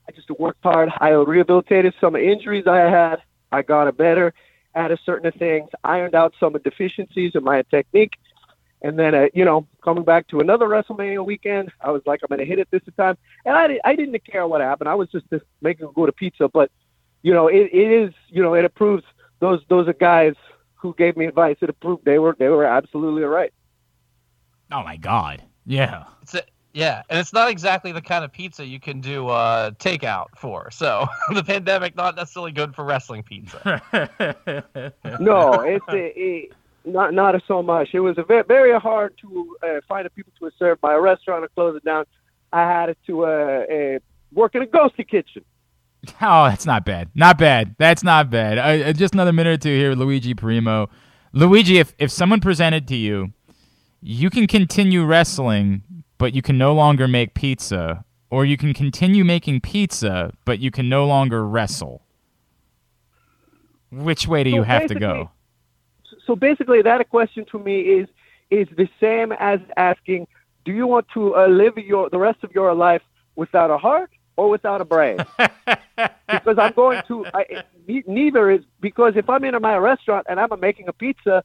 I 0.09 0.13
just 0.13 0.31
worked 0.31 0.63
hard. 0.63 0.91
I 0.99 1.11
rehabilitated 1.11 1.95
some 2.01 2.17
injuries 2.17 2.67
I 2.67 2.81
had. 2.81 3.23
I 3.53 3.63
got 3.63 3.87
a 3.87 3.93
better 3.93 4.35
at 4.75 4.91
a 4.91 4.99
certain 5.05 5.31
things, 5.33 5.69
ironed 5.85 6.15
out 6.15 6.35
some 6.41 6.55
of 6.55 6.63
deficiencies 6.65 7.33
in 7.35 7.45
my 7.45 7.63
technique, 7.71 8.15
and 8.83 8.99
then 8.99 9.15
uh, 9.15 9.27
you 9.35 9.45
know 9.45 9.67
coming 9.83 10.05
back 10.05 10.29
to 10.29 10.41
another 10.41 10.67
WrestleMania 10.67 11.25
weekend, 11.25 11.73
I 11.81 11.91
was 11.91 12.03
like 12.07 12.21
I'm 12.23 12.29
going 12.29 12.41
to 12.41 12.47
hit 12.47 12.59
it 12.59 12.69
this 12.71 12.83
time, 12.97 13.17
and 13.45 13.57
I, 13.57 13.81
I 13.85 13.97
didn't 13.97 14.25
care 14.25 14.47
what 14.47 14.61
happened. 14.61 14.89
I 14.89 14.95
was 14.95 15.09
just, 15.11 15.29
just 15.31 15.45
making 15.61 15.87
a 15.87 15.93
go 15.93 16.07
to 16.07 16.13
pizza, 16.13 16.49
but 16.49 16.71
you 17.23 17.33
know 17.33 17.49
it, 17.49 17.71
it 17.73 17.91
is 17.91 18.13
you 18.29 18.43
know 18.43 18.55
it 18.55 18.65
approves 18.65 19.05
those 19.41 19.61
those 19.69 19.89
are 19.89 19.95
guys 19.95 20.35
who 20.75 20.95
gave 20.95 21.17
me 21.17 21.27
advice. 21.27 21.57
It 21.61 21.71
approved 21.71 22.05
they 22.05 22.19
were 22.19 22.37
they 22.39 22.49
were 22.49 22.65
absolutely 22.65 23.23
right. 23.23 23.53
Oh 24.71 24.83
my 24.83 24.97
God. 24.97 25.43
Yeah. 25.67 26.05
It's 26.23 26.35
a, 26.35 26.43
yeah, 26.75 27.03
and 27.11 27.21
it's 27.21 27.35
not 27.35 27.51
exactly 27.51 27.93
the 27.93 28.01
kind 28.01 28.25
of 28.25 28.33
pizza 28.33 28.65
you 28.65 28.81
can 28.81 29.01
do 29.03 29.29
uh, 29.29 29.73
takeout 29.73 30.29
for. 30.37 30.71
So 30.71 31.07
the 31.35 31.45
pandemic 31.45 31.95
not 31.97 32.17
necessarily 32.17 32.53
good 32.53 32.75
for 32.75 32.85
wrestling 32.85 33.23
pizza. 33.23 33.83
no, 35.21 35.61
it's 35.61 35.85
a, 35.89 36.19
it, 36.19 36.53
not 36.85 37.15
not 37.15 37.41
so 37.47 37.63
much. 37.63 37.91
It 37.93 38.01
was 38.01 38.19
a 38.19 38.23
very 38.23 38.45
very 38.45 38.79
hard 38.79 39.15
to 39.21 39.57
uh, 39.63 39.67
find 39.89 40.07
the 40.07 40.11
people 40.11 40.33
to 40.41 40.51
serve 40.59 40.79
my 40.83 40.95
restaurant 40.95 41.45
or 41.45 41.49
close 41.49 41.77
it 41.77 41.85
down. 41.85 42.05
I 42.53 42.63
had 42.63 42.97
to 43.07 43.25
uh, 43.25 43.29
uh, 43.29 43.99
work 44.33 44.55
in 44.55 44.63
a 44.63 44.67
ghosty 44.67 45.09
kitchen. 45.09 45.45
Oh, 46.21 46.45
that's 46.49 46.67
not 46.67 46.85
bad. 46.85 47.11
Not 47.15 47.39
bad. 47.39 47.77
That's 47.79 48.03
not 48.03 48.29
bad. 48.29 48.97
Just 48.97 49.15
another 49.15 49.33
minute 49.33 49.51
or 49.51 49.57
two 49.57 49.77
here, 49.77 49.95
Luigi 49.95 50.35
Primo. 50.35 50.91
Luigi, 51.33 51.79
if 51.79 51.95
if 51.99 52.11
someone 52.11 52.41
presented 52.41 52.89
to 52.89 52.97
you, 52.97 53.33
you 54.03 54.29
can 54.29 54.47
continue 54.47 55.05
wrestling, 55.05 55.83
but 56.19 56.35
you 56.35 56.43
can 56.43 56.59
no 56.59 56.75
longer 56.75 57.07
make 57.07 57.35
pizza, 57.35 58.05
or 58.31 58.45
you 58.45 58.57
can 58.57 58.75
continue 58.75 59.25
making 59.25 59.61
pizza, 59.61 60.33
but 60.45 60.59
you 60.59 60.71
can 60.71 60.89
no 60.89 61.07
longer 61.07 61.47
wrestle. 61.47 62.03
Which 63.91 64.27
way 64.27 64.43
do 64.43 64.51
So 64.51 64.57
you 64.57 64.63
have 64.65 64.87
to 64.89 64.95
go? 64.95 65.31
So 66.27 66.37
basically, 66.37 66.83
that 66.83 67.09
question 67.11 67.45
to 67.53 67.59
me 67.59 67.81
is 67.81 68.09
is 68.51 68.69
the 68.77 68.89
same 69.01 69.33
as 69.33 69.61
asking, 69.77 70.27
do 70.65 70.73
you 70.73 70.87
want 70.87 71.07
to 71.15 71.35
uh, 71.35 71.47
live 71.47 71.79
your 71.79 72.11
the 72.11 72.19
rest 72.19 72.45
of 72.45 72.53
your 72.53 72.75
life 72.75 73.03
without 73.35 73.71
a 73.71 73.79
heart 73.79 74.11
or 74.37 74.51
without 74.51 74.81
a 74.81 74.85
brain? 74.85 75.19
because 76.31 76.59
I'm 76.59 76.73
going 76.73 77.03
to. 77.09 77.27
I, 77.35 77.65
ne- 77.89 78.05
neither 78.07 78.51
is 78.51 78.63
because 78.81 79.15
if 79.17 79.29
I'm 79.29 79.45
in 79.45 79.61
my 79.61 79.77
restaurant 79.77 80.27
and 80.29 80.39
I'm 80.39 80.49
making 80.61 80.89
a 80.89 80.93
pizza, 80.93 81.43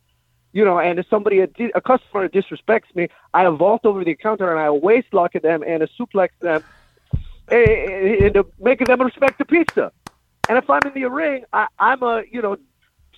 you 0.53 0.63
know, 0.63 0.79
and 0.79 0.99
if 0.99 1.07
somebody 1.09 1.39
a, 1.39 1.47
di- 1.47 1.71
a 1.75 1.81
customer 1.81 2.27
disrespects 2.27 2.93
me, 2.93 3.07
I 3.33 3.47
vault 3.47 3.85
over 3.85 4.03
the 4.03 4.15
counter 4.15 4.51
and 4.51 4.59
I 4.59 4.69
waist 4.69 5.07
lock 5.13 5.35
at 5.35 5.43
them 5.43 5.63
and 5.65 5.83
a 5.83 5.87
suplex 5.99 6.29
them, 6.41 6.63
eh, 7.49 8.25
and 8.25 8.43
making 8.59 8.87
them 8.87 9.01
respect 9.01 9.37
the 9.39 9.45
pizza. 9.45 9.91
And 10.49 10.57
if 10.57 10.69
I'm 10.69 10.81
in 10.85 10.93
the 10.93 11.09
ring, 11.09 11.43
I, 11.51 11.67
I'm 11.79 12.03
a 12.03 12.23
you 12.31 12.41
know 12.41 12.57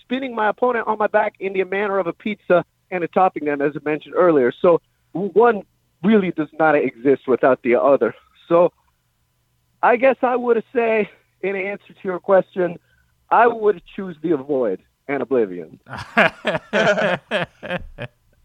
spinning 0.10 0.34
my 0.34 0.50
opponent 0.50 0.88
on 0.88 0.98
my 0.98 1.06
back 1.06 1.36
in 1.40 1.54
the 1.54 1.64
manner 1.64 2.00
of 2.00 2.08
a 2.08 2.14
pizza 2.14 2.66
and 2.90 3.04
a 3.04 3.08
topping 3.08 3.46
them, 3.46 3.62
as 3.62 3.74
I 3.76 3.80
mentioned 3.88 4.16
earlier. 4.16 4.52
So 4.52 4.82
one 5.12 5.62
really 6.04 6.32
does 6.32 6.50
not 6.58 6.76
exist 6.76 7.28
without 7.28 7.62
the 7.62 7.76
other. 7.76 8.16
So 8.48 8.74
I 9.84 9.98
guess 9.98 10.16
I 10.24 10.36
would 10.36 10.64
say, 10.74 11.08
in 11.42 11.56
answer 11.56 11.94
to 11.94 12.00
your 12.04 12.20
question, 12.20 12.80
I 13.30 13.46
would 13.46 13.84
choose 13.96 14.18
the 14.24 14.32
avoid 14.32 14.82
and 15.08 15.22
oblivion. 15.22 15.80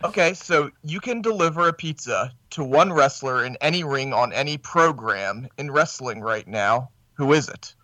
Okay, 0.04 0.34
so 0.34 0.70
you 0.82 1.00
can 1.00 1.22
deliver 1.22 1.66
a 1.66 1.72
pizza 1.72 2.30
to 2.50 2.62
one 2.62 2.92
wrestler 2.92 3.42
in 3.42 3.56
any 3.62 3.84
ring 3.84 4.12
on 4.12 4.34
any 4.34 4.58
program 4.58 5.48
in 5.56 5.70
wrestling 5.70 6.20
right 6.20 6.46
now. 6.46 6.90
Who 7.14 7.32
is 7.32 7.48
it? 7.48 7.74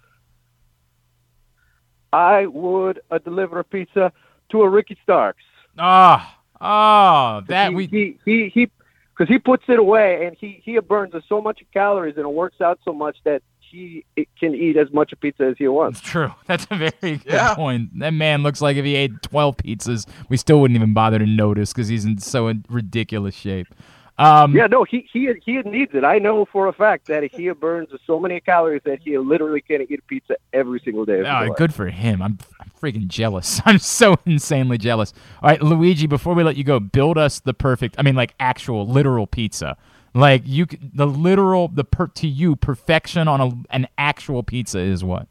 I 2.13 2.47
would 2.47 3.01
uh, 3.11 3.19
deliver 3.19 3.59
a 3.61 3.65
pizza 3.65 4.13
to 4.51 4.63
a 4.63 4.69
Ricky 4.69 4.97
Starks. 5.03 5.43
Oh, 5.79 6.27
oh, 6.61 7.43
that 7.49 7.71
he, 7.71 7.75
we. 7.75 7.87
he 7.87 8.19
he 8.25 8.49
he 8.49 8.71
because 9.17 9.29
he 9.33 9.39
puts 9.39 9.65
it 9.69 9.79
away 9.79 10.27
and 10.27 10.37
he 10.39 10.61
he 10.65 10.79
burns 10.81 11.15
so 11.29 11.41
much 11.41 11.63
calories 11.73 12.17
and 12.17 12.25
it 12.25 12.33
works 12.33 12.61
out 12.61 12.79
so 12.85 12.93
much 12.93 13.17
that 13.25 13.43
he 13.61 14.05
can 14.41 14.53
eat 14.55 14.77
as 14.77 14.91
much 14.93 15.13
pizza 15.21 15.45
as 15.45 15.55
he 15.57 15.69
wants. 15.69 16.01
It's 16.01 16.09
true. 16.09 16.33
That's 16.47 16.67
a 16.71 16.77
very 16.77 16.91
good 17.01 17.23
Yeah. 17.27 17.55
point. 17.55 17.97
That 18.01 18.11
man 18.13 18.43
looks 18.43 18.61
like 18.61 18.77
if 18.77 18.85
he 18.85 18.97
ate 18.97 19.23
12 19.23 19.57
pizzas, 19.59 20.09
we 20.29 20.37
still 20.37 20.61
wouldn't 20.61 20.75
even 20.77 20.93
bother 20.93 21.21
to 21.21 21.27
notice 21.27 21.73
because 21.73 21.87
he's 21.87 22.05
in 22.05 22.19
so 22.19 22.53
ridiculous 22.69 23.37
shape. 23.37 23.69
Um, 24.21 24.55
Yeah, 24.55 24.67
no, 24.67 24.85
he 24.85 25.09
he 25.13 25.33
he 25.45 25.63
needs 25.63 25.93
it. 25.95 26.05
I 26.05 26.19
know 26.19 26.45
for 26.45 26.69
a 26.69 26.73
fact 26.73 27.07
that 27.09 27.23
he 27.25 27.51
burns 27.51 27.89
so 28.07 28.21
many 28.21 28.39
calories 28.41 28.83
that 28.85 29.01
he 29.03 29.17
literally 29.17 29.63
can't 29.63 29.91
eat 29.91 30.07
pizza 30.07 30.37
every 30.53 30.81
single 30.85 31.05
day. 31.07 31.21
of 31.21 31.27
Oh, 31.27 31.47
life. 31.49 31.57
good 31.57 31.73
for 31.73 31.87
him. 31.87 32.21
I'm, 32.21 32.39
I'm 32.61 32.71
freaking 32.81 33.09
jealous. 33.09 33.61
I'm 33.67 33.79
so 33.79 34.17
insanely 34.27 34.77
jealous. 34.79 35.15
All 35.43 35.49
right, 35.49 35.63
Luigi, 35.63 36.07
before 36.07 36.35
we 36.35 36.45
let 36.45 36.57
you 36.57 36.65
go, 36.65 36.79
build 36.79 37.17
us 37.17 37.41
the 37.41 37.55
perfect, 37.55 37.95
I 37.99 38.03
mean, 38.03 38.15
like 38.15 38.35
actual, 38.39 38.87
literal 38.87 39.27
pizza. 39.27 39.77
Like 40.13 40.43
you, 40.45 40.67
the 40.81 41.07
literal, 41.07 41.69
the 41.69 41.85
per 41.85 42.09
to 42.09 42.29
you, 42.29 42.57
perfection 42.57 43.27
on 43.29 43.41
a, 43.41 43.51
an 43.71 43.89
actual 43.97 44.43
pizza 44.43 44.81
is 44.81 45.03
what? 45.05 45.29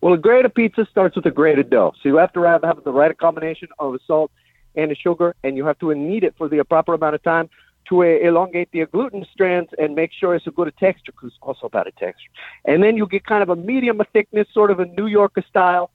Well, 0.00 0.14
a 0.14 0.18
grated 0.18 0.54
pizza 0.54 0.86
starts 0.90 1.16
with 1.16 1.26
a 1.26 1.30
grated 1.30 1.68
dough. 1.70 1.92
So 2.02 2.08
you 2.08 2.16
have 2.18 2.32
to 2.34 2.42
have, 2.42 2.62
have 2.62 2.84
the 2.84 2.92
right 2.92 3.16
combination 3.18 3.68
of 3.80 3.96
salt 4.06 4.30
and 4.74 4.90
the 4.90 4.94
sugar, 4.94 5.34
and 5.42 5.56
you 5.56 5.64
have 5.66 5.78
to 5.78 5.94
knead 5.94 6.24
it 6.24 6.34
for 6.36 6.48
the 6.48 6.64
proper 6.64 6.94
amount 6.94 7.14
of 7.14 7.22
time 7.22 7.48
to 7.88 8.02
uh, 8.02 8.06
elongate 8.06 8.70
the 8.72 8.84
gluten 8.86 9.26
strands 9.32 9.70
and 9.78 9.94
make 9.94 10.12
sure 10.12 10.34
it's 10.34 10.46
a 10.46 10.50
good 10.50 10.72
texture, 10.78 11.12
because 11.12 11.28
it's 11.28 11.38
also 11.40 11.66
about 11.66 11.86
a 11.86 11.92
texture. 11.92 12.30
And 12.64 12.82
then 12.82 12.96
you 12.96 13.06
get 13.06 13.24
kind 13.24 13.42
of 13.42 13.48
a 13.48 13.56
medium 13.56 14.00
thickness, 14.12 14.46
sort 14.52 14.70
of 14.70 14.78
a 14.78 14.84
New 14.84 15.06
Yorker 15.06 15.42
style. 15.48 15.90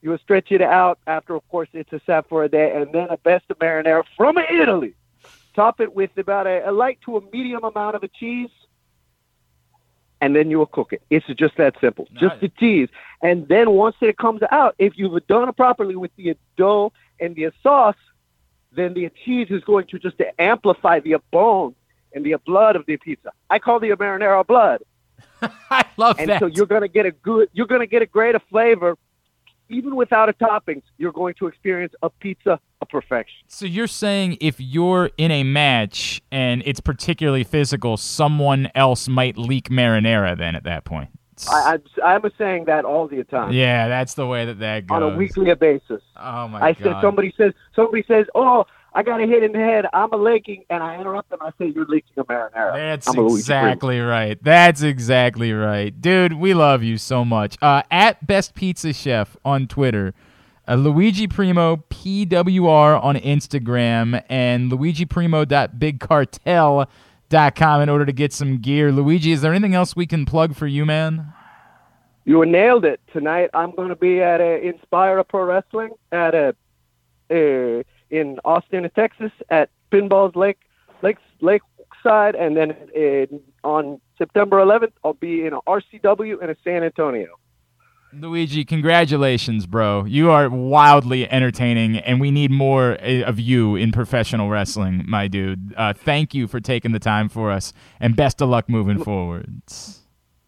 You 0.00 0.10
will 0.10 0.18
stretch 0.18 0.52
it 0.52 0.62
out 0.62 0.98
after, 1.06 1.34
of 1.34 1.46
course, 1.48 1.68
it's 1.72 1.92
a 1.92 2.00
sat 2.06 2.28
for 2.28 2.44
a 2.44 2.48
day, 2.48 2.72
and 2.74 2.92
then 2.92 3.08
a 3.10 3.18
best 3.18 3.44
of 3.50 3.58
marinara 3.58 4.04
from 4.16 4.38
Italy. 4.38 4.94
Top 5.54 5.80
it 5.80 5.94
with 5.94 6.16
about 6.16 6.46
a, 6.46 6.70
a 6.70 6.72
light 6.72 6.98
to 7.04 7.16
a 7.18 7.20
medium 7.32 7.64
amount 7.64 7.96
of 7.96 8.02
a 8.04 8.08
cheese, 8.08 8.50
and 10.20 10.34
then 10.34 10.50
you 10.50 10.58
will 10.58 10.66
cook 10.66 10.92
it. 10.92 11.02
It's 11.10 11.26
just 11.26 11.56
that 11.56 11.74
simple. 11.80 12.08
Just 12.14 12.40
the 12.40 12.48
cheese. 12.48 12.88
And 13.22 13.46
then 13.48 13.72
once 13.72 13.96
it 14.00 14.16
comes 14.16 14.40
out, 14.50 14.76
if 14.78 14.96
you've 14.96 15.26
done 15.26 15.48
it 15.48 15.56
properly 15.56 15.96
with 15.96 16.12
the 16.16 16.36
dough 16.56 16.92
and 17.20 17.34
the 17.34 17.50
sauce, 17.62 17.96
then 18.72 18.94
the 18.94 19.10
cheese 19.24 19.48
is 19.50 19.62
going 19.64 19.86
to 19.88 19.98
just 19.98 20.16
amplify 20.38 21.00
the 21.00 21.16
bone 21.30 21.74
and 22.14 22.24
the 22.24 22.36
blood 22.46 22.76
of 22.76 22.86
the 22.86 22.96
pizza. 22.96 23.30
I 23.50 23.58
call 23.58 23.80
the 23.80 23.88
marinara 23.90 24.46
blood. 24.46 24.82
I 25.42 25.84
love 25.96 26.18
And 26.18 26.28
that. 26.28 26.42
And 26.42 26.52
so 26.52 26.56
you're 26.56 26.66
going 26.66 26.82
to 26.82 26.88
get 26.88 27.06
a 27.06 27.10
good, 27.10 27.48
you're 27.52 27.66
going 27.66 27.80
to 27.80 27.86
get 27.86 28.02
a 28.02 28.06
greater 28.06 28.40
flavor. 28.50 28.96
Even 29.70 29.96
without 29.96 30.30
a 30.30 30.32
toppings, 30.32 30.82
you're 30.96 31.12
going 31.12 31.34
to 31.34 31.46
experience 31.46 31.92
a 32.02 32.08
pizza 32.08 32.58
of 32.80 32.88
perfection. 32.88 33.36
So 33.48 33.66
you're 33.66 33.86
saying 33.86 34.38
if 34.40 34.58
you're 34.58 35.10
in 35.18 35.30
a 35.30 35.42
match 35.42 36.22
and 36.32 36.62
it's 36.64 36.80
particularly 36.80 37.44
physical, 37.44 37.98
someone 37.98 38.70
else 38.74 39.08
might 39.08 39.36
leak 39.36 39.68
marinara 39.68 40.38
then 40.38 40.54
at 40.54 40.64
that 40.64 40.84
point. 40.86 41.10
I, 41.48 41.78
I, 42.02 42.14
I'm 42.14 42.22
saying 42.36 42.64
that 42.66 42.84
all 42.84 43.08
the 43.08 43.24
time 43.24 43.52
yeah, 43.52 43.88
that's 43.88 44.14
the 44.14 44.26
way 44.26 44.44
that 44.46 44.58
that 44.60 44.86
goes. 44.86 44.96
on 44.96 45.02
a 45.02 45.16
weekly 45.16 45.52
basis. 45.54 46.02
Oh 46.16 46.48
my 46.48 46.60
I 46.60 46.72
god. 46.72 46.82
said 46.82 46.96
somebody 47.00 47.32
says 47.36 47.52
somebody 47.74 48.04
says, 48.08 48.26
"Oh, 48.34 48.66
I 48.94 49.02
got 49.02 49.20
a 49.20 49.26
hit 49.26 49.42
in 49.42 49.52
the 49.52 49.58
head. 49.58 49.86
I'm 49.92 50.10
a 50.12 50.16
leaking," 50.16 50.64
and 50.70 50.82
I 50.82 50.98
interrupt 51.00 51.28
them. 51.30 51.40
I 51.42 51.50
say, 51.58 51.72
"You're 51.74 51.86
leaking 51.86 52.12
a 52.16 52.24
marinara." 52.24 52.74
That's 52.74 53.08
I'm 53.08 53.18
a 53.18 53.26
exactly 53.26 54.00
right. 54.00 54.42
That's 54.42 54.82
exactly 54.82 55.52
right, 55.52 55.98
dude. 56.00 56.34
We 56.34 56.54
love 56.54 56.82
you 56.82 56.96
so 56.98 57.24
much. 57.24 57.56
Uh, 57.62 57.82
at 57.90 58.26
Best 58.26 58.54
Pizza 58.54 58.92
Chef 58.92 59.36
on 59.44 59.66
Twitter, 59.66 60.14
uh, 60.66 60.74
Luigi 60.74 61.26
Primo 61.28 61.76
PWR 61.90 63.02
on 63.02 63.16
Instagram, 63.16 64.22
and 64.28 64.72
LuigiPrimo.BigCartel.com 64.72 66.88
in 67.32 67.88
order 67.88 68.06
to 68.06 68.12
get 68.12 68.32
some 68.32 68.58
gear. 68.58 68.92
Luigi, 68.92 69.32
is 69.32 69.40
there 69.40 69.52
anything 69.52 69.74
else 69.74 69.94
we 69.94 70.06
can 70.06 70.24
plug 70.24 70.54
for 70.54 70.66
you, 70.66 70.84
man? 70.84 71.32
You 72.24 72.44
nailed 72.44 72.84
it. 72.84 73.00
Tonight 73.12 73.50
I'm 73.54 73.74
going 73.74 73.88
to 73.88 73.96
be 73.96 74.20
at 74.20 74.40
a 74.40 74.60
Inspire 74.60 75.22
Pro 75.24 75.44
Wrestling 75.44 75.90
at 76.12 76.34
a 76.34 76.54
uh, 77.30 77.82
in 78.10 78.38
Austin, 78.44 78.90
Texas, 78.94 79.32
at 79.50 79.70
Pinballs 79.90 80.36
Lake 80.36 80.58
Lakes 81.02 81.22
Lakeside, 81.40 82.34
and 82.34 82.56
then 82.56 82.76
in, 82.94 83.40
on 83.64 84.00
September 84.16 84.58
11th 84.58 84.92
I'll 85.04 85.14
be 85.14 85.46
in 85.46 85.52
RCW 85.66 86.42
in 86.42 86.50
a 86.50 86.56
San 86.64 86.82
Antonio. 86.82 87.38
Luigi, 88.12 88.64
congratulations, 88.64 89.66
bro. 89.66 90.04
You 90.04 90.30
are 90.30 90.48
wildly 90.48 91.30
entertaining, 91.30 91.98
and 91.98 92.20
we 92.20 92.30
need 92.30 92.50
more 92.50 92.92
uh, 93.02 93.22
of 93.24 93.38
you 93.38 93.76
in 93.76 93.92
professional 93.92 94.48
wrestling, 94.48 95.04
my 95.06 95.28
dude. 95.28 95.74
Uh, 95.76 95.92
thank 95.92 96.32
you 96.32 96.46
for 96.46 96.58
taking 96.58 96.92
the 96.92 96.98
time 96.98 97.28
for 97.28 97.50
us, 97.50 97.72
and 98.00 98.16
best 98.16 98.40
of 98.40 98.48
luck 98.48 98.68
moving 98.68 99.02
forward. 99.02 99.62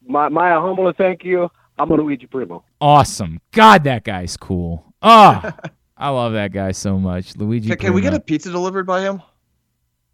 my 0.06 0.28
my 0.28 0.52
humble 0.52 0.90
thank 0.92 1.24
you. 1.24 1.50
I'm 1.78 1.88
Luigi 1.88 2.26
Primo. 2.26 2.64
Awesome. 2.80 3.40
God, 3.52 3.84
that 3.84 4.04
guy's 4.04 4.36
cool. 4.36 4.94
Oh, 5.02 5.50
I 5.96 6.08
love 6.08 6.32
that 6.32 6.52
guy 6.52 6.72
so 6.72 6.98
much. 6.98 7.36
Luigi. 7.36 7.68
Can, 7.68 7.78
can 7.78 7.92
we 7.92 8.00
get 8.00 8.14
a 8.14 8.20
pizza 8.20 8.50
delivered 8.50 8.86
by 8.86 9.02
him? 9.02 9.22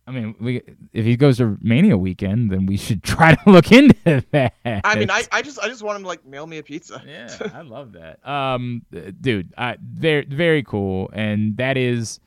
I 0.06 0.12
mean, 0.12 0.36
we 0.38 0.62
if 0.92 1.04
he 1.04 1.16
goes 1.16 1.38
to 1.38 1.58
Mania 1.60 1.98
weekend, 1.98 2.50
then 2.50 2.66
we 2.66 2.76
should 2.76 3.02
try 3.02 3.34
to 3.34 3.50
look 3.50 3.72
into 3.72 4.24
that. 4.30 4.54
I 4.64 4.96
mean, 4.96 5.10
I, 5.10 5.24
I 5.32 5.42
just 5.42 5.58
I 5.58 5.68
just 5.68 5.82
want 5.82 5.96
him 5.96 6.02
to 6.02 6.08
like 6.08 6.24
mail 6.24 6.46
me 6.46 6.58
a 6.58 6.62
pizza. 6.62 7.02
yeah, 7.06 7.36
I 7.54 7.62
love 7.62 7.92
that. 7.92 8.26
Um, 8.26 8.82
uh, 8.94 9.10
dude, 9.20 9.52
I, 9.58 9.76
very 9.80 10.24
very 10.24 10.62
cool, 10.62 11.10
and 11.12 11.56
that 11.56 11.76
is. 11.76 12.20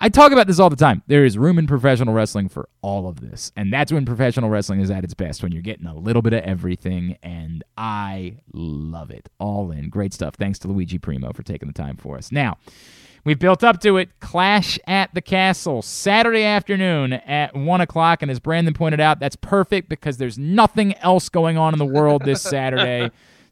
I 0.00 0.08
talk 0.08 0.32
about 0.32 0.48
this 0.48 0.58
all 0.58 0.68
the 0.68 0.74
time. 0.74 1.04
There 1.06 1.24
is 1.24 1.38
room 1.38 1.60
in 1.60 1.68
professional 1.68 2.12
wrestling 2.12 2.48
for 2.48 2.68
all 2.80 3.06
of 3.06 3.20
this, 3.20 3.52
and 3.54 3.72
that's 3.72 3.92
when 3.92 4.04
professional 4.04 4.50
wrestling 4.50 4.80
is 4.80 4.90
at 4.90 5.04
its 5.04 5.14
best. 5.14 5.44
When 5.44 5.52
you're 5.52 5.62
getting 5.62 5.86
a 5.86 5.94
little 5.94 6.22
bit 6.22 6.32
of 6.32 6.42
everything, 6.42 7.18
and 7.22 7.62
I 7.78 8.38
love 8.52 9.12
it. 9.12 9.28
All 9.38 9.70
in, 9.70 9.90
great 9.90 10.12
stuff. 10.12 10.34
Thanks 10.34 10.58
to 10.60 10.68
Luigi 10.68 10.98
Primo 10.98 11.32
for 11.32 11.44
taking 11.44 11.68
the 11.68 11.74
time 11.74 11.96
for 11.96 12.16
us. 12.18 12.32
Now. 12.32 12.58
We've 13.24 13.38
built 13.38 13.62
up 13.62 13.80
to 13.82 13.98
it. 13.98 14.18
Clash 14.18 14.78
at 14.86 15.14
the 15.14 15.20
Castle, 15.20 15.80
Saturday 15.82 16.42
afternoon 16.42 17.12
at 17.12 17.54
1 17.54 17.80
o'clock. 17.80 18.20
And 18.20 18.30
as 18.30 18.40
Brandon 18.40 18.74
pointed 18.74 19.00
out, 19.00 19.20
that's 19.20 19.36
perfect 19.36 19.88
because 19.88 20.16
there's 20.16 20.38
nothing 20.38 20.94
else 20.96 21.28
going 21.28 21.56
on 21.56 21.72
in 21.72 21.78
the 21.78 21.86
world 21.86 22.24
this 22.24 22.42
Saturday. 22.42 23.10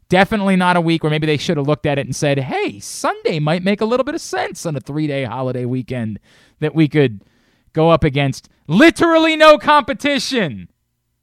Definitely 0.09 0.57
not 0.57 0.75
a 0.75 0.81
week 0.81 1.03
where 1.03 1.09
maybe 1.09 1.25
they 1.25 1.37
should 1.37 1.55
have 1.55 1.67
looked 1.67 1.85
at 1.85 1.97
it 1.97 2.05
and 2.05 2.13
said, 2.13 2.37
hey, 2.39 2.81
Sunday 2.81 3.39
might 3.39 3.63
make 3.63 3.79
a 3.79 3.85
little 3.85 4.03
bit 4.03 4.13
of 4.13 4.19
sense 4.19 4.65
on 4.65 4.75
a 4.75 4.81
three 4.81 5.07
day 5.07 5.23
holiday 5.23 5.63
weekend 5.63 6.19
that 6.59 6.75
we 6.75 6.89
could 6.89 7.23
go 7.71 7.89
up 7.89 8.03
against 8.03 8.49
literally 8.67 9.37
no 9.37 9.57
competition. 9.57 10.67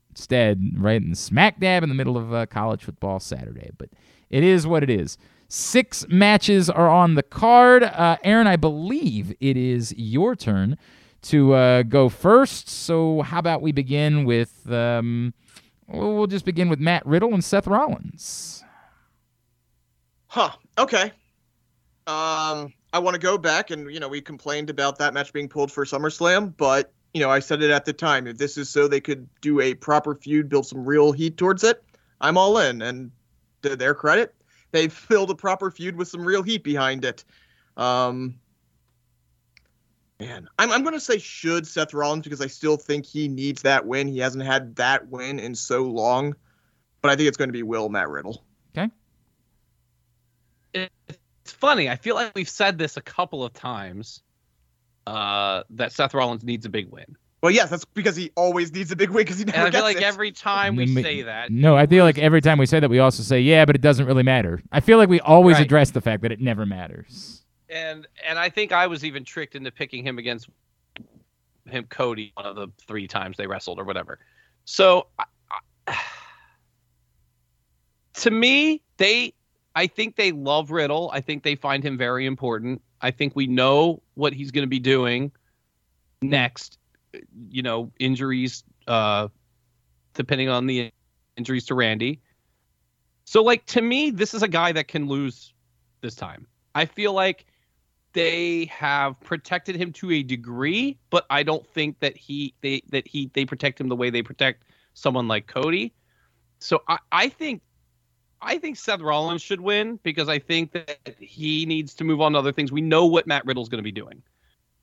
Instead, 0.08 0.72
right 0.76 1.02
in 1.02 1.14
smack 1.14 1.60
dab 1.60 1.82
in 1.82 1.90
the 1.90 1.94
middle 1.94 2.16
of 2.16 2.32
uh, 2.32 2.46
college 2.46 2.82
football 2.82 3.20
Saturday. 3.20 3.70
But 3.76 3.90
it 4.30 4.42
is 4.42 4.66
what 4.66 4.82
it 4.82 4.88
is. 4.88 5.18
Six 5.48 6.06
matches 6.08 6.68
are 6.68 6.88
on 6.88 7.14
the 7.14 7.22
card. 7.22 7.82
Uh, 7.82 8.18
Aaron, 8.22 8.46
I 8.46 8.56
believe 8.56 9.34
it 9.40 9.56
is 9.56 9.94
your 9.96 10.36
turn 10.36 10.76
to 11.22 11.54
uh, 11.54 11.82
go 11.84 12.10
first. 12.10 12.68
So, 12.68 13.22
how 13.22 13.38
about 13.38 13.62
we 13.62 13.72
begin 13.72 14.24
with? 14.24 14.70
Um, 14.70 15.32
well, 15.86 16.26
just 16.26 16.44
begin 16.44 16.68
with 16.68 16.80
Matt 16.80 17.04
Riddle 17.06 17.32
and 17.32 17.42
Seth 17.42 17.66
Rollins. 17.66 18.62
Huh. 20.26 20.50
Okay. 20.76 21.12
Um, 22.06 22.72
I 22.92 22.98
want 22.98 23.14
to 23.14 23.20
go 23.20 23.36
back 23.36 23.70
and 23.70 23.92
you 23.92 24.00
know 24.00 24.08
we 24.08 24.20
complained 24.20 24.70
about 24.70 24.98
that 24.98 25.14
match 25.14 25.32
being 25.32 25.48
pulled 25.48 25.72
for 25.72 25.84
SummerSlam, 25.84 26.54
but 26.56 26.92
you 27.14 27.20
know 27.20 27.30
I 27.30 27.38
said 27.38 27.62
it 27.62 27.70
at 27.70 27.84
the 27.86 27.92
time. 27.92 28.26
If 28.26 28.38
this 28.38 28.58
is 28.58 28.68
so 28.68 28.86
they 28.86 29.00
could 29.00 29.28
do 29.40 29.60
a 29.60 29.74
proper 29.74 30.14
feud, 30.14 30.48
build 30.48 30.66
some 30.66 30.84
real 30.84 31.12
heat 31.12 31.36
towards 31.38 31.64
it, 31.64 31.82
I'm 32.20 32.36
all 32.36 32.58
in. 32.58 32.82
And 32.82 33.10
to 33.62 33.76
their 33.76 33.94
credit, 33.94 34.34
they've 34.70 34.92
filled 34.92 35.30
a 35.30 35.34
proper 35.34 35.70
feud 35.70 35.96
with 35.96 36.08
some 36.08 36.24
real 36.24 36.42
heat 36.42 36.62
behind 36.62 37.04
it. 37.04 37.24
Um, 37.76 38.38
man, 40.20 40.48
I'm 40.58 40.70
I'm 40.72 40.84
gonna 40.84 41.00
say 41.00 41.18
should 41.18 41.66
Seth 41.66 41.94
Rollins 41.94 42.24
because 42.24 42.40
I 42.40 42.46
still 42.46 42.76
think 42.76 43.06
he 43.06 43.28
needs 43.28 43.62
that 43.62 43.86
win. 43.86 44.08
He 44.08 44.18
hasn't 44.18 44.44
had 44.44 44.76
that 44.76 45.08
win 45.08 45.38
in 45.38 45.54
so 45.54 45.82
long, 45.84 46.34
but 47.02 47.10
I 47.10 47.16
think 47.16 47.28
it's 47.28 47.36
going 47.36 47.48
to 47.48 47.52
be 47.52 47.62
Will 47.62 47.88
Matt 47.88 48.08
Riddle. 48.08 48.44
Okay. 48.76 48.90
It's 50.74 51.52
funny. 51.52 51.88
I 51.88 51.96
feel 51.96 52.14
like 52.14 52.32
we've 52.34 52.48
said 52.48 52.78
this 52.78 52.96
a 52.96 53.00
couple 53.00 53.42
of 53.42 53.52
times 53.52 54.22
uh, 55.06 55.62
that 55.70 55.92
Seth 55.92 56.12
Rollins 56.12 56.44
needs 56.44 56.66
a 56.66 56.68
big 56.68 56.88
win. 56.90 57.16
Well, 57.40 57.52
yes, 57.52 57.70
that's 57.70 57.84
because 57.84 58.16
he 58.16 58.32
always 58.34 58.72
needs 58.72 58.90
a 58.90 58.96
big 58.96 59.10
win 59.10 59.24
because 59.24 59.38
he 59.38 59.44
never 59.44 59.58
And 59.58 59.68
I 59.68 59.70
feel 59.70 59.82
like 59.82 59.98
it. 59.98 60.02
every 60.02 60.32
time 60.32 60.74
we 60.74 60.86
Ma- 60.86 61.02
say 61.02 61.22
that, 61.22 61.52
No, 61.52 61.76
I 61.76 61.86
feel 61.86 62.04
like 62.04 62.18
every 62.18 62.40
time 62.40 62.58
we 62.58 62.66
say 62.66 62.80
that, 62.80 62.90
we 62.90 62.98
also 62.98 63.22
say, 63.22 63.40
yeah, 63.40 63.64
but 63.64 63.76
it 63.76 63.80
doesn't 63.80 64.06
really 64.06 64.24
matter. 64.24 64.60
I 64.72 64.80
feel 64.80 64.98
like 64.98 65.08
we 65.08 65.20
always 65.20 65.54
Right. 65.56 65.64
address 65.64 65.92
the 65.92 66.00
fact 66.00 66.22
that 66.22 66.32
it 66.32 66.40
never 66.40 66.66
matters. 66.66 67.44
and 67.70 68.06
and 68.26 68.38
I 68.38 68.48
think 68.48 68.72
I 68.72 68.86
was 68.86 69.04
even 69.04 69.24
tricked 69.24 69.54
into 69.54 69.70
picking 69.70 70.02
him 70.04 70.18
against 70.18 70.48
him 71.66 71.84
Cody 71.90 72.32
one 72.34 72.46
of 72.46 72.56
the 72.56 72.68
three 72.86 73.06
times 73.06 73.36
they 73.36 73.46
wrestled 73.46 73.78
or 73.78 73.84
whatever. 73.84 74.18
So 74.64 75.08
I, 75.18 75.24
I, 75.86 75.96
to 78.14 78.30
me, 78.30 78.82
they 78.96 79.34
I 79.74 79.86
think 79.86 80.16
they 80.16 80.32
love 80.32 80.70
Riddle. 80.72 81.10
I 81.12 81.20
think 81.20 81.44
they 81.44 81.54
find 81.54 81.84
him 81.84 81.96
very 81.96 82.26
important. 82.26 82.82
I 83.00 83.12
think 83.12 83.36
we 83.36 83.46
know 83.46 84.02
what 84.14 84.32
he's 84.32 84.50
going 84.50 84.64
to 84.64 84.68
be 84.68 84.80
doing 84.80 85.30
next. 86.20 86.78
You 87.50 87.62
know, 87.62 87.92
injuries 87.98 88.64
uh 88.86 89.28
depending 90.14 90.48
on 90.48 90.66
the 90.66 90.90
injuries 91.36 91.66
to 91.66 91.74
Randy. 91.74 92.20
So 93.24 93.42
like 93.42 93.64
to 93.66 93.82
me, 93.82 94.10
this 94.10 94.34
is 94.34 94.42
a 94.42 94.48
guy 94.48 94.72
that 94.72 94.88
can 94.88 95.06
lose 95.06 95.52
this 96.00 96.14
time. 96.14 96.46
I 96.74 96.86
feel 96.86 97.12
like 97.12 97.46
they 98.12 98.64
have 98.66 99.20
protected 99.20 99.76
him 99.76 99.92
to 99.92 100.10
a 100.12 100.22
degree, 100.22 100.98
but 101.10 101.26
I 101.30 101.42
don't 101.42 101.66
think 101.66 102.00
that 102.00 102.16
he 102.16 102.54
they 102.62 102.82
that 102.88 103.06
he 103.06 103.30
they 103.34 103.44
protect 103.44 103.80
him 103.80 103.88
the 103.88 103.96
way 103.96 104.10
they 104.10 104.22
protect 104.22 104.64
someone 104.94 105.28
like 105.28 105.46
Cody. 105.46 105.92
So 106.58 106.82
I, 106.88 106.98
I 107.12 107.28
think 107.28 107.62
I 108.40 108.58
think 108.58 108.76
Seth 108.76 109.00
Rollins 109.00 109.42
should 109.42 109.60
win 109.60 109.98
because 110.02 110.28
I 110.28 110.38
think 110.38 110.72
that 110.72 111.16
he 111.18 111.66
needs 111.66 111.94
to 111.94 112.04
move 112.04 112.20
on 112.20 112.32
to 112.32 112.38
other 112.38 112.52
things. 112.52 112.72
We 112.72 112.80
know 112.80 113.06
what 113.06 113.26
Matt 113.26 113.44
Riddle's 113.46 113.68
going 113.68 113.78
to 113.78 113.84
be 113.84 113.92
doing. 113.92 114.22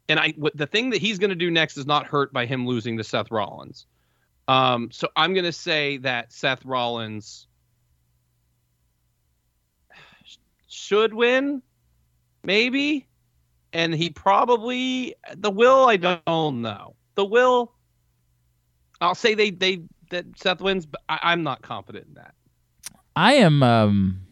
And 0.08 0.20
I 0.20 0.34
the 0.53 0.68
thing 0.68 0.91
that 0.91 1.01
he's 1.01 1.18
going 1.18 1.30
to 1.30 1.36
do 1.36 1.49
next 1.49 1.78
is 1.78 1.86
not 1.86 2.06
hurt 2.06 2.32
by 2.32 2.45
him 2.45 2.68
losing 2.68 2.97
to 2.97 3.03
Seth 3.03 3.32
Rollins. 3.32 3.86
Um, 4.47 4.89
so 4.91 5.08
I'm 5.16 5.34
going 5.34 5.45
to 5.45 5.51
say 5.51 5.97
that 5.97 6.32
Seth 6.32 6.64
Rollins 6.64 7.47
should 10.68 11.14
win, 11.14 11.64
maybe, 12.43 13.08
and 13.74 13.93
he 13.93 14.10
probably 14.12 15.16
the 15.36 15.49
will. 15.49 15.88
I 15.88 15.97
don't 15.97 16.62
know 16.62 16.95
the 17.16 17.26
will. 17.26 17.74
I'll 19.01 19.16
say 19.16 19.34
they 19.34 19.49
they 19.49 19.82
that 20.12 20.26
Seth 20.38 20.62
wins, 20.62 20.86
but 20.86 21.01
I, 21.10 21.20
I'm 21.24 21.43
not 21.43 21.62
confident 21.62 22.08
in 22.08 22.14
that. 22.16 22.36
I 23.16 23.36
am 23.36 23.64
um 23.64 24.24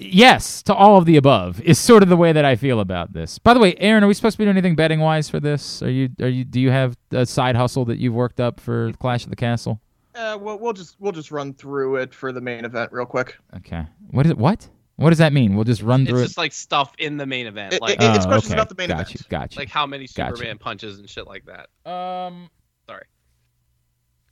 yes 0.00 0.62
to 0.64 0.74
all 0.74 0.96
of 0.96 1.04
the 1.04 1.16
above 1.16 1.60
is 1.60 1.78
sort 1.78 2.02
of 2.02 2.08
the 2.08 2.16
way 2.16 2.32
that 2.32 2.44
I 2.44 2.56
feel 2.56 2.80
about 2.80 3.12
this. 3.12 3.38
By 3.38 3.54
the 3.54 3.60
way, 3.60 3.74
Aaron, 3.78 4.02
are 4.02 4.06
we 4.06 4.14
supposed 4.14 4.34
to 4.34 4.38
be 4.38 4.44
doing 4.44 4.56
anything 4.56 4.74
betting 4.74 5.00
wise 5.00 5.28
for 5.28 5.38
this? 5.40 5.82
Are 5.82 5.90
you 5.90 6.08
are 6.20 6.28
you 6.28 6.44
do 6.44 6.60
you 6.60 6.70
have 6.70 6.96
a 7.12 7.26
side 7.26 7.56
hustle 7.56 7.84
that 7.86 7.98
you've 7.98 8.14
worked 8.14 8.40
up 8.40 8.58
for 8.60 8.92
Clash 8.94 9.24
of 9.24 9.30
the 9.30 9.36
Castle? 9.36 9.80
Uh, 10.14 10.36
we'll, 10.40 10.58
we'll 10.58 10.72
just 10.72 10.96
we'll 10.98 11.12
just 11.12 11.30
run 11.30 11.54
through 11.54 11.96
it 11.96 12.12
for 12.12 12.32
the 12.32 12.40
main 12.40 12.64
event 12.64 12.90
real 12.92 13.06
quick. 13.06 13.36
Okay. 13.58 13.84
What 14.10 14.26
is 14.26 14.32
it? 14.32 14.38
What? 14.38 14.68
What 14.96 15.10
does 15.10 15.18
that 15.18 15.32
mean? 15.32 15.54
We'll 15.54 15.64
just 15.64 15.82
run 15.82 16.04
through 16.04 16.16
It's 16.16 16.20
through 16.20 16.26
just 16.26 16.38
like 16.38 16.52
stuff 16.52 16.92
in 16.98 17.16
the 17.16 17.24
main 17.24 17.46
event, 17.46 17.72
It- 17.74 17.80
like 17.80 17.94
it- 17.94 18.02
it's 18.16 18.26
Oh, 18.26 18.28
questions 18.28 18.52
okay. 18.52 18.54
about 18.60 18.68
the 18.68 18.74
main 18.74 18.88
Gotcha, 18.88 19.14
event. 19.14 19.28
Gotcha. 19.30 19.58
like 19.58 19.70
how 19.70 19.86
many 19.86 20.06
Gotcha. 20.08 20.36
Superman 20.36 20.58
punches 20.58 20.98
and 20.98 21.08
shit 21.08 21.26
like 21.26 21.44
that. 21.46 21.90
Um. 21.90 22.50
Sorry. 22.86 23.04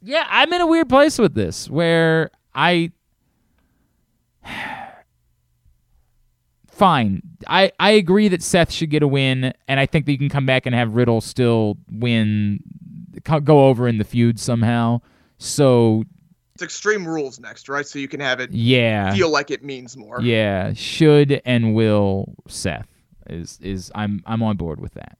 Yeah, 0.02 0.26
I'm 0.28 0.52
in 0.52 0.60
a 0.60 0.66
weird 0.66 0.88
place 0.88 1.18
with 1.18 1.34
this 1.34 1.70
where 1.70 2.30
I. 2.54 2.92
Fine, 6.78 7.22
I 7.48 7.72
I 7.80 7.90
agree 7.90 8.28
that 8.28 8.40
Seth 8.42 8.70
should 8.70 8.90
get 8.90 9.02
a 9.02 9.08
win, 9.08 9.52
and 9.66 9.80
I 9.80 9.86
think 9.86 10.06
that 10.06 10.12
you 10.12 10.18
can 10.18 10.28
come 10.28 10.46
back 10.46 10.64
and 10.64 10.74
have 10.76 10.94
Riddle 10.94 11.20
still 11.20 11.76
win, 11.90 12.60
go 13.24 13.66
over 13.66 13.88
in 13.88 13.98
the 13.98 14.04
feud 14.04 14.38
somehow. 14.38 15.00
So 15.38 16.04
It's 16.54 16.62
Extreme 16.62 17.06
Rules 17.06 17.40
next, 17.40 17.68
right? 17.68 17.84
So 17.84 17.98
you 17.98 18.06
can 18.06 18.20
have 18.20 18.38
it 18.38 18.52
yeah, 18.52 19.12
feel 19.12 19.28
like 19.28 19.50
it 19.50 19.64
means 19.64 19.96
more. 19.96 20.20
yeah, 20.20 20.72
should 20.72 21.42
and 21.44 21.74
will 21.74 22.34
Seth 22.46 22.86
is 23.28 23.58
is 23.60 23.90
I'm 23.96 24.22
I'm 24.24 24.42
on 24.44 24.56
board 24.56 24.80
with 24.80 24.94
that. 24.94 25.18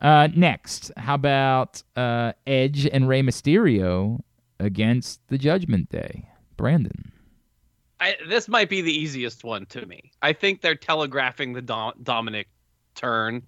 Uh, 0.00 0.26
next, 0.34 0.90
how 0.96 1.14
about 1.14 1.80
uh, 1.94 2.32
Edge 2.44 2.86
and 2.86 3.06
Rey 3.08 3.22
Mysterio 3.22 4.18
against 4.58 5.20
the 5.28 5.38
Judgment 5.38 5.90
Day? 5.90 6.26
Brandon. 6.56 7.11
I, 8.02 8.16
this 8.28 8.48
might 8.48 8.68
be 8.68 8.80
the 8.82 8.92
easiest 8.92 9.44
one 9.44 9.66
to 9.66 9.86
me. 9.86 10.10
I 10.22 10.32
think 10.32 10.60
they're 10.60 10.74
telegraphing 10.74 11.52
the 11.52 11.62
Dom- 11.62 11.94
Dominic 12.02 12.48
turn, 12.94 13.42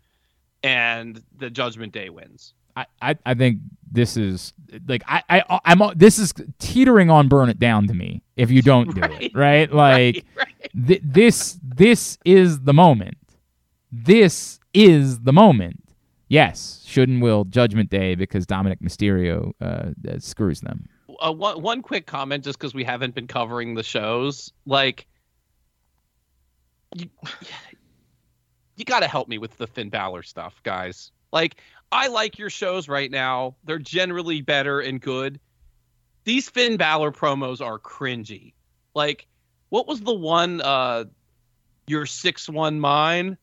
and 0.62 1.22
the 1.36 1.51
Judgment 1.51 1.93
Day 1.93 2.09
wins. 2.09 2.55
I, 2.76 2.86
I, 3.02 3.16
I 3.26 3.35
think 3.35 3.59
this 3.93 4.16
is 4.16 4.52
like 4.89 5.02
I, 5.06 5.22
I 5.31 5.60
I'm 5.64 5.81
this 5.97 6.18
is 6.18 6.32
teetering 6.59 7.10
on 7.10 7.28
burn 7.28 7.48
it 7.48 7.59
down 7.60 7.86
to 7.89 7.94
me 7.94 8.22
if 8.36 8.51
you 8.51 8.62
don't 8.62 8.93
do 8.94 9.01
Right. 9.01 9.22
it 9.22 9.32
right 9.36 9.72
like 9.72 10.24
right, 10.36 10.48
right. 10.74 10.86
th- 10.89 11.02
this 11.05 11.59
this 11.62 12.18
is 12.24 12.60
the 12.62 12.72
moment 12.72 13.16
this 13.93 14.59
is 14.72 15.20
the 15.20 15.32
moment 15.32 15.81
yes 16.28 16.82
should 16.85 17.09
and 17.09 17.22
will 17.22 17.44
Judgment 17.44 17.90
Day 17.90 18.16
because 18.16 18.44
Dominic 18.47 18.81
Mysterio 18.81 19.52
uh, 19.60 19.64
uh, 20.10 20.18
screws 20.18 20.60
them 20.60 20.89
uh, 21.24 21.32
one 21.32 21.60
one 21.62 21.82
quick 21.82 22.06
comment, 22.06 22.44
just 22.44 22.59
because 22.59 22.74
we 22.74 22.84
haven't 22.84 23.14
been 23.14 23.26
covering 23.26 23.74
the 23.74 23.82
shows, 23.82 24.52
like 24.66 25.06
you, 26.94 27.09
you 28.76 28.84
got 28.84 29.01
to 29.01 29.09
help 29.09 29.28
me 29.28 29.38
with 29.38 29.56
the 29.56 29.66
Finn 29.66 29.88
Balor 29.90 30.22
stuff, 30.22 30.60
guys. 30.62 31.10
Like, 31.32 31.56
I 31.92 32.09
like 32.09 32.38
your 32.38 32.51
shows 32.51 32.88
right 32.88 33.10
now; 33.10 33.56
they're 33.64 33.78
generally 33.78 34.40
better 34.40 34.80
and 34.80 35.01
good. 35.01 35.40
these 36.24 36.48
Finn 36.48 36.76
Balor 36.76 37.12
promos 37.12 37.60
are 37.64 37.78
cringy. 37.78 38.55
Like, 38.94 39.26
what 39.70 39.86
was 39.86 40.01
the 40.01 40.14
one? 40.14 40.60
uh 40.60 41.05
Your 41.86 42.06
six 42.06 42.48
one 42.48 42.78
mine. 42.80 43.36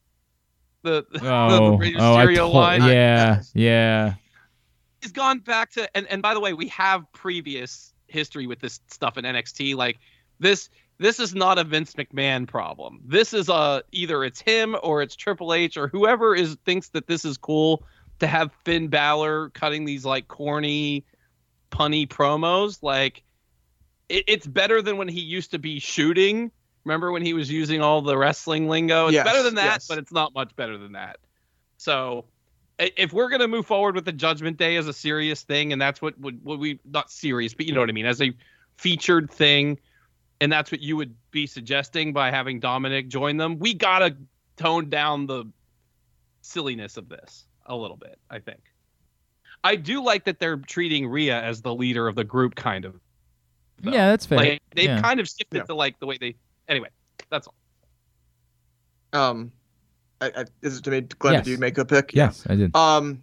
The, 0.84 1.06
the, 1.12 1.20
Oh, 1.24 1.78
radio 1.78 2.00
oh, 2.02 2.16
I 2.16 2.26
to- 2.34 2.46
line. 2.48 2.84
yeah, 2.84 3.42
yeah. 3.54 4.14
He's 5.02 5.12
gone 5.12 5.40
back 5.40 5.72
to 5.72 5.98
and, 5.98 6.08
and 6.08 6.22
by 6.22 6.34
the 6.34 6.40
way 6.40 6.54
we 6.54 6.68
have 6.68 7.12
previous 7.14 7.94
history 8.08 8.48
with 8.48 8.60
this 8.60 8.80
stuff 8.88 9.18
in 9.18 9.26
nxt 9.26 9.76
like 9.76 9.98
this 10.40 10.70
this 11.02 11.20
is 11.20 11.34
not 11.34 11.58
a 11.58 11.64
vince 11.64 11.96
mcmahon 11.96 12.48
problem. 12.48 13.02
This 13.04 13.34
is 13.34 13.50
a 13.50 13.82
either 13.92 14.24
it's 14.24 14.40
him 14.40 14.76
or 14.84 15.02
it's 15.02 15.16
triple 15.16 15.52
h 15.52 15.76
or 15.76 15.88
whoever 15.88 16.36
is 16.36 16.58
thinks 16.64 16.90
that 16.90 17.08
this 17.08 17.26
is 17.26 17.38
cool 17.38 17.84
to 18.20 18.28
have 18.28 18.52
finn 18.64 18.88
Balor 18.88 19.50
cutting 19.50 19.86
these 19.86 20.06
like 20.06 20.28
corny 20.28 21.04
punny 21.72 22.08
promos. 22.08 22.84
Like 22.84 23.24
it, 24.10 24.26
it's 24.28 24.46
better 24.46 24.84
than 24.84 24.98
when 24.98 25.08
he 25.08 25.22
used 25.22 25.52
to 25.52 25.60
be 25.60 25.80
shooting. 25.80 26.52
Remember 26.86 27.12
when 27.12 27.26
he 27.26 27.34
was 27.34 27.50
using 27.50 27.82
all 27.82 28.04
the 28.04 28.16
wrestling 28.16 28.68
lingo? 28.70 29.08
It's 29.08 29.16
Yes, 29.16 29.26
better 29.26 29.42
than 29.42 29.56
that 29.56 29.66
yes. 29.66 29.88
but 29.88 29.98
it's 29.98 30.12
not 30.12 30.36
much 30.36 30.56
better 30.56 30.78
than 30.78 30.92
that. 30.92 31.18
So 31.78 32.26
if 32.98 33.14
we're 33.14 33.30
gonna 33.30 33.48
move 33.48 33.66
forward 33.66 33.96
with 33.96 34.06
the 34.06 34.12
Judgment 34.12 34.58
Day 34.58 34.76
as 34.76 34.88
a 34.88 34.94
serious 34.94 35.44
thing, 35.44 35.72
and 35.74 35.82
that's 35.82 36.02
what 36.02 36.20
would 36.20 36.44
what 36.44 36.60
we 36.60 36.80
not 36.86 37.12
serious, 37.12 37.54
but 37.54 37.66
you 37.66 37.74
know 37.74 37.80
what 37.80 37.90
I 37.90 37.94
mean, 37.94 38.06
as 38.06 38.22
a 38.22 38.34
featured 38.78 39.30
thing, 39.30 39.80
and 40.40 40.52
that's 40.52 40.72
what 40.72 40.82
you 40.82 40.98
would 40.98 41.16
be 41.32 41.46
suggesting 41.46 42.14
by 42.14 42.32
having 42.32 42.60
Dominic 42.60 43.08
join 43.08 43.38
them, 43.38 43.60
we 43.60 43.74
gotta 43.74 44.16
tone 44.58 44.90
down 44.90 45.28
the 45.28 45.46
silliness 46.42 46.98
of 46.98 47.10
this 47.10 47.46
a 47.68 47.76
little 47.76 47.98
bit. 47.98 48.18
I 48.30 48.40
think. 48.40 48.62
I 49.64 49.76
do 49.76 50.04
like 50.04 50.26
that 50.26 50.40
they're 50.40 50.58
treating 50.58 51.08
Rhea 51.08 51.40
as 51.40 51.62
the 51.62 51.74
leader 51.76 52.08
of 52.08 52.16
the 52.16 52.24
group, 52.24 52.56
kind 52.56 52.84
of. 52.84 53.00
though. 53.80 53.92
Yeah, 53.92 54.10
that's 54.10 54.26
fair. 54.26 54.38
Like 54.40 54.62
they've 54.76 54.86
Yeah. 54.86 55.02
kind 55.02 55.20
of 55.20 55.28
shifted 55.28 55.58
Yeah. 55.58 55.64
to 55.64 55.76
like 55.76 56.00
the 56.00 56.08
way 56.08 56.18
they. 56.20 56.36
Anyway, 56.68 56.90
that's 57.30 57.48
all. 57.48 57.54
Um, 59.14 59.52
I, 60.22 60.32
I, 60.36 60.46
is 60.62 60.78
it 60.78 60.84
to 60.84 60.92
me, 60.92 61.02
Glenn? 61.02 61.34
Yes. 61.34 61.46
Did 61.46 61.52
you 61.52 61.58
make 61.58 61.78
a 61.78 61.86
pick? 61.86 62.14
Yes, 62.14 62.46
I 62.48 62.56
did. 62.56 62.76
Um, 62.76 63.22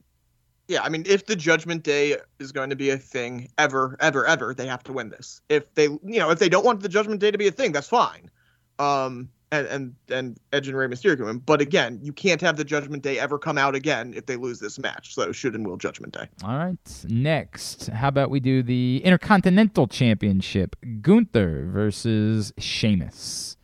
yeah. 0.66 0.82
I 0.82 0.88
mean, 0.88 1.04
if 1.06 1.26
the 1.26 1.36
Judgment 1.36 1.84
Day 1.84 2.16
is 2.38 2.52
going 2.52 2.70
to 2.70 2.76
be 2.76 2.90
a 2.90 2.98
thing 2.98 3.48
ever, 3.56 3.96
ever, 4.00 4.26
ever, 4.26 4.52
they 4.52 4.66
have 4.66 4.82
to 4.84 4.92
win 4.92 5.08
this. 5.08 5.40
If 5.48 5.72
they, 5.74 5.84
you 5.84 6.18
know, 6.18 6.30
if 6.30 6.38
they 6.38 6.48
don't 6.48 6.64
want 6.64 6.80
the 6.80 6.88
Judgment 6.88 7.20
Day 7.20 7.30
to 7.30 7.38
be 7.38 7.46
a 7.46 7.52
thing, 7.52 7.72
that's 7.72 7.88
fine. 7.88 8.30
Um, 8.78 9.30
and 9.50 9.66
and 9.66 9.94
and 10.10 10.38
Edge 10.52 10.68
and 10.68 10.76
Rey 10.76 10.86
Mysterio 10.86 11.16
can 11.16 11.26
win. 11.26 11.38
But 11.38 11.60
again, 11.60 11.98
you 12.02 12.12
can't 12.12 12.40
have 12.40 12.56
the 12.56 12.64
Judgment 12.64 13.02
Day 13.02 13.18
ever 13.18 13.38
come 13.38 13.56
out 13.58 13.74
again 13.74 14.12
if 14.14 14.26
they 14.26 14.36
lose 14.36 14.58
this 14.58 14.78
match. 14.78 15.14
So 15.14 15.32
should 15.32 15.54
and 15.54 15.66
will 15.66 15.76
Judgment 15.76 16.12
Day. 16.12 16.28
All 16.44 16.58
right. 16.58 17.04
Next, 17.08 17.88
how 17.88 18.08
about 18.08 18.30
we 18.30 18.40
do 18.40 18.62
the 18.62 19.00
Intercontinental 19.04 19.86
Championship? 19.86 20.76
Gunther 21.00 21.66
versus 21.66 22.52
Sheamus. 22.58 23.56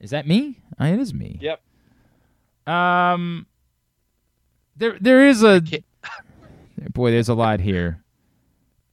Is 0.00 0.10
that 0.10 0.26
me? 0.26 0.62
Uh, 0.80 0.84
it 0.84 0.98
is 0.98 1.12
me. 1.12 1.38
Yep. 1.42 1.60
Um, 2.66 3.46
there 4.76 4.96
there 5.00 5.26
is 5.26 5.42
a 5.42 5.62
boy. 6.92 7.10
There's 7.10 7.28
a 7.28 7.34
lot 7.34 7.60
here. 7.60 8.02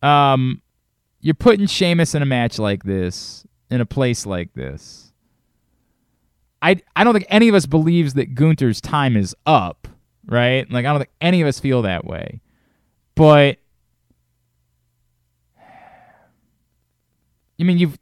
Um, 0.02 0.62
you're 1.22 1.36
putting 1.36 1.68
Sheamus 1.68 2.16
in 2.16 2.22
a 2.22 2.26
match 2.26 2.60
like 2.60 2.84
this 2.84 3.46
in 3.70 3.82
a 3.82 3.86
place 3.86 4.26
like 4.26 4.54
this. 4.54 5.12
I 6.62 6.82
I 6.96 7.04
don't 7.04 7.14
think 7.14 7.26
any 7.30 7.50
of 7.50 7.56
us 7.56 7.66
believes 7.66 8.14
that 8.16 8.36
Gunther's 8.36 8.82
time 8.82 9.18
is 9.18 9.36
up, 9.46 9.88
right? 10.26 10.70
Like 10.72 10.86
I 10.86 10.90
don't 10.90 11.00
think 11.00 11.12
any 11.22 11.42
of 11.42 11.48
us 11.48 11.60
feel 11.60 11.82
that 11.84 12.06
way. 12.06 12.42
But 13.16 13.58
I 15.60 17.64
mean, 17.64 17.78
you've 17.78 17.98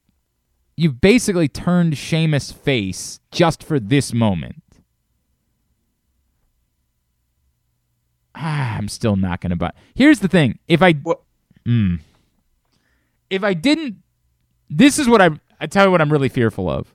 you've 0.78 1.02
basically 1.02 1.48
turned 1.48 1.98
Sheamus 1.98 2.52
face 2.52 3.20
just 3.32 3.64
for 3.64 3.80
this 3.80 4.14
moment. 4.14 4.62
Ah, 8.36 8.78
I'm 8.78 8.88
still 8.88 9.16
not 9.16 9.42
gonna 9.42 9.56
buy. 9.56 9.72
Here's 9.96 10.20
the 10.20 10.28
thing: 10.28 10.60
if 10.68 10.82
I, 10.82 10.94
Mm. 11.66 12.00
if 13.30 13.44
I 13.44 13.54
didn't, 13.54 13.98
this 14.70 15.00
is 15.00 15.08
what 15.08 15.22
I 15.22 15.30
I 15.60 15.68
tell 15.68 15.86
you 15.86 15.92
what 15.92 16.02
I'm 16.02 16.12
really 16.12 16.30
fearful 16.30 16.70
of. 16.70 16.94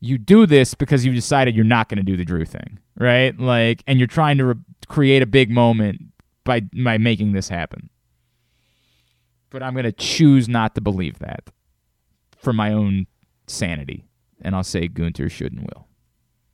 You 0.00 0.18
do 0.18 0.44
this 0.46 0.74
because 0.74 1.04
you 1.06 1.12
decided 1.12 1.56
you're 1.56 1.64
not 1.64 1.88
going 1.88 1.96
to 1.96 2.02
do 2.04 2.18
the 2.18 2.24
Drew 2.24 2.44
thing, 2.44 2.78
right? 2.98 3.36
Like, 3.40 3.82
and 3.86 3.98
you're 3.98 4.06
trying 4.06 4.36
to 4.38 4.44
re- 4.44 4.54
create 4.88 5.22
a 5.22 5.26
big 5.26 5.50
moment 5.50 6.02
by 6.44 6.60
by 6.60 6.98
making 6.98 7.32
this 7.32 7.48
happen. 7.48 7.88
But 9.50 9.62
I'm 9.62 9.72
going 9.72 9.84
to 9.86 9.92
choose 9.92 10.48
not 10.48 10.74
to 10.74 10.80
believe 10.82 11.18
that 11.20 11.48
for 12.36 12.52
my 12.52 12.72
own 12.72 13.06
sanity, 13.46 14.04
and 14.42 14.54
I'll 14.54 14.62
say 14.62 14.86
Gunther 14.86 15.30
should 15.30 15.52
and 15.54 15.62
will. 15.62 15.86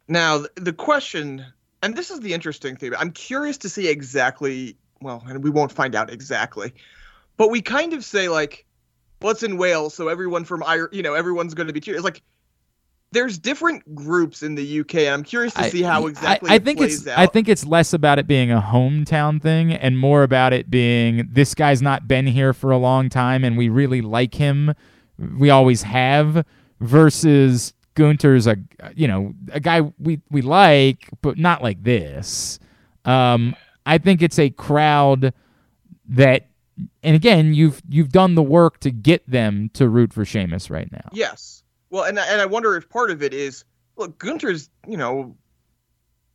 Now, 0.09 0.45
the 0.55 0.73
question, 0.73 1.45
and 1.83 1.97
this 1.97 2.11
is 2.11 2.21
the 2.21 2.33
interesting 2.33 2.77
thing, 2.77 2.93
I'm 2.97 3.11
curious 3.11 3.59
to 3.59 3.69
see 3.69 3.89
exactly, 3.89 4.77
well, 5.01 5.23
and 5.27 5.43
we 5.43 5.51
won't 5.51 5.73
find 5.73 5.95
out 5.95 6.11
exactly, 6.11 6.73
but 7.37 7.51
we 7.51 7.61
kind 7.61 7.93
of 7.93 8.05
say, 8.05 8.29
like, 8.29 8.65
what's 9.21 9.43
in 9.43 9.57
Wales, 9.59 9.95
so 9.95 10.09
everyone 10.09 10.45
from 10.45 10.63
Ire, 10.63 10.89
you 10.93 11.03
know, 11.03 11.15
everyone's 11.15 11.55
going 11.55 11.67
to 11.67 11.73
be 11.73 11.81
cheering. 11.81 11.99
It's 11.99 12.05
like, 12.05 12.23
there's 13.13 13.39
different 13.39 13.95
groups 13.95 14.43
in 14.43 14.55
the 14.55 14.81
UK, 14.81 14.95
and 14.97 15.15
I'm 15.15 15.23
curious 15.23 15.53
to 15.55 15.65
see 15.65 15.83
how 15.83 16.07
exactly 16.07 16.49
I, 16.51 16.55
I 16.55 16.57
it 16.57 16.65
think 16.65 16.79
plays 16.79 17.01
it's 17.01 17.09
out. 17.09 17.19
I 17.19 17.27
think 17.27 17.47
it's 17.47 17.65
less 17.67 17.93
about 17.93 18.19
it 18.19 18.27
being 18.27 18.51
a 18.51 18.61
hometown 18.61 19.41
thing 19.41 19.73
and 19.73 19.99
more 19.99 20.23
about 20.23 20.55
it 20.55 20.71
being 20.71 21.29
this 21.31 21.55
guy's 21.55 21.83
not 21.83 22.09
been 22.09 22.27
here 22.27 22.55
for 22.55 22.71
a 22.71 22.79
long 22.79 23.11
time 23.11 23.45
and 23.45 23.59
we 23.59 23.69
really 23.69 24.01
like 24.01 24.35
him. 24.35 24.75
We 25.39 25.51
always 25.51 25.83
have 25.83 26.47
versus 26.81 27.75
Gunther's 27.95 28.47
a 28.47 28.57
you 28.95 29.07
know 29.07 29.35
a 29.53 29.61
guy 29.61 29.81
we 29.99 30.21
we 30.31 30.43
like 30.43 31.09
but 31.21 31.39
not 31.39 31.63
like 31.63 31.83
this. 31.83 32.59
Um, 33.05 33.57
I 33.87 33.99
think 33.99 34.23
it's 34.23 34.39
a 34.39 34.51
crowd 34.51 35.33
that 36.09 36.49
and 37.03 37.17
again 37.17 37.55
you've 37.55 37.83
you've 37.89 38.11
done 38.11 38.35
the 38.35 38.43
work 38.43 38.81
to 38.81 38.91
get 38.91 39.29
them 39.29 39.71
to 39.75 39.89
root 39.89 40.13
for 40.13 40.25
Sheamus 40.25 40.71
right 40.71 40.91
now. 40.91 41.09
Yes. 41.13 41.63
Well, 41.91 42.05
and 42.05 42.19
and 42.19 42.41
I 42.41 42.47
wonder 42.47 42.77
if 42.77 42.89
part 42.89 43.11
of 43.11 43.23
it 43.23 43.35
is 43.35 43.65
look, 43.97 44.19
Gunther's 44.19 44.71
you 44.87 44.97
know 44.97 45.37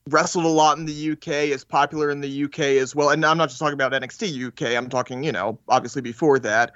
wrestled 0.09 0.45
a 0.45 0.49
lot 0.49 0.77
in 0.77 0.85
the 0.85 1.11
UK, 1.11 1.49
is 1.49 1.65
popular 1.65 2.09
in 2.09 2.21
the 2.21 2.45
UK 2.45 2.59
as 2.59 2.95
well, 2.95 3.09
and 3.09 3.25
I'm 3.25 3.37
not 3.37 3.49
just 3.49 3.59
talking 3.59 3.73
about 3.73 3.91
NXT 3.91 4.47
UK. 4.47 4.77
I'm 4.77 4.89
talking 4.89 5.23
you 5.23 5.31
know 5.31 5.59
obviously 5.67 6.01
before 6.01 6.39
that. 6.39 6.73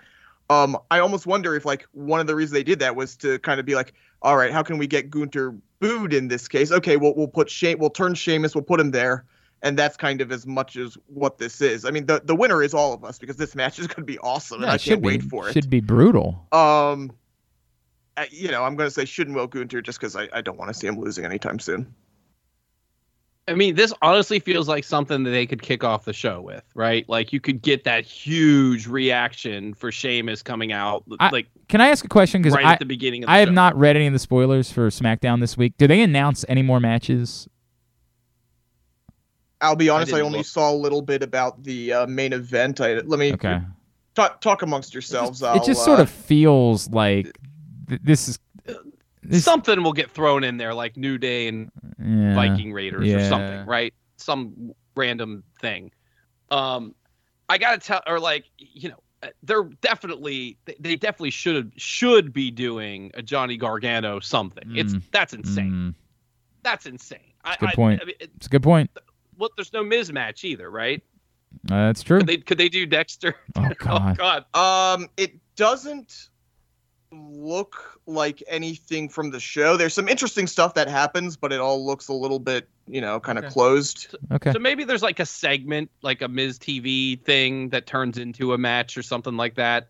Um, 0.49 0.77
I 0.89 0.99
almost 0.99 1.25
wonder 1.25 1.55
if 1.55 1.63
like 1.63 1.87
one 1.93 2.19
of 2.19 2.27
the 2.27 2.35
reasons 2.35 2.51
they 2.51 2.63
did 2.63 2.79
that 2.79 2.95
was 2.95 3.15
to 3.17 3.39
kind 3.39 3.59
of 3.59 3.65
be 3.65 3.73
like, 3.73 3.93
all 4.21 4.37
right, 4.37 4.51
how 4.51 4.63
can 4.63 4.77
we 4.77 4.87
get 4.87 5.09
Gunther 5.09 5.55
booed 5.79 6.13
in 6.13 6.27
this 6.27 6.47
case? 6.47 6.71
Okay, 6.71 6.97
we'll 6.97 7.15
we'll 7.15 7.27
put 7.27 7.49
Shane, 7.49 7.79
we'll 7.79 7.89
turn 7.89 8.13
Sheamus, 8.13 8.55
we'll 8.55 8.63
put 8.63 8.79
him 8.79 8.91
there. 8.91 9.25
And 9.63 9.77
that's 9.77 9.95
kind 9.95 10.21
of 10.21 10.31
as 10.31 10.47
much 10.47 10.75
as 10.75 10.97
what 11.05 11.37
this 11.37 11.61
is. 11.61 11.85
I 11.85 11.91
mean, 11.91 12.07
the, 12.07 12.19
the 12.25 12.35
winner 12.35 12.63
is 12.63 12.73
all 12.73 12.93
of 12.93 13.03
us 13.03 13.19
because 13.19 13.37
this 13.37 13.53
match 13.53 13.77
is 13.77 13.85
going 13.85 13.97
to 13.97 14.03
be 14.03 14.17
awesome, 14.17 14.63
and 14.63 14.71
I 14.71 14.77
should 14.77 14.89
can't 14.89 15.01
be 15.03 15.07
wait 15.07 15.21
for 15.21 15.47
it. 15.47 15.53
should 15.53 15.69
be 15.69 15.81
brutal. 15.81 16.47
Um, 16.51 17.11
uh, 18.17 18.25
you 18.31 18.49
know, 18.49 18.63
I'm 18.63 18.75
going 18.75 18.87
to 18.87 18.93
say 18.93 19.05
shouldn't 19.05 19.35
Will 19.35 19.45
Gunther 19.45 19.81
just 19.81 19.99
because 19.99 20.15
I, 20.15 20.27
I 20.33 20.41
don't 20.41 20.57
want 20.57 20.69
to 20.69 20.73
see 20.73 20.87
him 20.87 20.99
losing 20.99 21.25
anytime 21.25 21.59
soon. 21.59 21.93
I 23.51 23.55
mean, 23.55 23.75
this 23.75 23.93
honestly 24.01 24.39
feels 24.39 24.67
like 24.67 24.83
something 24.83 25.23
that 25.23 25.29
they 25.31 25.45
could 25.45 25.61
kick 25.61 25.83
off 25.83 26.05
the 26.05 26.13
show 26.13 26.41
with, 26.41 26.63
right? 26.73 27.07
Like 27.09 27.31
you 27.33 27.39
could 27.39 27.61
get 27.61 27.83
that 27.83 28.05
huge 28.05 28.87
reaction 28.87 29.73
for 29.73 29.91
Sheamus 29.91 30.41
coming 30.41 30.71
out, 30.71 31.03
I- 31.19 31.29
like 31.29 31.47
Can 31.67 31.81
I 31.81 31.89
ask 31.89 32.03
a 32.05 32.07
question? 32.07 32.41
Because 32.41 32.55
right 32.55 32.65
I, 32.65 32.73
at 32.73 32.79
the 32.79 32.85
beginning 32.85 33.23
of 33.23 33.27
the 33.27 33.33
I 33.33 33.37
have 33.39 33.49
show. 33.49 33.53
not 33.53 33.77
read 33.77 33.95
any 33.95 34.07
of 34.07 34.13
the 34.13 34.19
spoilers 34.19 34.71
for 34.71 34.89
SmackDown 34.89 35.39
this 35.41 35.57
week. 35.57 35.73
Do 35.77 35.85
they 35.87 36.01
announce 36.01 36.45
any 36.47 36.61
more 36.61 36.79
matches? 36.79 37.47
I'll 39.59 39.75
be 39.75 39.89
honest, 39.89 40.11
I, 40.11 40.15
didn't 40.17 40.25
only 40.27 40.39
look. 40.39 40.47
saw 40.47 40.71
a 40.71 40.75
little 40.75 41.01
bit 41.03 41.21
about 41.21 41.63
the 41.63 41.93
uh, 41.93 42.07
main 42.07 42.33
event. 42.33 42.81
I 42.81 42.95
let 42.95 43.19
me 43.19 43.33
Okay. 43.33 43.59
talk 44.15 44.41
talk 44.41 44.61
amongst 44.63 44.93
yourselves. 44.93 45.41
it 45.41 45.45
I'll, 45.45 45.63
just 45.63 45.85
sort 45.85 45.99
uh, 45.99 46.03
of 46.03 46.09
feels 46.09 46.89
like 46.89 47.37
th- 47.87 48.01
this 48.03 48.27
is 48.27 48.39
this, 49.23 49.43
Something 49.45 49.83
will 49.83 49.93
get 49.93 50.09
thrown 50.11 50.43
in 50.43 50.57
there, 50.57 50.73
like 50.73 50.97
New 50.97 51.17
Day 51.17 51.47
and 51.47 51.71
yeah. 52.03 52.33
Viking 52.35 52.73
Raiders 52.73 53.07
or 53.13 53.27
something, 53.27 53.65
right? 53.65 53.93
Some 54.17 54.73
random 54.95 55.43
thing. 55.59 55.91
Um, 56.49 56.95
I 57.47 57.57
gotta 57.57 57.77
tell, 57.79 58.01
or 58.07 58.19
like 58.19 58.45
you 58.57 58.89
know, 58.89 59.29
they're 59.43 59.63
definitely 59.81 60.57
they- 60.65 60.77
they 60.79 60.95
definitely 60.95 61.29
should 61.31 61.71
should 61.77 62.33
be 62.33 62.49
doing 62.51 63.11
a 63.13 63.21
Johnny 63.21 63.57
Gargano 63.57 64.19
something. 64.19 64.75
It's 64.75 64.93
Mm, 64.93 65.01
that's 65.11 65.33
insane. 65.33 65.71
Mm, 65.71 65.95
That's 66.63 66.85
insane. 66.85 67.19
I, 67.43 67.55
good 67.57 67.69
point. 67.73 68.01
I 68.01 68.05
mean, 68.05 68.15
it, 68.19 68.31
it's 68.35 68.47
a 68.47 68.49
good 68.49 68.63
point. 68.63 68.89
well, 69.37 69.49
there's 69.57 69.73
no 69.73 69.83
mismatch 69.83 70.43
either, 70.43 70.69
right? 70.69 71.03
Uh, 71.71 71.87
that's 71.87 72.01
true. 72.03 72.19
Could 72.19 72.27
they 72.27 72.37
could 72.37 72.57
they 72.57 72.69
do 72.69 72.85
Dexter? 72.85 73.35
Oh 73.55 73.65
oh 73.69 73.73
God. 73.77 74.17
God. 74.17 74.45
Um, 74.55 75.09
it 75.17 75.33
doesn't 75.55 76.29
look 77.11 77.90
like 78.07 78.41
anything 78.47 79.07
from 79.09 79.31
the 79.31 79.39
show. 79.39 79.77
There's 79.77 79.93
some 79.93 80.07
interesting 80.09 80.47
stuff 80.47 80.73
that 80.73 80.87
happens, 80.87 81.37
but 81.37 81.53
it 81.53 81.59
all 81.59 81.85
looks 81.85 82.07
a 82.07 82.13
little 82.13 82.39
bit, 82.39 82.67
you 82.87 82.99
know, 83.01 83.19
kind 83.19 83.37
of 83.37 83.45
Okay. 83.45 83.53
closed. 83.53 84.15
Okay. 84.31 84.51
So 84.51 84.59
maybe 84.59 84.83
there's 84.83 85.03
like 85.03 85.19
a 85.19 85.25
segment, 85.25 85.91
like 86.01 86.21
a 86.21 86.27
Miz 86.27 86.57
TV 86.59 87.21
thing 87.23 87.69
that 87.69 87.85
turns 87.85 88.17
into 88.17 88.53
a 88.53 88.57
match 88.57 88.97
or 88.97 89.03
something 89.03 89.37
like 89.37 89.55
that. 89.55 89.89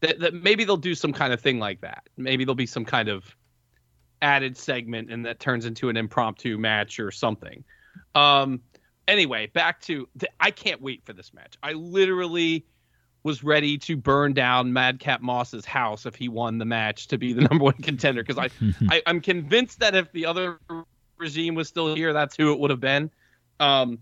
that, 0.00 0.18
that 0.20 0.34
maybe 0.34 0.64
they'll 0.64 0.78
do 0.78 0.94
some 0.94 1.12
kind 1.12 1.32
of 1.32 1.40
thing 1.42 1.58
like 1.58 1.82
that. 1.82 2.08
Maybe 2.16 2.44
there'll 2.44 2.54
be 2.54 2.64
some 2.66 2.86
kind 2.86 3.08
of 3.10 3.24
added 4.22 4.56
segment 4.56 5.10
and 5.10 5.26
that 5.26 5.40
turns 5.40 5.66
into 5.66 5.90
an 5.90 5.96
impromptu 5.98 6.56
match 6.56 6.98
or 6.98 7.10
something. 7.10 7.64
Um, 8.14 8.60
anyway, 9.06 9.48
back 9.48 9.82
to 9.82 10.08
the, 10.16 10.28
I 10.40 10.52
can't 10.52 10.80
wait 10.80 11.04
for 11.04 11.12
this 11.12 11.34
match. 11.34 11.56
I 11.62 11.72
literally 11.74 12.64
was 13.22 13.44
ready 13.44 13.76
to 13.78 13.96
burn 13.96 14.32
down 14.32 14.72
Madcap 14.72 15.20
Moss's 15.20 15.64
house 15.64 16.06
if 16.06 16.14
he 16.14 16.28
won 16.28 16.58
the 16.58 16.64
match 16.64 17.08
to 17.08 17.18
be 17.18 17.32
the 17.32 17.42
number 17.50 17.64
one 17.64 17.74
contender 17.74 18.22
because 18.22 18.38
I, 18.38 18.48
I 18.88 19.02
I'm 19.06 19.20
convinced 19.20 19.80
that 19.80 19.94
if 19.94 20.10
the 20.12 20.26
other 20.26 20.58
regime 21.18 21.54
was 21.54 21.68
still 21.68 21.94
here, 21.94 22.12
that's 22.12 22.36
who 22.36 22.52
it 22.52 22.58
would 22.58 22.70
have 22.70 22.80
been. 22.80 23.10
Um, 23.58 23.98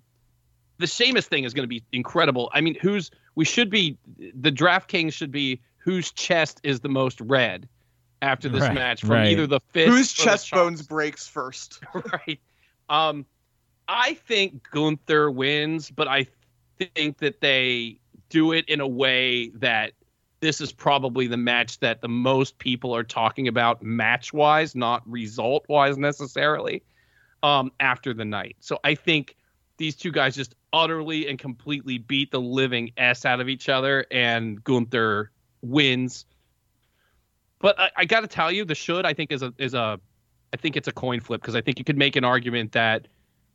the 0.79 0.87
Sheamus 0.87 1.27
thing 1.27 1.45
is 1.45 1.53
going 1.53 1.65
to 1.65 1.69
be 1.69 1.83
incredible. 1.93 2.51
I 2.55 2.61
mean, 2.61 2.77
who's 2.81 3.11
we 3.35 3.45
should 3.45 3.71
be 3.71 3.99
the 4.35 4.53
DraftKings 4.53 5.13
should 5.13 5.33
be 5.33 5.61
whose 5.79 6.13
chest 6.13 6.61
is 6.63 6.81
the 6.81 6.89
most 6.89 7.21
red 7.21 7.69
after 8.23 8.49
this 8.49 8.63
Right, 8.63 8.75
match 8.75 9.01
from 9.01 9.11
right. 9.11 9.29
either 9.29 9.47
the 9.47 9.61
fist 9.73 9.89
Whose 9.89 10.13
or 10.19 10.25
the 10.25 10.31
chest 10.31 10.51
bones 10.51 10.83
breaks 10.83 11.27
first? 11.27 11.81
right. 11.95 12.41
Um, 12.89 13.27
I 13.89 14.15
think 14.15 14.69
Gunther 14.71 15.31
wins, 15.31 15.91
but 15.91 16.09
I 16.09 16.27
think 16.79 17.19
that 17.19 17.41
they 17.41 17.99
do 18.29 18.53
it 18.53 18.69
in 18.69 18.81
a 18.81 18.89
way 18.89 19.49
that 19.51 19.93
this 20.41 20.61
is 20.61 20.73
probably 20.73 21.27
the 21.27 21.37
match 21.37 21.81
that 21.81 22.01
the 22.01 22.09
most 22.09 22.59
people 22.59 22.95
are 22.95 23.03
talking 23.03 23.49
about 23.49 23.83
match 23.83 24.33
wise, 24.33 24.75
not 24.75 25.09
result 25.09 25.65
wise 25.69 25.99
necessarily, 25.99 26.83
um, 27.43 27.73
after 27.81 28.15
the 28.15 28.25
night. 28.25 28.57
So 28.61 28.79
I 28.85 28.95
think 28.95 29.37
these 29.79 29.97
two 29.97 30.13
guys 30.13 30.37
just 30.37 30.55
utterly 30.73 31.29
and 31.29 31.39
completely 31.39 31.99
beat 31.99 32.31
the 32.31 32.41
living 32.41 32.93
S 32.97 33.25
out 33.25 33.41
of 33.41 33.49
each 33.49 33.69
other, 33.69 34.07
and 34.11 34.63
Gunther 34.63 35.31
wins. 35.63 36.25
But 37.59 37.79
I, 37.79 37.91
I 37.97 38.05
got 38.05 38.21
to 38.21 38.29
tell 38.29 38.53
you, 38.53 38.65
the 38.65 38.75
should 38.75 39.07
I 39.07 39.15
think 39.15 39.33
is 39.33 39.43
a 39.43 39.53
is 39.59 39.75
a 39.75 39.99
I 40.53 40.57
think 40.57 40.77
it's 40.77 40.89
a 40.89 40.93
coin 40.93 41.21
flip 41.21 41.41
because 41.41 41.55
I 41.57 41.61
think 41.61 41.79
you 41.79 41.85
could 41.85 41.99
make 41.99 42.17
an 42.17 42.25
argument 42.25 42.73
that 42.73 43.09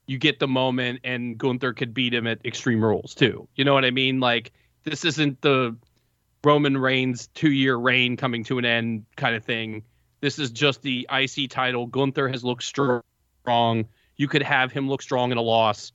you 0.08 0.18
get 0.18 0.40
the 0.40 0.48
moment 0.48 1.00
and 1.04 1.38
Gunther 1.38 1.74
could 1.74 1.94
beat 1.94 2.14
him 2.14 2.28
at 2.28 2.46
Extreme 2.46 2.84
Rules 2.84 3.16
too. 3.16 3.48
You 3.56 3.64
know 3.64 3.74
what 3.74 3.86
I 3.86 3.92
mean? 3.92 4.20
Like 4.20 4.52
this 4.84 5.06
isn't 5.06 5.42
the 5.42 5.76
Roman 6.44 6.78
Reigns 6.78 7.28
two 7.34 7.52
year 7.52 7.76
reign 7.76 8.18
coming 8.18 8.44
to 8.46 8.58
an 8.58 8.66
end 8.66 9.06
kind 9.16 9.36
of 9.36 9.44
thing. 9.44 9.84
This 10.22 10.40
is 10.40 10.52
just 10.52 10.82
the 10.82 11.08
IC 11.12 11.50
title. 11.50 11.88
Gunther 11.88 12.30
has 12.30 12.44
looked 12.44 12.64
strong. 12.64 13.04
You 14.16 14.28
could 14.28 14.44
have 14.44 14.72
him 14.72 14.88
look 14.88 15.02
strong 15.02 15.32
in 15.32 15.38
a 15.38 15.42
loss 15.42 15.92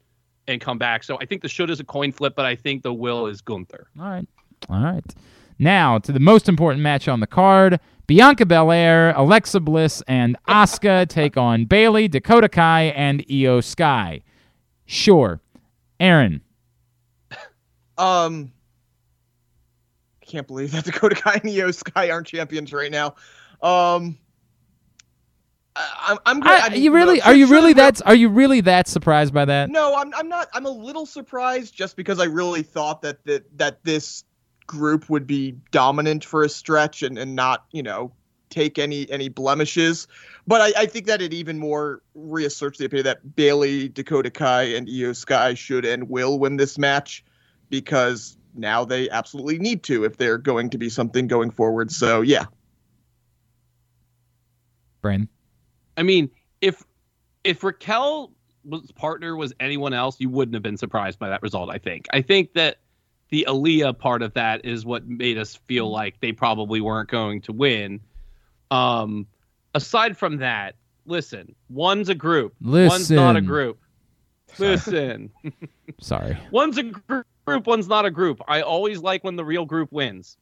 and 0.47 0.61
come 0.61 0.79
back. 0.79 1.05
So 1.05 1.19
I 1.21 1.27
think 1.27 1.43
the 1.43 1.49
should 1.49 1.71
is 1.71 1.81
a 1.81 1.85
coin 1.85 2.13
flip, 2.13 2.35
but 2.35 2.45
I 2.45 2.57
think 2.57 2.83
the 2.83 2.93
will 2.93 3.27
is 3.27 3.41
Gunther. 3.41 3.89
All 3.99 4.09
right. 4.09 4.29
All 4.69 4.83
right. 4.83 5.15
Now 5.59 5.99
to 5.99 6.13
the 6.13 6.21
most 6.21 6.49
important 6.49 6.83
match 6.83 7.09
on 7.09 7.21
the 7.21 7.27
card. 7.27 7.81
Bianca 8.07 8.47
Belair, 8.47 9.13
Alexa 9.17 9.61
Bliss, 9.61 10.03
and 10.09 10.37
Asuka 10.49 11.07
take 11.07 11.37
on 11.37 11.67
Bayley, 11.67 12.09
Dakota 12.09 12.49
Kai, 12.49 12.85
and 12.85 13.27
Iyo 13.27 13.63
Sky. 13.63 14.23
Sure. 14.87 15.41
Aaron. 16.01 16.41
Um, 17.99 18.53
I 18.55 18.58
can't 20.29 20.47
believe 20.47 20.73
that 20.73 20.85
Dakota 20.85 21.17
Kai 21.17 21.35
and 21.35 21.45
Iyo 21.45 21.75
Sky 21.75 22.11
aren't 22.11 22.29
champions 22.29 22.73
right 22.73 22.93
now. 22.93 23.17
Um, 23.61 24.19
I, 25.75 26.13
I'm, 26.27 26.43
I'm. 26.43 26.43
I- 26.45 26.75
you 26.75 26.93
really 26.93 27.21
are 27.23 27.35
you 27.35 27.47
really 27.47 27.73
that 27.75 28.01
are 28.07 28.15
you 28.15 28.29
really 28.29 28.61
that 28.63 28.89
surprised 28.89 29.33
by 29.35 29.45
that? 29.45 29.71
No, 29.71 29.97
I'm. 29.97 30.13
I'm 30.15 30.29
not. 30.29 30.49
I'm 30.55 30.67
a 30.67 30.71
little 30.71 31.07
surprised 31.07 31.75
just 31.75 31.97
because 31.97 32.21
I 32.21 32.25
really 32.25 32.63
thought 32.63 33.03
that 33.03 33.25
that 33.25 33.59
that 33.59 33.85
this 33.85 34.25
group 34.67 35.09
would 35.09 35.27
be 35.27 35.57
dominant 35.71 36.25
for 36.25 36.43
a 36.43 36.49
stretch 36.49 37.03
and 37.03 37.19
and 37.19 37.35
not 37.35 37.65
you 37.73 37.83
know 37.83 38.13
take 38.51 38.79
any 38.79 39.11
any 39.11 39.29
blemishes. 39.29 40.09
But 40.47 40.61
I, 40.61 40.83
I 40.83 40.87
think 40.87 41.07
that 41.07 41.21
it 41.21 41.33
even 41.35 41.59
more 41.59 42.03
reasserts 42.15 42.79
the 42.79 42.87
opinion 42.87 43.05
that 43.05 43.37
Bayley, 43.37 43.89
Dakota 43.89 44.31
Kai, 44.31 44.63
and 44.63 44.89
Iyo 44.89 45.15
Sky 45.15 45.55
should 45.55 45.85
and 45.85 46.09
will 46.09 46.39
win 46.39 46.57
this 46.57 46.79
match 46.79 47.25
because 47.71 48.38
now 48.55 48.85
they 48.85 49.09
absolutely 49.11 49.59
need 49.59 49.83
to 49.85 50.05
if 50.05 50.17
they're 50.17 50.39
going 50.39 50.71
to 50.71 50.79
be 50.79 50.89
something 50.89 51.27
going 51.27 51.51
forward. 51.51 51.91
So 51.91 52.21
yeah, 52.23 52.45
Brandon. 55.01 55.29
I 55.97 56.03
mean, 56.03 56.31
if 56.61 56.83
if 57.45 57.63
Raquel 57.63 58.33
was 58.65 58.91
partner 58.93 59.37
was 59.37 59.53
anyone 59.61 59.93
else, 59.93 60.17
you 60.21 60.29
wouldn't 60.29 60.55
have 60.55 60.63
been 60.63 60.77
surprised 60.77 61.19
by 61.19 61.29
that 61.29 61.43
result. 61.43 61.71
I 61.71 61.79
think. 61.79 62.07
I 62.13 62.23
think 62.23 62.53
that 62.55 62.79
the 63.31 63.47
Aliyah 63.49 63.99
part 63.99 64.23
of 64.23 64.35
that 64.35 64.65
is 64.65 64.85
what 64.87 65.07
made 65.07 65.39
us 65.39 65.55
feel 65.67 65.91
like 65.91 66.21
they 66.21 66.33
probably 66.33 66.81
weren't 66.81 67.11
going 67.11 67.43
to 67.43 67.53
win. 67.53 68.01
Um, 68.71 69.27
aside 69.75 70.17
from 70.17 70.39
that, 70.39 70.77
listen, 71.07 71.55
one's 71.69 72.09
a 72.09 72.15
group, 72.15 72.55
one's 72.61 73.11
not 73.11 73.31
a 73.31 73.35
Listen. 73.35 73.47
group. 73.47 73.79
Listen, 74.59 75.31
Sorry. 76.01 76.39
one's 76.51 76.79
a 76.79 76.85
gr- 76.85 77.21
group, 77.49 77.67
one's 77.67 77.89
not 77.89 78.05
a 78.05 78.11
group. 78.11 78.41
I 78.49 78.63
always 78.63 78.99
like 79.01 79.25
when 79.25 79.37
the 79.37 79.45
real 79.45 79.65
group 79.65 79.91
wins. 79.93 80.37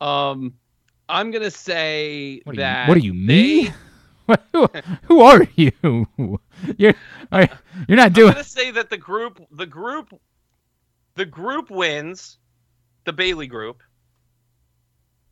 Um, 0.00 0.54
I'm 1.08 1.30
gonna 1.30 1.50
say 1.50 2.40
What 2.44 2.52
are 2.52 2.54
you, 2.54 2.60
that. 2.60 2.88
what 2.88 2.96
are 2.96 3.00
you 3.00 3.14
me? 3.14 3.64
they- 3.64 3.72
who, 4.52 4.68
who 5.04 5.20
are 5.20 5.46
you? 5.56 5.72
You're 6.76 6.94
are, 7.32 7.48
you're 7.88 7.96
not 7.96 8.12
doing. 8.12 8.28
I'm 8.28 8.34
gonna 8.34 8.44
say 8.44 8.70
that 8.72 8.88
the 8.88 8.96
group, 8.96 9.40
the 9.50 9.66
group, 9.66 10.08
the 11.16 11.24
group 11.26 11.70
wins, 11.70 12.38
the 13.04 13.12
Bayley 13.12 13.46
group. 13.46 13.82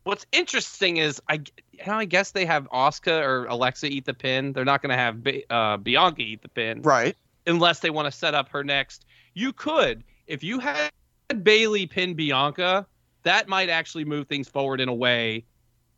What's 0.03 0.25
interesting 0.31 0.97
is 0.97 1.21
I, 1.29 1.35
you 1.35 1.93
I 1.93 2.05
guess 2.05 2.31
they 2.31 2.45
have 2.45 2.67
Asuka 2.71 3.23
or 3.23 3.45
Alexa 3.45 3.87
eat 3.87 4.05
the 4.05 4.13
pin. 4.13 4.51
They're 4.51 4.65
not 4.65 4.81
gonna 4.81 4.97
have 4.97 5.23
ba- 5.23 5.51
uh, 5.53 5.77
Bianca 5.77 6.21
eat 6.21 6.41
the 6.41 6.49
pin 6.49 6.81
right. 6.81 7.15
unless 7.47 7.79
they 7.79 7.89
want 7.91 8.11
to 8.11 8.11
set 8.11 8.33
up 8.33 8.49
her 8.49 8.63
next. 8.63 9.05
You 9.33 9.53
could, 9.53 10.03
if 10.27 10.43
you 10.43 10.59
had 10.59 10.91
Bayley 11.33 11.85
pin 11.85 12.13
Bianca, 12.13 12.85
that 13.23 13.47
might 13.47 13.69
actually 13.69 14.05
move 14.05 14.27
things 14.27 14.47
forward 14.47 14.81
in 14.81 14.89
a 14.89 14.93
way. 14.93 15.45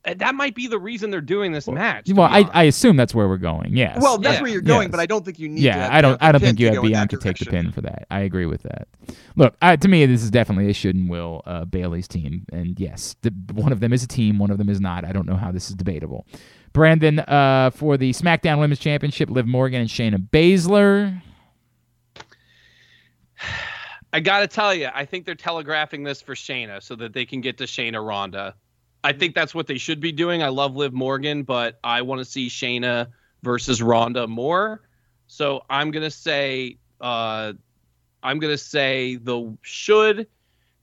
That 0.05 0.35
might 0.35 0.53
be 0.53 0.67
the 0.67 0.77
reason 0.77 1.11
they're 1.11 1.21
doing 1.21 1.53
this 1.53 1.65
match. 1.65 2.11
Well, 2.11 2.27
I. 2.29 2.41
I 2.53 2.63
assume 2.63 2.97
that's 2.97 3.15
where 3.15 3.29
we're 3.29 3.37
going. 3.37 3.77
Yes. 3.77 3.99
Well, 4.01 4.17
that's 4.17 4.35
Yeah. 4.35 4.41
where 4.41 4.51
you're 4.51 4.59
going, 4.59 4.87
Yes. 4.87 4.91
but 4.91 4.99
I 4.99 5.05
don't 5.05 5.23
think 5.23 5.39
you 5.39 5.47
need. 5.47 5.61
to 5.61 5.65
yeah, 5.65 5.77
have 5.83 5.91
I 5.93 6.01
don't. 6.01 6.21
I 6.21 6.31
don't 6.33 6.41
think 6.41 6.59
you 6.59 6.65
have 6.65 6.75
go 6.75 6.81
in 6.81 6.87
Bianca 6.91 7.15
take 7.15 7.37
the 7.37 7.45
pin 7.45 7.71
for 7.71 7.79
that. 7.81 8.05
I 8.11 8.19
agree 8.19 8.45
with 8.45 8.63
that. 8.63 8.89
Look, 9.37 9.55
I, 9.61 9.77
to 9.77 9.87
me, 9.87 10.05
this 10.05 10.21
is 10.21 10.29
definitely 10.29 10.69
a 10.69 10.73
should 10.73 10.95
and 10.95 11.09
will 11.09 11.41
uh, 11.45 11.63
Bayley's 11.63 12.09
team, 12.09 12.45
and 12.51 12.77
yes, 12.77 13.15
the, 13.21 13.33
one 13.53 13.71
of 13.71 13.79
them 13.79 13.93
is 13.93 14.03
a 14.03 14.07
team, 14.07 14.39
one 14.39 14.51
of 14.51 14.57
them 14.57 14.67
is 14.67 14.81
not. 14.81 15.05
I 15.05 15.13
don't 15.13 15.25
know 15.25 15.37
how 15.37 15.53
this 15.53 15.69
is 15.69 15.75
debatable. 15.75 16.27
Brandon, 16.73 17.19
uh, 17.19 17.69
for 17.73 17.95
the 17.95 18.11
SmackDown 18.11 18.59
Women's 18.59 18.79
Championship, 18.79 19.29
Liv 19.29 19.47
Morgan 19.47 19.79
and 19.79 19.89
Shayna 19.89 20.17
Baszler. 20.17 21.21
I 24.13 24.19
gotta 24.19 24.47
tell 24.47 24.75
you, 24.75 24.89
I 24.93 25.05
think 25.05 25.25
they're 25.25 25.33
telegraphing 25.33 26.03
this 26.03 26.21
for 26.21 26.35
Shayna 26.35 26.83
so 26.83 26.95
that 26.97 27.13
they 27.13 27.25
can 27.25 27.41
get 27.41 27.57
to 27.57 27.63
Shayna 27.63 28.05
Ronda. 28.05 28.53
I 29.03 29.11
think 29.11 29.33
that's 29.33 29.55
what 29.55 29.65
they 29.65 29.79
should 29.79 29.99
be 29.99 30.11
doing. 30.11 30.43
I 30.43 30.49
love 30.49 30.75
Liv 30.75 30.93
Morgan, 30.93 31.41
but 31.41 31.79
I 31.83 32.03
want 32.03 32.19
to 32.19 32.25
see 32.25 32.47
Shayna 32.47 33.07
versus 33.41 33.81
Ronda 33.81 34.27
more. 34.27 34.81
So 35.25 35.65
I'm 35.67 35.89
gonna 35.89 36.11
say, 36.11 36.77
uh, 37.01 37.53
I'm 38.21 38.37
gonna 38.37 38.57
say 38.57 39.15
the 39.15 39.57
should. 39.63 40.27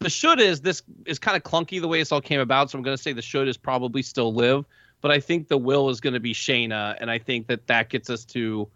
The 0.00 0.10
should 0.10 0.40
is 0.40 0.60
this 0.60 0.82
is 1.06 1.20
kind 1.20 1.36
of 1.36 1.44
clunky 1.44 1.80
the 1.80 1.86
way 1.86 2.00
this 2.00 2.10
all 2.10 2.20
came 2.20 2.40
about. 2.40 2.70
So 2.70 2.78
I'm 2.78 2.82
gonna 2.82 2.98
say 2.98 3.12
the 3.12 3.22
should 3.22 3.46
is 3.46 3.56
probably 3.56 4.02
still 4.02 4.34
Liv, 4.34 4.64
but 5.02 5.12
I 5.12 5.20
think 5.20 5.46
the 5.46 5.58
will 5.58 5.88
is 5.88 6.00
gonna 6.00 6.18
be 6.18 6.34
Shayna, 6.34 6.96
and 7.00 7.08
I 7.08 7.20
think 7.20 7.46
that 7.46 7.68
that 7.68 7.90
gets 7.90 8.10
us 8.10 8.24
to 8.26 8.68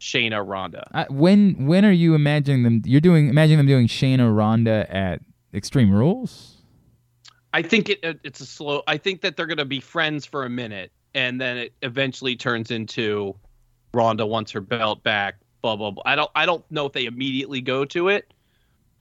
Shayna 0.00 0.46
Ronda. 0.46 0.88
Uh, 0.94 1.04
when 1.10 1.66
when 1.66 1.84
are 1.84 1.92
you 1.92 2.14
imagining 2.14 2.62
them? 2.62 2.82
You're 2.84 3.00
doing 3.00 3.28
imagining 3.28 3.58
them 3.58 3.66
doing 3.66 3.86
Shayna 3.86 4.34
Ronda 4.34 4.86
at 4.94 5.20
Extreme 5.52 5.92
Rules. 5.92 6.56
I 7.52 7.62
think 7.62 7.88
it, 7.88 7.98
it 8.02 8.20
it's 8.22 8.40
a 8.40 8.46
slow. 8.46 8.82
I 8.86 8.96
think 8.96 9.20
that 9.22 9.36
they're 9.36 9.46
going 9.46 9.58
to 9.58 9.64
be 9.64 9.80
friends 9.80 10.24
for 10.24 10.44
a 10.44 10.50
minute, 10.50 10.92
and 11.14 11.40
then 11.40 11.56
it 11.56 11.72
eventually 11.82 12.36
turns 12.36 12.70
into 12.70 13.34
Ronda 13.92 14.26
wants 14.26 14.52
her 14.52 14.60
belt 14.60 15.02
back. 15.02 15.36
Blah 15.62 15.76
blah 15.76 15.90
blah. 15.90 16.02
I 16.06 16.14
don't 16.14 16.30
I 16.34 16.46
don't 16.46 16.68
know 16.70 16.86
if 16.86 16.92
they 16.92 17.06
immediately 17.06 17.60
go 17.60 17.84
to 17.86 18.08
it, 18.08 18.32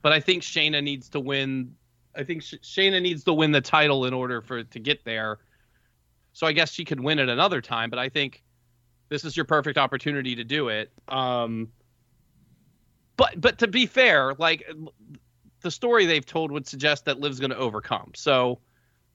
but 0.02 0.14
I 0.14 0.19
think 0.19 0.44
Shayna 0.44 0.82
needs 0.82 1.10
to 1.10 1.19
win. 1.19 1.76
I 2.15 2.24
think 2.24 2.41
Sh- 2.41 2.56
Shayna 2.64 3.02
needs 3.02 3.24
to 3.26 3.34
win 3.34 3.52
the 3.52 3.61
title 3.61 4.06
in 4.06 4.14
order 4.14 4.41
for 4.41 4.57
it 4.57 4.72
to 4.72 4.80
get 4.80 5.06
there. 5.06 5.38
So 6.34 6.48
I 6.48 6.52
guess 6.52 6.72
she 6.72 6.86
could 6.86 6.99
win 6.99 7.19
it 7.19 7.30
another 7.30 7.61
time, 7.61 7.90
but 7.90 7.99
I 7.99 8.10
think 8.10 8.44
this 9.09 9.25
is 9.25 9.35
your 9.35 9.45
perfect 9.45 9.77
opportunity 9.77 10.35
to 10.35 10.43
do 10.43 10.69
it. 10.69 10.91
Um, 11.07 11.69
but 13.15 13.39
but 13.39 13.59
to 13.59 13.67
be 13.67 13.85
fair, 13.85 14.34
like 14.38 14.69
the 15.61 15.71
story 15.71 16.05
they've 16.05 16.25
told 16.25 16.51
would 16.51 16.67
suggest 16.67 17.05
that 17.05 17.19
Liv's 17.19 17.39
going 17.39 17.49
to 17.51 17.57
overcome. 17.57 18.11
So 18.15 18.59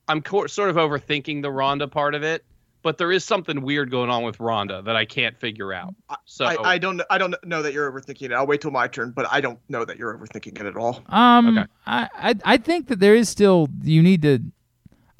I'm 0.07 0.21
co- 0.21 0.47
sort 0.47 0.69
of 0.69 0.75
overthinking 0.75 1.41
the 1.41 1.51
Ronda 1.51 1.87
part 1.87 2.15
of 2.15 2.23
it, 2.23 2.43
but 2.81 2.97
there 2.97 3.11
is 3.13 3.23
something 3.23 3.61
weird 3.61 3.89
going 3.89 4.09
on 4.09 4.23
with 4.23 4.39
Ronda 4.41 4.81
that 4.81 4.95
I 4.97 5.05
can't 5.05 5.39
figure 5.39 5.71
out. 5.71 5.95
So 6.25 6.45
I, 6.45 6.73
I 6.73 6.77
don't. 6.77 7.01
I 7.09 7.17
don't 7.17 7.33
know 7.45 7.61
that 7.61 7.73
you're 7.73 7.89
overthinking 7.89 8.23
it. 8.23 8.33
I'll 8.33 8.45
wait 8.47 8.59
till 8.61 8.71
my 8.71 8.87
turn, 8.87 9.11
but 9.15 9.25
I 9.31 9.39
don't 9.39 9.59
know 9.69 9.85
that 9.85 9.97
you're 9.97 10.17
overthinking 10.17 10.59
it 10.59 10.65
at 10.65 10.75
all. 10.75 11.01
Um, 11.07 11.57
Okay. 11.57 11.67
I, 11.85 12.09
I 12.15 12.35
I 12.43 12.57
think 12.57 12.87
that 12.87 12.99
there 12.99 13.15
is 13.15 13.29
still 13.29 13.69
you 13.81 14.03
need 14.03 14.21
to. 14.23 14.39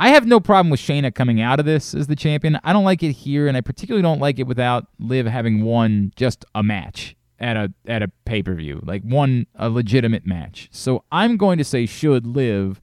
I 0.03 0.09
have 0.09 0.27
no 0.27 0.41
problem 0.41 0.69
with 0.69 0.81
Shayna 0.81 1.15
coming 1.15 1.39
out 1.39 1.61
of 1.61 1.65
this 1.65 1.93
as 1.95 2.07
the 2.07 2.15
champion. 2.17 2.59
I 2.65 2.73
don't 2.73 2.83
like 2.83 3.03
it 3.03 3.13
here, 3.13 3.47
and 3.47 3.55
I 3.55 3.61
particularly 3.61 4.01
don't 4.03 4.19
like 4.19 4.37
it 4.37 4.47
without 4.47 4.87
Liv 4.99 5.25
having 5.25 5.63
won 5.63 6.11
just 6.17 6.43
a 6.53 6.61
match 6.61 7.15
at 7.39 7.55
a 7.55 7.71
at 7.87 8.03
a 8.03 8.09
pay 8.25 8.43
per 8.43 8.53
view, 8.53 8.81
like 8.83 9.01
one 9.03 9.47
a 9.55 9.69
legitimate 9.69 10.25
match. 10.25 10.67
So 10.71 11.05
I'm 11.09 11.37
going 11.37 11.57
to 11.57 11.63
say 11.63 11.85
should 11.85 12.27
Liv. 12.27 12.81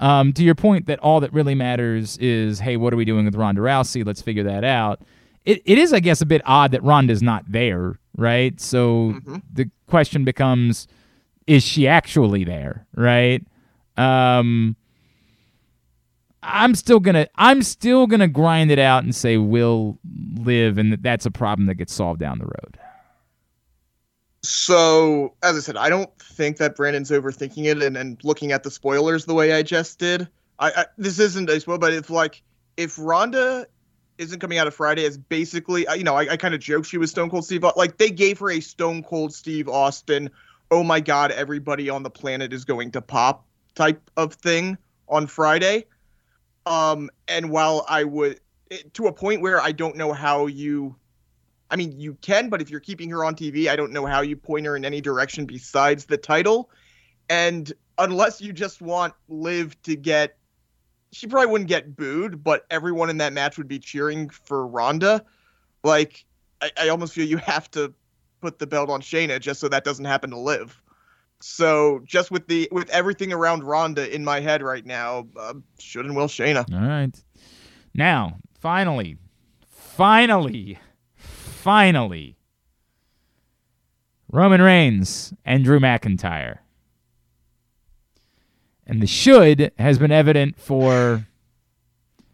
Um, 0.00 0.32
to 0.32 0.42
your 0.42 0.56
point 0.56 0.86
that 0.86 0.98
all 0.98 1.20
that 1.20 1.32
really 1.32 1.54
matters 1.54 2.18
is, 2.18 2.58
hey, 2.58 2.76
what 2.76 2.92
are 2.92 2.96
we 2.96 3.04
doing 3.04 3.24
with 3.24 3.36
Ronda 3.36 3.60
Rousey? 3.60 4.04
Let's 4.04 4.20
figure 4.22 4.42
that 4.44 4.64
out. 4.64 5.02
It, 5.44 5.62
it 5.64 5.78
is, 5.78 5.92
I 5.92 6.00
guess, 6.00 6.20
a 6.20 6.26
bit 6.26 6.42
odd 6.44 6.72
that 6.72 6.82
Ronda's 6.82 7.22
not 7.22 7.44
there, 7.50 7.98
right? 8.16 8.60
So 8.60 9.14
Mhm. 9.14 9.42
the 9.52 9.70
question 9.86 10.24
becomes, 10.24 10.88
is 11.46 11.62
she 11.64 11.86
actually 11.88 12.42
there, 12.44 12.86
right? 12.94 13.44
Um, 13.96 14.76
I'm 16.42 16.74
still 16.74 17.00
gonna 17.00 17.26
I'm 17.34 17.62
still 17.62 18.06
gonna 18.06 18.28
grind 18.28 18.70
it 18.70 18.78
out 18.78 19.04
and 19.04 19.14
say 19.14 19.36
we'll 19.36 19.98
Liv, 20.36 20.78
and 20.78 20.92
that 20.92 21.02
that's 21.02 21.26
a 21.26 21.30
problem 21.30 21.66
that 21.66 21.74
gets 21.74 21.92
solved 21.92 22.20
down 22.20 22.38
the 22.38 22.46
road. 22.46 22.78
So, 24.42 25.34
as 25.42 25.56
I 25.56 25.60
said, 25.60 25.76
I 25.76 25.88
don't 25.88 26.16
think 26.18 26.58
that 26.58 26.76
Brandon's 26.76 27.10
overthinking 27.10 27.64
it, 27.64 27.82
and, 27.82 27.96
and 27.96 28.22
looking 28.22 28.52
at 28.52 28.62
the 28.62 28.70
spoilers 28.70 29.24
the 29.24 29.34
way 29.34 29.52
I 29.52 29.62
just 29.62 29.98
did. 29.98 30.28
I, 30.60 30.70
I 30.70 30.84
this 30.96 31.18
isn't 31.18 31.50
a 31.50 31.58
spoiler, 31.60 31.78
but 31.78 31.92
it's 31.92 32.10
like 32.10 32.42
if 32.76 32.96
Ronda 32.98 33.66
isn't 34.18 34.38
coming 34.38 34.58
out 34.58 34.66
of 34.66 34.74
Friday, 34.74 35.02
it's 35.02 35.16
basically 35.16 35.86
you 35.96 36.04
know 36.04 36.14
I, 36.14 36.32
I 36.32 36.36
kind 36.36 36.54
of 36.54 36.60
joked 36.60 36.86
she 36.86 36.98
was 36.98 37.10
Stone 37.10 37.30
Cold 37.30 37.44
Steve, 37.44 37.64
like 37.76 37.98
they 37.98 38.10
gave 38.10 38.38
her 38.38 38.50
a 38.50 38.60
Stone 38.60 39.02
Cold 39.02 39.34
Steve 39.34 39.68
Austin. 39.68 40.30
Oh 40.70 40.84
my 40.84 41.00
God, 41.00 41.32
everybody 41.32 41.90
on 41.90 42.04
the 42.04 42.10
planet 42.10 42.52
is 42.52 42.64
going 42.64 42.92
to 42.92 43.00
pop 43.00 43.44
type 43.74 44.10
of 44.16 44.34
thing 44.34 44.78
on 45.08 45.26
Friday. 45.26 45.86
Um, 46.66 47.10
and 47.26 47.50
while 47.50 47.84
I 47.88 48.04
would 48.04 48.40
to 48.92 49.06
a 49.06 49.12
point 49.12 49.40
where 49.40 49.60
I 49.60 49.72
don't 49.72 49.96
know 49.96 50.12
how 50.12 50.46
you 50.46 50.96
I 51.70 51.76
mean, 51.76 51.98
you 52.00 52.14
can, 52.22 52.48
but 52.48 52.62
if 52.62 52.70
you're 52.70 52.80
keeping 52.80 53.10
her 53.10 53.24
on 53.24 53.34
TV, 53.34 53.68
I 53.68 53.76
don't 53.76 53.92
know 53.92 54.06
how 54.06 54.22
you 54.22 54.36
point 54.36 54.66
her 54.66 54.76
in 54.76 54.84
any 54.84 55.00
direction 55.00 55.44
besides 55.44 56.06
the 56.06 56.16
title. 56.16 56.70
And 57.28 57.70
unless 57.98 58.40
you 58.40 58.52
just 58.52 58.80
want 58.80 59.12
Liv 59.28 59.80
to 59.82 59.94
get, 59.94 60.38
she 61.12 61.26
probably 61.26 61.48
wouldn't 61.48 61.68
get 61.68 61.94
booed, 61.94 62.42
but 62.42 62.64
everyone 62.70 63.10
in 63.10 63.18
that 63.18 63.34
match 63.34 63.58
would 63.58 63.68
be 63.68 63.78
cheering 63.78 64.30
for 64.30 64.66
Ronda. 64.66 65.24
Like, 65.84 66.24
I, 66.62 66.70
I 66.80 66.88
almost 66.88 67.12
feel 67.12 67.26
you 67.26 67.36
have 67.38 67.70
to 67.72 67.92
put 68.40 68.58
the 68.58 68.66
belt 68.66 68.88
on 68.88 69.02
Shayna 69.02 69.38
just 69.38 69.60
so 69.60 69.68
that 69.68 69.84
doesn't 69.84 70.06
happen 70.06 70.30
to 70.30 70.38
Liv. 70.38 70.80
So 71.40 72.00
just 72.04 72.30
with 72.30 72.46
the 72.48 72.68
with 72.72 72.90
everything 72.90 73.32
around 73.32 73.62
Ronda 73.64 74.12
in 74.12 74.24
my 74.24 74.40
head 74.40 74.62
right 74.62 74.84
now, 74.84 75.26
uh, 75.36 75.54
should 75.78 76.04
and 76.04 76.16
will 76.16 76.26
Shayna. 76.26 76.70
All 76.72 76.88
right. 76.88 77.14
Now, 77.94 78.38
finally, 78.60 79.16
finally, 79.68 80.78
finally, 81.16 82.36
Roman 84.30 84.60
Reigns 84.60 85.32
and 85.44 85.64
Drew 85.64 85.80
McIntyre. 85.80 86.58
And 88.86 89.02
the 89.02 89.06
should 89.06 89.72
has 89.78 89.98
been 89.98 90.12
evident 90.12 90.58
for. 90.58 91.26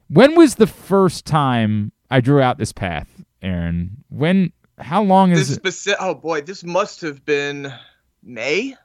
When 0.09 0.37
was 0.37 0.55
the 0.57 0.67
first 0.67 1.25
time 1.25 1.93
I 2.11 2.21
drew 2.21 2.41
out 2.41 2.59
this 2.59 2.73
path, 2.73 3.25
Aaron? 3.43 4.05
When? 4.09 4.53
How 4.79 5.03
long 5.03 5.33
is 5.33 5.59
This 5.59 5.87
it? 5.87 5.97
Oh 6.01 6.15
boy, 6.15 6.41
this 6.41 6.65
must 6.65 7.01
have 7.01 7.25
been 7.25 7.73
May. 8.23 8.77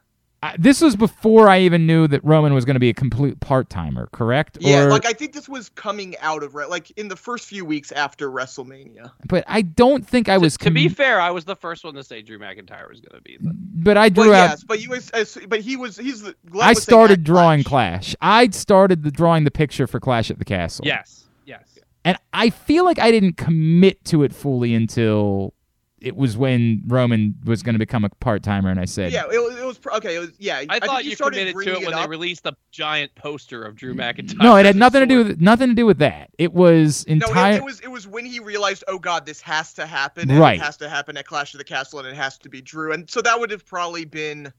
I- 0.42 0.56
This 0.58 0.80
was 0.82 0.96
before 0.96 1.50
I 1.50 1.60
even 1.60 1.86
knew 1.86 2.08
that 2.08 2.24
Roman 2.24 2.54
was 2.54 2.64
going 2.64 2.76
to 2.76 2.80
be 2.80 2.90
a 2.90 2.94
complete 2.94 3.40
part 3.42 3.70
timer, 3.70 4.08
correct? 4.14 4.58
Yeah, 4.62 4.84
Or- 4.86 4.90
like 4.90 5.06
I 5.06 5.12
think 5.14 5.34
this 5.34 5.50
was 5.50 5.68
coming 5.70 6.16
out 6.22 6.44
of 6.44 6.56
Re- 6.56 6.66
like 6.66 6.92
in 6.92 7.10
the 7.10 7.16
first 7.16 7.46
few 7.48 7.66
weeks 7.66 7.92
after 7.92 8.30
WrestleMania. 8.32 9.12
but 9.28 9.44
I 9.48 9.62
don't 9.64 10.08
think 10.08 10.30
I 10.30 10.38
was. 10.38 10.56
to 10.58 10.72
be 10.72 10.88
fair, 10.88 11.20
I 11.20 11.30
was 11.32 11.44
the 11.46 11.56
first 11.56 11.84
one 11.84 11.94
to 11.96 12.04
say 12.04 12.22
Drew 12.22 12.40
McIntyre 12.40 12.90
was 12.90 13.02
going 13.02 13.16
to 13.18 13.22
be. 13.22 13.38
The, 13.42 13.52
but 13.54 13.98
I 13.98 14.10
But 14.10 14.24
drew 14.24 14.34
out. 14.34 14.50
yes, 14.52 14.64
but 14.64 14.82
you 14.82 14.90
was, 14.92 15.10
as- 15.12 15.38
but 15.48 15.60
he 15.60 15.76
was 15.76 15.98
he's 15.98 16.22
the. 16.22 16.36
Glenn 16.50 16.68
I 16.70 16.74
started 16.74 17.24
drawing 17.24 17.64
Clash. 17.64 18.16
Clash. 18.16 18.16
I 18.22 18.50
started 18.52 19.04
the 19.04 19.12
drawing 19.12 19.44
the 19.44 19.52
picture 19.52 19.88
for 19.88 20.00
Clash 20.00 20.32
at 20.32 20.40
the 20.40 20.46
Castle. 20.46 20.86
yes, 20.86 21.28
yes. 21.46 21.78
And 22.06 22.18
I 22.32 22.50
feel 22.50 22.86
like 22.86 22.98
I 22.98 23.12
didn't 23.12 23.34
commit 23.36 24.06
to 24.06 24.24
it 24.24 24.34
fully 24.34 24.74
until 24.74 25.54
it 26.02 26.16
was 26.16 26.36
when 26.38 26.82
Roman 26.88 27.36
was 27.46 27.64
going 27.64 27.74
to 27.74 27.80
become 27.80 28.04
a 28.06 28.10
part 28.10 28.44
timer, 28.44 28.70
and 28.70 28.80
I 28.80 28.86
said, 28.86 29.12
Yeah, 29.12 29.24
it, 29.32 29.38
was- 29.40 29.58
it 29.58 29.66
was 29.66 29.80
okay. 29.98 30.16
It 30.16 30.20
was 30.20 30.32
yeah. 30.38 30.58
I, 30.70 30.80
think 30.80 30.86
thought 30.86 31.06
you 31.06 31.16
started 31.16 31.38
committed 31.54 31.76
to 31.76 31.82
it 31.82 31.88
when 31.88 31.96
they 32.02 32.08
released 32.08 32.44
the 32.44 32.54
giant 32.72 33.14
poster 33.16 33.64
of 33.64 33.76
Drew 33.76 33.94
McIntyre. 33.94 34.38
"No, 34.42 34.56
it 34.58 34.66
had 34.66 34.76
nothing 34.76 35.02
to 35.02 35.06
do 35.06 35.24
with 35.24 35.42
nothing 35.42 35.70
to 35.70 35.76
do 35.76 35.86
with 35.86 36.00
that. 36.00 36.30
It 36.38 36.54
was 36.54 37.06
No, 37.08 37.14
entire." 37.14 37.54
it, 37.54 37.58
it 37.58 37.64
was 37.64 37.80
it 37.82 37.92
was 37.92 38.08
when 38.08 38.26
he 38.26 38.40
realized, 38.40 38.84
oh 38.88 39.00
God, 39.00 39.26
this 39.26 39.42
has 39.42 39.74
to 39.76 39.86
happen. 39.86 40.30
And 40.30 40.40
Right. 40.40 40.60
It 40.60 40.64
has 40.64 40.78
to 40.78 40.90
happen 40.90 41.18
at 41.18 41.26
Clash 41.26 41.54
of 41.54 41.58
the 41.60 41.64
Castle, 41.64 42.00
and 42.00 42.08
it 42.08 42.16
has 42.16 42.38
to 42.40 42.50
be 42.50 42.62
Drew. 42.62 42.92
And 42.94 43.10
so 43.10 43.22
that 43.22 43.40
would 43.40 43.52
have 43.52 43.66
probably 43.66 44.06
been 44.06 44.52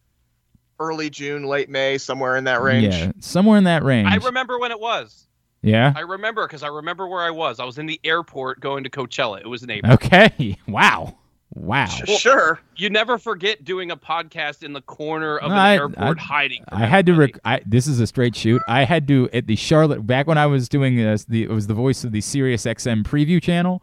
early 0.79 1.11
June, 1.11 1.45
late 1.45 1.69
May, 1.69 1.99
somewhere 1.99 2.37
in 2.37 2.45
that 2.45 2.63
range. 2.63 2.95
Yeah, 2.95 3.13
somewhere 3.21 3.59
in 3.59 3.65
that 3.65 3.83
range. 3.85 4.09
I 4.11 4.17
remember 4.17 4.59
when 4.59 4.71
it 4.71 4.81
was. 4.81 5.27
yeah. 5.63 5.93
I 5.95 6.01
remember 6.01 6.47
because 6.47 6.63
I 6.63 6.69
remember 6.69 7.07
where 7.07 7.21
I 7.21 7.31
was. 7.31 7.61
I 7.61 7.65
was 7.65 7.77
in 7.79 7.85
the 7.87 8.01
airport 8.03 8.61
going 8.61 8.85
to 8.85 8.91
Coachella. 8.91 9.41
It 9.41 9.47
was 9.47 9.63
in 9.63 9.71
April. 9.71 9.93
Okay. 9.95 10.57
Wow. 10.67 11.19
Wow. 11.55 11.87
Sh- 11.87 12.19
Sure. 12.21 12.61
You 12.77 12.91
never 12.91 13.19
forget 13.19 13.65
doing 13.65 13.91
a 13.91 13.97
podcast 13.97 14.63
in 14.63 14.73
the 14.73 14.81
corner 14.83 15.37
of 15.39 15.49
No, 15.49 15.55
an 15.55 15.61
I- 15.61 15.75
airport 15.75 16.19
I- 16.19 16.23
hiding. 16.23 16.65
I 16.69 16.87
had 16.87 17.07
to. 17.07 17.15
Rec- 17.15 17.39
I, 17.45 17.61
this 17.67 17.87
is 17.87 17.99
a 18.01 18.07
straight 18.07 18.37
shoot. 18.37 18.63
I 18.69 18.85
had 18.85 19.09
to 19.09 19.29
at 19.33 19.47
the 19.47 19.57
Charlotte 19.57 20.07
back 20.07 20.27
when 20.27 20.39
I 20.39 20.47
was 20.47 20.69
doing 20.69 20.97
this. 20.97 21.25
the 21.25 21.43
it 21.43 21.51
was 21.51 21.67
the 21.67 21.75
voice 21.75 22.05
of 22.05 22.13
the 22.13 22.21
Sirius 22.21 22.65
XM 22.67 23.03
preview 23.05 23.43
channel. 23.43 23.83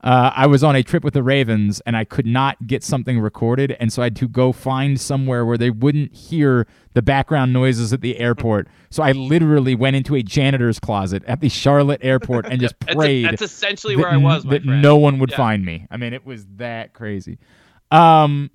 Uh, 0.00 0.30
I 0.32 0.46
was 0.46 0.62
on 0.62 0.76
a 0.76 0.82
trip 0.84 1.02
with 1.02 1.14
the 1.14 1.24
Ravens 1.24 1.80
and 1.84 1.96
I 1.96 2.04
could 2.04 2.24
not 2.26 2.68
get 2.68 2.84
something 2.84 3.18
recorded, 3.18 3.76
and 3.80 3.92
so 3.92 4.00
I 4.00 4.06
had 4.06 4.16
to 4.16 4.28
go 4.28 4.52
find 4.52 5.00
somewhere 5.00 5.44
where 5.44 5.58
they 5.58 5.70
wouldn't 5.70 6.14
hear 6.14 6.68
the 6.94 7.02
background 7.02 7.52
noises 7.52 7.92
at 7.92 8.00
the 8.00 8.16
airport. 8.18 8.68
So 8.90 9.02
I 9.02 9.10
literally 9.10 9.74
went 9.74 9.96
into 9.96 10.14
a 10.14 10.22
janitor's 10.22 10.78
closet 10.78 11.24
at 11.26 11.40
the 11.40 11.48
Charlotte 11.48 12.00
airport 12.04 12.46
and 12.46 12.60
just 12.60 12.76
That's, 12.80 12.94
prayed 12.94 13.24
that's 13.24 13.42
essentially 13.42 13.96
that, 13.96 14.02
where 14.02 14.10
I 14.10 14.16
was. 14.18 14.44
My 14.44 14.52
that 14.52 14.62
friend. 14.64 14.80
no 14.82 14.96
one 14.96 15.18
would 15.18 15.30
Yeah. 15.32 15.36
find 15.36 15.64
me. 15.64 15.86
I 15.90 15.96
mean, 15.96 16.12
it 16.12 16.24
was 16.24 16.46
that 16.56 16.92
crazy. 16.94 17.38
Um, 17.90 18.50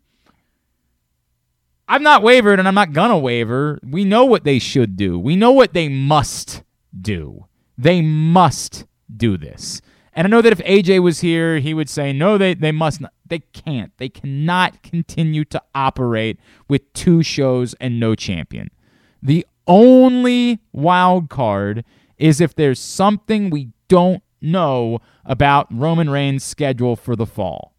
I'm 1.90 2.03
not 2.03 2.24
wavered, 2.24 2.60
and 2.60 2.68
I'm 2.70 2.76
not 2.76 2.94
gonna 2.94 3.18
waver. 3.20 3.80
We 3.84 4.06
know 4.06 4.24
what 4.24 4.45
they 4.45 4.60
should 4.60 4.95
do. 4.95 5.20
We 5.20 5.36
know 5.36 5.52
what 5.52 5.74
they 5.74 5.90
must 5.90 6.64
do. 6.99 7.48
They 7.78 8.02
must 8.02 8.86
do 9.15 9.38
this. 9.38 9.82
And 10.15 10.27
I 10.27 10.30
know 10.30 10.41
that 10.41 10.53
if 10.53 10.60
AJ 10.60 11.02
was 11.02 11.22
here, 11.22 11.60
he 11.60 11.73
would 11.73 11.90
say, 11.90 12.14
no, 12.14 12.38
they, 12.38 12.53
they 12.53 12.72
must 12.72 13.02
not. 13.02 13.14
They 13.26 13.40
can't. 13.40 13.91
They 13.98 14.10
cannot 14.10 14.84
continue 14.84 15.44
to 15.45 15.61
operate 15.73 16.40
with 16.68 16.91
two 16.94 17.23
shows 17.23 17.73
and 17.76 17.99
no 17.99 18.14
champion. 18.14 18.69
The 19.23 19.45
only 19.65 20.60
wild 20.72 21.30
card 21.30 21.84
is 22.18 22.41
if 22.41 22.53
there's 22.53 22.80
something 22.80 23.49
we 23.49 23.69
don't 23.88 24.22
know 24.40 24.99
about 25.26 25.68
Roman 25.72 26.10
Reigns' 26.10 26.44
schedule 26.44 26.95
for 26.95 27.15
the 27.15 27.26
fall. 27.26 27.73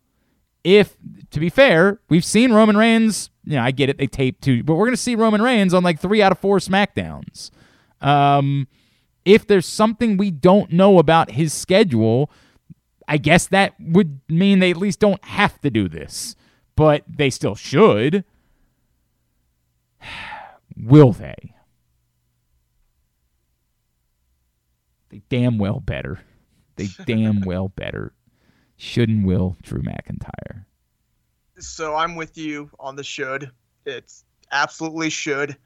If, 0.64 0.96
to 1.30 1.38
be 1.38 1.50
fair, 1.50 2.00
we've 2.08 2.24
seen 2.24 2.52
Roman 2.52 2.76
Reigns, 2.76 3.30
you 3.44 3.56
know, 3.56 3.62
I 3.62 3.70
get 3.70 3.90
it, 3.90 3.98
they 3.98 4.06
tape 4.06 4.40
two, 4.40 4.64
but 4.64 4.74
we're 4.74 4.86
going 4.86 4.96
to 4.96 5.02
see 5.02 5.14
Roman 5.14 5.42
Reigns 5.42 5.74
on 5.74 5.84
like 5.84 6.00
three 6.00 6.22
out 6.22 6.32
of 6.32 6.38
four 6.38 6.58
SmackDowns. 6.58 7.50
Um, 8.00 8.66
if 9.24 9.46
there's 9.46 9.66
something 9.66 10.16
we 10.16 10.30
don't 10.30 10.72
know 10.72 10.98
about 10.98 11.32
his 11.32 11.52
schedule, 11.52 12.30
I 13.08 13.16
guess 13.18 13.46
that 13.48 13.74
would 13.78 14.20
mean 14.28 14.58
they 14.58 14.70
at 14.70 14.76
least 14.76 15.00
don't 15.00 15.24
have 15.24 15.60
to 15.62 15.70
do 15.70 15.88
this, 15.88 16.36
but 16.76 17.04
they 17.08 17.30
still 17.30 17.54
should. 17.54 18.24
Will 20.76 21.12
they? 21.12 21.54
They 25.10 25.22
damn 25.28 25.58
well 25.58 25.80
better. 25.80 26.20
They 26.76 26.88
damn 27.06 27.42
well 27.42 27.68
better. 27.68 28.12
Should 28.76 29.08
and 29.08 29.24
will 29.24 29.56
Drew 29.62 29.82
McIntyre. 29.82 30.64
So 31.58 31.94
I'm 31.94 32.16
with 32.16 32.36
you 32.36 32.68
on 32.80 32.96
the 32.96 33.04
should. 33.04 33.52
It's 33.86 34.24
absolutely 34.50 35.10
should. 35.10 35.56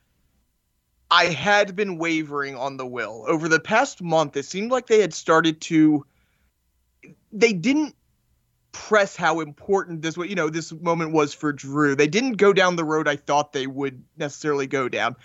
I 1.10 1.26
had 1.26 1.74
been 1.74 1.97
wavering 1.98 2.56
on 2.56 2.76
the 2.76 2.86
will. 2.86 3.24
Over 3.26 3.48
the 3.48 3.60
past 3.60 4.02
month, 4.02 4.36
it 4.36 4.44
seemed 4.44 4.70
like 4.70 4.86
they 4.86 5.01
had 5.01 5.14
started 5.14 5.60
to 5.62 6.05
they 7.32 7.52
didn't 7.52 7.94
press 8.72 9.16
how 9.16 9.40
important 9.40 10.02
this 10.02 10.16
you 10.16 10.35
know 10.35 10.51
this 10.51 10.72
moment 10.72 11.12
was 11.12 11.32
for 11.35 11.52
Drew. 11.52 11.94
They 11.94 12.06
didn't 12.06 12.35
go 12.35 12.52
down 12.52 12.76
the 12.76 12.85
road 12.85 13.09
I 13.09 13.16
thought 13.16 13.52
they 13.52 13.66
would 13.66 14.02
necessarily 14.16 14.66
go 14.66 14.89
down. 14.89 15.16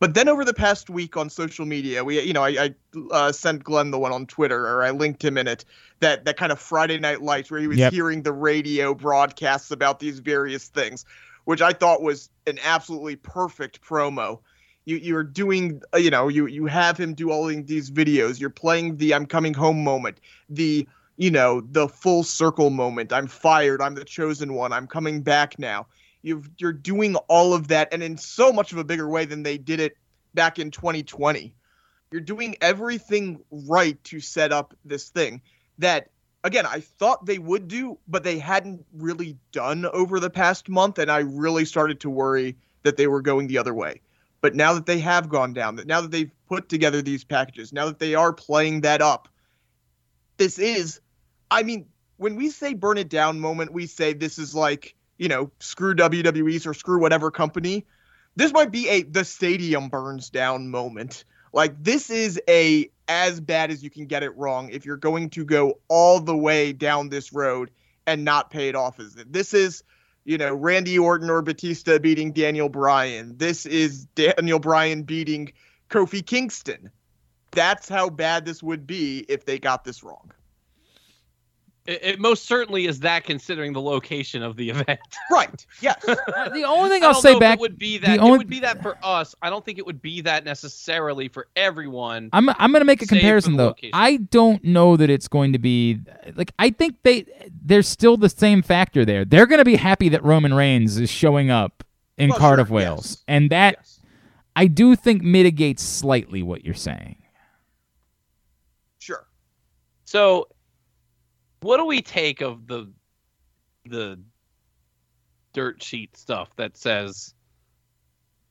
But 0.00 0.14
then 0.14 0.28
over 0.28 0.44
the 0.44 0.54
past 0.54 0.88
week 0.90 1.16
on 1.16 1.28
social 1.28 1.66
media, 1.66 2.04
we 2.04 2.20
you 2.20 2.32
know 2.32 2.44
I, 2.44 2.48
I 2.48 2.74
uh, 3.12 3.32
sent 3.32 3.64
Glenn 3.64 3.90
the 3.90 3.98
one 3.98 4.12
on 4.12 4.26
Twitter 4.26 4.66
or 4.66 4.82
I 4.82 4.90
linked 4.90 5.24
him 5.24 5.38
in 5.38 5.46
it 5.46 5.64
that 6.00 6.24
that 6.24 6.36
kind 6.36 6.52
of 6.52 6.58
Friday 6.58 6.98
Night 6.98 7.22
Lights 7.22 7.50
where 7.50 7.60
he 7.60 7.66
was 7.68 7.78
Yep. 7.78 7.92
hearing 7.92 8.22
the 8.22 8.32
radio 8.32 8.94
broadcasts 8.94 9.70
about 9.70 10.00
these 10.00 10.18
various 10.18 10.68
things, 10.68 11.04
which 11.44 11.62
I 11.62 11.72
thought 11.72 12.02
was 12.02 12.30
an 12.46 12.58
absolutely 12.64 13.16
perfect 13.16 13.80
promo. 13.80 14.40
You 14.88 14.96
you're 14.96 15.22
doing 15.22 15.82
uh, 15.92 15.98
you 15.98 16.10
know 16.10 16.28
you 16.28 16.46
you 16.46 16.64
have 16.64 16.96
him 16.96 17.12
do 17.12 17.30
all 17.30 17.44
these 17.44 17.90
videos. 17.90 18.40
You're 18.40 18.48
playing 18.48 18.96
the 18.96 19.12
I'm 19.12 19.26
coming 19.26 19.52
home 19.52 19.84
moment. 19.84 20.18
The 20.48 20.88
you 21.18 21.30
know 21.30 21.60
the 21.60 21.88
full 21.88 22.24
circle 22.24 22.70
moment. 22.70 23.12
I'm 23.12 23.26
fired. 23.26 23.82
I'm 23.82 23.94
the 23.94 24.04
chosen 24.04 24.54
one. 24.54 24.72
I'm 24.72 24.86
coming 24.86 25.20
back 25.20 25.58
now. 25.58 25.88
You've 26.22 26.48
you're 26.56 26.72
doing 26.72 27.16
all 27.28 27.52
of 27.52 27.68
that 27.68 27.88
and 27.92 28.02
in 28.02 28.16
so 28.16 28.50
much 28.50 28.72
of 28.72 28.78
a 28.78 28.84
bigger 28.84 29.06
way 29.06 29.26
than 29.26 29.42
they 29.42 29.58
did 29.58 29.78
it 29.78 29.94
back 30.32 30.58
in 30.58 30.70
2020. 30.70 31.54
You're 32.10 32.22
doing 32.22 32.56
everything 32.62 33.44
right 33.50 34.02
to 34.04 34.20
set 34.20 34.52
up 34.52 34.72
this 34.86 35.10
thing 35.10 35.42
that 35.76 36.08
again, 36.44 36.64
I 36.64 36.80
thought 36.80 37.26
they 37.26 37.38
would 37.38 37.68
do, 37.68 37.98
but 38.08 38.24
they 38.24 38.38
hadn't 38.38 38.86
really 38.94 39.36
done 39.52 39.84
over 39.84 40.18
the 40.18 40.30
past 40.30 40.70
month, 40.70 40.98
and 40.98 41.10
I 41.10 41.18
really 41.18 41.66
started 41.66 42.00
to 42.00 42.08
worry 42.08 42.56
that 42.84 42.96
they 42.96 43.06
were 43.06 43.20
going 43.20 43.48
the 43.48 43.58
other 43.58 43.74
way. 43.74 44.00
But 44.40 44.54
now 44.54 44.74
that 44.74 44.86
they 44.86 45.00
have 45.00 45.28
gone 45.28 45.52
down, 45.52 45.76
that 45.76 45.86
now 45.86 46.00
that 46.00 46.10
they've 46.10 46.30
put 46.48 46.68
together 46.68 47.02
these 47.02 47.24
packages, 47.24 47.72
now 47.72 47.86
that 47.86 47.98
they 47.98 48.14
are 48.14 48.32
playing 48.32 48.82
that 48.82 49.02
up, 49.02 49.28
this 50.36 50.58
is, 50.58 51.00
I 51.50 51.62
mean, 51.64 51.86
when 52.16 52.36
we 52.36 52.50
say 52.50 52.74
burn 52.74 52.98
it 52.98 53.08
down 53.08 53.40
moment, 53.40 53.72
we 53.72 53.86
say 53.86 54.12
this 54.12 54.38
is 54.38 54.54
like, 54.54 54.94
you 55.18 55.28
know, 55.28 55.50
screw 55.58 55.94
WWE's 55.94 56.66
or 56.66 56.74
screw 56.74 57.00
whatever 57.00 57.30
company. 57.30 57.86
This 58.36 58.52
might 58.52 58.70
be 58.70 58.88
a 58.88 59.02
the 59.02 59.24
stadium 59.24 59.88
burns 59.88 60.30
down 60.30 60.70
moment. 60.70 61.24
Like 61.52 61.82
this 61.82 62.10
is 62.10 62.40
a 62.48 62.90
as 63.08 63.40
bad 63.40 63.70
as 63.70 63.82
you 63.82 63.90
can 63.90 64.06
get 64.06 64.22
it 64.22 64.36
wrong 64.36 64.68
if 64.70 64.84
you're 64.84 64.96
going 64.96 65.30
to 65.30 65.44
go 65.44 65.80
all 65.88 66.20
the 66.20 66.36
way 66.36 66.72
down 66.72 67.08
this 67.08 67.32
road 67.32 67.70
and 68.06 68.24
not 68.24 68.50
pay 68.50 68.68
it 68.68 68.76
off 68.76 69.00
as. 69.00 69.16
This 69.26 69.54
is, 69.54 69.82
you 70.28 70.36
know, 70.36 70.54
Randy 70.54 70.98
Orton 70.98 71.30
or 71.30 71.40
Batista 71.40 71.98
beating 71.98 72.32
Daniel 72.32 72.68
Bryan. 72.68 73.38
This 73.38 73.64
is 73.64 74.04
Daniel 74.14 74.58
Bryan 74.58 75.02
beating 75.02 75.50
Kofi 75.88 76.24
Kingston. 76.24 76.90
That's 77.52 77.88
how 77.88 78.10
bad 78.10 78.44
this 78.44 78.62
would 78.62 78.86
be 78.86 79.24
if 79.30 79.46
they 79.46 79.58
got 79.58 79.84
this 79.84 80.04
wrong. 80.04 80.30
It, 81.88 82.00
it 82.04 82.20
most 82.20 82.44
certainly 82.44 82.84
is 82.86 83.00
that 83.00 83.24
considering 83.24 83.72
the 83.72 83.80
location 83.80 84.42
of 84.42 84.56
the 84.56 84.68
event. 84.74 85.00
Right. 85.30 85.66
Yes. 85.80 86.04
Uh, 86.38 86.48
the 86.50 86.62
only 86.64 86.90
thing 86.90 87.02
I 87.02 87.06
I'll 87.06 87.12
don't 87.14 87.22
say 87.22 87.32
know 87.32 87.40
back, 87.40 87.54
it 87.58 87.60
would 87.60 87.78
be 87.78 87.96
the 87.98 88.06
that. 88.06 88.20
only- 88.20 88.34
It 88.34 88.38
would 88.38 88.48
be 88.50 88.60
that 88.60 88.82
for 88.82 88.96
us. 89.02 89.34
I 89.42 89.48
don't 89.50 89.64
think 89.64 89.78
it 89.78 89.86
would 89.86 90.00
be 90.02 90.20
that 90.20 90.44
necessarily 90.44 91.26
for 91.28 91.48
everyone. 91.56 92.28
I'm 92.32 92.48
I'm 92.50 92.70
gonna 92.72 92.84
make 92.84 93.02
a 93.02 93.06
comparison 93.06 93.56
though. 93.56 93.68
location. 93.68 93.90
I 93.94 94.18
don't 94.18 94.62
know 94.62 94.96
that 94.96 95.08
it's 95.10 95.26
going 95.26 95.52
to 95.54 95.58
be 95.58 96.00
like 96.36 96.52
I 96.58 96.70
think 96.70 96.96
they 97.02 97.24
there's 97.64 97.88
still 97.88 98.16
the 98.18 98.28
same 98.28 98.60
factor 98.62 99.04
there. 99.04 99.24
They're 99.24 99.46
gonna 99.46 99.64
be 99.64 99.76
happy 99.76 100.08
that 100.10 100.22
Roman 100.22 100.52
Reigns 100.54 100.98
is 100.98 101.10
showing 101.10 101.50
up 101.50 101.82
in 102.18 102.28
Well, 102.30 102.38
Cardiff, 102.38 102.68
sure, 102.68 102.76
Wales, 102.76 103.06
yes. 103.10 103.24
and 103.26 103.50
that 103.50 103.76
yes. 103.78 104.00
I 104.54 104.66
do 104.66 104.94
think 104.96 105.22
mitigates 105.22 105.82
slightly 105.82 106.42
what 106.42 106.64
you're 106.64 106.74
saying. 106.74 107.22
Sure. 108.98 109.26
So, 110.04 110.48
what 111.60 111.78
do 111.78 111.84
we 111.84 112.02
take 112.02 112.40
of 112.40 112.66
the 112.66 112.90
the 113.86 114.20
dirt 115.52 115.82
sheet 115.82 116.16
stuff 116.16 116.50
that 116.56 116.76
says 116.76 117.34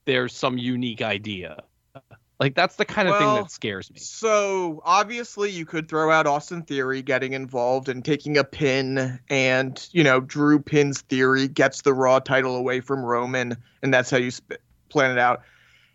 there's 0.06 0.36
some 0.36 0.58
unique 0.58 1.02
idea? 1.02 1.64
Like 2.40 2.54
that's 2.54 2.76
the 2.76 2.86
kind 2.86 3.08
of 3.08 3.18
thing 3.18 3.34
that 3.34 3.50
scares 3.50 3.92
me. 3.92 4.00
So 4.00 4.82
obviously, 4.86 5.50
you 5.50 5.66
could 5.66 5.90
throw 5.90 6.12
out 6.12 6.28
Austin 6.28 6.62
Theory 6.62 7.02
getting 7.02 7.34
involved 7.34 7.90
and 7.90 8.06
taking 8.06 8.38
a 8.38 8.44
pin, 8.44 9.20
and 9.30 9.90
you 9.92 10.04
know 10.04 10.20
Drew 10.20 10.60
Pin's 10.60 11.02
theory 11.02 11.48
gets 11.48 11.82
the 11.82 11.94
Raw 11.94 12.20
title 12.20 12.56
away 12.56 12.80
from 12.80 13.04
Roman, 13.04 13.58
and 13.82 13.92
that's 13.92 14.12
how 14.12 14.18
you 14.18 14.30
sp- 14.30 14.62
plan 14.90 15.12
it 15.12 15.18
out. 15.18 15.42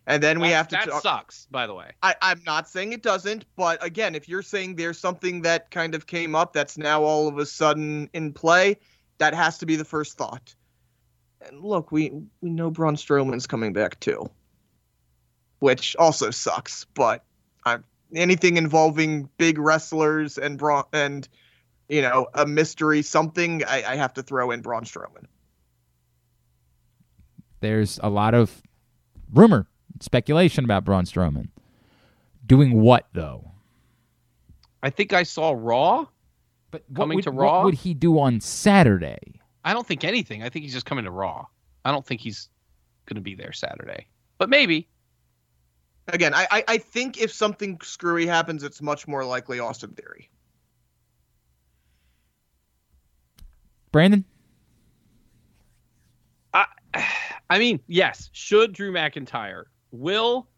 And 0.07 0.23
then 0.23 0.41
we 0.41 0.49
have 0.49 0.67
to. 0.69 0.77
That 0.77 0.89
talk- 0.89 1.03
sucks, 1.03 1.47
by 1.51 1.67
the 1.67 1.75
way. 1.75 1.93
I, 2.03 2.17
I'm 2.21 2.43
not 2.45 2.69
saying 2.69 2.93
it 2.93 3.03
doesn't, 3.03 3.45
but 3.57 3.85
again, 3.85 4.15
if 4.15 4.29
you're 4.29 4.43
saying 4.43 4.77
there's 4.77 4.99
something 4.99 5.43
that 5.43 5.71
kind 5.71 5.95
of 5.95 6.07
came 6.07 6.35
up 6.35 6.53
that's 6.53 6.77
now 6.77 7.05
all 7.05 7.29
of 7.29 7.39
a 7.39 7.47
sudden 7.47 8.11
in 8.13 8.33
play, 8.33 8.79
that 9.19 9.35
has 9.35 9.59
to 9.59 9.67
be 9.67 9.77
the 9.77 9.85
first 9.85 10.19
thought. 10.19 10.55
And 11.47 11.61
look, 11.61 11.93
we 11.93 12.11
we 12.41 12.51
know 12.51 12.71
Braun 12.71 12.97
Strowman's 12.97 13.47
coming 13.47 13.73
back 13.73 14.01
too, 14.01 14.29
which 15.61 15.95
also 15.97 16.31
sucks. 16.31 16.85
But 16.95 17.25
I'm 17.65 17.85
anything 18.15 18.57
involving 18.57 19.29
big 19.39 19.59
wrestlers 19.59 20.39
and 20.39 20.59
Braun 20.59 20.85
and 20.93 21.29
you 21.89 22.03
know 22.03 22.27
a 22.35 22.47
mystery 22.47 23.03
something, 23.03 23.65
I, 23.65 23.85
I 23.85 23.97
have 23.97 24.15
to 24.15 24.23
throw 24.23 24.51
in 24.51 24.63
Braun 24.63 24.85
Strowman. 24.85 25.27
There's 27.61 28.01
a 28.03 28.11
lot 28.11 28.35
of 28.35 28.63
rumor, 29.33 29.69
speculation 30.03 30.65
about 30.65 30.85
Braun 30.85 31.05
Strowman. 31.05 31.49
Doing 32.47 32.81
what 32.81 33.07
though? 33.13 33.53
I 34.83 34.91
think 34.91 35.13
I 35.13 35.23
saw 35.23 35.55
Raw. 35.57 36.07
But 36.71 36.83
what 36.89 36.97
Coming 36.97 37.17
would, 37.17 37.25
to 37.25 37.31
Raw, 37.31 37.59
what 37.59 37.65
would 37.67 37.75
he 37.75 37.95
do 37.95 38.19
on 38.19 38.41
Saturday? 38.41 39.41
I 39.65 39.75
don't 39.75 39.87
think 39.87 40.05
anything. 40.05 40.43
I 40.43 40.49
think 40.49 40.65
he's 40.65 40.73
just 40.73 40.87
coming 40.87 41.05
to 41.05 41.11
Raw. 41.11 41.47
I 41.85 41.93
don't 41.93 42.05
think 42.05 42.21
he's 42.21 42.49
going 43.07 43.17
to 43.17 43.21
be 43.21 43.35
there 43.35 43.53
Saturday, 43.53 44.07
but 44.39 44.49
maybe. 44.49 44.89
Again, 46.09 46.35
I, 46.35 46.49
I 46.51 46.65
I 46.67 46.79
think 46.79 47.21
if 47.21 47.33
something 47.33 47.79
screwy 47.83 48.27
happens, 48.27 48.65
it's 48.65 48.83
much 48.83 49.07
more 49.07 49.25
likely 49.25 49.61
Austin 49.61 49.91
Theory. 49.93 50.31
Brandon? 53.93 54.25
I, 56.55 56.65
I 57.51 57.59
mean, 57.59 57.81
yes. 57.87 58.31
Should 58.33 58.73
Drew 58.73 58.93
McIntyre 58.93 59.65
will? 59.93 60.49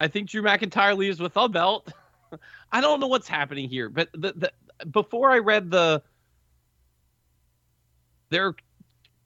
I 0.00 0.08
think 0.08 0.28
Drew 0.28 0.42
McIntyre 0.42 0.96
leaves 0.96 1.20
with 1.20 1.36
a 1.36 1.48
belt. 1.48 1.92
I 2.72 2.80
don't 2.80 3.00
know 3.00 3.06
what's 3.06 3.28
happening 3.28 3.68
here, 3.68 3.88
but 3.88 4.08
the, 4.12 4.32
the 4.32 4.86
before 4.86 5.30
I 5.30 5.38
read 5.38 5.70
the, 5.70 6.02
they're 8.30 8.54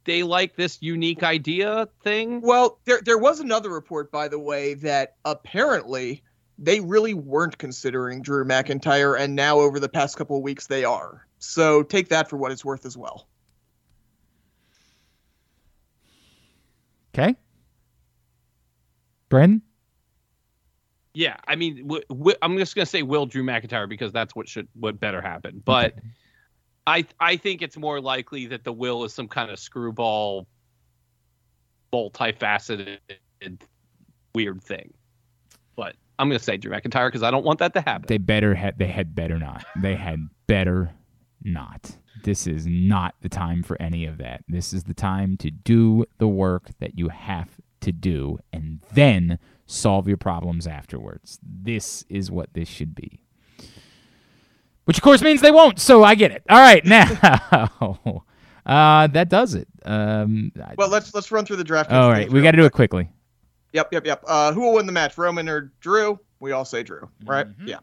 they 0.05 0.23
like 0.23 0.55
this 0.57 0.79
unique 0.81 1.23
idea 1.23 1.89
thing. 2.03 2.41
Well, 2.41 2.79
there 2.85 3.01
there 3.05 3.19
was 3.19 3.41
another 3.41 3.71
report, 3.71 4.11
by 4.11 4.29
the 4.29 4.39
way, 4.39 4.75
that 4.75 5.17
apparently 5.25 6.23
they 6.59 6.81
really 6.81 7.15
weren't 7.15 7.59
considering 7.59 8.23
Drew 8.23 8.45
McIntyre, 8.45 9.19
and 9.19 9.35
now 9.35 9.59
over 9.59 9.79
the 9.81 9.89
past 9.89 10.17
couple 10.17 10.37
of 10.37 10.43
weeks 10.43 10.67
they 10.67 10.85
are. 10.85 11.27
So 11.39 11.83
take 11.83 12.09
that 12.09 12.31
for 12.31 12.37
what 12.37 12.53
it's 12.53 12.65
worth 12.65 12.87
as 12.87 12.97
well. 12.97 13.29
Okay. 17.19 17.35
Brandon? 19.29 19.63
Yeah, 21.15 21.37
I 21.49 21.57
mean, 21.57 21.83
w- 21.87 22.03
w- 22.11 22.37
I'm 22.43 22.59
just 22.59 22.75
gonna 22.77 22.85
say 22.85 23.03
will 23.03 23.25
Drew 23.25 23.43
McIntyre 23.43 23.89
because 23.89 24.13
that's 24.13 24.37
what 24.37 24.49
should 24.49 24.69
what 24.75 25.01
better 25.01 25.23
happen. 25.23 25.63
But 25.65 25.93
Okay. 25.93 26.01
I 26.87 27.07
I 27.19 27.37
think 27.37 27.63
it's 27.63 27.77
more 27.79 28.01
likely 28.01 28.47
that 28.47 28.65
the 28.65 28.73
will 28.73 29.03
is 29.05 29.15
some 29.15 29.27
kind 29.29 29.51
of 29.51 29.59
screwball, 29.59 30.47
multifaceted, 31.93 32.99
weird 34.35 34.63
thing. 34.63 34.93
But 35.75 35.97
I'm 36.19 36.29
gonna 36.29 36.39
say 36.39 36.59
Drew 36.59 36.71
McIntyre 36.71 37.09
because 37.09 37.23
I 37.23 37.31
don't 37.31 37.45
want 37.47 37.61
that 37.61 37.73
to 37.75 37.81
happen. 37.81 38.07
They 38.09 38.19
better 38.19 38.55
had 38.55 38.79
they 38.79 38.87
had 38.87 39.15
better 39.15 39.39
not. 39.39 39.65
They 39.81 39.95
had 39.95 40.29
better 40.47 40.91
not. 41.43 41.97
This 42.25 42.47
is 42.47 42.67
not 42.67 43.15
the 43.21 43.29
time 43.29 43.63
for 43.63 43.81
any 43.81 44.05
of 44.07 44.19
that. 44.19 44.43
This 44.49 44.73
is 44.73 44.85
the 44.85 44.95
time 44.95 45.37
to 45.39 45.51
do 45.51 46.05
the 46.19 46.29
work 46.29 46.71
that 46.81 46.99
you 46.99 47.09
have 47.09 47.49
to 47.83 47.93
do 47.93 48.39
and 48.53 48.81
then 48.95 49.39
solve 49.67 50.09
your 50.09 50.17
problems 50.17 50.67
afterwards. 50.67 51.39
This 51.43 52.05
is 52.09 52.31
what 52.31 52.53
this 52.55 52.69
should 52.69 52.95
be. 52.95 53.21
Which 54.85 54.99
of 54.99 55.03
course 55.03 55.21
means 55.23 55.41
they 55.41 55.51
won't, 55.51 55.79
so 55.81 56.05
I 56.05 56.15
get 56.15 56.31
it. 56.31 56.43
All 56.49 56.59
right, 56.59 56.85
now 56.85 57.03
uh, 58.65 59.07
that 59.09 59.29
does 59.29 59.55
it. 59.55 59.69
Um, 59.85 60.53
Well, 60.77 60.89
let's 60.89 61.15
let's 61.15 61.31
run 61.33 61.45
through 61.45 61.57
the 61.57 61.65
draft. 61.65 61.91
all 61.93 62.11
right, 62.11 62.31
we 62.31 62.41
got 62.43 62.53
to 62.53 62.57
do 62.57 62.65
it 62.65 62.73
quickly. 62.73 63.09
Yep, 63.73 63.93
yep, 63.93 64.07
yep. 64.07 64.25
Uh, 64.27 64.53
who 64.53 64.61
will 64.61 64.73
win 64.75 64.87
the 64.87 64.93
match, 64.93 65.19
Roman 65.19 65.49
or 65.49 65.73
Drew? 65.81 66.19
We 66.41 66.53
all 66.53 66.65
say 66.65 66.83
Drew, 66.83 67.09
right? 67.25 67.47
Mhm. 67.47 67.67
Yeah. 67.69 67.79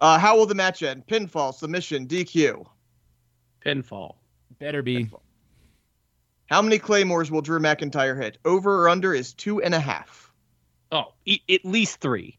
Uh, 0.00 0.18
how 0.18 0.36
will 0.36 0.46
the 0.46 0.54
match 0.54 0.82
end? 0.82 1.06
Pinfall, 1.06 1.52
submission, 1.54 2.06
DQ. 2.06 2.66
Pinfall. 3.64 4.14
Better 4.58 4.82
be. 4.82 5.10
How 6.46 6.62
many 6.62 6.78
claymores 6.78 7.30
will 7.30 7.42
Drew 7.42 7.60
McIntyre 7.60 8.20
hit? 8.20 8.38
Over 8.44 8.82
or 8.84 8.88
under 8.88 9.14
is 9.14 9.34
two 9.34 9.62
and 9.62 9.74
a 9.74 9.80
half. 9.80 10.32
Oh, 10.90 11.12
e- 11.24 11.40
at 11.48 11.64
least 11.64 12.00
three. 12.00 12.38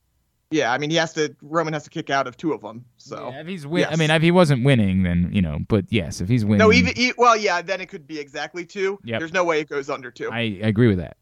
Yeah, 0.49 0.73
I 0.73 0.79
mean 0.79 0.89
he 0.89 0.97
has 0.97 1.13
to. 1.13 1.33
Roman 1.41 1.71
has 1.73 1.83
to 1.85 1.89
kick 1.89 2.09
out 2.09 2.27
of 2.27 2.35
two 2.35 2.51
of 2.51 2.59
them. 2.59 2.83
So 2.97 3.29
Yeah, 3.29 3.39
if 3.39 3.47
he's 3.47 3.65
win- 3.65 3.85
I 3.89 3.95
mean, 3.95 4.09
if 4.11 4.21
he 4.21 4.31
wasn't 4.31 4.65
winning, 4.65 5.03
then 5.03 5.29
you 5.31 5.41
know. 5.41 5.59
But 5.65 5.85
yes, 5.89 6.19
if 6.19 6.27
he's 6.27 6.43
winning, 6.43 6.57
no, 6.57 6.73
even 6.73 6.91
e- 6.97 7.13
well, 7.17 7.37
yeah. 7.37 7.61
Then 7.61 7.79
it 7.79 7.85
could 7.87 8.05
be 8.05 8.19
exactly 8.19 8.65
two. 8.65 8.99
Yep. 9.05 9.19
There's 9.19 9.31
no 9.31 9.45
way 9.45 9.61
it 9.61 9.69
goes 9.69 9.89
under 9.89 10.11
two. 10.11 10.29
I 10.29 10.41
agree 10.61 10.89
with 10.89 10.97
that. 10.97 11.15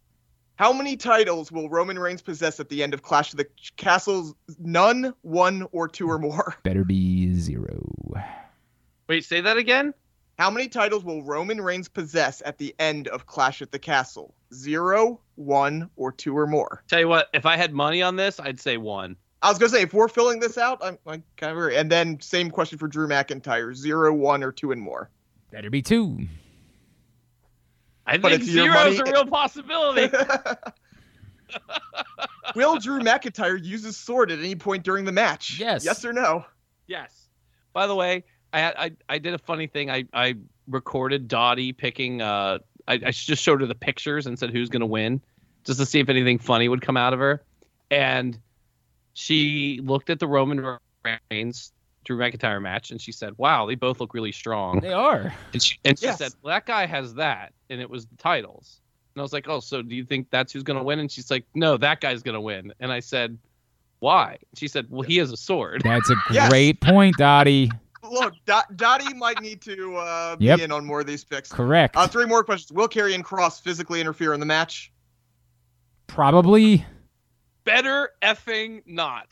How 0.60 0.74
many 0.74 0.98
titles 0.98 1.54
will 1.54 1.70
Roman 1.70 1.98
Reigns 1.98 2.22
possess 2.22 2.60
at 2.60 2.68
the 2.68 2.84
end 2.84 2.94
of 2.94 3.02
Clash 3.02 3.32
of 3.32 3.38
the 3.38 3.48
Castles? 3.78 4.36
None, 4.60 5.14
one, 5.22 5.66
or 5.72 5.88
two 5.88 6.12
or 6.12 6.20
more. 6.20 6.54
Better 6.64 6.84
be 6.84 7.34
zero. 7.34 7.82
Wait, 9.08 9.24
say 9.24 9.40
that 9.40 9.56
again. 9.56 9.94
How 10.38 10.50
many 10.50 10.68
titles 10.68 11.06
will 11.06 11.24
Roman 11.24 11.62
Reigns 11.62 11.88
possess 11.88 12.42
at 12.46 12.58
the 12.58 12.76
end 12.78 13.08
of 13.08 13.26
Clash 13.26 13.62
at 13.62 13.72
the 13.72 13.80
Castle? 13.80 14.34
Zero, 14.54 15.22
one, 15.36 15.90
or 15.96 16.12
two 16.12 16.38
or 16.38 16.46
more. 16.46 16.84
Tell 16.90 17.00
you 17.00 17.08
what, 17.08 17.30
if 17.34 17.46
I 17.46 17.56
had 17.56 17.74
money 17.74 18.02
on 18.02 18.18
this, 18.18 18.38
I'd 18.38 18.60
say 18.60 18.76
one. 18.76 19.16
I 19.42 19.48
was 19.48 19.60
gonna 19.60 19.70
say 19.70 19.84
if 19.84 19.94
we're 19.94 20.10
filling 20.10 20.42
this 20.42 20.58
out, 20.58 20.80
I'm, 20.84 20.98
I'm 21.08 21.24
kind 21.38 21.54
of 21.54 21.58
agree. 21.58 21.78
And 21.78 21.90
then 21.90 22.20
same 22.20 22.52
question 22.52 22.78
for 22.78 22.90
Drew 22.90 23.08
McIntyre: 23.08 23.74
zero, 23.74 24.14
one, 24.14 24.44
or 24.44 24.52
two 24.52 24.74
and 24.74 24.82
more. 24.82 25.10
Better 25.52 25.70
be 25.70 25.82
two. 25.82 26.28
I 28.10 28.18
But 28.18 28.32
think 28.32 28.42
it's 28.44 28.52
your 28.52 28.74
zero 28.74 28.88
is 28.88 29.00
a 29.00 29.04
real 29.04 29.26
possibility. 29.26 30.12
Will 32.56 32.80
Drew 32.80 33.00
McIntyre 33.02 33.64
use 33.64 33.84
his 33.84 33.98
sword 33.98 34.32
at 34.32 34.40
any 34.40 34.56
point 34.56 34.84
during 34.84 35.06
the 35.06 35.12
match? 35.12 35.60
Yes. 35.60 35.86
Yes 35.86 36.04
or 36.04 36.12
no? 36.12 36.44
yes. 36.88 37.28
By 37.72 37.86
the 37.86 37.94
way, 37.94 38.24
I 38.52 38.72
I, 38.72 38.92
I 39.08 39.18
did 39.20 39.36
a 39.36 39.38
funny 39.38 39.68
thing. 39.68 39.92
I, 39.92 40.06
I 40.12 40.36
recorded 40.68 41.28
Dottie 41.28 41.72
picking. 41.72 42.22
Uh, 42.22 42.58
I, 42.88 42.94
I 42.94 43.12
just 43.12 43.44
showed 43.44 43.62
her 43.62 43.68
the 43.68 43.76
pictures 43.76 44.26
and 44.26 44.40
said 44.40 44.50
who's 44.50 44.70
gonna 44.70 44.88
win, 44.88 45.22
just 45.64 45.80
to 45.80 45.86
see 45.86 46.00
if 46.00 46.10
anything 46.10 46.40
funny 46.40 46.68
would 46.68 46.82
come 46.82 46.98
out 46.98 47.14
of 47.14 47.20
her. 47.20 47.44
And 47.92 48.40
she 49.14 49.82
looked 49.84 50.10
at 50.10 50.18
the 50.18 50.28
Roman 50.28 50.80
Reigns 51.30 51.74
Drew 52.10 52.18
McIntyre 52.18 52.60
match 52.60 52.90
and 52.90 53.00
she 53.00 53.12
said, 53.12 53.34
"Wow, 53.38 53.68
they 53.68 53.76
both 53.76 54.00
look 54.00 54.16
really 54.16 54.32
strong." 54.32 54.80
They 54.80 54.92
are. 54.94 55.32
And 55.54 55.62
she, 55.62 55.78
and 55.86 56.00
she 56.00 56.06
Yes. 56.08 56.18
said, 56.18 56.32
well, 56.42 56.56
that 56.56 56.66
guy 56.66 56.88
has 56.88 57.14
that, 57.16 57.54
and 57.70 57.80
it 57.80 57.88
was 57.88 58.08
the 58.08 58.16
titles. 58.16 58.82
And 59.14 59.22
I 59.22 59.24
was 59.24 59.32
like, 59.32 59.48
oh, 59.48 59.60
so 59.60 59.84
do 59.84 59.96
you 59.96 60.04
think 60.04 60.28
that's 60.32 60.52
who's 60.52 60.64
going 60.64 60.80
to 60.80 60.84
win? 60.84 60.98
And 60.98 61.12
she's 61.12 61.30
like, 61.30 61.46
no, 61.54 61.78
that 61.78 62.02
guy's 62.02 62.24
going 62.24 62.34
to 62.34 62.42
win. 62.42 62.74
And 62.80 62.92
I 62.92 63.00
said, 63.00 63.38
why? 64.00 64.38
She 64.56 64.68
said, 64.68 64.88
well, 64.90 65.04
he 65.04 65.18
has 65.18 65.32
a 65.32 65.38
sword. 65.38 65.82
That's 65.84 66.10
a 66.10 66.16
Yes. 66.32 66.50
great 66.50 66.82
point, 66.82 67.16
Dottie. 67.18 67.72
Look, 68.10 68.34
Dot- 68.48 68.76
Dottie 68.76 69.14
might 69.14 69.40
need 69.40 69.62
to 69.64 69.98
uh, 69.98 70.36
Yep. 70.40 70.58
be 70.58 70.64
in 70.64 70.72
on 70.72 70.84
more 70.86 71.02
of 71.02 71.06
these 71.06 71.24
picks. 71.24 71.52
Correct. 71.52 71.96
Uh, 71.96 72.08
three 72.08 72.26
more 72.26 72.44
questions. 72.44 72.72
Will 72.76 72.88
Karrion 72.88 73.22
Kross 73.22 73.62
physically 73.62 74.02
interfere 74.02 74.34
in 74.34 74.40
the 74.40 74.46
match? 74.48 74.92
Probably. 76.08 76.86
Better 77.66 78.10
effing 78.24 78.82
not. 78.88 79.28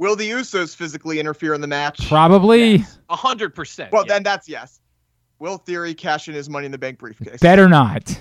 Will 0.00 0.16
the 0.16 0.30
Usos 0.30 0.74
physically 0.74 1.20
interfere 1.20 1.52
in 1.52 1.60
the 1.60 1.66
match? 1.66 2.08
Probably. 2.08 2.82
A 3.10 3.16
hundred 3.16 3.54
percent. 3.54 3.92
well, 3.92 4.06
yeah. 4.06 4.14
then 4.14 4.22
that's 4.22 4.48
yes. 4.48 4.80
Will 5.38 5.58
Theory 5.58 5.92
cash 5.92 6.26
in 6.26 6.32
his 6.32 6.48
Money 6.48 6.64
in 6.64 6.72
the 6.72 6.78
Bank 6.78 6.98
briefcase? 6.98 7.38
Better 7.38 7.68
not. 7.68 8.18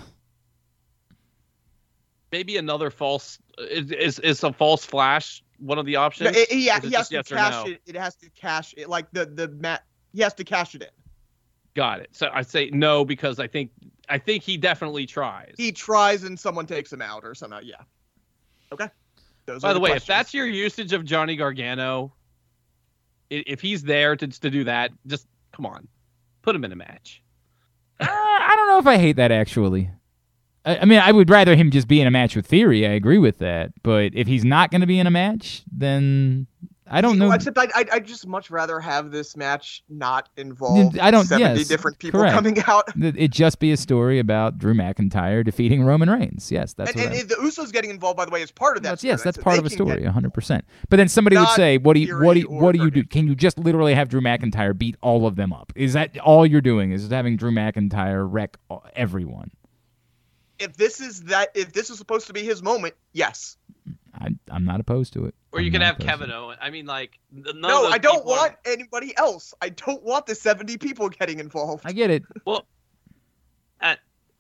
maybe 2.34 2.58
another 2.58 2.92
false 2.92 3.40
is, 3.58 3.92
is 3.92 4.20
is 4.20 4.44
a 4.44 4.52
false 4.52 4.86
flash 4.86 5.42
one 5.58 5.78
of 5.78 5.86
the 5.86 5.94
No, 5.94 6.02
options. 6.02 6.36
it- 6.36 6.50
he, 6.52 6.64
he 6.64 6.66
has 6.68 6.82
to 6.82 6.90
yes 6.90 7.32
or 7.32 7.36
cash 7.36 7.66
no? 7.66 7.72
it. 7.72 7.82
It 7.86 7.96
has 7.96 8.14
to 8.18 8.30
cash 8.32 8.74
it. 8.76 8.90
Like 8.90 9.10
the 9.14 9.26
the 9.26 9.48
mat. 9.48 9.86
He 10.12 10.22
has 10.22 10.34
to 10.34 10.44
cash 10.44 10.76
it 10.76 10.82
in. 10.82 10.90
Got 11.76 12.02
it. 12.02 12.10
So 12.12 12.30
I 12.34 12.42
say 12.42 12.70
no 12.74 13.06
because 13.06 13.40
I 13.40 13.48
think 13.48 13.72
I 14.10 14.18
think 14.18 14.44
he 14.44 14.58
definitely 14.58 15.06
tries. 15.06 15.54
He 15.58 15.72
tries 15.72 16.24
and 16.24 16.38
someone 16.38 16.66
takes 16.66 16.92
him 16.92 17.02
out 17.02 17.24
or 17.24 17.34
somehow. 17.36 17.60
Yeah. 17.64 17.76
Okay. 18.74 18.90
Those 19.50 19.64
By 19.64 19.72
are 19.72 19.74
the 19.74 19.80
way, 19.80 19.92
if 19.94 20.06
that's 20.06 20.32
your 20.32 20.46
usage 20.46 20.94
of 20.94 21.04
Johnny 21.04 21.36
Gargano, 21.36 22.14
if 23.32 23.62
he's 23.62 23.82
there 23.82 24.16
to 24.16 24.28
to 24.28 24.50
do 24.52 24.64
that, 24.66 24.92
just 25.08 25.28
come 25.52 25.66
on, 25.66 25.88
put 26.44 26.56
him 26.56 26.64
in 26.64 26.72
a 26.72 26.76
match. 26.76 27.24
Uh, 28.00 28.06
I 28.08 28.54
don't 28.56 28.68
know 28.68 28.78
if 28.78 28.86
I 28.86 28.98
hate 28.98 29.16
that 29.16 29.32
actually. 29.32 29.90
I, 30.66 30.78
I 30.78 30.86
mean, 30.86 31.00
I 31.00 31.12
would 31.12 31.32
rather 31.32 31.56
him 31.56 31.72
just 31.72 31.88
be 31.88 32.00
in 32.00 32.06
a 32.06 32.12
match 32.12 32.36
with 32.36 32.46
Theory. 32.46 32.86
I 32.86 32.92
agree 32.92 33.18
with 33.18 33.40
that. 33.40 33.72
But 33.82 34.14
if 34.14 34.28
he's 34.28 34.46
not 34.46 34.70
going 34.70 34.82
to 34.82 34.88
be 34.88 35.00
in 35.00 35.08
a 35.08 35.12
match, 35.12 35.64
then 35.72 36.46
I 36.90 37.02
don't 37.02 37.18
know. 37.18 37.32
Except 37.32 37.58
I'd, 37.58 37.72
I'd, 37.74 37.90
I'd 37.90 38.06
just 38.06 38.28
much 38.28 38.50
rather 38.50 38.80
have 38.80 39.12
this 39.12 39.38
match 39.38 39.84
not 39.90 40.30
involve 40.38 40.98
I 41.00 41.12
don't- 41.12 41.26
70 41.26 41.60
yes, 41.60 41.68
different 41.68 42.00
people 42.00 42.20
correct. 42.20 42.34
coming 42.36 42.58
out. 42.68 42.86
It 42.98 43.32
just 43.32 43.60
be 43.60 43.72
a 43.72 43.78
story 43.78 44.20
about 44.20 44.58
Drew 44.58 44.74
McIntyre 44.74 45.44
defeating 45.44 45.84
Roman 45.84 46.10
Reigns. 46.10 46.52
Yes, 46.52 46.74
that's 46.74 46.92
and 46.92 47.00
and 47.00 47.14
I, 47.14 47.24
the 47.24 47.36
Usos 47.36 47.72
getting 47.72 47.90
involved, 47.90 48.18
by 48.18 48.26
the 48.26 48.32
way, 48.32 48.42
is 48.42 48.52
part 48.52 48.78
of 48.78 48.84
that. 48.84 48.90
that's, 48.90 49.04
yes, 49.04 49.24
that's 49.24 49.38
part 49.38 49.60
of 49.60 49.66
a 49.66 49.70
story, 49.70 50.02
100%. 50.04 50.62
But 50.90 50.98
then 50.98 51.08
somebody 51.08 51.38
would 51.38 51.50
say, 51.50 51.78
"What 51.78 51.94
do 51.94 52.00
you 52.00 52.20
what 52.20 52.34
do 52.34 52.40
you, 52.42 52.50
what 52.50 52.74
do 52.74 52.82
you 52.82 52.92
do? 52.92 53.04
Can 53.04 53.28
you 53.28 53.36
just 53.36 53.58
literally 53.60 53.94
have 53.94 54.10
Drew 54.10 54.22
McIntyre 54.22 54.78
beat 54.78 54.96
all 55.02 55.26
of 55.26 55.36
them 55.36 55.54
up? 55.54 55.72
Is 55.76 55.94
that 55.94 56.18
all 56.20 56.46
you're 56.46 56.62
doing? 56.62 56.92
Is 56.92 57.10
having 57.10 57.38
Drew 57.38 57.52
McIntyre 57.52 58.28
wreck 58.30 58.58
everyone?" 58.96 59.52
If 60.60 60.76
this 60.76 61.00
is 61.00 61.22
that, 61.24 61.50
if 61.56 61.72
this 61.72 61.90
is 61.90 61.98
supposed 61.98 62.28
to 62.28 62.34
be 62.34 62.44
his 62.44 62.62
moment, 62.62 62.94
yes. 63.14 63.56
I, 64.52 64.56
I'm 64.56 64.66
not 64.66 64.80
opposed 64.80 65.14
to 65.14 65.26
it. 65.26 65.36
Or 65.52 65.60
you 65.62 65.68
I'm 65.68 65.74
can 65.74 65.82
have 65.82 65.98
Kevin 66.00 66.30
it. 66.30 66.34
Owen. 66.34 66.58
I 66.62 66.70
mean, 66.70 66.86
like 66.86 67.20
n- 67.36 67.44
none 67.44 67.56
of 67.56 67.62
No, 67.62 67.84
those 67.84 67.94
I 67.94 67.98
don't 67.98 68.16
people 68.18 68.34
are- 68.34 68.38
want 68.38 68.56
anybody 68.66 69.18
else. 69.18 69.54
I 69.62 69.70
don't 69.70 70.04
want 70.04 70.26
the 70.26 70.36
70 70.36 70.78
people 70.78 71.10
getting 71.10 71.40
involved. 71.40 71.84
I 71.86 71.92
get 71.92 72.10
it. 72.10 72.24
Well, 72.46 72.66
uh, 73.82 73.96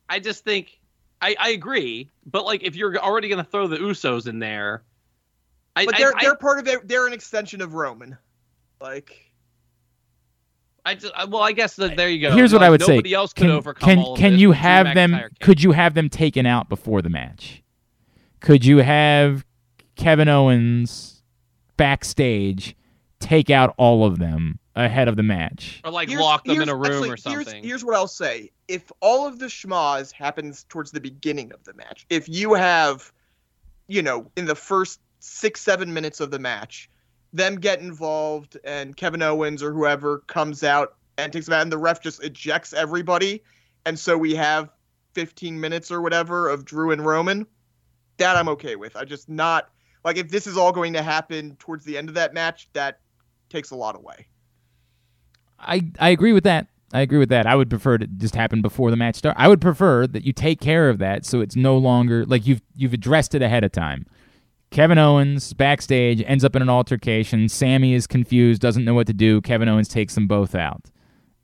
I 0.08 0.20
just 0.20 0.44
think 0.44 0.80
I, 1.22 1.36
I 1.40 1.50
agree, 1.50 2.10
but 2.26 2.46
like 2.46 2.64
if 2.64 2.76
you're 2.76 2.98
already 2.98 3.30
gonna 3.30 3.44
throw 3.44 3.68
the 3.68 3.78
Usos 3.78 4.28
in 4.28 4.40
there, 4.40 4.84
I, 5.76 5.86
but 5.86 5.98
they're 5.98 6.16
I, 6.16 6.22
they're 6.22 6.36
part 6.36 6.60
of 6.60 6.68
it. 6.68 6.88
They're 6.88 7.08
an 7.08 7.14
extension 7.14 7.62
of 7.62 7.74
Roman. 7.74 8.18
Like 8.82 9.32
I 10.86 10.96
just 10.96 11.14
I- 11.16 11.26
well, 11.26 11.42
I 11.42 11.52
guess 11.52 11.76
that 11.78 11.96
there 11.98 12.10
you 12.10 12.22
go. 12.22 12.32
Here's 12.36 12.54
what 12.54 12.64
I 12.64 12.70
would 12.70 12.82
say. 12.82 12.94
Nobody 12.96 13.14
else 13.14 13.34
could 13.34 13.44
Can 13.44 13.52
overcome 13.52 13.90
can, 13.90 14.00
all 14.00 14.14
of 14.14 14.20
can 14.20 14.32
this, 14.34 14.42
you 14.42 14.50
but 14.50 14.58
have 14.58 14.94
them? 14.96 15.20
Could 15.42 15.62
you 15.62 15.72
have 15.74 15.94
them 15.94 16.10
taken 16.10 16.46
out 16.46 16.70
before 16.70 17.02
the 17.02 17.10
match? 17.10 17.62
Could 18.40 18.64
you 18.66 18.78
have 18.78 19.46
Kevin 20.00 20.30
Owens 20.30 21.22
backstage 21.76 22.74
take 23.20 23.50
out 23.50 23.74
all 23.78 24.06
of 24.06 24.18
them 24.18 24.58
ahead 24.74 25.10
of 25.10 25.18
the 25.18 25.24
match? 25.24 25.82
or 25.84 25.92
like 25.92 26.08
here's- 26.08 26.24
lock 26.24 26.46
them 26.46 26.62
in 26.62 26.70
a 26.70 26.76
room 26.76 26.86
actually, 26.86 27.10
or 27.10 27.18
something? 27.18 27.56
Here's, 27.56 27.66
here's 27.66 27.86
what 27.86 27.96
I'll 27.96 28.08
say: 28.08 28.50
if 28.70 28.92
all 29.02 29.28
of 29.28 29.40
the 29.40 29.48
schmaz 29.48 30.14
happens 30.14 30.66
towards 30.70 30.92
the 30.92 31.02
beginning 31.02 31.52
of 31.52 31.62
the 31.66 31.74
match, 31.74 32.06
if 32.10 32.30
you 32.30 32.54
have, 32.54 33.12
you 33.88 34.02
know, 34.02 34.32
in 34.38 34.46
the 34.46 34.56
first 34.56 35.02
six 35.20 35.60
seven 35.60 35.94
minutes 35.94 36.22
of 36.22 36.32
the 36.32 36.40
match, 36.40 36.90
them 37.34 37.56
get 37.60 37.82
involved 37.82 38.58
and 38.64 38.96
Kevin 38.96 39.22
Owens 39.22 39.62
or 39.62 39.74
whoever 39.74 40.20
comes 40.20 40.64
out 40.64 40.96
and 41.18 41.34
takes 41.34 41.46
them 41.46 41.56
out, 41.56 41.64
and 41.64 41.72
the 41.74 41.78
ref 41.78 42.02
just 42.02 42.24
ejects 42.24 42.72
everybody, 42.72 43.44
and 43.86 44.00
so 44.00 44.18
we 44.18 44.34
have 44.34 44.70
15 45.14 45.60
minutes 45.60 45.92
or 45.92 46.00
whatever 46.02 46.48
of 46.48 46.64
Drew 46.64 46.92
and 46.92 47.06
Roman. 47.06 47.46
That 48.16 48.38
I'm 48.38 48.48
okay 48.48 48.78
with. 48.78 48.96
I 48.96 49.04
just 49.04 49.28
not 49.28 49.70
like 50.04 50.18
if 50.18 50.30
this 50.30 50.48
is 50.48 50.58
all 50.58 50.72
going 50.72 50.94
to 50.94 51.02
happen 51.02 51.56
towards 51.58 51.86
the 51.86 51.98
end 51.98 52.10
of 52.10 52.16
that 52.16 52.34
match, 52.34 52.70
that 52.74 53.00
takes 53.50 53.72
a 53.72 53.76
lot 53.76 53.96
away. 53.96 54.28
I 55.60 55.92
I 56.00 56.10
agree 56.10 56.34
with 56.34 56.44
that. 56.46 56.68
I 56.94 57.02
agree 57.02 57.20
with 57.20 57.30
that. 57.30 57.46
I 57.46 57.56
would 57.56 57.70
prefer 57.70 57.98
to 57.98 58.08
just 58.08 58.36
happen 58.36 58.62
before 58.62 58.90
the 58.90 58.98
match 58.98 59.16
start. 59.16 59.36
I 59.38 59.48
would 59.48 59.62
prefer 59.62 60.08
that 60.08 60.24
you 60.24 60.34
take 60.34 60.60
care 60.60 60.90
of 60.90 60.98
that 61.00 61.26
so 61.26 61.40
it's 61.40 61.56
no 61.56 61.78
longer 61.78 62.26
like 62.26 62.48
you've 62.48 62.62
you've 62.76 62.94
addressed 62.94 63.36
it 63.36 63.42
ahead 63.42 63.64
of 63.64 63.72
time. 63.72 64.06
Kevin 64.72 64.98
Owens 64.98 65.54
backstage 65.54 66.24
ends 66.26 66.44
up 66.44 66.56
in 66.56 66.62
an 66.62 66.70
altercation. 66.70 67.50
Sami 67.50 67.94
is 67.94 68.06
confused, 68.06 68.62
doesn't 68.62 68.86
know 68.86 68.94
what 68.94 69.08
to 69.08 69.14
do. 69.14 69.42
Kevin 69.42 69.68
Owens 69.68 69.88
takes 69.88 70.16
them 70.16 70.28
both 70.28 70.54
out. 70.56 70.86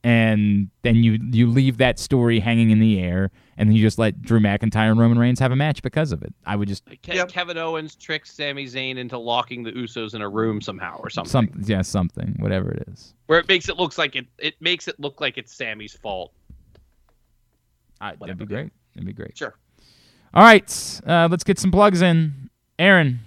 And 0.03 0.69
then 0.83 1.03
you 1.03 1.19
you 1.31 1.47
leave 1.47 1.77
that 1.77 1.99
story 1.99 2.39
hanging 2.39 2.69
in 2.69 2.79
the 2.79 2.99
air 3.01 3.31
and 3.57 3.69
then 3.69 3.75
you 3.75 3.81
just 3.81 3.97
let 3.97 4.21
Drew 4.21 4.39
McIntyre 4.39 4.91
and 4.91 4.99
Roman 4.99 5.17
Reigns 5.17 5.39
have 5.39 5.51
a 5.51 5.55
match 5.55 5.81
because 5.81 6.11
of 6.11 6.21
it. 6.23 6.33
I 6.45 6.55
would 6.55 6.67
just 6.67 6.85
Ke- 6.85 7.07
Yep. 7.13 7.29
Kevin 7.29 7.57
Owens 7.57 7.95
tricks 7.95 8.31
Sami 8.33 8.65
Zayn 8.65 8.97
into 8.97 9.17
locking 9.17 9.63
the 9.63 9.71
Usos 9.71 10.13
in 10.13 10.21
a 10.21 10.29
room 10.29 10.61
somehow 10.61 10.97
or 10.99 11.09
something, 11.09 11.29
some 11.31 11.49
yeah, 11.65 11.81
something, 11.81 12.35
whatever 12.39 12.71
it 12.71 12.87
is. 12.91 13.13
where 13.27 13.39
it 13.39 13.47
makes 13.47 13.69
it 13.69 13.77
looks 13.77 13.97
like 13.97 14.15
it. 14.15 14.25
It 14.37 14.55
makes 14.61 14.87
it 14.87 14.99
look 14.99 15.21
like 15.21 15.37
it's 15.37 15.53
Sami's 15.53 15.93
fault. 15.93 16.33
I, 18.01 18.15
that'd 18.15 18.37
be 18.37 18.45
great. 18.45 18.71
That'd 18.93 19.07
be 19.07 19.13
great. 19.13 19.37
Sure. 19.37 19.55
All 20.33 20.43
right, 20.43 21.01
uh, 21.07 21.29
let's 21.31 21.45
get 21.45 21.57
some 21.59 21.71
plugs 21.71 22.01
in. 22.01 22.49
Aaron, 22.77 23.21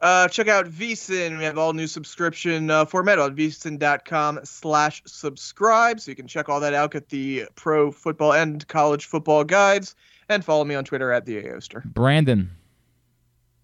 Uh, 0.00 0.28
check 0.28 0.48
out 0.48 0.66
VSIN. 0.66 1.36
We 1.36 1.44
have 1.44 1.58
all 1.58 1.72
new 1.72 1.86
subscription 1.86 2.70
uh, 2.70 2.86
format 2.86 3.18
on 3.18 3.36
vsin.com 3.36 4.40
slash 4.44 5.02
subscribe. 5.04 6.00
So 6.00 6.10
you 6.10 6.14
can 6.14 6.26
check 6.26 6.48
all 6.48 6.60
that 6.60 6.72
out, 6.72 6.92
get 6.92 7.08
the 7.10 7.44
pro 7.54 7.90
football 7.90 8.32
and 8.32 8.66
college 8.68 9.06
football 9.06 9.44
guides, 9.44 9.94
and 10.28 10.44
follow 10.44 10.64
me 10.64 10.74
on 10.74 10.84
Twitter 10.84 11.12
at 11.12 11.26
the 11.26 11.42
Aoster. 11.42 11.84
Brandon, 11.84 12.50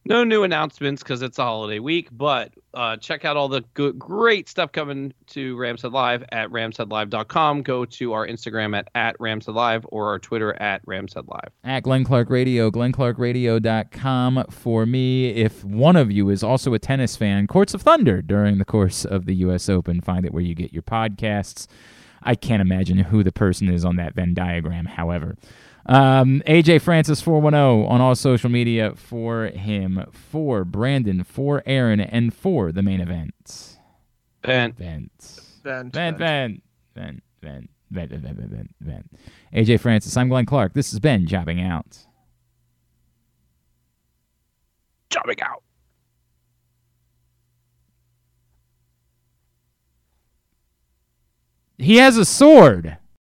No 0.09 0.23
new 0.23 0.45
announcements 0.45 1.03
because 1.03 1.21
it's 1.21 1.37
a 1.41 1.43
holiday 1.43 1.81
week, 1.81 2.09
but 2.13 2.53
uh, 2.75 2.97
check 2.97 3.25
out 3.25 3.37
all 3.37 3.49
the 3.49 3.65
good, 3.75 3.99
great 3.99 4.49
stuff 4.49 4.71
coming 4.71 5.13
to 5.29 5.57
Ramshead 5.57 5.91
Live 5.91 6.23
at 6.31 6.49
ramsheadlive.com. 6.51 7.63
Go 7.63 7.85
to 7.85 8.13
our 8.13 8.25
Instagram 8.25 8.79
at, 8.79 8.89
at 8.95 9.19
Ramshead 9.19 9.55
Live 9.55 9.85
or 9.89 10.07
our 10.11 10.21
Twitter 10.21 10.55
at 10.63 10.87
Ramshead 10.87 11.27
Live. 11.27 11.51
at 11.65 11.83
Glenn 11.83 12.05
Clark 12.05 12.31
Radio, 12.31 12.71
glennclarkradio.com 12.71 14.45
for 14.49 14.87
me. 14.87 15.31
If 15.31 15.65
one 15.65 15.97
of 15.97 16.13
you 16.13 16.29
is 16.29 16.45
also 16.45 16.73
a 16.73 16.79
tennis 16.79 17.17
fan, 17.17 17.49
Courts 17.49 17.75
of 17.75 17.83
Thunder 17.83 18.23
during 18.23 18.59
the 18.59 18.65
course 18.65 19.05
of 19.05 19.27
the 19.27 19.35
U.S. 19.37 19.69
Open. 19.69 20.01
Find 20.01 20.25
it 20.25 20.33
where 20.33 20.43
you 20.43 20.55
get 20.55 20.73
your 20.73 20.83
podcasts. 20.83 21.67
I 22.23 22.37
can't 22.37 22.63
imagine 22.63 22.99
who 22.99 23.25
the 23.25 23.33
person 23.33 23.69
is 23.69 23.85
on 23.85 23.97
that 23.97 24.15
Venn 24.15 24.35
diagram, 24.35 24.87
however. 24.87 25.37
Um, 25.89 26.43
AJ 26.47 26.81
Francis 26.83 27.21
410 27.21 27.89
on 27.89 28.01
all 28.01 28.15
social 28.17 28.51
media 28.51 28.95
for 28.97 29.47
him, 29.47 30.05
for 30.13 30.65
Brandon, 30.65 31.23
for 31.23 31.63
Aaron, 31.65 32.01
and 32.01 32.35
for 32.35 32.73
the 32.73 32.83
main 32.83 33.01
event. 33.01 33.79
And 34.43 34.77
Vent. 34.77 35.41
Vent, 35.63 35.93
Vent, 35.93 36.19
vent. 36.19 36.19
vent, 36.19 36.63
vent, 36.95 37.23
vent, 37.43 37.71
vent, 37.91 38.11
vent, 38.11 38.23
vent, 38.39 38.51
vent, 38.51 38.71
vent. 38.81 39.11
AJ 39.53 39.81
Francis, 39.81 40.17
I'm 40.17 40.29
Glenn 40.29 40.47
Clark. 40.47 40.75
This 40.75 40.91
has 40.91 41.01
been 41.01 41.27
Jobbing 41.27 41.61
Out. 41.61 41.99
coming 45.11 45.41
out. 45.41 45.63
He 51.79 51.97
has 51.97 52.17
a 52.17 52.25
sword. 52.25 52.97